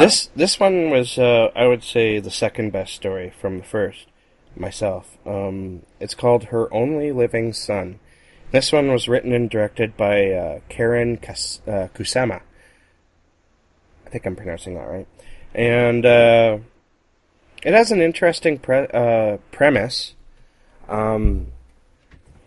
This 0.00 0.30
this 0.34 0.58
one 0.58 0.90
was, 0.90 1.18
uh, 1.18 1.50
I 1.54 1.66
would 1.66 1.82
say, 1.82 2.18
the 2.18 2.30
second 2.30 2.72
best 2.72 2.94
story 2.94 3.32
from 3.40 3.58
the 3.58 3.64
first. 3.64 4.06
Myself, 4.54 5.16
um, 5.26 5.82
it's 5.98 6.14
called 6.14 6.44
"Her 6.44 6.72
Only 6.72 7.10
Living 7.12 7.52
Son." 7.52 8.00
This 8.50 8.70
one 8.70 8.92
was 8.92 9.08
written 9.08 9.32
and 9.32 9.48
directed 9.48 9.96
by 9.96 10.30
uh, 10.30 10.60
Karyn 10.68 11.20
Kas- 11.20 11.62
uh, 11.66 11.88
Kusama. 11.94 12.42
I 14.06 14.10
think 14.10 14.26
I'm 14.26 14.36
pronouncing 14.36 14.74
that 14.74 14.88
right, 14.88 15.08
and 15.54 16.04
uh, 16.04 16.58
it 17.62 17.72
has 17.72 17.90
an 17.90 18.02
interesting 18.02 18.58
pre- 18.58 18.88
uh, 18.92 19.38
premise. 19.52 20.14
Um, 20.88 21.46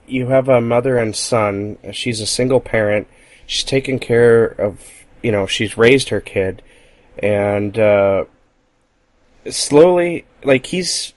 you 0.08 0.28
have 0.28 0.50
a 0.50 0.62
mother 0.62 0.98
and 0.98 1.16
son. 1.16 1.78
She's 1.92 2.22
a 2.22 2.28
single 2.28 2.60
parent. 2.60 3.08
She's 3.48 3.64
taken 3.64 4.00
care 4.00 4.46
of, 4.46 4.88
you 5.24 5.32
know, 5.32 5.48
she's 5.48 5.78
raised 5.78 6.10
her 6.10 6.22
kid, 6.22 6.62
and 7.20 7.78
uh, 7.78 8.26
slowly, 9.50 10.26
like 10.44 10.68
he's, 10.68 11.14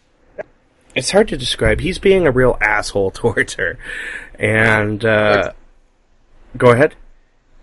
it's 0.94 1.10
hard 1.10 1.28
to 1.28 1.36
describe. 1.36 1.80
He's 1.80 1.98
being 1.98 2.26
a 2.26 2.30
real 2.30 2.56
asshole 2.60 3.10
towards 3.12 3.54
her, 3.54 3.78
and 4.38 5.04
uh, 5.04 5.52
go 6.56 6.70
ahead. 6.70 6.94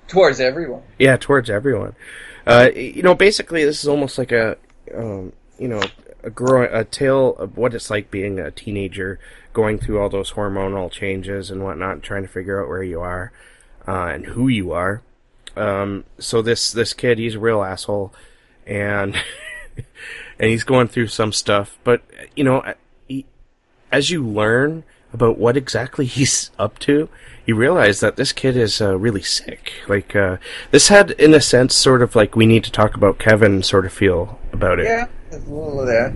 Towards 0.07 0.39
everyone. 0.39 0.83
Yeah, 0.99 1.17
towards 1.17 1.49
everyone. 1.49 1.95
Uh, 2.45 2.69
you 2.75 3.01
know, 3.01 3.15
basically, 3.15 3.63
this 3.65 3.81
is 3.81 3.87
almost 3.87 4.17
like 4.17 4.31
a, 4.31 4.57
um, 4.95 5.33
you 5.57 5.67
know, 5.67 5.81
a 6.23 6.29
growing 6.29 6.69
a 6.71 6.83
tale 6.83 7.35
of 7.37 7.57
what 7.57 7.73
it's 7.73 7.89
like 7.89 8.11
being 8.11 8.39
a 8.39 8.51
teenager, 8.51 9.19
going 9.53 9.79
through 9.79 9.99
all 9.99 10.09
those 10.09 10.33
hormonal 10.33 10.91
changes 10.91 11.49
and 11.49 11.63
whatnot, 11.63 11.93
and 11.93 12.03
trying 12.03 12.21
to 12.21 12.27
figure 12.27 12.61
out 12.61 12.69
where 12.69 12.83
you 12.83 13.01
are 13.01 13.31
uh, 13.87 14.07
and 14.13 14.25
who 14.25 14.47
you 14.47 14.71
are. 14.71 15.01
Um, 15.57 16.03
so 16.19 16.41
this 16.41 16.71
this 16.71 16.93
kid, 16.93 17.17
he's 17.17 17.35
a 17.35 17.39
real 17.39 17.63
asshole, 17.63 18.13
and 18.65 19.15
and 19.77 20.49
he's 20.49 20.63
going 20.63 20.87
through 20.87 21.07
some 21.07 21.31
stuff. 21.31 21.77
But 21.83 22.01
you 22.35 22.43
know, 22.43 22.73
he, 23.07 23.25
as 23.91 24.09
you 24.09 24.25
learn 24.25 24.83
about 25.13 25.37
what 25.37 25.55
exactly 25.57 26.05
he's 26.17 26.51
up 26.59 26.77
to, 26.79 27.09
you 27.45 27.55
realize 27.55 27.99
that 28.01 28.15
this 28.15 28.31
kid 28.33 28.57
is 28.57 28.81
uh, 28.81 28.97
really 28.97 29.21
sick. 29.21 29.71
Like 29.87 30.15
uh, 30.15 30.37
this 30.71 30.89
had, 30.89 31.11
in 31.11 31.33
a 31.33 31.41
sense, 31.41 31.73
sort 31.75 32.01
of 32.01 32.15
like 32.15 32.35
we 32.35 32.45
need 32.45 32.63
to 32.65 32.71
talk 32.71 32.95
about 32.95 33.19
Kevin 33.19 33.63
sort 33.63 33.85
of 33.85 33.93
feel 33.93 34.39
about 34.51 34.79
it. 34.79 34.85
Yeah, 34.85 35.07
a 35.31 35.37
little 35.37 35.79
of 35.81 35.87
that. 35.87 36.13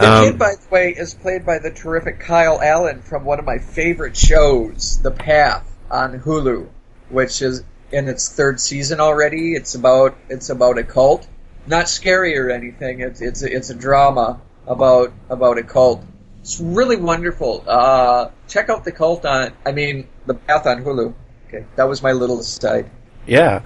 The 0.00 0.10
Um, 0.10 0.24
kid, 0.24 0.38
by 0.38 0.54
the 0.54 0.68
way, 0.70 0.90
is 0.90 1.14
played 1.14 1.46
by 1.46 1.58
the 1.58 1.70
terrific 1.70 2.18
Kyle 2.20 2.60
Allen 2.60 3.00
from 3.02 3.24
one 3.24 3.38
of 3.38 3.44
my 3.44 3.58
favorite 3.58 4.16
shows, 4.16 5.00
The 5.02 5.10
Path, 5.12 5.72
on 5.90 6.20
Hulu, 6.20 6.68
which 7.10 7.42
is 7.42 7.62
in 7.96 8.08
its 8.08 8.28
third 8.28 8.60
season 8.60 9.00
already. 9.00 9.54
It's 9.54 9.74
about 9.74 10.16
it's 10.28 10.50
about 10.50 10.76
a 10.76 10.84
cult, 10.84 11.26
not 11.66 11.88
scary 11.88 12.38
or 12.38 12.50
anything. 12.50 13.00
It's 13.00 13.22
it's 13.22 13.42
a, 13.42 13.50
it's 13.50 13.70
a 13.70 13.74
drama 13.74 14.40
about 14.66 15.12
about 15.30 15.56
a 15.58 15.62
cult. 15.62 16.04
It's 16.42 16.60
really 16.60 16.96
wonderful. 16.96 17.64
Uh, 17.66 18.30
check 18.48 18.68
out 18.68 18.84
the 18.84 18.92
cult 18.92 19.24
on. 19.24 19.52
I 19.64 19.72
mean, 19.72 20.06
The 20.26 20.34
Path 20.34 20.66
on 20.66 20.84
Hulu. 20.84 21.14
Okay, 21.48 21.64
that 21.76 21.88
was 21.88 22.02
my 22.02 22.12
little 22.12 22.38
aside. 22.38 22.90
Yeah. 23.26 23.62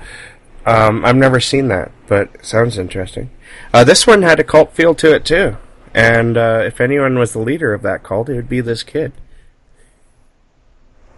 Um, 0.64 1.04
I've 1.04 1.16
never 1.16 1.40
seen 1.40 1.68
that, 1.68 1.90
but 2.06 2.44
sounds 2.44 2.78
interesting. 2.78 3.30
Uh, 3.74 3.82
this 3.82 4.06
one 4.06 4.22
had 4.22 4.38
a 4.38 4.44
cult 4.44 4.72
feel 4.72 4.94
to 4.94 5.14
it 5.14 5.24
too. 5.24 5.56
And 5.92 6.36
uh, 6.36 6.62
if 6.64 6.80
anyone 6.80 7.18
was 7.18 7.32
the 7.32 7.40
leader 7.40 7.74
of 7.74 7.82
that 7.82 8.04
cult, 8.04 8.28
it 8.28 8.36
would 8.36 8.48
be 8.48 8.60
this 8.60 8.82
kid. 8.84 9.12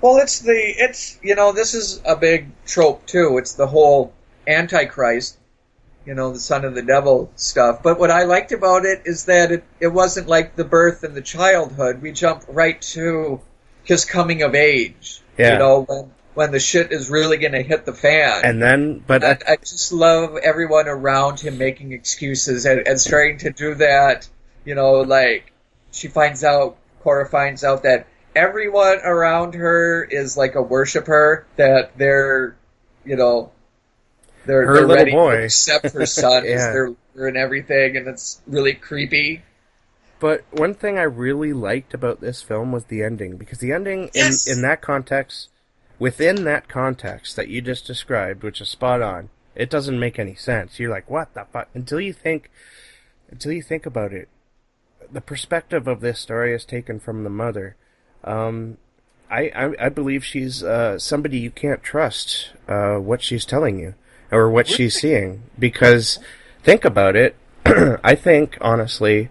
Well, 0.02 0.18
it's 0.18 0.40
the 0.40 0.52
it's 0.52 1.18
you 1.22 1.36
know 1.36 1.52
this 1.52 1.74
is 1.74 2.02
a 2.04 2.16
big 2.16 2.48
trope 2.66 3.06
too. 3.06 3.38
It's 3.38 3.54
the 3.54 3.68
whole 3.68 4.12
Antichrist, 4.46 5.38
you 6.04 6.14
know, 6.14 6.32
the 6.32 6.40
son 6.40 6.64
of 6.64 6.74
the 6.74 6.82
devil 6.82 7.30
stuff. 7.36 7.82
But 7.82 7.98
what 8.00 8.10
I 8.10 8.24
liked 8.24 8.50
about 8.50 8.84
it 8.84 9.02
is 9.04 9.26
that 9.26 9.52
it 9.52 9.64
it 9.80 9.88
wasn't 9.88 10.26
like 10.26 10.56
the 10.56 10.64
birth 10.64 11.04
and 11.04 11.14
the 11.14 11.22
childhood. 11.22 12.02
We 12.02 12.10
jump 12.12 12.44
right 12.48 12.82
to 12.82 13.40
his 13.84 14.04
coming 14.04 14.42
of 14.42 14.56
age. 14.56 15.22
Yeah. 15.38 15.52
You 15.52 15.58
know 15.60 15.82
when 15.82 16.10
when 16.34 16.50
the 16.50 16.60
shit 16.60 16.92
is 16.92 17.10
really 17.10 17.36
going 17.36 17.52
to 17.52 17.62
hit 17.62 17.84
the 17.84 17.92
fan. 17.92 18.40
And 18.44 18.62
then, 18.62 19.04
but 19.06 19.22
I, 19.22 19.38
I 19.46 19.56
just 19.56 19.92
love 19.92 20.36
everyone 20.38 20.88
around 20.88 21.40
him 21.40 21.58
making 21.58 21.92
excuses 21.92 22.64
and, 22.64 22.86
and 22.86 23.00
starting 23.00 23.38
to 23.38 23.50
do 23.50 23.74
that. 23.76 24.28
You 24.64 24.74
know, 24.74 25.02
like 25.02 25.52
she 25.90 26.08
finds 26.08 26.42
out, 26.42 26.78
Cora 27.00 27.28
finds 27.28 27.64
out 27.64 27.82
that 27.82 28.06
everyone 28.34 28.98
around 29.04 29.54
her 29.54 30.04
is 30.04 30.36
like 30.36 30.54
a 30.54 30.62
worshiper. 30.62 31.46
That 31.56 31.96
they're, 31.98 32.56
you 33.04 33.16
know, 33.16 33.52
they're, 34.46 34.66
Her 34.66 34.74
they're 34.74 34.86
little 34.86 34.96
ready 34.96 35.10
boy. 35.12 35.36
to 35.36 35.44
accept 35.44 35.92
her 35.92 36.06
son 36.06 36.44
as 36.44 36.50
Yeah. 36.50 36.72
their 36.72 36.88
leader 36.88 37.26
and 37.28 37.36
everything, 37.36 37.96
and 37.96 38.08
it's 38.08 38.40
really 38.46 38.74
creepy. 38.74 39.42
But 40.20 40.44
one 40.52 40.74
thing 40.74 40.98
I 40.98 41.02
really 41.02 41.52
liked 41.52 41.94
about 41.94 42.20
this 42.20 42.42
film 42.42 42.70
was 42.70 42.84
the 42.84 43.02
ending 43.02 43.36
because 43.36 43.58
the 43.58 43.72
ending 43.72 44.10
Yes! 44.14 44.46
in 44.46 44.58
in 44.58 44.62
that 44.62 44.80
context, 44.80 45.48
within 45.98 46.44
that 46.44 46.68
context 46.68 47.34
that 47.36 47.48
you 47.48 47.60
just 47.60 47.86
described, 47.86 48.42
which 48.44 48.60
is 48.60 48.68
spot 48.68 49.02
on, 49.02 49.30
it 49.56 49.68
doesn't 49.68 49.98
make 49.98 50.18
any 50.18 50.34
sense. 50.36 50.78
You're 50.78 50.90
like, 50.92 51.10
what 51.10 51.34
the 51.34 51.44
fuck? 51.52 51.68
Until 51.74 52.00
you 52.00 52.12
think, 52.12 52.50
until 53.30 53.52
you 53.52 53.62
think 53.62 53.84
about 53.84 54.12
it, 54.12 54.28
the 55.10 55.20
perspective 55.20 55.86
of 55.88 56.00
this 56.00 56.20
story 56.20 56.54
is 56.54 56.64
taken 56.64 56.98
from 57.00 57.24
the 57.24 57.30
mother. 57.30 57.76
Um, 58.24 58.78
I, 59.30 59.50
I 59.54 59.86
I 59.86 59.88
believe 59.88 60.24
she's 60.24 60.62
uh, 60.62 60.98
somebody 60.98 61.38
you 61.38 61.50
can't 61.50 61.82
trust 61.82 62.50
uh, 62.68 62.96
what 62.96 63.22
she's 63.22 63.46
telling 63.46 63.78
you 63.78 63.94
or 64.30 64.50
what 64.50 64.68
she's 64.68 64.94
seeing 65.00 65.42
because 65.58 66.18
think 66.62 66.84
about 66.84 67.16
it. 67.16 67.34
I 68.04 68.14
think 68.14 68.58
honestly, 68.60 69.30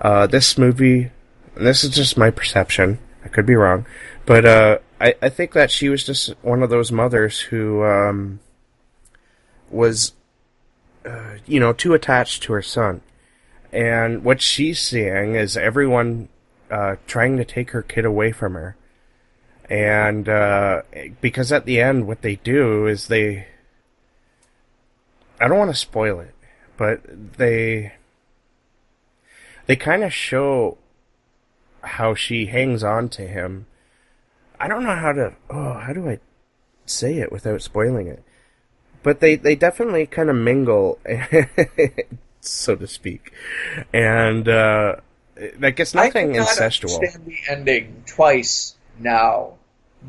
uh, 0.00 0.26
this 0.26 0.58
movie, 0.58 1.10
and 1.54 1.66
this 1.66 1.84
is 1.84 1.90
just 1.90 2.18
my 2.18 2.30
perception. 2.30 2.98
I 3.24 3.28
could 3.28 3.46
be 3.46 3.54
wrong, 3.54 3.86
but 4.24 4.44
uh, 4.44 4.78
I 5.00 5.14
I 5.22 5.28
think 5.28 5.52
that 5.52 5.70
she 5.70 5.88
was 5.88 6.04
just 6.04 6.34
one 6.42 6.62
of 6.62 6.70
those 6.70 6.90
mothers 6.90 7.40
who 7.40 7.84
um, 7.84 8.40
was, 9.70 10.12
uh, 11.04 11.36
you 11.46 11.60
know, 11.60 11.72
too 11.72 11.94
attached 11.94 12.42
to 12.44 12.52
her 12.52 12.62
son, 12.62 13.00
and 13.72 14.24
what 14.24 14.40
she's 14.40 14.80
seeing 14.80 15.36
is 15.36 15.56
everyone 15.56 16.28
uh, 16.70 16.96
trying 17.06 17.36
to 17.36 17.44
take 17.44 17.70
her 17.70 17.82
kid 17.82 18.04
away 18.04 18.32
from 18.32 18.54
her. 18.54 18.76
And 19.68 20.28
uh, 20.28 20.82
because 21.20 21.50
at 21.52 21.66
the 21.66 21.80
end, 21.80 22.06
what 22.06 22.22
they 22.22 22.36
do 22.36 22.86
is 22.86 23.08
they. 23.08 23.48
I 25.40 25.48
don't 25.48 25.58
want 25.58 25.70
to 25.70 25.76
spoil 25.76 26.20
it, 26.20 26.34
but 26.76 27.00
they. 27.36 27.94
They 29.66 29.74
kind 29.74 30.04
of 30.04 30.12
show 30.12 30.78
how 31.82 32.14
she 32.14 32.46
hangs 32.46 32.84
on 32.84 33.08
to 33.10 33.26
him. 33.26 33.66
I 34.60 34.68
don't 34.68 34.84
know 34.84 34.94
how 34.94 35.12
to. 35.12 35.34
Oh, 35.50 35.74
how 35.74 35.92
do 35.92 36.08
I 36.08 36.20
say 36.84 37.18
it 37.18 37.32
without 37.32 37.62
spoiling 37.62 38.06
it? 38.06 38.22
But 39.02 39.20
they, 39.20 39.36
they 39.36 39.54
definitely 39.54 40.06
kind 40.06 40.30
of 40.30 40.34
mingle, 40.34 40.98
so 42.40 42.74
to 42.74 42.86
speak. 42.88 43.32
And, 43.92 44.48
uh, 44.48 44.96
like, 45.58 45.76
gets 45.76 45.94
nothing 45.94 46.30
I 46.30 46.34
cannot 46.34 46.48
incestual. 46.48 46.94
understand 46.94 47.26
the 47.26 47.38
ending 47.48 48.02
twice 48.06 48.74
now, 48.98 49.54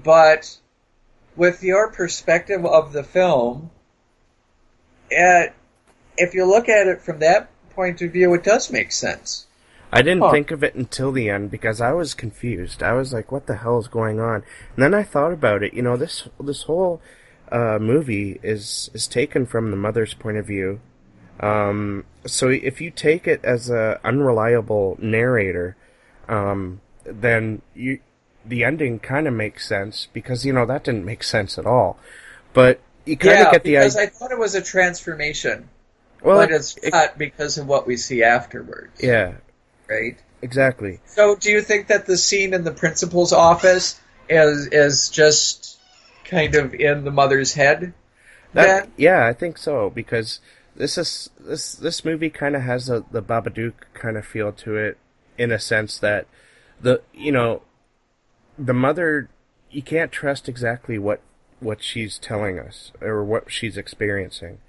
but 0.03 0.57
with 1.35 1.63
your 1.63 1.91
perspective 1.91 2.65
of 2.65 2.93
the 2.93 3.03
film, 3.03 3.69
uh, 5.11 5.45
if 6.17 6.33
you 6.33 6.45
look 6.45 6.69
at 6.69 6.87
it 6.87 7.01
from 7.01 7.19
that 7.19 7.49
point 7.71 8.01
of 8.01 8.11
view, 8.11 8.33
it 8.33 8.43
does 8.43 8.71
make 8.71 8.91
sense. 8.91 9.45
I 9.91 10.01
didn't 10.01 10.23
Huh. 10.23 10.31
think 10.31 10.51
of 10.51 10.63
it 10.63 10.75
until 10.75 11.11
the 11.11 11.29
end 11.29 11.49
because 11.49 11.79
I 11.79 11.93
was 11.93 12.13
confused. 12.13 12.83
I 12.83 12.93
was 12.93 13.13
like, 13.13 13.31
"What 13.31 13.45
the 13.47 13.55
hell 13.57 13.79
is 13.79 13.87
going 13.87 14.19
on?" 14.19 14.35
And 14.75 14.83
then 14.83 14.93
I 14.93 15.03
thought 15.03 15.31
about 15.31 15.63
it. 15.63 15.73
You 15.73 15.81
know, 15.81 15.95
this 15.97 16.27
this 16.39 16.63
whole 16.63 17.01
uh, 17.51 17.79
movie 17.79 18.39
is 18.43 18.89
is 18.93 19.07
taken 19.07 19.45
from 19.45 19.71
the 19.71 19.77
mother's 19.77 20.13
point 20.13 20.37
of 20.37 20.45
view. 20.47 20.81
Um, 21.39 22.05
so 22.25 22.49
if 22.49 22.81
you 22.81 22.91
take 22.91 23.27
it 23.27 23.43
as 23.43 23.69
a 23.69 23.99
unreliable 24.03 24.97
narrator, 24.99 25.75
um, 26.27 26.81
then 27.05 27.61
you 27.75 27.99
the 28.45 28.63
ending 28.63 28.99
kind 28.99 29.27
of 29.27 29.33
makes 29.33 29.67
sense 29.67 30.07
because 30.13 30.45
you 30.45 30.53
know 30.53 30.65
that 30.65 30.83
didn't 30.83 31.05
make 31.05 31.23
sense 31.23 31.57
at 31.57 31.65
all. 31.65 31.99
But 32.53 32.81
you 33.05 33.17
kind 33.17 33.41
of 33.41 33.47
yeah, 33.47 33.51
get 33.51 33.63
the 33.65 33.75
because 33.75 33.95
idea. 33.95 34.03
I 34.03 34.07
thought 34.07 34.31
it 34.31 34.39
was 34.39 34.55
a 34.55 34.61
transformation, 34.61 35.69
Well, 36.21 36.37
but 36.37 36.51
it- 36.51 36.61
it's 36.83 36.91
not 36.91 37.17
because 37.17 37.57
of 37.57 37.67
what 37.67 37.87
we 37.87 37.97
see 37.97 38.23
afterwards, 38.23 39.01
yeah, 39.01 39.35
right? 39.89 40.17
exactly. 40.41 41.01
So, 41.05 41.35
do 41.35 41.51
you 41.51 41.61
think 41.61 41.87
that 41.87 42.05
the 42.05 42.17
scene 42.17 42.53
in 42.53 42.63
the 42.63 42.71
principal's 42.71 43.33
office 43.33 43.99
is 44.29 44.67
is 44.67 45.09
just 45.09 45.79
kind 46.25 46.55
of 46.55 46.73
in 46.73 47.03
the 47.05 47.11
mother's 47.11 47.53
head? 47.53 47.93
That, 48.53 48.77
then? 48.83 48.91
yeah, 48.97 49.25
I 49.25 49.33
think 49.33 49.57
so 49.57 49.89
because 49.89 50.39
this 50.77 50.97
is 50.97 51.29
this 51.39 51.73
this 51.73 52.05
movie 52.05 52.29
kind 52.29 52.55
of 52.55 52.61
has 52.61 52.89
a, 52.89 53.03
the 53.11 53.21
Babadook 53.21 53.73
kind 53.93 54.17
of 54.17 54.25
feel 54.25 54.51
to 54.53 54.75
it 54.77 54.97
in 55.37 55.51
a 55.51 55.59
sense 55.59 55.97
that 55.99 56.27
the 56.79 57.01
you 57.13 57.31
know 57.31 57.63
the 58.57 58.73
mother 58.73 59.29
you 59.71 59.81
can't 59.81 60.11
trust 60.11 60.47
exactly 60.47 60.97
what 60.97 61.21
what 61.59 61.81
she's 61.83 62.17
telling 62.17 62.59
us 62.59 62.91
or 63.01 63.23
what 63.23 63.51
she's 63.51 63.77
experiencing. 63.77 64.59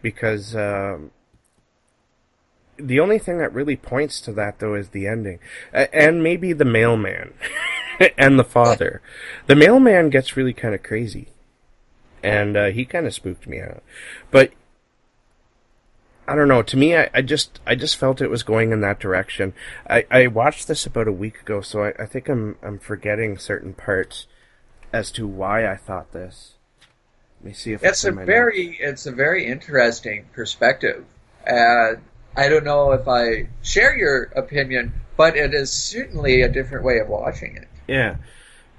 Because 0.00 0.54
um, 0.54 1.10
the 2.76 3.00
only 3.00 3.18
thing 3.18 3.38
that 3.38 3.52
really 3.52 3.76
points 3.76 4.20
to 4.22 4.32
that 4.32 4.58
though 4.58 4.74
is 4.74 4.90
the 4.90 5.06
ending. 5.06 5.40
And 5.72 6.22
maybe 6.22 6.52
the 6.52 6.64
mailman 6.64 7.34
and 8.18 8.38
the 8.38 8.44
father. 8.44 9.02
The 9.46 9.56
mailman 9.56 10.10
gets 10.10 10.36
really 10.36 10.52
kind 10.52 10.74
of 10.74 10.82
crazy. 10.82 11.28
And 12.22 12.56
uh, 12.56 12.66
he 12.66 12.84
kind 12.84 13.06
of 13.06 13.14
spooked 13.14 13.46
me 13.46 13.60
out. 13.60 13.82
But 14.30 14.52
I 16.28 16.34
don't 16.34 16.48
know. 16.48 16.62
To 16.62 16.76
me, 16.76 16.94
I, 16.94 17.08
I 17.14 17.22
just 17.22 17.58
I 17.66 17.74
just 17.74 17.96
felt 17.96 18.20
it 18.20 18.28
was 18.28 18.42
going 18.42 18.70
in 18.70 18.82
that 18.82 19.00
direction. 19.00 19.54
I, 19.88 20.04
I 20.10 20.26
watched 20.26 20.68
this 20.68 20.84
about 20.84 21.08
a 21.08 21.12
week 21.12 21.40
ago, 21.40 21.62
so 21.62 21.84
I, 21.84 21.94
I 21.98 22.04
think 22.04 22.28
I'm 22.28 22.56
I'm 22.62 22.78
forgetting 22.78 23.38
certain 23.38 23.72
parts 23.72 24.26
as 24.92 25.10
to 25.12 25.26
why 25.26 25.66
I 25.66 25.76
thought 25.76 26.12
this. 26.12 26.52
Let 27.40 27.46
me 27.46 27.52
see 27.54 27.72
if 27.72 27.82
It's 27.82 28.04
a 28.04 28.12
very 28.12 28.76
it's 28.78 29.06
a 29.06 29.12
very 29.12 29.46
interesting 29.46 30.26
perspective. 30.34 31.06
And 31.46 32.02
I 32.36 32.50
don't 32.50 32.64
know 32.64 32.92
if 32.92 33.08
I 33.08 33.48
share 33.62 33.96
your 33.96 34.24
opinion, 34.36 34.92
but 35.16 35.34
it 35.34 35.54
is 35.54 35.72
certainly 35.72 36.42
a 36.42 36.48
different 36.48 36.84
way 36.84 36.98
of 36.98 37.08
watching 37.08 37.56
it. 37.56 37.68
Yeah, 37.86 38.16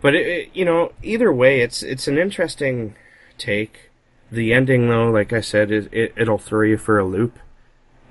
but 0.01 0.13
it, 0.13 0.27
it, 0.27 0.49
you 0.53 0.65
know, 0.65 0.93
either 1.01 1.33
way, 1.33 1.61
it's 1.61 1.81
it's 1.81 2.07
an 2.07 2.19
interesting 2.19 2.95
take. 3.39 3.88
The 4.31 4.53
ending, 4.53 4.89
though, 4.89 5.09
like 5.09 5.33
I 5.33 5.41
said, 5.41 5.71
it, 5.71 5.91
it 5.91 6.13
it'll 6.15 6.37
throw 6.37 6.61
you 6.61 6.77
for 6.77 6.99
a 6.99 7.05
loop, 7.05 7.39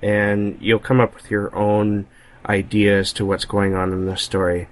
and 0.01 0.57
you'll 0.59 0.79
come 0.79 0.99
up 0.99 1.15
with 1.15 1.31
your 1.31 1.55
own 1.55 2.07
ideas 2.45 3.13
to 3.13 3.25
what's 3.25 3.45
going 3.45 3.75
on 3.75 3.93
in 3.93 4.05
the 4.05 4.17
story. 4.17 4.67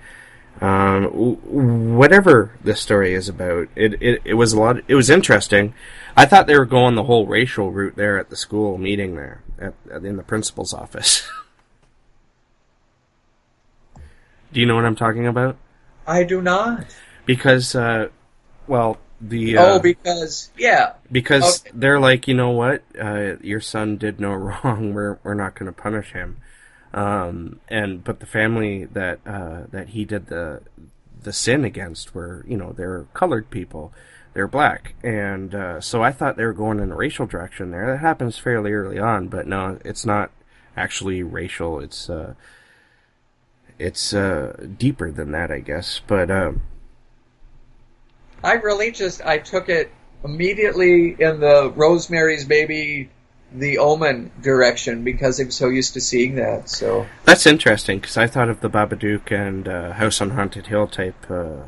Um, 0.60 1.06
whatever 1.96 2.52
the 2.64 2.76
story 2.76 3.14
is 3.14 3.30
about, 3.30 3.68
it, 3.76 4.02
it 4.02 4.22
it 4.26 4.34
was 4.34 4.54
a 4.54 4.60
lot. 4.60 4.78
It 4.88 4.96
was 4.96 5.10
interesting. 5.10 5.74
I 6.16 6.26
thought 6.26 6.48
they 6.48 6.58
were 6.58 6.66
going 6.66 6.96
the 6.96 7.04
whole 7.04 7.28
racial 7.28 7.72
route 7.72 7.96
there 7.96 8.18
at 8.18 8.30
the 8.30 8.36
school 8.36 8.78
meeting 8.78 9.16
there 9.16 9.44
at, 9.60 9.76
at 9.92 10.04
in 10.04 10.18
the 10.18 10.24
principal's 10.24 10.74
office. 10.74 11.30
Do 14.52 14.60
you 14.60 14.66
know 14.66 14.76
what 14.76 14.86
I'm 14.86 14.96
talking 14.96 15.28
about? 15.28 15.58
I 16.08 16.24
do 16.24 16.42
not. 16.42 16.88
because 17.26 17.76
uh, 17.76 18.08
well 18.66 18.98
the 19.20 19.58
uh, 19.58 19.76
oh, 19.76 19.80
because 19.80 20.52
yeah, 20.58 20.94
because 21.12 21.62
Okay. 21.62 21.72
they're 21.74 22.00
like 22.00 22.28
you 22.28 22.34
know 22.36 22.52
what? 22.52 22.84
Uh, 23.00 23.38
your 23.42 23.62
son 23.62 23.98
did 23.98 24.20
no 24.20 24.34
wrong. 24.34 24.94
We're 24.94 25.20
we're 25.24 25.34
not 25.34 25.56
going 25.56 25.72
to 25.74 25.82
punish 25.82 26.12
him. 26.14 26.38
Um, 26.94 27.60
and 27.68 28.04
but 28.04 28.20
the 28.20 28.26
family 28.26 28.86
that 28.86 29.20
uh, 29.26 29.64
that 29.72 29.90
he 29.90 30.06
did 30.06 30.28
the 30.28 30.62
the 31.22 31.34
sin 31.34 31.66
against 31.66 32.14
were 32.16 32.46
you 32.48 32.58
know 32.58 32.74
they're 32.74 33.08
colored 33.14 33.50
people. 33.50 33.94
They're 34.34 34.48
black. 34.48 34.94
And 35.04 35.56
uh, 35.56 35.82
so 35.82 36.04
I 36.04 36.12
thought 36.12 36.38
they 36.38 36.46
were 36.46 36.54
going 36.54 36.80
in 36.80 36.92
a 36.92 36.96
racial 36.96 37.26
direction 37.26 37.72
there. 37.72 37.88
That 37.92 38.00
happens 38.00 38.38
fairly 38.38 38.72
early 38.72 39.00
on 39.00 39.28
but 39.30 39.48
no 39.48 39.80
it's 39.84 40.06
not 40.06 40.32
actually 40.76 41.24
racial. 41.24 41.80
It's 41.80 42.10
uh, 42.10 42.36
it's 43.80 44.14
uh, 44.14 44.68
deeper 44.78 45.12
than 45.12 45.32
that 45.32 45.52
I 45.52 45.60
guess. 45.60 46.02
But 46.06 46.32
um, 46.32 46.62
I 48.44 48.54
really 48.54 48.92
just 48.92 49.22
I 49.26 49.38
took 49.38 49.70
it 49.70 49.92
immediately 50.24 51.16
in 51.20 51.40
the 51.40 51.72
Rosemary's 51.76 52.46
Baby, 52.46 53.10
The 53.54 53.78
Omen 53.78 54.32
direction 54.42 55.04
because 55.04 55.40
I'm 55.40 55.52
so 55.52 55.70
used 55.70 55.94
to 55.94 56.02
seeing 56.02 56.36
that. 56.36 56.70
So 56.70 57.08
That's 57.26 57.46
interesting 57.46 58.00
because 58.00 58.18
I 58.18 58.28
thought 58.28 58.50
of 58.50 58.62
the 58.62 58.70
Babadook 58.70 59.32
and 59.32 59.68
uh, 59.68 59.94
House 59.94 60.22
on 60.22 60.32
Haunted 60.32 60.68
Hill 60.68 60.88
type 60.88 61.30
uh, 61.30 61.64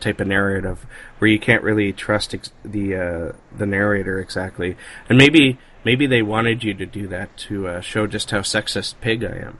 type 0.00 0.20
of 0.20 0.28
narrative 0.28 0.86
where 1.18 1.30
you 1.30 1.38
can't 1.38 1.62
really 1.62 1.92
trust 1.92 2.34
ex- 2.34 2.52
the 2.64 2.94
uh, 2.94 3.32
the 3.56 3.66
narrator 3.66 4.20
exactly, 4.20 4.76
and 5.08 5.18
maybe 5.18 5.58
maybe 5.84 6.06
they 6.06 6.22
wanted 6.22 6.64
you 6.64 6.74
to 6.74 6.86
do 6.86 7.06
that 7.08 7.36
to 7.36 7.68
uh, 7.68 7.80
show 7.80 8.06
just 8.06 8.30
how 8.30 8.40
sexist 8.40 8.94
pig 9.00 9.24
I 9.24 9.36
am. 9.36 9.58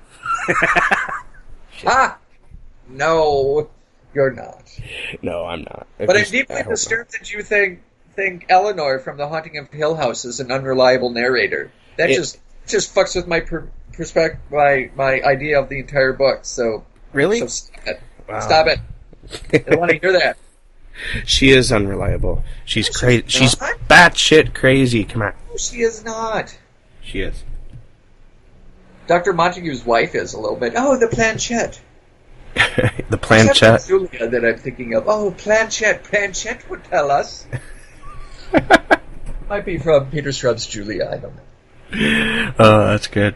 ah, 1.87 2.19
no, 2.89 3.71
you're 4.15 4.33
not. 4.33 4.63
No, 5.23 5.45
I'm 5.45 5.61
not. 5.63 5.87
But 5.99 6.11
I'm 6.11 6.17
least 6.17 6.29
I 6.35 6.37
deeply 6.39 6.57
hope 6.57 6.65
not. 6.67 6.71
disturbed 6.71 7.13
that 7.19 7.33
you 7.33 7.43
think 7.43 7.81
think 8.15 8.47
Eleanor 8.49 8.99
from 8.99 9.17
The 9.17 9.29
Haunting 9.29 9.59
of 9.59 9.71
Hill 9.71 9.95
House 9.95 10.25
is 10.25 10.41
an 10.41 10.51
unreliable 10.51 11.11
narrator. 11.11 11.71
That 11.97 12.11
It- 12.11 12.17
just 12.17 12.39
just 12.67 12.95
fucks 12.95 13.15
with 13.17 13.27
my 13.27 13.41
per- 13.41 13.69
perspective, 13.93 14.41
my 14.51 14.91
my 14.95 15.21
idea 15.23 15.61
of 15.61 15.69
the 15.69 15.79
entire 15.81 16.13
book. 16.13 16.41
So 16.43 16.85
Really? 17.13 17.41
so 17.41 17.47
stop 17.47 17.87
it. 17.87 18.01
Wow. 18.29 18.41
Stop 18.41 18.67
it. 18.67 18.79
I 19.53 19.59
don't 19.59 19.81
want 19.81 19.91
to 19.93 19.99
hear 19.99 20.13
that. 20.13 20.37
She 21.25 21.51
is 21.51 21.71
unreliable. 21.71 22.43
She's 22.65 22.89
crazy. 22.91 23.23
She's 23.29 23.61
not. 23.61 23.77
batshit 23.89 24.53
crazy. 24.53 25.05
Come 25.05 25.23
on, 25.23 25.33
No, 25.49 25.57
she 25.57 25.83
is 25.83 26.05
not. 26.05 26.59
she 27.01 27.21
is. 27.21 27.45
Dr. 29.07 29.33
Montague's 29.33 29.85
wife 29.87 30.17
is 30.17 30.35
a 30.35 30.41
little 30.41 30.57
bit. 30.57 30.73
Oh, 30.77 30.97
the 30.97 31.07
planchette. 31.07 31.81
the 33.11 33.19
planchette. 33.19 33.85
Julia 33.87 34.29
that 34.29 34.45
I'm 34.45 34.59
thinking 34.59 34.95
of. 34.95 35.09
Oh, 35.09 35.31
planchette. 35.31 36.05
Planchette 36.05 36.69
would 36.71 36.85
tell 36.85 37.11
us. 37.11 37.47
Might 39.49 39.65
be 39.65 39.79
from 39.79 40.11
Peter 40.11 40.33
Straub's 40.33 40.67
Julia. 40.67 41.09
I 41.11 41.17
don't 41.19 41.35
know. 41.37 42.53
Oh, 42.59 42.87
that's 42.89 43.07
good. 43.07 43.35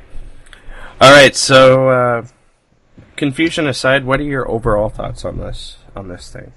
All 1.00 1.10
right, 1.10 1.34
so 1.34 1.88
uh, 1.88 2.26
confusion 3.16 3.66
aside, 3.66 4.04
what 4.04 4.20
are 4.20 4.24
your 4.24 4.48
overall 4.50 4.88
thoughts 4.90 5.24
on 5.24 5.38
this 5.38 5.78
on 5.96 6.08
this 6.08 6.30
thing 6.30 6.52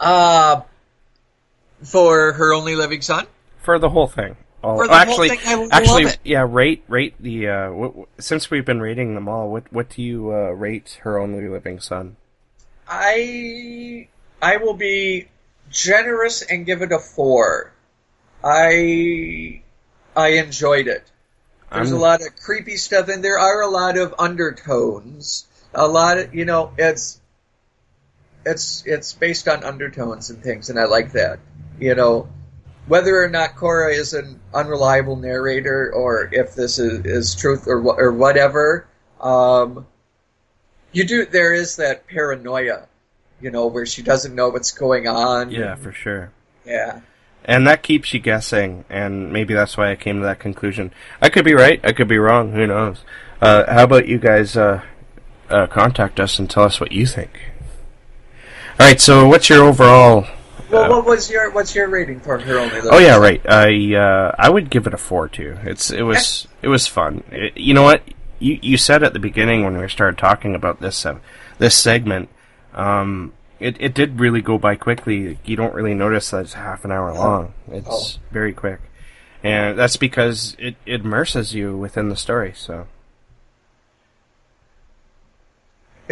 Uh, 0.00 0.62
for 1.82 2.32
her 2.32 2.52
only 2.52 2.74
living 2.76 3.00
son. 3.00 3.26
for 3.62 3.78
the 3.78 3.88
whole 3.90 4.06
thing? 4.08 4.36
All, 4.62 4.80
oh, 4.80 4.86
whole 4.86 4.94
actually, 4.94 5.28
thing, 5.30 5.68
actually, 5.72 6.06
yeah. 6.22 6.46
Rate 6.48 6.84
rate 6.86 7.14
the 7.18 7.48
uh, 7.48 7.72
what- 7.72 8.08
since 8.18 8.48
we've 8.50 8.64
been 8.64 8.80
rating 8.80 9.14
them 9.14 9.28
all. 9.28 9.50
What 9.50 9.72
what 9.72 9.90
do 9.90 10.02
you 10.02 10.32
uh, 10.32 10.50
rate 10.50 11.00
her 11.02 11.18
only 11.18 11.48
living 11.48 11.80
son? 11.80 12.16
I 12.86 14.08
I 14.40 14.58
will 14.58 14.74
be 14.74 15.28
generous 15.70 16.42
and 16.42 16.64
give 16.64 16.80
it 16.80 16.92
a 16.92 17.00
four. 17.00 17.72
I 18.44 19.62
I 20.14 20.28
enjoyed 20.28 20.86
it. 20.86 21.10
There's 21.72 21.90
I'm- 21.90 21.98
a 21.98 22.02
lot 22.02 22.20
of 22.20 22.36
creepy 22.36 22.76
stuff, 22.76 23.08
and 23.08 23.24
there 23.24 23.38
are 23.38 23.62
a 23.62 23.68
lot 23.68 23.98
of 23.98 24.14
undertones. 24.18 25.46
A 25.74 25.88
lot 25.88 26.18
of 26.18 26.34
you 26.34 26.44
know, 26.44 26.72
it's 26.78 27.20
it's 28.46 28.84
it's 28.86 29.12
based 29.12 29.48
on 29.48 29.64
undertones 29.64 30.30
and 30.30 30.42
things, 30.42 30.70
and 30.70 30.78
I 30.78 30.84
like 30.84 31.12
that. 31.12 31.40
You 31.80 31.94
know, 31.94 32.28
whether 32.86 33.22
or 33.22 33.28
not 33.28 33.56
Cora 33.56 33.92
is 33.92 34.12
an 34.12 34.40
unreliable 34.52 35.16
narrator, 35.16 35.92
or 35.94 36.28
if 36.32 36.54
this 36.54 36.78
is, 36.78 37.04
is 37.04 37.34
truth 37.34 37.66
or 37.66 37.80
or 37.80 38.12
whatever, 38.12 38.86
um, 39.20 39.86
you 40.92 41.04
do. 41.04 41.24
There 41.26 41.54
is 41.54 41.76
that 41.76 42.06
paranoia, 42.06 42.88
you 43.40 43.50
know, 43.50 43.66
where 43.66 43.86
she 43.86 44.02
doesn't 44.02 44.34
know 44.34 44.48
what's 44.48 44.72
going 44.72 45.06
on. 45.06 45.50
Yeah, 45.50 45.76
for 45.76 45.92
sure. 45.92 46.32
Yeah. 46.66 47.00
And 47.44 47.66
that 47.66 47.82
keeps 47.82 48.14
you 48.14 48.20
guessing, 48.20 48.84
and 48.88 49.32
maybe 49.32 49.52
that's 49.52 49.76
why 49.76 49.90
I 49.90 49.96
came 49.96 50.20
to 50.20 50.24
that 50.24 50.38
conclusion. 50.38 50.92
I 51.20 51.28
could 51.28 51.44
be 51.44 51.54
right, 51.54 51.80
I 51.84 51.92
could 51.92 52.06
be 52.06 52.18
wrong, 52.18 52.52
who 52.52 52.68
knows. 52.68 53.00
Uh, 53.40 53.64
how 53.72 53.82
about 53.82 54.06
you 54.06 54.18
guys 54.18 54.56
uh, 54.56 54.82
uh, 55.50 55.66
contact 55.66 56.20
us 56.20 56.38
and 56.38 56.48
tell 56.48 56.62
us 56.62 56.78
what 56.78 56.92
you 56.92 57.04
think? 57.04 57.30
Alright, 58.78 59.00
so 59.00 59.26
what's 59.26 59.48
your 59.48 59.64
overall... 59.64 60.26
Well, 60.72 60.84
uh, 60.84 60.96
what 60.96 61.04
was 61.06 61.30
your 61.30 61.50
what's 61.50 61.74
your 61.74 61.88
rating 61.88 62.20
for 62.20 62.38
her 62.38 62.58
only? 62.58 62.80
oh 62.84 62.98
yeah, 62.98 63.18
right. 63.18 63.40
I 63.48 63.94
uh, 63.94 64.34
I 64.38 64.48
would 64.48 64.70
give 64.70 64.86
it 64.86 64.94
a 64.94 64.98
four 64.98 65.28
too. 65.28 65.56
It's 65.64 65.90
it 65.90 66.02
was 66.02 66.48
it 66.62 66.68
was 66.68 66.86
fun. 66.86 67.22
It- 67.30 67.56
you 67.56 67.74
know 67.74 67.82
what? 67.82 68.02
You 68.38 68.58
you 68.62 68.76
said 68.76 69.02
at 69.02 69.12
the 69.12 69.18
beginning 69.18 69.64
when 69.64 69.76
we 69.78 69.86
started 69.88 70.18
talking 70.18 70.54
about 70.54 70.80
this 70.80 71.04
uh, 71.06 71.18
this 71.58 71.76
segment, 71.76 72.28
um, 72.74 73.32
it 73.60 73.76
it 73.80 73.94
did 73.94 74.18
really 74.18 74.40
go 74.40 74.58
by 74.58 74.74
quickly. 74.74 75.38
You 75.44 75.56
don't 75.56 75.74
really 75.74 75.94
notice 75.94 76.30
that 76.30 76.40
it's 76.40 76.54
half 76.54 76.84
an 76.84 76.90
hour 76.90 77.12
long. 77.12 77.52
It's 77.70 78.18
very 78.32 78.52
quick, 78.52 78.80
and 79.44 79.78
that's 79.78 79.96
because 79.96 80.56
it, 80.58 80.74
it 80.86 81.02
immerses 81.02 81.54
you 81.54 81.76
within 81.76 82.08
the 82.08 82.16
story. 82.16 82.52
So 82.56 82.86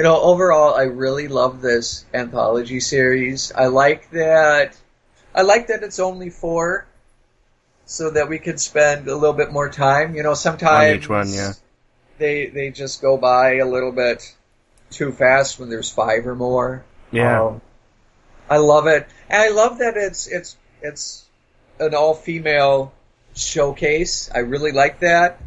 You 0.00 0.04
know, 0.04 0.18
overall, 0.18 0.74
I 0.74 0.84
really 0.84 1.28
love 1.28 1.60
this 1.60 2.06
anthology 2.14 2.80
series. 2.80 3.52
I 3.52 3.66
like 3.66 4.10
that. 4.12 4.74
I 5.34 5.42
like 5.42 5.66
that 5.66 5.82
it's 5.82 5.98
only 5.98 6.30
four, 6.30 6.86
so 7.84 8.08
that 8.08 8.30
we 8.30 8.38
can 8.38 8.56
spend 8.56 9.08
a 9.08 9.14
little 9.14 9.34
bit 9.34 9.52
more 9.52 9.68
time. 9.68 10.14
You 10.14 10.22
know, 10.22 10.30
on 10.30 10.36
sometimes 10.36 11.02
each 11.02 11.08
one, 11.10 11.30
yeah. 11.30 11.52
they 12.16 12.46
they 12.46 12.70
just 12.70 13.02
go 13.02 13.18
by 13.18 13.56
a 13.56 13.66
little 13.66 13.92
bit 13.92 14.34
too 14.88 15.12
fast 15.12 15.60
when 15.60 15.68
there's 15.68 15.90
five 15.90 16.26
or 16.26 16.34
more. 16.34 16.82
Yeah. 17.12 17.48
Um, 17.48 17.60
I 18.48 18.56
love 18.56 18.86
it, 18.86 19.06
and 19.28 19.42
I 19.42 19.50
love 19.50 19.80
that 19.80 19.98
it's 19.98 20.26
it's 20.28 20.56
it's 20.80 21.26
an 21.78 21.94
all 21.94 22.14
female 22.14 22.94
showcase. 23.34 24.30
I 24.34 24.38
really 24.38 24.72
like 24.72 25.00
that. 25.00 25.42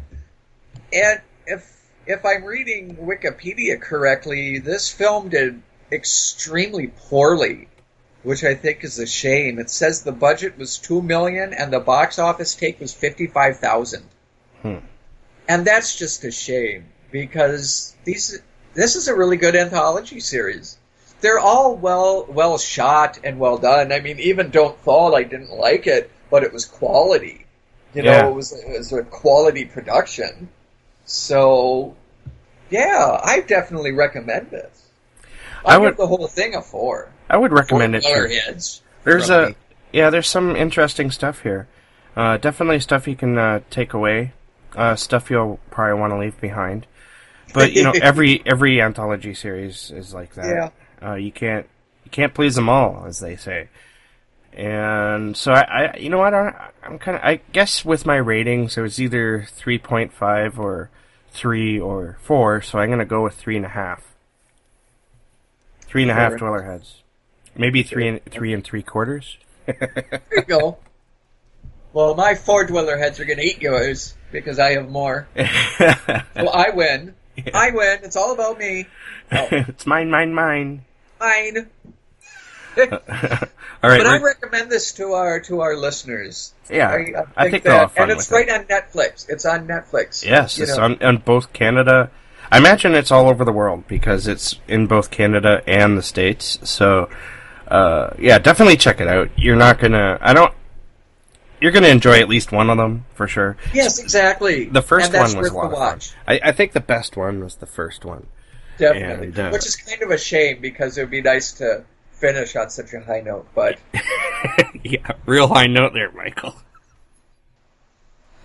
And 0.92 1.20
if 1.44 1.73
if 2.06 2.24
I'm 2.24 2.44
reading 2.44 2.96
Wikipedia 2.96 3.80
correctly, 3.80 4.58
this 4.58 4.90
film 4.90 5.28
did 5.28 5.62
extremely 5.90 6.88
poorly, 6.88 7.68
which 8.22 8.44
I 8.44 8.54
think 8.54 8.84
is 8.84 8.98
a 8.98 9.06
shame. 9.06 9.58
It 9.58 9.70
says 9.70 10.02
the 10.02 10.12
budget 10.12 10.58
was 10.58 10.78
two 10.78 11.02
million 11.02 11.52
and 11.52 11.72
the 11.72 11.80
box 11.80 12.18
office 12.18 12.54
take 12.54 12.80
was 12.80 12.92
fifty 12.92 13.26
five 13.26 13.58
thousand. 13.58 14.04
Hmm. 14.62 14.78
And 15.48 15.66
that's 15.66 15.96
just 15.96 16.24
a 16.24 16.30
shame 16.30 16.86
because 17.10 17.94
these 18.04 18.40
this 18.74 18.96
is 18.96 19.08
a 19.08 19.14
really 19.14 19.36
good 19.36 19.56
anthology 19.56 20.20
series. 20.20 20.78
They're 21.20 21.38
all 21.38 21.76
well 21.76 22.26
well 22.28 22.58
shot 22.58 23.20
and 23.24 23.38
well 23.38 23.58
done. 23.58 23.92
I 23.92 24.00
mean, 24.00 24.18
even 24.18 24.50
Don't 24.50 24.78
Fall, 24.80 25.14
I 25.14 25.22
didn't 25.22 25.52
like 25.52 25.86
it, 25.86 26.10
but 26.30 26.42
it 26.42 26.52
was 26.52 26.64
quality. 26.64 27.46
You 27.94 28.02
know, 28.02 28.30
it 28.30 28.34
was 28.34 28.52
it 28.52 28.78
was 28.78 28.92
a 28.92 29.04
quality 29.04 29.64
production. 29.64 30.48
So, 31.04 31.94
yeah, 32.70 33.20
I 33.22 33.40
definitely 33.40 33.92
recommend 33.92 34.50
this. 34.50 34.88
I, 35.64 35.74
I 35.74 35.78
would 35.78 35.84
would- 35.84 35.90
give 35.92 35.96
the 35.98 36.06
whole 36.06 36.28
thing 36.28 36.54
a 36.54 36.62
four. 36.62 37.10
I 37.28 37.36
would 37.36 37.52
recommend 37.52 37.94
it. 37.94 38.02
Four 38.02 38.28
too. 38.28 38.34
heads. 38.34 38.82
There's 39.04 39.26
from 39.28 39.44
a 39.44 39.48
me. 39.48 39.54
yeah, 39.92 40.10
there's 40.10 40.28
some 40.28 40.56
interesting 40.56 41.10
stuff 41.10 41.40
here. 41.42 41.68
Uh, 42.16 42.36
definitely 42.36 42.80
stuff 42.80 43.08
you 43.08 43.16
can 43.16 43.38
uh, 43.38 43.60
take 43.70 43.92
away. 43.94 44.32
Uh, 44.76 44.94
stuff 44.94 45.30
you'll 45.30 45.58
probably 45.70 45.98
want 45.98 46.12
to 46.12 46.18
leave 46.18 46.38
behind. 46.40 46.86
But 47.54 47.72
you 47.72 47.82
know, 47.82 47.92
every 48.02 48.42
every 48.44 48.80
anthology 48.80 49.32
series 49.34 49.90
is 49.90 50.12
like 50.12 50.34
that. 50.34 50.46
Yeah. 51.02 51.08
Uh, 51.08 51.14
you 51.14 51.32
can't 51.32 51.66
you 52.04 52.10
can't 52.10 52.34
please 52.34 52.54
them 52.56 52.68
all, 52.68 53.04
as 53.06 53.20
they 53.20 53.36
say. 53.36 53.68
And 54.54 55.36
so 55.36 55.52
I, 55.52 55.60
I 55.62 55.96
you 55.96 56.10
know 56.10 56.18
what, 56.18 56.32
I, 56.32 56.70
I'm 56.82 56.98
kind 56.98 57.16
of 57.16 57.24
I 57.24 57.40
guess 57.52 57.84
with 57.84 58.06
my 58.06 58.16
ratings 58.16 58.76
it 58.76 58.82
was 58.82 59.00
either 59.00 59.46
three 59.50 59.78
point 59.78 60.12
five 60.12 60.58
or 60.58 60.90
three 61.30 61.78
or 61.78 62.18
four, 62.22 62.62
so 62.62 62.78
I'm 62.78 62.90
gonna 62.90 63.04
go 63.04 63.22
with 63.24 63.34
three 63.34 63.56
and 63.56 63.66
a 63.66 63.70
half. 63.70 64.14
Three 65.80 66.02
and 66.02 66.10
a 66.10 66.14
half 66.14 66.36
dweller 66.36 66.62
heads. 66.62 67.02
Maybe 67.56 67.82
three 67.82 68.08
and 68.08 68.24
three 68.24 68.52
and 68.52 68.64
three 68.64 68.82
quarters. 68.82 69.36
There 69.66 70.22
you 70.30 70.42
go. 70.42 70.78
Well, 71.94 72.16
my 72.16 72.34
four 72.34 72.66
dweller 72.66 72.98
heads 72.98 73.20
are 73.20 73.24
going 73.24 73.38
to 73.38 73.44
eat 73.44 73.62
yours 73.62 74.14
because 74.32 74.58
I 74.58 74.72
have 74.72 74.90
more. 74.90 75.28
well, 75.36 76.50
I 76.52 76.70
win. 76.74 77.14
I 77.54 77.70
win. 77.70 78.00
It's 78.02 78.16
all 78.16 78.32
about 78.32 78.58
me. 78.58 78.86
Oh. 79.32 79.48
it's 79.50 79.86
mine, 79.86 80.10
mine, 80.10 80.34
mine. 80.34 80.84
fine. 81.18 81.70
All 82.78 83.90
right, 83.90 84.02
but 84.02 84.06
I 84.06 84.18
recommend 84.18 84.70
this 84.70 84.92
to 84.92 85.12
our 85.12 85.40
to 85.40 85.60
our 85.60 85.76
listeners. 85.76 86.54
Yeah, 86.70 86.88
I, 86.88 87.44
I 87.44 87.50
think 87.50 87.64
they'll 87.64 87.78
have 87.78 87.92
fun 87.92 88.10
and 88.10 88.18
it's 88.18 88.30
right 88.30 88.48
on 88.48 88.64
Netflix. 88.64 89.28
It's 89.28 89.44
on 89.44 89.66
Netflix. 89.66 90.24
Yes, 90.24 90.58
it's 90.58 90.76
know. 90.76 90.84
on, 90.84 91.02
on 91.02 91.16
both 91.18 91.52
Canada. 91.52 92.10
I 92.50 92.58
imagine 92.58 92.94
it's 92.94 93.10
all 93.10 93.28
over 93.28 93.44
the 93.44 93.52
world 93.52 93.86
because 93.88 94.26
it's 94.26 94.58
in 94.68 94.86
both 94.86 95.10
Canada 95.10 95.62
and 95.66 95.98
the 95.98 96.02
states. 96.02 96.58
So, 96.62 97.08
uh, 97.68 98.10
yeah, 98.18 98.38
definitely 98.38 98.76
check 98.76 99.00
it 99.00 99.08
out. 99.08 99.30
You're 99.36 99.56
not 99.56 99.78
gonna. 99.78 100.18
I 100.20 100.32
don't. 100.32 100.54
You're 101.60 101.72
gonna 101.72 101.88
enjoy 101.88 102.20
at 102.20 102.28
least 102.28 102.52
one 102.52 102.70
of 102.70 102.76
them 102.76 103.06
for 103.14 103.26
sure. 103.26 103.56
Yes, 103.72 103.98
exactly. 103.98 104.66
The 104.66 104.82
first 104.82 105.12
one 105.12 105.36
was 105.36 105.50
a 105.50 105.54
lot 105.54 105.62
the 105.62 105.66
of 105.68 105.72
fun. 105.72 105.72
watch. 105.72 106.12
I, 106.26 106.40
I 106.44 106.52
think 106.52 106.72
the 106.72 106.80
best 106.80 107.16
one 107.16 107.42
was 107.42 107.56
the 107.56 107.66
first 107.66 108.04
one. 108.04 108.26
Definitely. 108.78 109.28
And, 109.28 109.38
uh, 109.38 109.50
Which 109.50 109.66
is 109.66 109.76
kind 109.76 110.02
of 110.02 110.10
a 110.10 110.18
shame 110.18 110.60
because 110.60 110.98
it 110.98 111.02
would 111.02 111.10
be 111.10 111.22
nice 111.22 111.52
to 111.54 111.84
finish 112.24 112.56
on 112.56 112.70
such 112.70 112.94
a 112.94 113.00
high 113.00 113.20
note. 113.20 113.46
But 113.54 113.78
yeah, 114.82 115.12
real 115.26 115.48
high 115.48 115.66
note 115.66 115.92
there, 115.92 116.10
Michael. 116.12 116.54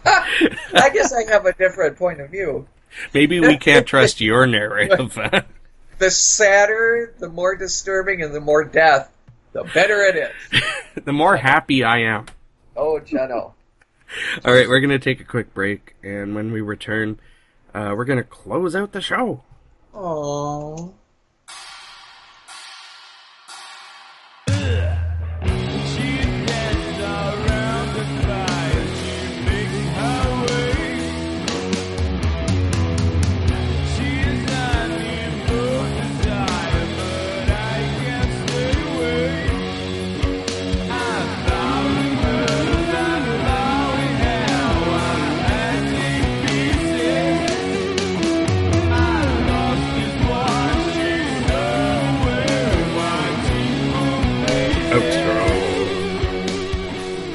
I 0.05 0.89
guess 0.93 1.13
I 1.13 1.29
have 1.31 1.45
a 1.45 1.53
different 1.53 1.97
point 1.97 2.19
of 2.19 2.29
view. 2.29 2.67
Maybe 3.13 3.39
we 3.39 3.57
can't 3.57 3.85
trust 3.85 4.19
your 4.21 4.45
narrative. 4.45 5.17
The 5.99 6.11
sadder, 6.11 7.13
the 7.19 7.27
more 7.27 7.57
disturbing, 7.57 8.23
and 8.23 8.33
the 8.33 8.39
more 8.39 8.63
death, 8.63 9.11
the 9.51 9.65
better 9.65 10.01
it 10.03 10.15
is. 10.15 10.61
the 11.03 11.11
more 11.11 11.35
happy 11.35 11.83
I 11.83 12.03
am. 12.03 12.27
Oh, 12.73 13.01
Jeno. 13.05 13.51
All 14.45 14.53
right, 14.53 14.69
we're 14.69 14.79
gonna 14.79 14.97
take 14.97 15.19
a 15.19 15.25
quick 15.25 15.53
break, 15.53 15.97
and 16.01 16.35
when 16.35 16.53
we 16.53 16.61
return, 16.61 17.19
uh, 17.73 17.93
we're 17.97 18.05
gonna 18.05 18.23
close 18.23 18.77
out 18.77 18.93
the 18.93 19.01
show. 19.01 19.43
Oh. 19.93 20.93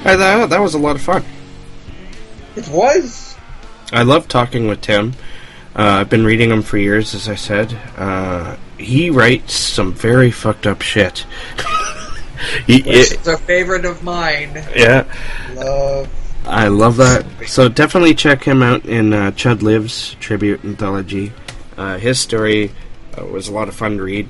Uh, 0.05 0.17
that, 0.17 0.51
that 0.51 0.61
was 0.61 0.75
a 0.75 0.79
lot 0.79 0.97
of 0.97 1.03
fun. 1.03 1.25
It 2.57 2.69
was. 2.69 3.37
I 3.93 4.03
love 4.03 4.29
talking 4.29 4.67
with 4.69 4.81
Tim. 4.81 5.15
Uh, 5.77 5.83
I've 6.01 6.11
been 6.11 6.25
reading 6.25 6.51
him 6.51 6.63
for 6.63 6.79
years, 6.79 7.15
as 7.15 7.29
I 7.29 7.35
said. 7.35 7.73
Uh, 7.97 8.57
he 8.79 9.11
writes 9.11 9.55
some 9.55 9.93
very 9.93 10.31
fucked 10.31 10.67
up 10.67 10.83
shit. 10.83 11.27
he, 12.67 12.83
Which 12.83 12.87
it- 13.13 13.21
is 13.21 13.27
a 13.29 13.37
favorite 13.39 13.85
of 13.85 14.03
mine. 14.03 14.63
yeah, 14.77 15.05
Love. 15.55 16.09
I 16.47 16.69
love 16.69 16.99
that. 16.99 17.25
So 17.47 17.69
definitely 17.71 18.15
check 18.15 18.45
him 18.45 18.63
out 18.63 18.85
in 18.85 19.15
uh, 19.15 19.31
Chud 19.31 19.63
Lives 19.63 20.15
tribute 20.21 20.63
anthology. 20.65 21.33
Uh, 21.79 21.97
his 21.99 22.21
story 22.21 22.71
uh, 23.19 23.25
was 23.25 23.49
a 23.49 23.53
lot 23.53 23.69
of 23.69 23.75
fun 23.75 23.97
to 23.97 24.03
read, 24.03 24.29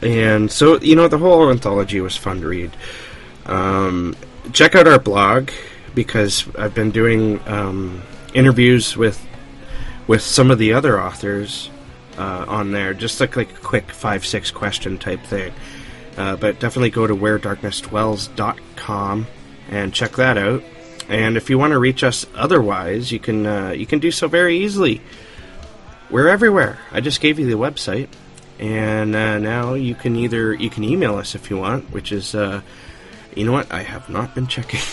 and 0.00 0.50
so 0.50 0.80
you 0.80 0.96
know 0.96 1.06
the 1.06 1.18
whole 1.18 1.50
anthology 1.50 2.00
was 2.00 2.16
fun 2.16 2.40
to 2.40 2.48
read. 2.48 2.70
Um, 3.44 4.16
check 4.52 4.74
out 4.74 4.86
our 4.86 4.98
blog 4.98 5.48
because 5.94 6.44
I've 6.56 6.74
been 6.74 6.90
doing 6.90 7.40
um, 7.48 8.02
interviews 8.34 8.94
with 8.96 9.24
with 10.06 10.22
some 10.22 10.50
of 10.50 10.58
the 10.58 10.74
other 10.74 11.00
authors 11.00 11.70
uh, 12.18 12.44
on 12.46 12.72
there, 12.72 12.92
just 12.94 13.20
like 13.20 13.36
like 13.36 13.50
a 13.50 13.60
quick 13.60 13.90
five 13.90 14.26
six 14.26 14.50
question 14.50 14.98
type 14.98 15.22
thing. 15.22 15.52
Uh, 16.16 16.36
but 16.36 16.60
definitely 16.60 16.90
go 16.90 17.06
to 17.06 17.14
wheredarknessdwells.com 17.14 19.26
and 19.70 19.92
check 19.92 20.12
that 20.12 20.38
out. 20.38 20.62
And 21.08 21.36
if 21.36 21.50
you 21.50 21.58
want 21.58 21.72
to 21.72 21.78
reach 21.78 22.04
us 22.04 22.24
otherwise, 22.34 23.12
you 23.12 23.18
can 23.18 23.46
uh, 23.46 23.70
you 23.70 23.86
can 23.86 23.98
do 23.98 24.10
so 24.10 24.28
very 24.28 24.58
easily. 24.58 25.00
We're 26.10 26.28
everywhere. 26.28 26.78
I 26.92 27.00
just 27.00 27.20
gave 27.20 27.38
you 27.38 27.46
the 27.46 27.56
website, 27.56 28.08
and 28.58 29.16
uh, 29.16 29.38
now 29.38 29.74
you 29.74 29.94
can 29.94 30.16
either 30.16 30.54
you 30.54 30.70
can 30.70 30.84
email 30.84 31.16
us 31.16 31.34
if 31.34 31.50
you 31.50 31.58
want, 31.58 31.90
which 31.90 32.12
is 32.12 32.34
uh, 32.34 32.62
you 33.34 33.44
know 33.44 33.52
what 33.52 33.72
I 33.72 33.82
have 33.82 34.08
not 34.08 34.34
been 34.34 34.46
checking. 34.46 34.80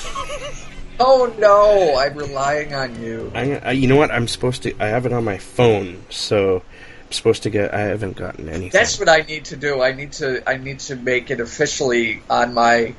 Oh 1.03 1.33
no, 1.39 1.97
I'm 1.97 2.15
relying 2.15 2.75
on 2.75 3.01
you. 3.01 3.31
I, 3.33 3.55
I, 3.57 3.71
you 3.71 3.87
know 3.87 3.95
what 3.95 4.11
I'm 4.11 4.27
supposed 4.27 4.61
to. 4.63 4.75
I 4.79 4.85
have 4.89 5.07
it 5.07 5.11
on 5.11 5.23
my 5.23 5.39
phone, 5.39 6.03
so 6.11 6.61
I'm 7.07 7.11
supposed 7.11 7.41
to 7.43 7.49
get. 7.49 7.73
I 7.73 7.79
haven't 7.81 8.17
gotten 8.17 8.47
anything. 8.47 8.69
That's 8.69 8.99
what 8.99 9.09
I 9.09 9.21
need 9.21 9.45
to 9.45 9.55
do. 9.55 9.81
I 9.81 9.93
need 9.93 10.11
to. 10.13 10.47
I 10.47 10.57
need 10.57 10.77
to 10.81 10.95
make 10.95 11.31
it 11.31 11.39
officially 11.39 12.21
on 12.29 12.53
my 12.53 12.93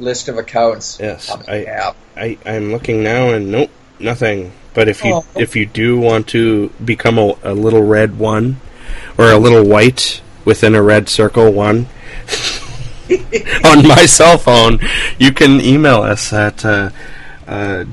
list 0.00 0.26
of 0.28 0.38
accounts. 0.38 0.98
Yes, 0.98 1.30
I, 1.30 1.64
app. 1.64 1.94
I 2.16 2.36
I'm 2.44 2.72
looking 2.72 3.04
now, 3.04 3.30
and 3.30 3.52
nope, 3.52 3.70
nothing. 4.00 4.50
But 4.74 4.88
if 4.88 5.04
you 5.04 5.14
Oh. 5.14 5.24
if 5.36 5.54
you 5.54 5.66
do 5.66 6.00
want 6.00 6.26
to 6.28 6.70
become 6.84 7.16
a, 7.16 7.36
a 7.44 7.54
little 7.54 7.84
red 7.84 8.18
one, 8.18 8.56
or 9.16 9.30
a 9.30 9.38
little 9.38 9.62
white 9.64 10.20
within 10.44 10.74
a 10.74 10.82
red 10.82 11.08
circle 11.08 11.52
one, 11.52 11.86
on 13.64 13.86
my 13.86 14.06
cell 14.06 14.38
phone, 14.38 14.78
you 15.18 15.32
can 15.32 15.60
email 15.60 16.02
us 16.02 16.32
at 16.32 16.64
uh, 16.64 16.90
uh, 17.46 17.84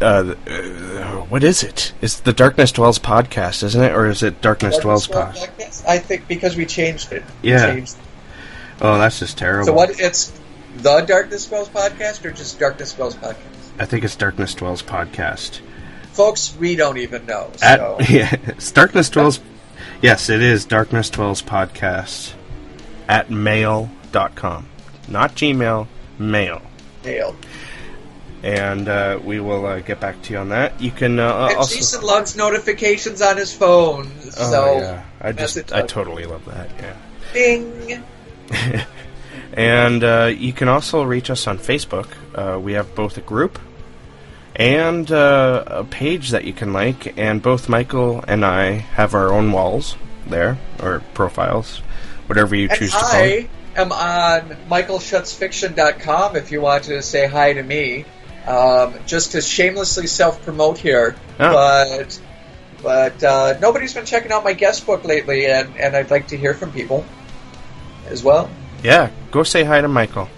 uh, 0.00 0.34
uh, 0.46 1.16
what 1.28 1.44
is 1.44 1.62
it? 1.62 1.92
It's 2.00 2.20
the 2.20 2.32
Darkness 2.32 2.72
Dwells 2.72 2.98
podcast, 2.98 3.62
isn't 3.62 3.82
it, 3.82 3.92
or 3.92 4.06
is 4.06 4.22
it 4.22 4.40
Darkness 4.40 4.78
Dwells 4.78 5.06
pod? 5.06 5.34
Podcast? 5.34 5.86
I 5.86 5.98
think 5.98 6.26
because 6.28 6.56
we 6.56 6.66
changed 6.66 7.12
it. 7.12 7.22
Yeah. 7.42 7.74
changed- 7.74 7.96
Oh, 8.82 8.96
that's 8.98 9.18
just 9.18 9.36
terrible. 9.36 9.66
So 9.66 9.72
what? 9.74 10.00
It's 10.00 10.32
the 10.76 11.02
Darkness 11.02 11.46
Dwells 11.46 11.68
podcast 11.68 12.24
or 12.24 12.30
just 12.30 12.58
Darkness 12.58 12.94
Dwells 12.94 13.14
podcast? 13.14 13.36
I 13.78 13.84
think 13.84 14.04
it's 14.04 14.16
Darkness 14.16 14.54
Dwells 14.54 14.82
podcast. 14.82 15.60
Folks, 16.12 16.56
we 16.58 16.76
don't 16.76 16.96
even 16.96 17.26
know. 17.26 17.50
At, 17.62 17.78
yeah, 18.10 18.34
it's 18.46 18.72
Darkness 18.72 19.10
Dwells. 19.10 19.40
Yes, 20.00 20.30
it 20.30 20.40
is 20.40 20.64
Darkness 20.64 21.10
Dwells 21.10 21.42
podcast 21.42 22.32
at 23.06 23.30
mail.com. 24.12 24.66
Not 25.08 25.34
Gmail, 25.34 25.86
mail. 26.18 26.62
Mail. 27.04 27.36
And 28.42 28.88
uh, 28.88 29.20
we 29.22 29.38
will 29.40 29.66
uh, 29.66 29.80
get 29.80 30.00
back 30.00 30.22
to 30.22 30.32
you 30.32 30.38
on 30.38 30.48
that. 30.48 30.80
You 30.80 30.90
can 30.90 31.18
uh, 31.18 31.48
and 31.50 31.58
also. 31.58 31.76
Jason 31.76 32.02
loves 32.02 32.36
notifications 32.36 33.20
on 33.20 33.36
his 33.36 33.52
phone. 33.52 34.10
Oh, 34.24 34.30
so 34.30 34.78
yeah. 34.78 35.04
I 35.20 35.32
just, 35.32 35.72
I 35.72 35.82
totally 35.82 36.24
love 36.24 36.44
that. 36.46 36.70
Yeah. 36.78 36.96
Ding. 37.32 38.04
And 39.52 40.04
uh, 40.04 40.32
you 40.36 40.52
can 40.52 40.68
also 40.68 41.02
reach 41.02 41.28
us 41.28 41.46
on 41.46 41.58
Facebook. 41.58 42.06
Uh, 42.34 42.58
we 42.58 42.74
have 42.74 42.94
both 42.94 43.18
a 43.18 43.20
group 43.20 43.58
and 44.54 45.10
uh, 45.10 45.64
a 45.66 45.84
page 45.84 46.30
that 46.30 46.44
you 46.44 46.52
can 46.52 46.72
like, 46.72 47.18
and 47.18 47.42
both 47.42 47.68
Michael 47.68 48.24
and 48.28 48.44
I 48.44 48.72
have 48.72 49.14
our 49.14 49.32
own 49.32 49.50
walls 49.50 49.96
there, 50.26 50.58
or 50.80 51.00
profiles, 51.14 51.78
whatever 52.26 52.54
you 52.54 52.68
And 52.68 52.78
choose 52.78 52.92
to 52.92 52.98
call 52.98 53.24
it. 53.24 53.50
Am 53.80 53.92
on 53.92 54.56
michaelshutsfiction.com 54.68 56.36
if 56.36 56.52
you 56.52 56.60
want 56.60 56.84
to 56.84 57.00
say 57.00 57.26
hi 57.26 57.54
to 57.54 57.62
me. 57.62 58.04
Um, 58.46 58.94
just 59.06 59.32
to 59.32 59.40
shamelessly 59.40 60.06
self 60.06 60.42
promote 60.42 60.76
here. 60.76 61.16
Oh. 61.38 61.52
But 61.52 62.20
but 62.82 63.24
uh, 63.24 63.58
nobody's 63.58 63.94
been 63.94 64.04
checking 64.04 64.32
out 64.32 64.44
my 64.44 64.52
guest 64.52 64.84
book 64.84 65.04
lately, 65.04 65.46
and, 65.46 65.74
and 65.78 65.96
I'd 65.96 66.10
like 66.10 66.28
to 66.28 66.36
hear 66.36 66.52
from 66.52 66.72
people 66.72 67.06
as 68.06 68.22
well. 68.22 68.50
Yeah, 68.82 69.10
go 69.30 69.44
say 69.44 69.64
hi 69.64 69.80
to 69.80 69.88
Michael. 69.88 70.28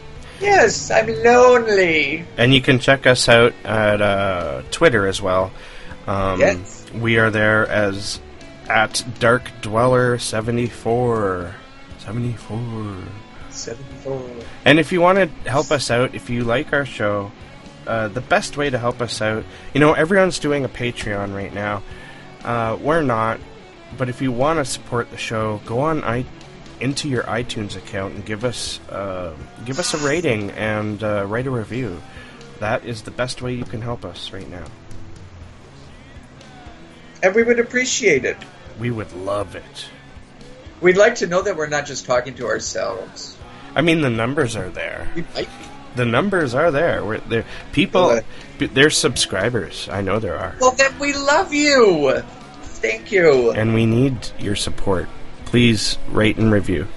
Yes, 0.40 0.90
I'm 0.92 1.06
lonely. 1.06 2.24
And 2.36 2.54
you 2.54 2.60
can 2.60 2.78
check 2.78 3.06
us 3.06 3.28
out 3.28 3.54
at 3.64 4.00
uh, 4.00 4.62
Twitter 4.70 5.06
as 5.06 5.20
well. 5.20 5.52
Um, 6.06 6.38
Yes. 6.38 6.90
We 6.92 7.18
are 7.18 7.30
there 7.30 7.66
as 7.66 8.20
at 8.68 9.04
Dark 9.18 9.50
Dweller 9.62 10.18
74. 10.18 11.56
74. 11.98 12.96
74. 13.62 14.30
And 14.64 14.78
if 14.78 14.92
you 14.92 15.00
want 15.00 15.18
to 15.18 15.50
help 15.50 15.70
us 15.70 15.90
out, 15.90 16.14
if 16.14 16.30
you 16.30 16.44
like 16.44 16.72
our 16.72 16.84
show, 16.84 17.32
uh, 17.86 18.08
the 18.08 18.20
best 18.20 18.56
way 18.56 18.70
to 18.70 18.78
help 18.78 19.00
us 19.00 19.20
out, 19.20 19.44
you 19.74 19.80
know, 19.80 19.92
everyone's 19.92 20.38
doing 20.38 20.64
a 20.64 20.68
Patreon 20.68 21.34
right 21.34 21.52
now. 21.52 21.82
Uh, 22.44 22.76
we're 22.80 23.02
not, 23.02 23.40
but 23.96 24.08
if 24.08 24.20
you 24.20 24.32
want 24.32 24.58
to 24.58 24.64
support 24.64 25.10
the 25.10 25.16
show, 25.16 25.60
go 25.64 25.80
on 25.80 26.02
i 26.04 26.24
into 26.80 27.08
your 27.08 27.22
iTunes 27.24 27.76
account 27.76 28.12
and 28.14 28.26
give 28.26 28.44
us 28.44 28.80
uh, 28.88 29.32
give 29.64 29.78
us 29.78 29.94
a 29.94 29.98
rating 29.98 30.50
and 30.50 31.02
uh, 31.04 31.24
write 31.26 31.46
a 31.46 31.50
review. 31.50 32.02
That 32.58 32.84
is 32.84 33.02
the 33.02 33.12
best 33.12 33.40
way 33.40 33.54
you 33.54 33.64
can 33.64 33.80
help 33.80 34.04
us 34.04 34.32
right 34.32 34.48
now. 34.50 34.64
And 37.22 37.34
we 37.34 37.44
would 37.44 37.60
appreciate 37.60 38.24
it. 38.24 38.36
We 38.80 38.90
would 38.90 39.12
love 39.12 39.54
it. 39.54 39.86
We'd 40.80 40.96
like 40.96 41.16
to 41.16 41.28
know 41.28 41.42
that 41.42 41.56
we're 41.56 41.68
not 41.68 41.86
just 41.86 42.04
talking 42.04 42.34
to 42.34 42.46
ourselves. 42.46 43.36
I 43.74 43.80
mean, 43.80 44.00
the 44.00 44.10
numbers 44.10 44.56
are 44.56 44.68
there. 44.68 45.08
We 45.14 45.22
might 45.34 45.46
be. 45.46 45.66
The 45.94 46.04
numbers 46.06 46.54
are 46.54 46.70
there. 46.70 47.04
We're, 47.04 47.18
they're, 47.18 47.44
people, 47.72 48.20
there's 48.58 48.96
subscribers. 48.96 49.88
I 49.90 50.00
know 50.00 50.18
there 50.18 50.38
are. 50.38 50.54
Well, 50.58 50.70
then 50.72 50.98
we 50.98 51.12
love 51.12 51.52
you. 51.52 52.22
Thank 52.62 53.12
you. 53.12 53.52
And 53.52 53.74
we 53.74 53.84
need 53.84 54.16
your 54.38 54.56
support. 54.56 55.08
Please 55.44 55.98
rate 56.08 56.38
and 56.38 56.50
review. 56.50 56.88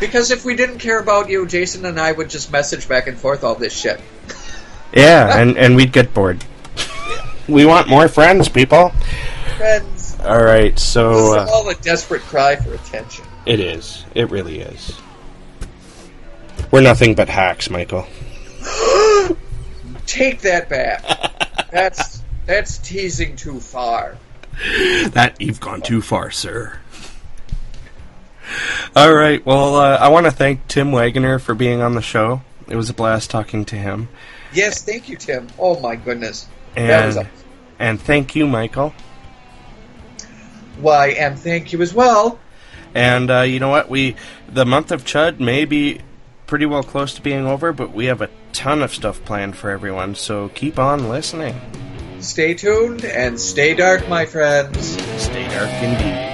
Because 0.00 0.30
if 0.30 0.44
we 0.44 0.56
didn't 0.56 0.78
care 0.78 0.98
about 0.98 1.28
you, 1.30 1.46
Jason 1.46 1.84
and 1.84 2.00
I 2.00 2.10
would 2.10 2.28
just 2.30 2.50
message 2.50 2.88
back 2.88 3.06
and 3.06 3.16
forth 3.16 3.44
all 3.44 3.54
this 3.54 3.72
shit. 3.78 4.00
Yeah, 4.92 5.38
and, 5.40 5.56
and 5.56 5.76
we'd 5.76 5.92
get 5.92 6.12
bored. 6.12 6.44
we 7.48 7.64
want 7.64 7.88
more 7.88 8.08
friends, 8.08 8.48
people. 8.48 8.90
Friends. 9.58 10.18
All 10.24 10.42
right, 10.42 10.76
so 10.78 11.12
This 11.12 11.38
uh, 11.38 11.44
is 11.44 11.50
all 11.50 11.68
a 11.68 11.74
desperate 11.76 12.22
cry 12.22 12.56
for 12.56 12.74
attention. 12.74 13.24
it 13.46 13.60
is. 13.60 14.04
It 14.14 14.30
really 14.30 14.60
is. 14.60 14.98
We're 16.70 16.82
nothing 16.82 17.14
but 17.14 17.28
hacks, 17.28 17.68
Michael. 17.70 18.06
Take 20.06 20.40
that 20.42 20.68
back. 20.68 21.02
that's 21.70 22.22
that's 22.46 22.78
teasing 22.78 23.36
too 23.36 23.60
far. 23.60 24.16
that 25.10 25.36
you've 25.40 25.60
gone 25.60 25.82
too 25.82 26.00
far, 26.02 26.30
sir. 26.30 26.78
All 28.96 29.14
right. 29.14 29.44
Well, 29.46 29.76
uh, 29.76 29.96
I 29.98 30.08
want 30.08 30.26
to 30.26 30.32
thank 30.32 30.66
Tim 30.66 30.90
Waggoner 30.90 31.38
for 31.38 31.54
being 31.54 31.80
on 31.80 31.94
the 31.94 32.02
show. 32.02 32.42
It 32.68 32.76
was 32.76 32.90
a 32.90 32.94
blast 32.94 33.30
talking 33.30 33.64
to 33.66 33.76
him, 33.76 34.08
Yes, 34.52 34.82
thank 34.82 35.08
you, 35.08 35.16
Tim. 35.16 35.48
Oh 35.58 35.78
my 35.80 35.96
goodness. 35.96 36.46
that 36.74 37.06
was 37.06 37.16
and 37.16 37.28
and 37.78 38.00
thank 38.00 38.34
you, 38.34 38.46
Michael. 38.46 38.92
why, 40.80 41.08
and 41.10 41.38
thank 41.38 41.72
you 41.72 41.82
as 41.82 41.94
well. 41.94 42.38
And 42.94 43.30
uh, 43.30 43.40
you 43.42 43.60
know 43.60 43.68
what? 43.68 43.88
We 43.88 44.16
the 44.48 44.66
month 44.66 44.90
of 44.90 45.04
Chud 45.04 45.38
may 45.40 45.64
be 45.64 46.00
pretty 46.50 46.66
well 46.66 46.82
close 46.82 47.14
to 47.14 47.22
being 47.22 47.46
over, 47.46 47.72
but 47.72 47.92
we 47.94 48.06
have 48.06 48.20
a 48.20 48.28
ton 48.52 48.82
of 48.82 48.92
stuff 48.92 49.24
planned 49.24 49.56
for 49.56 49.70
everyone. 49.70 50.16
So 50.16 50.48
keep 50.48 50.80
on 50.80 51.08
listening. 51.08 51.58
Stay 52.18 52.54
tuned 52.54 53.04
and 53.04 53.40
stay 53.40 53.72
dark, 53.72 54.08
my 54.08 54.26
friends. 54.26 55.00
Stay 55.22 55.46
dark 55.46 55.70
indeed. 55.80 56.29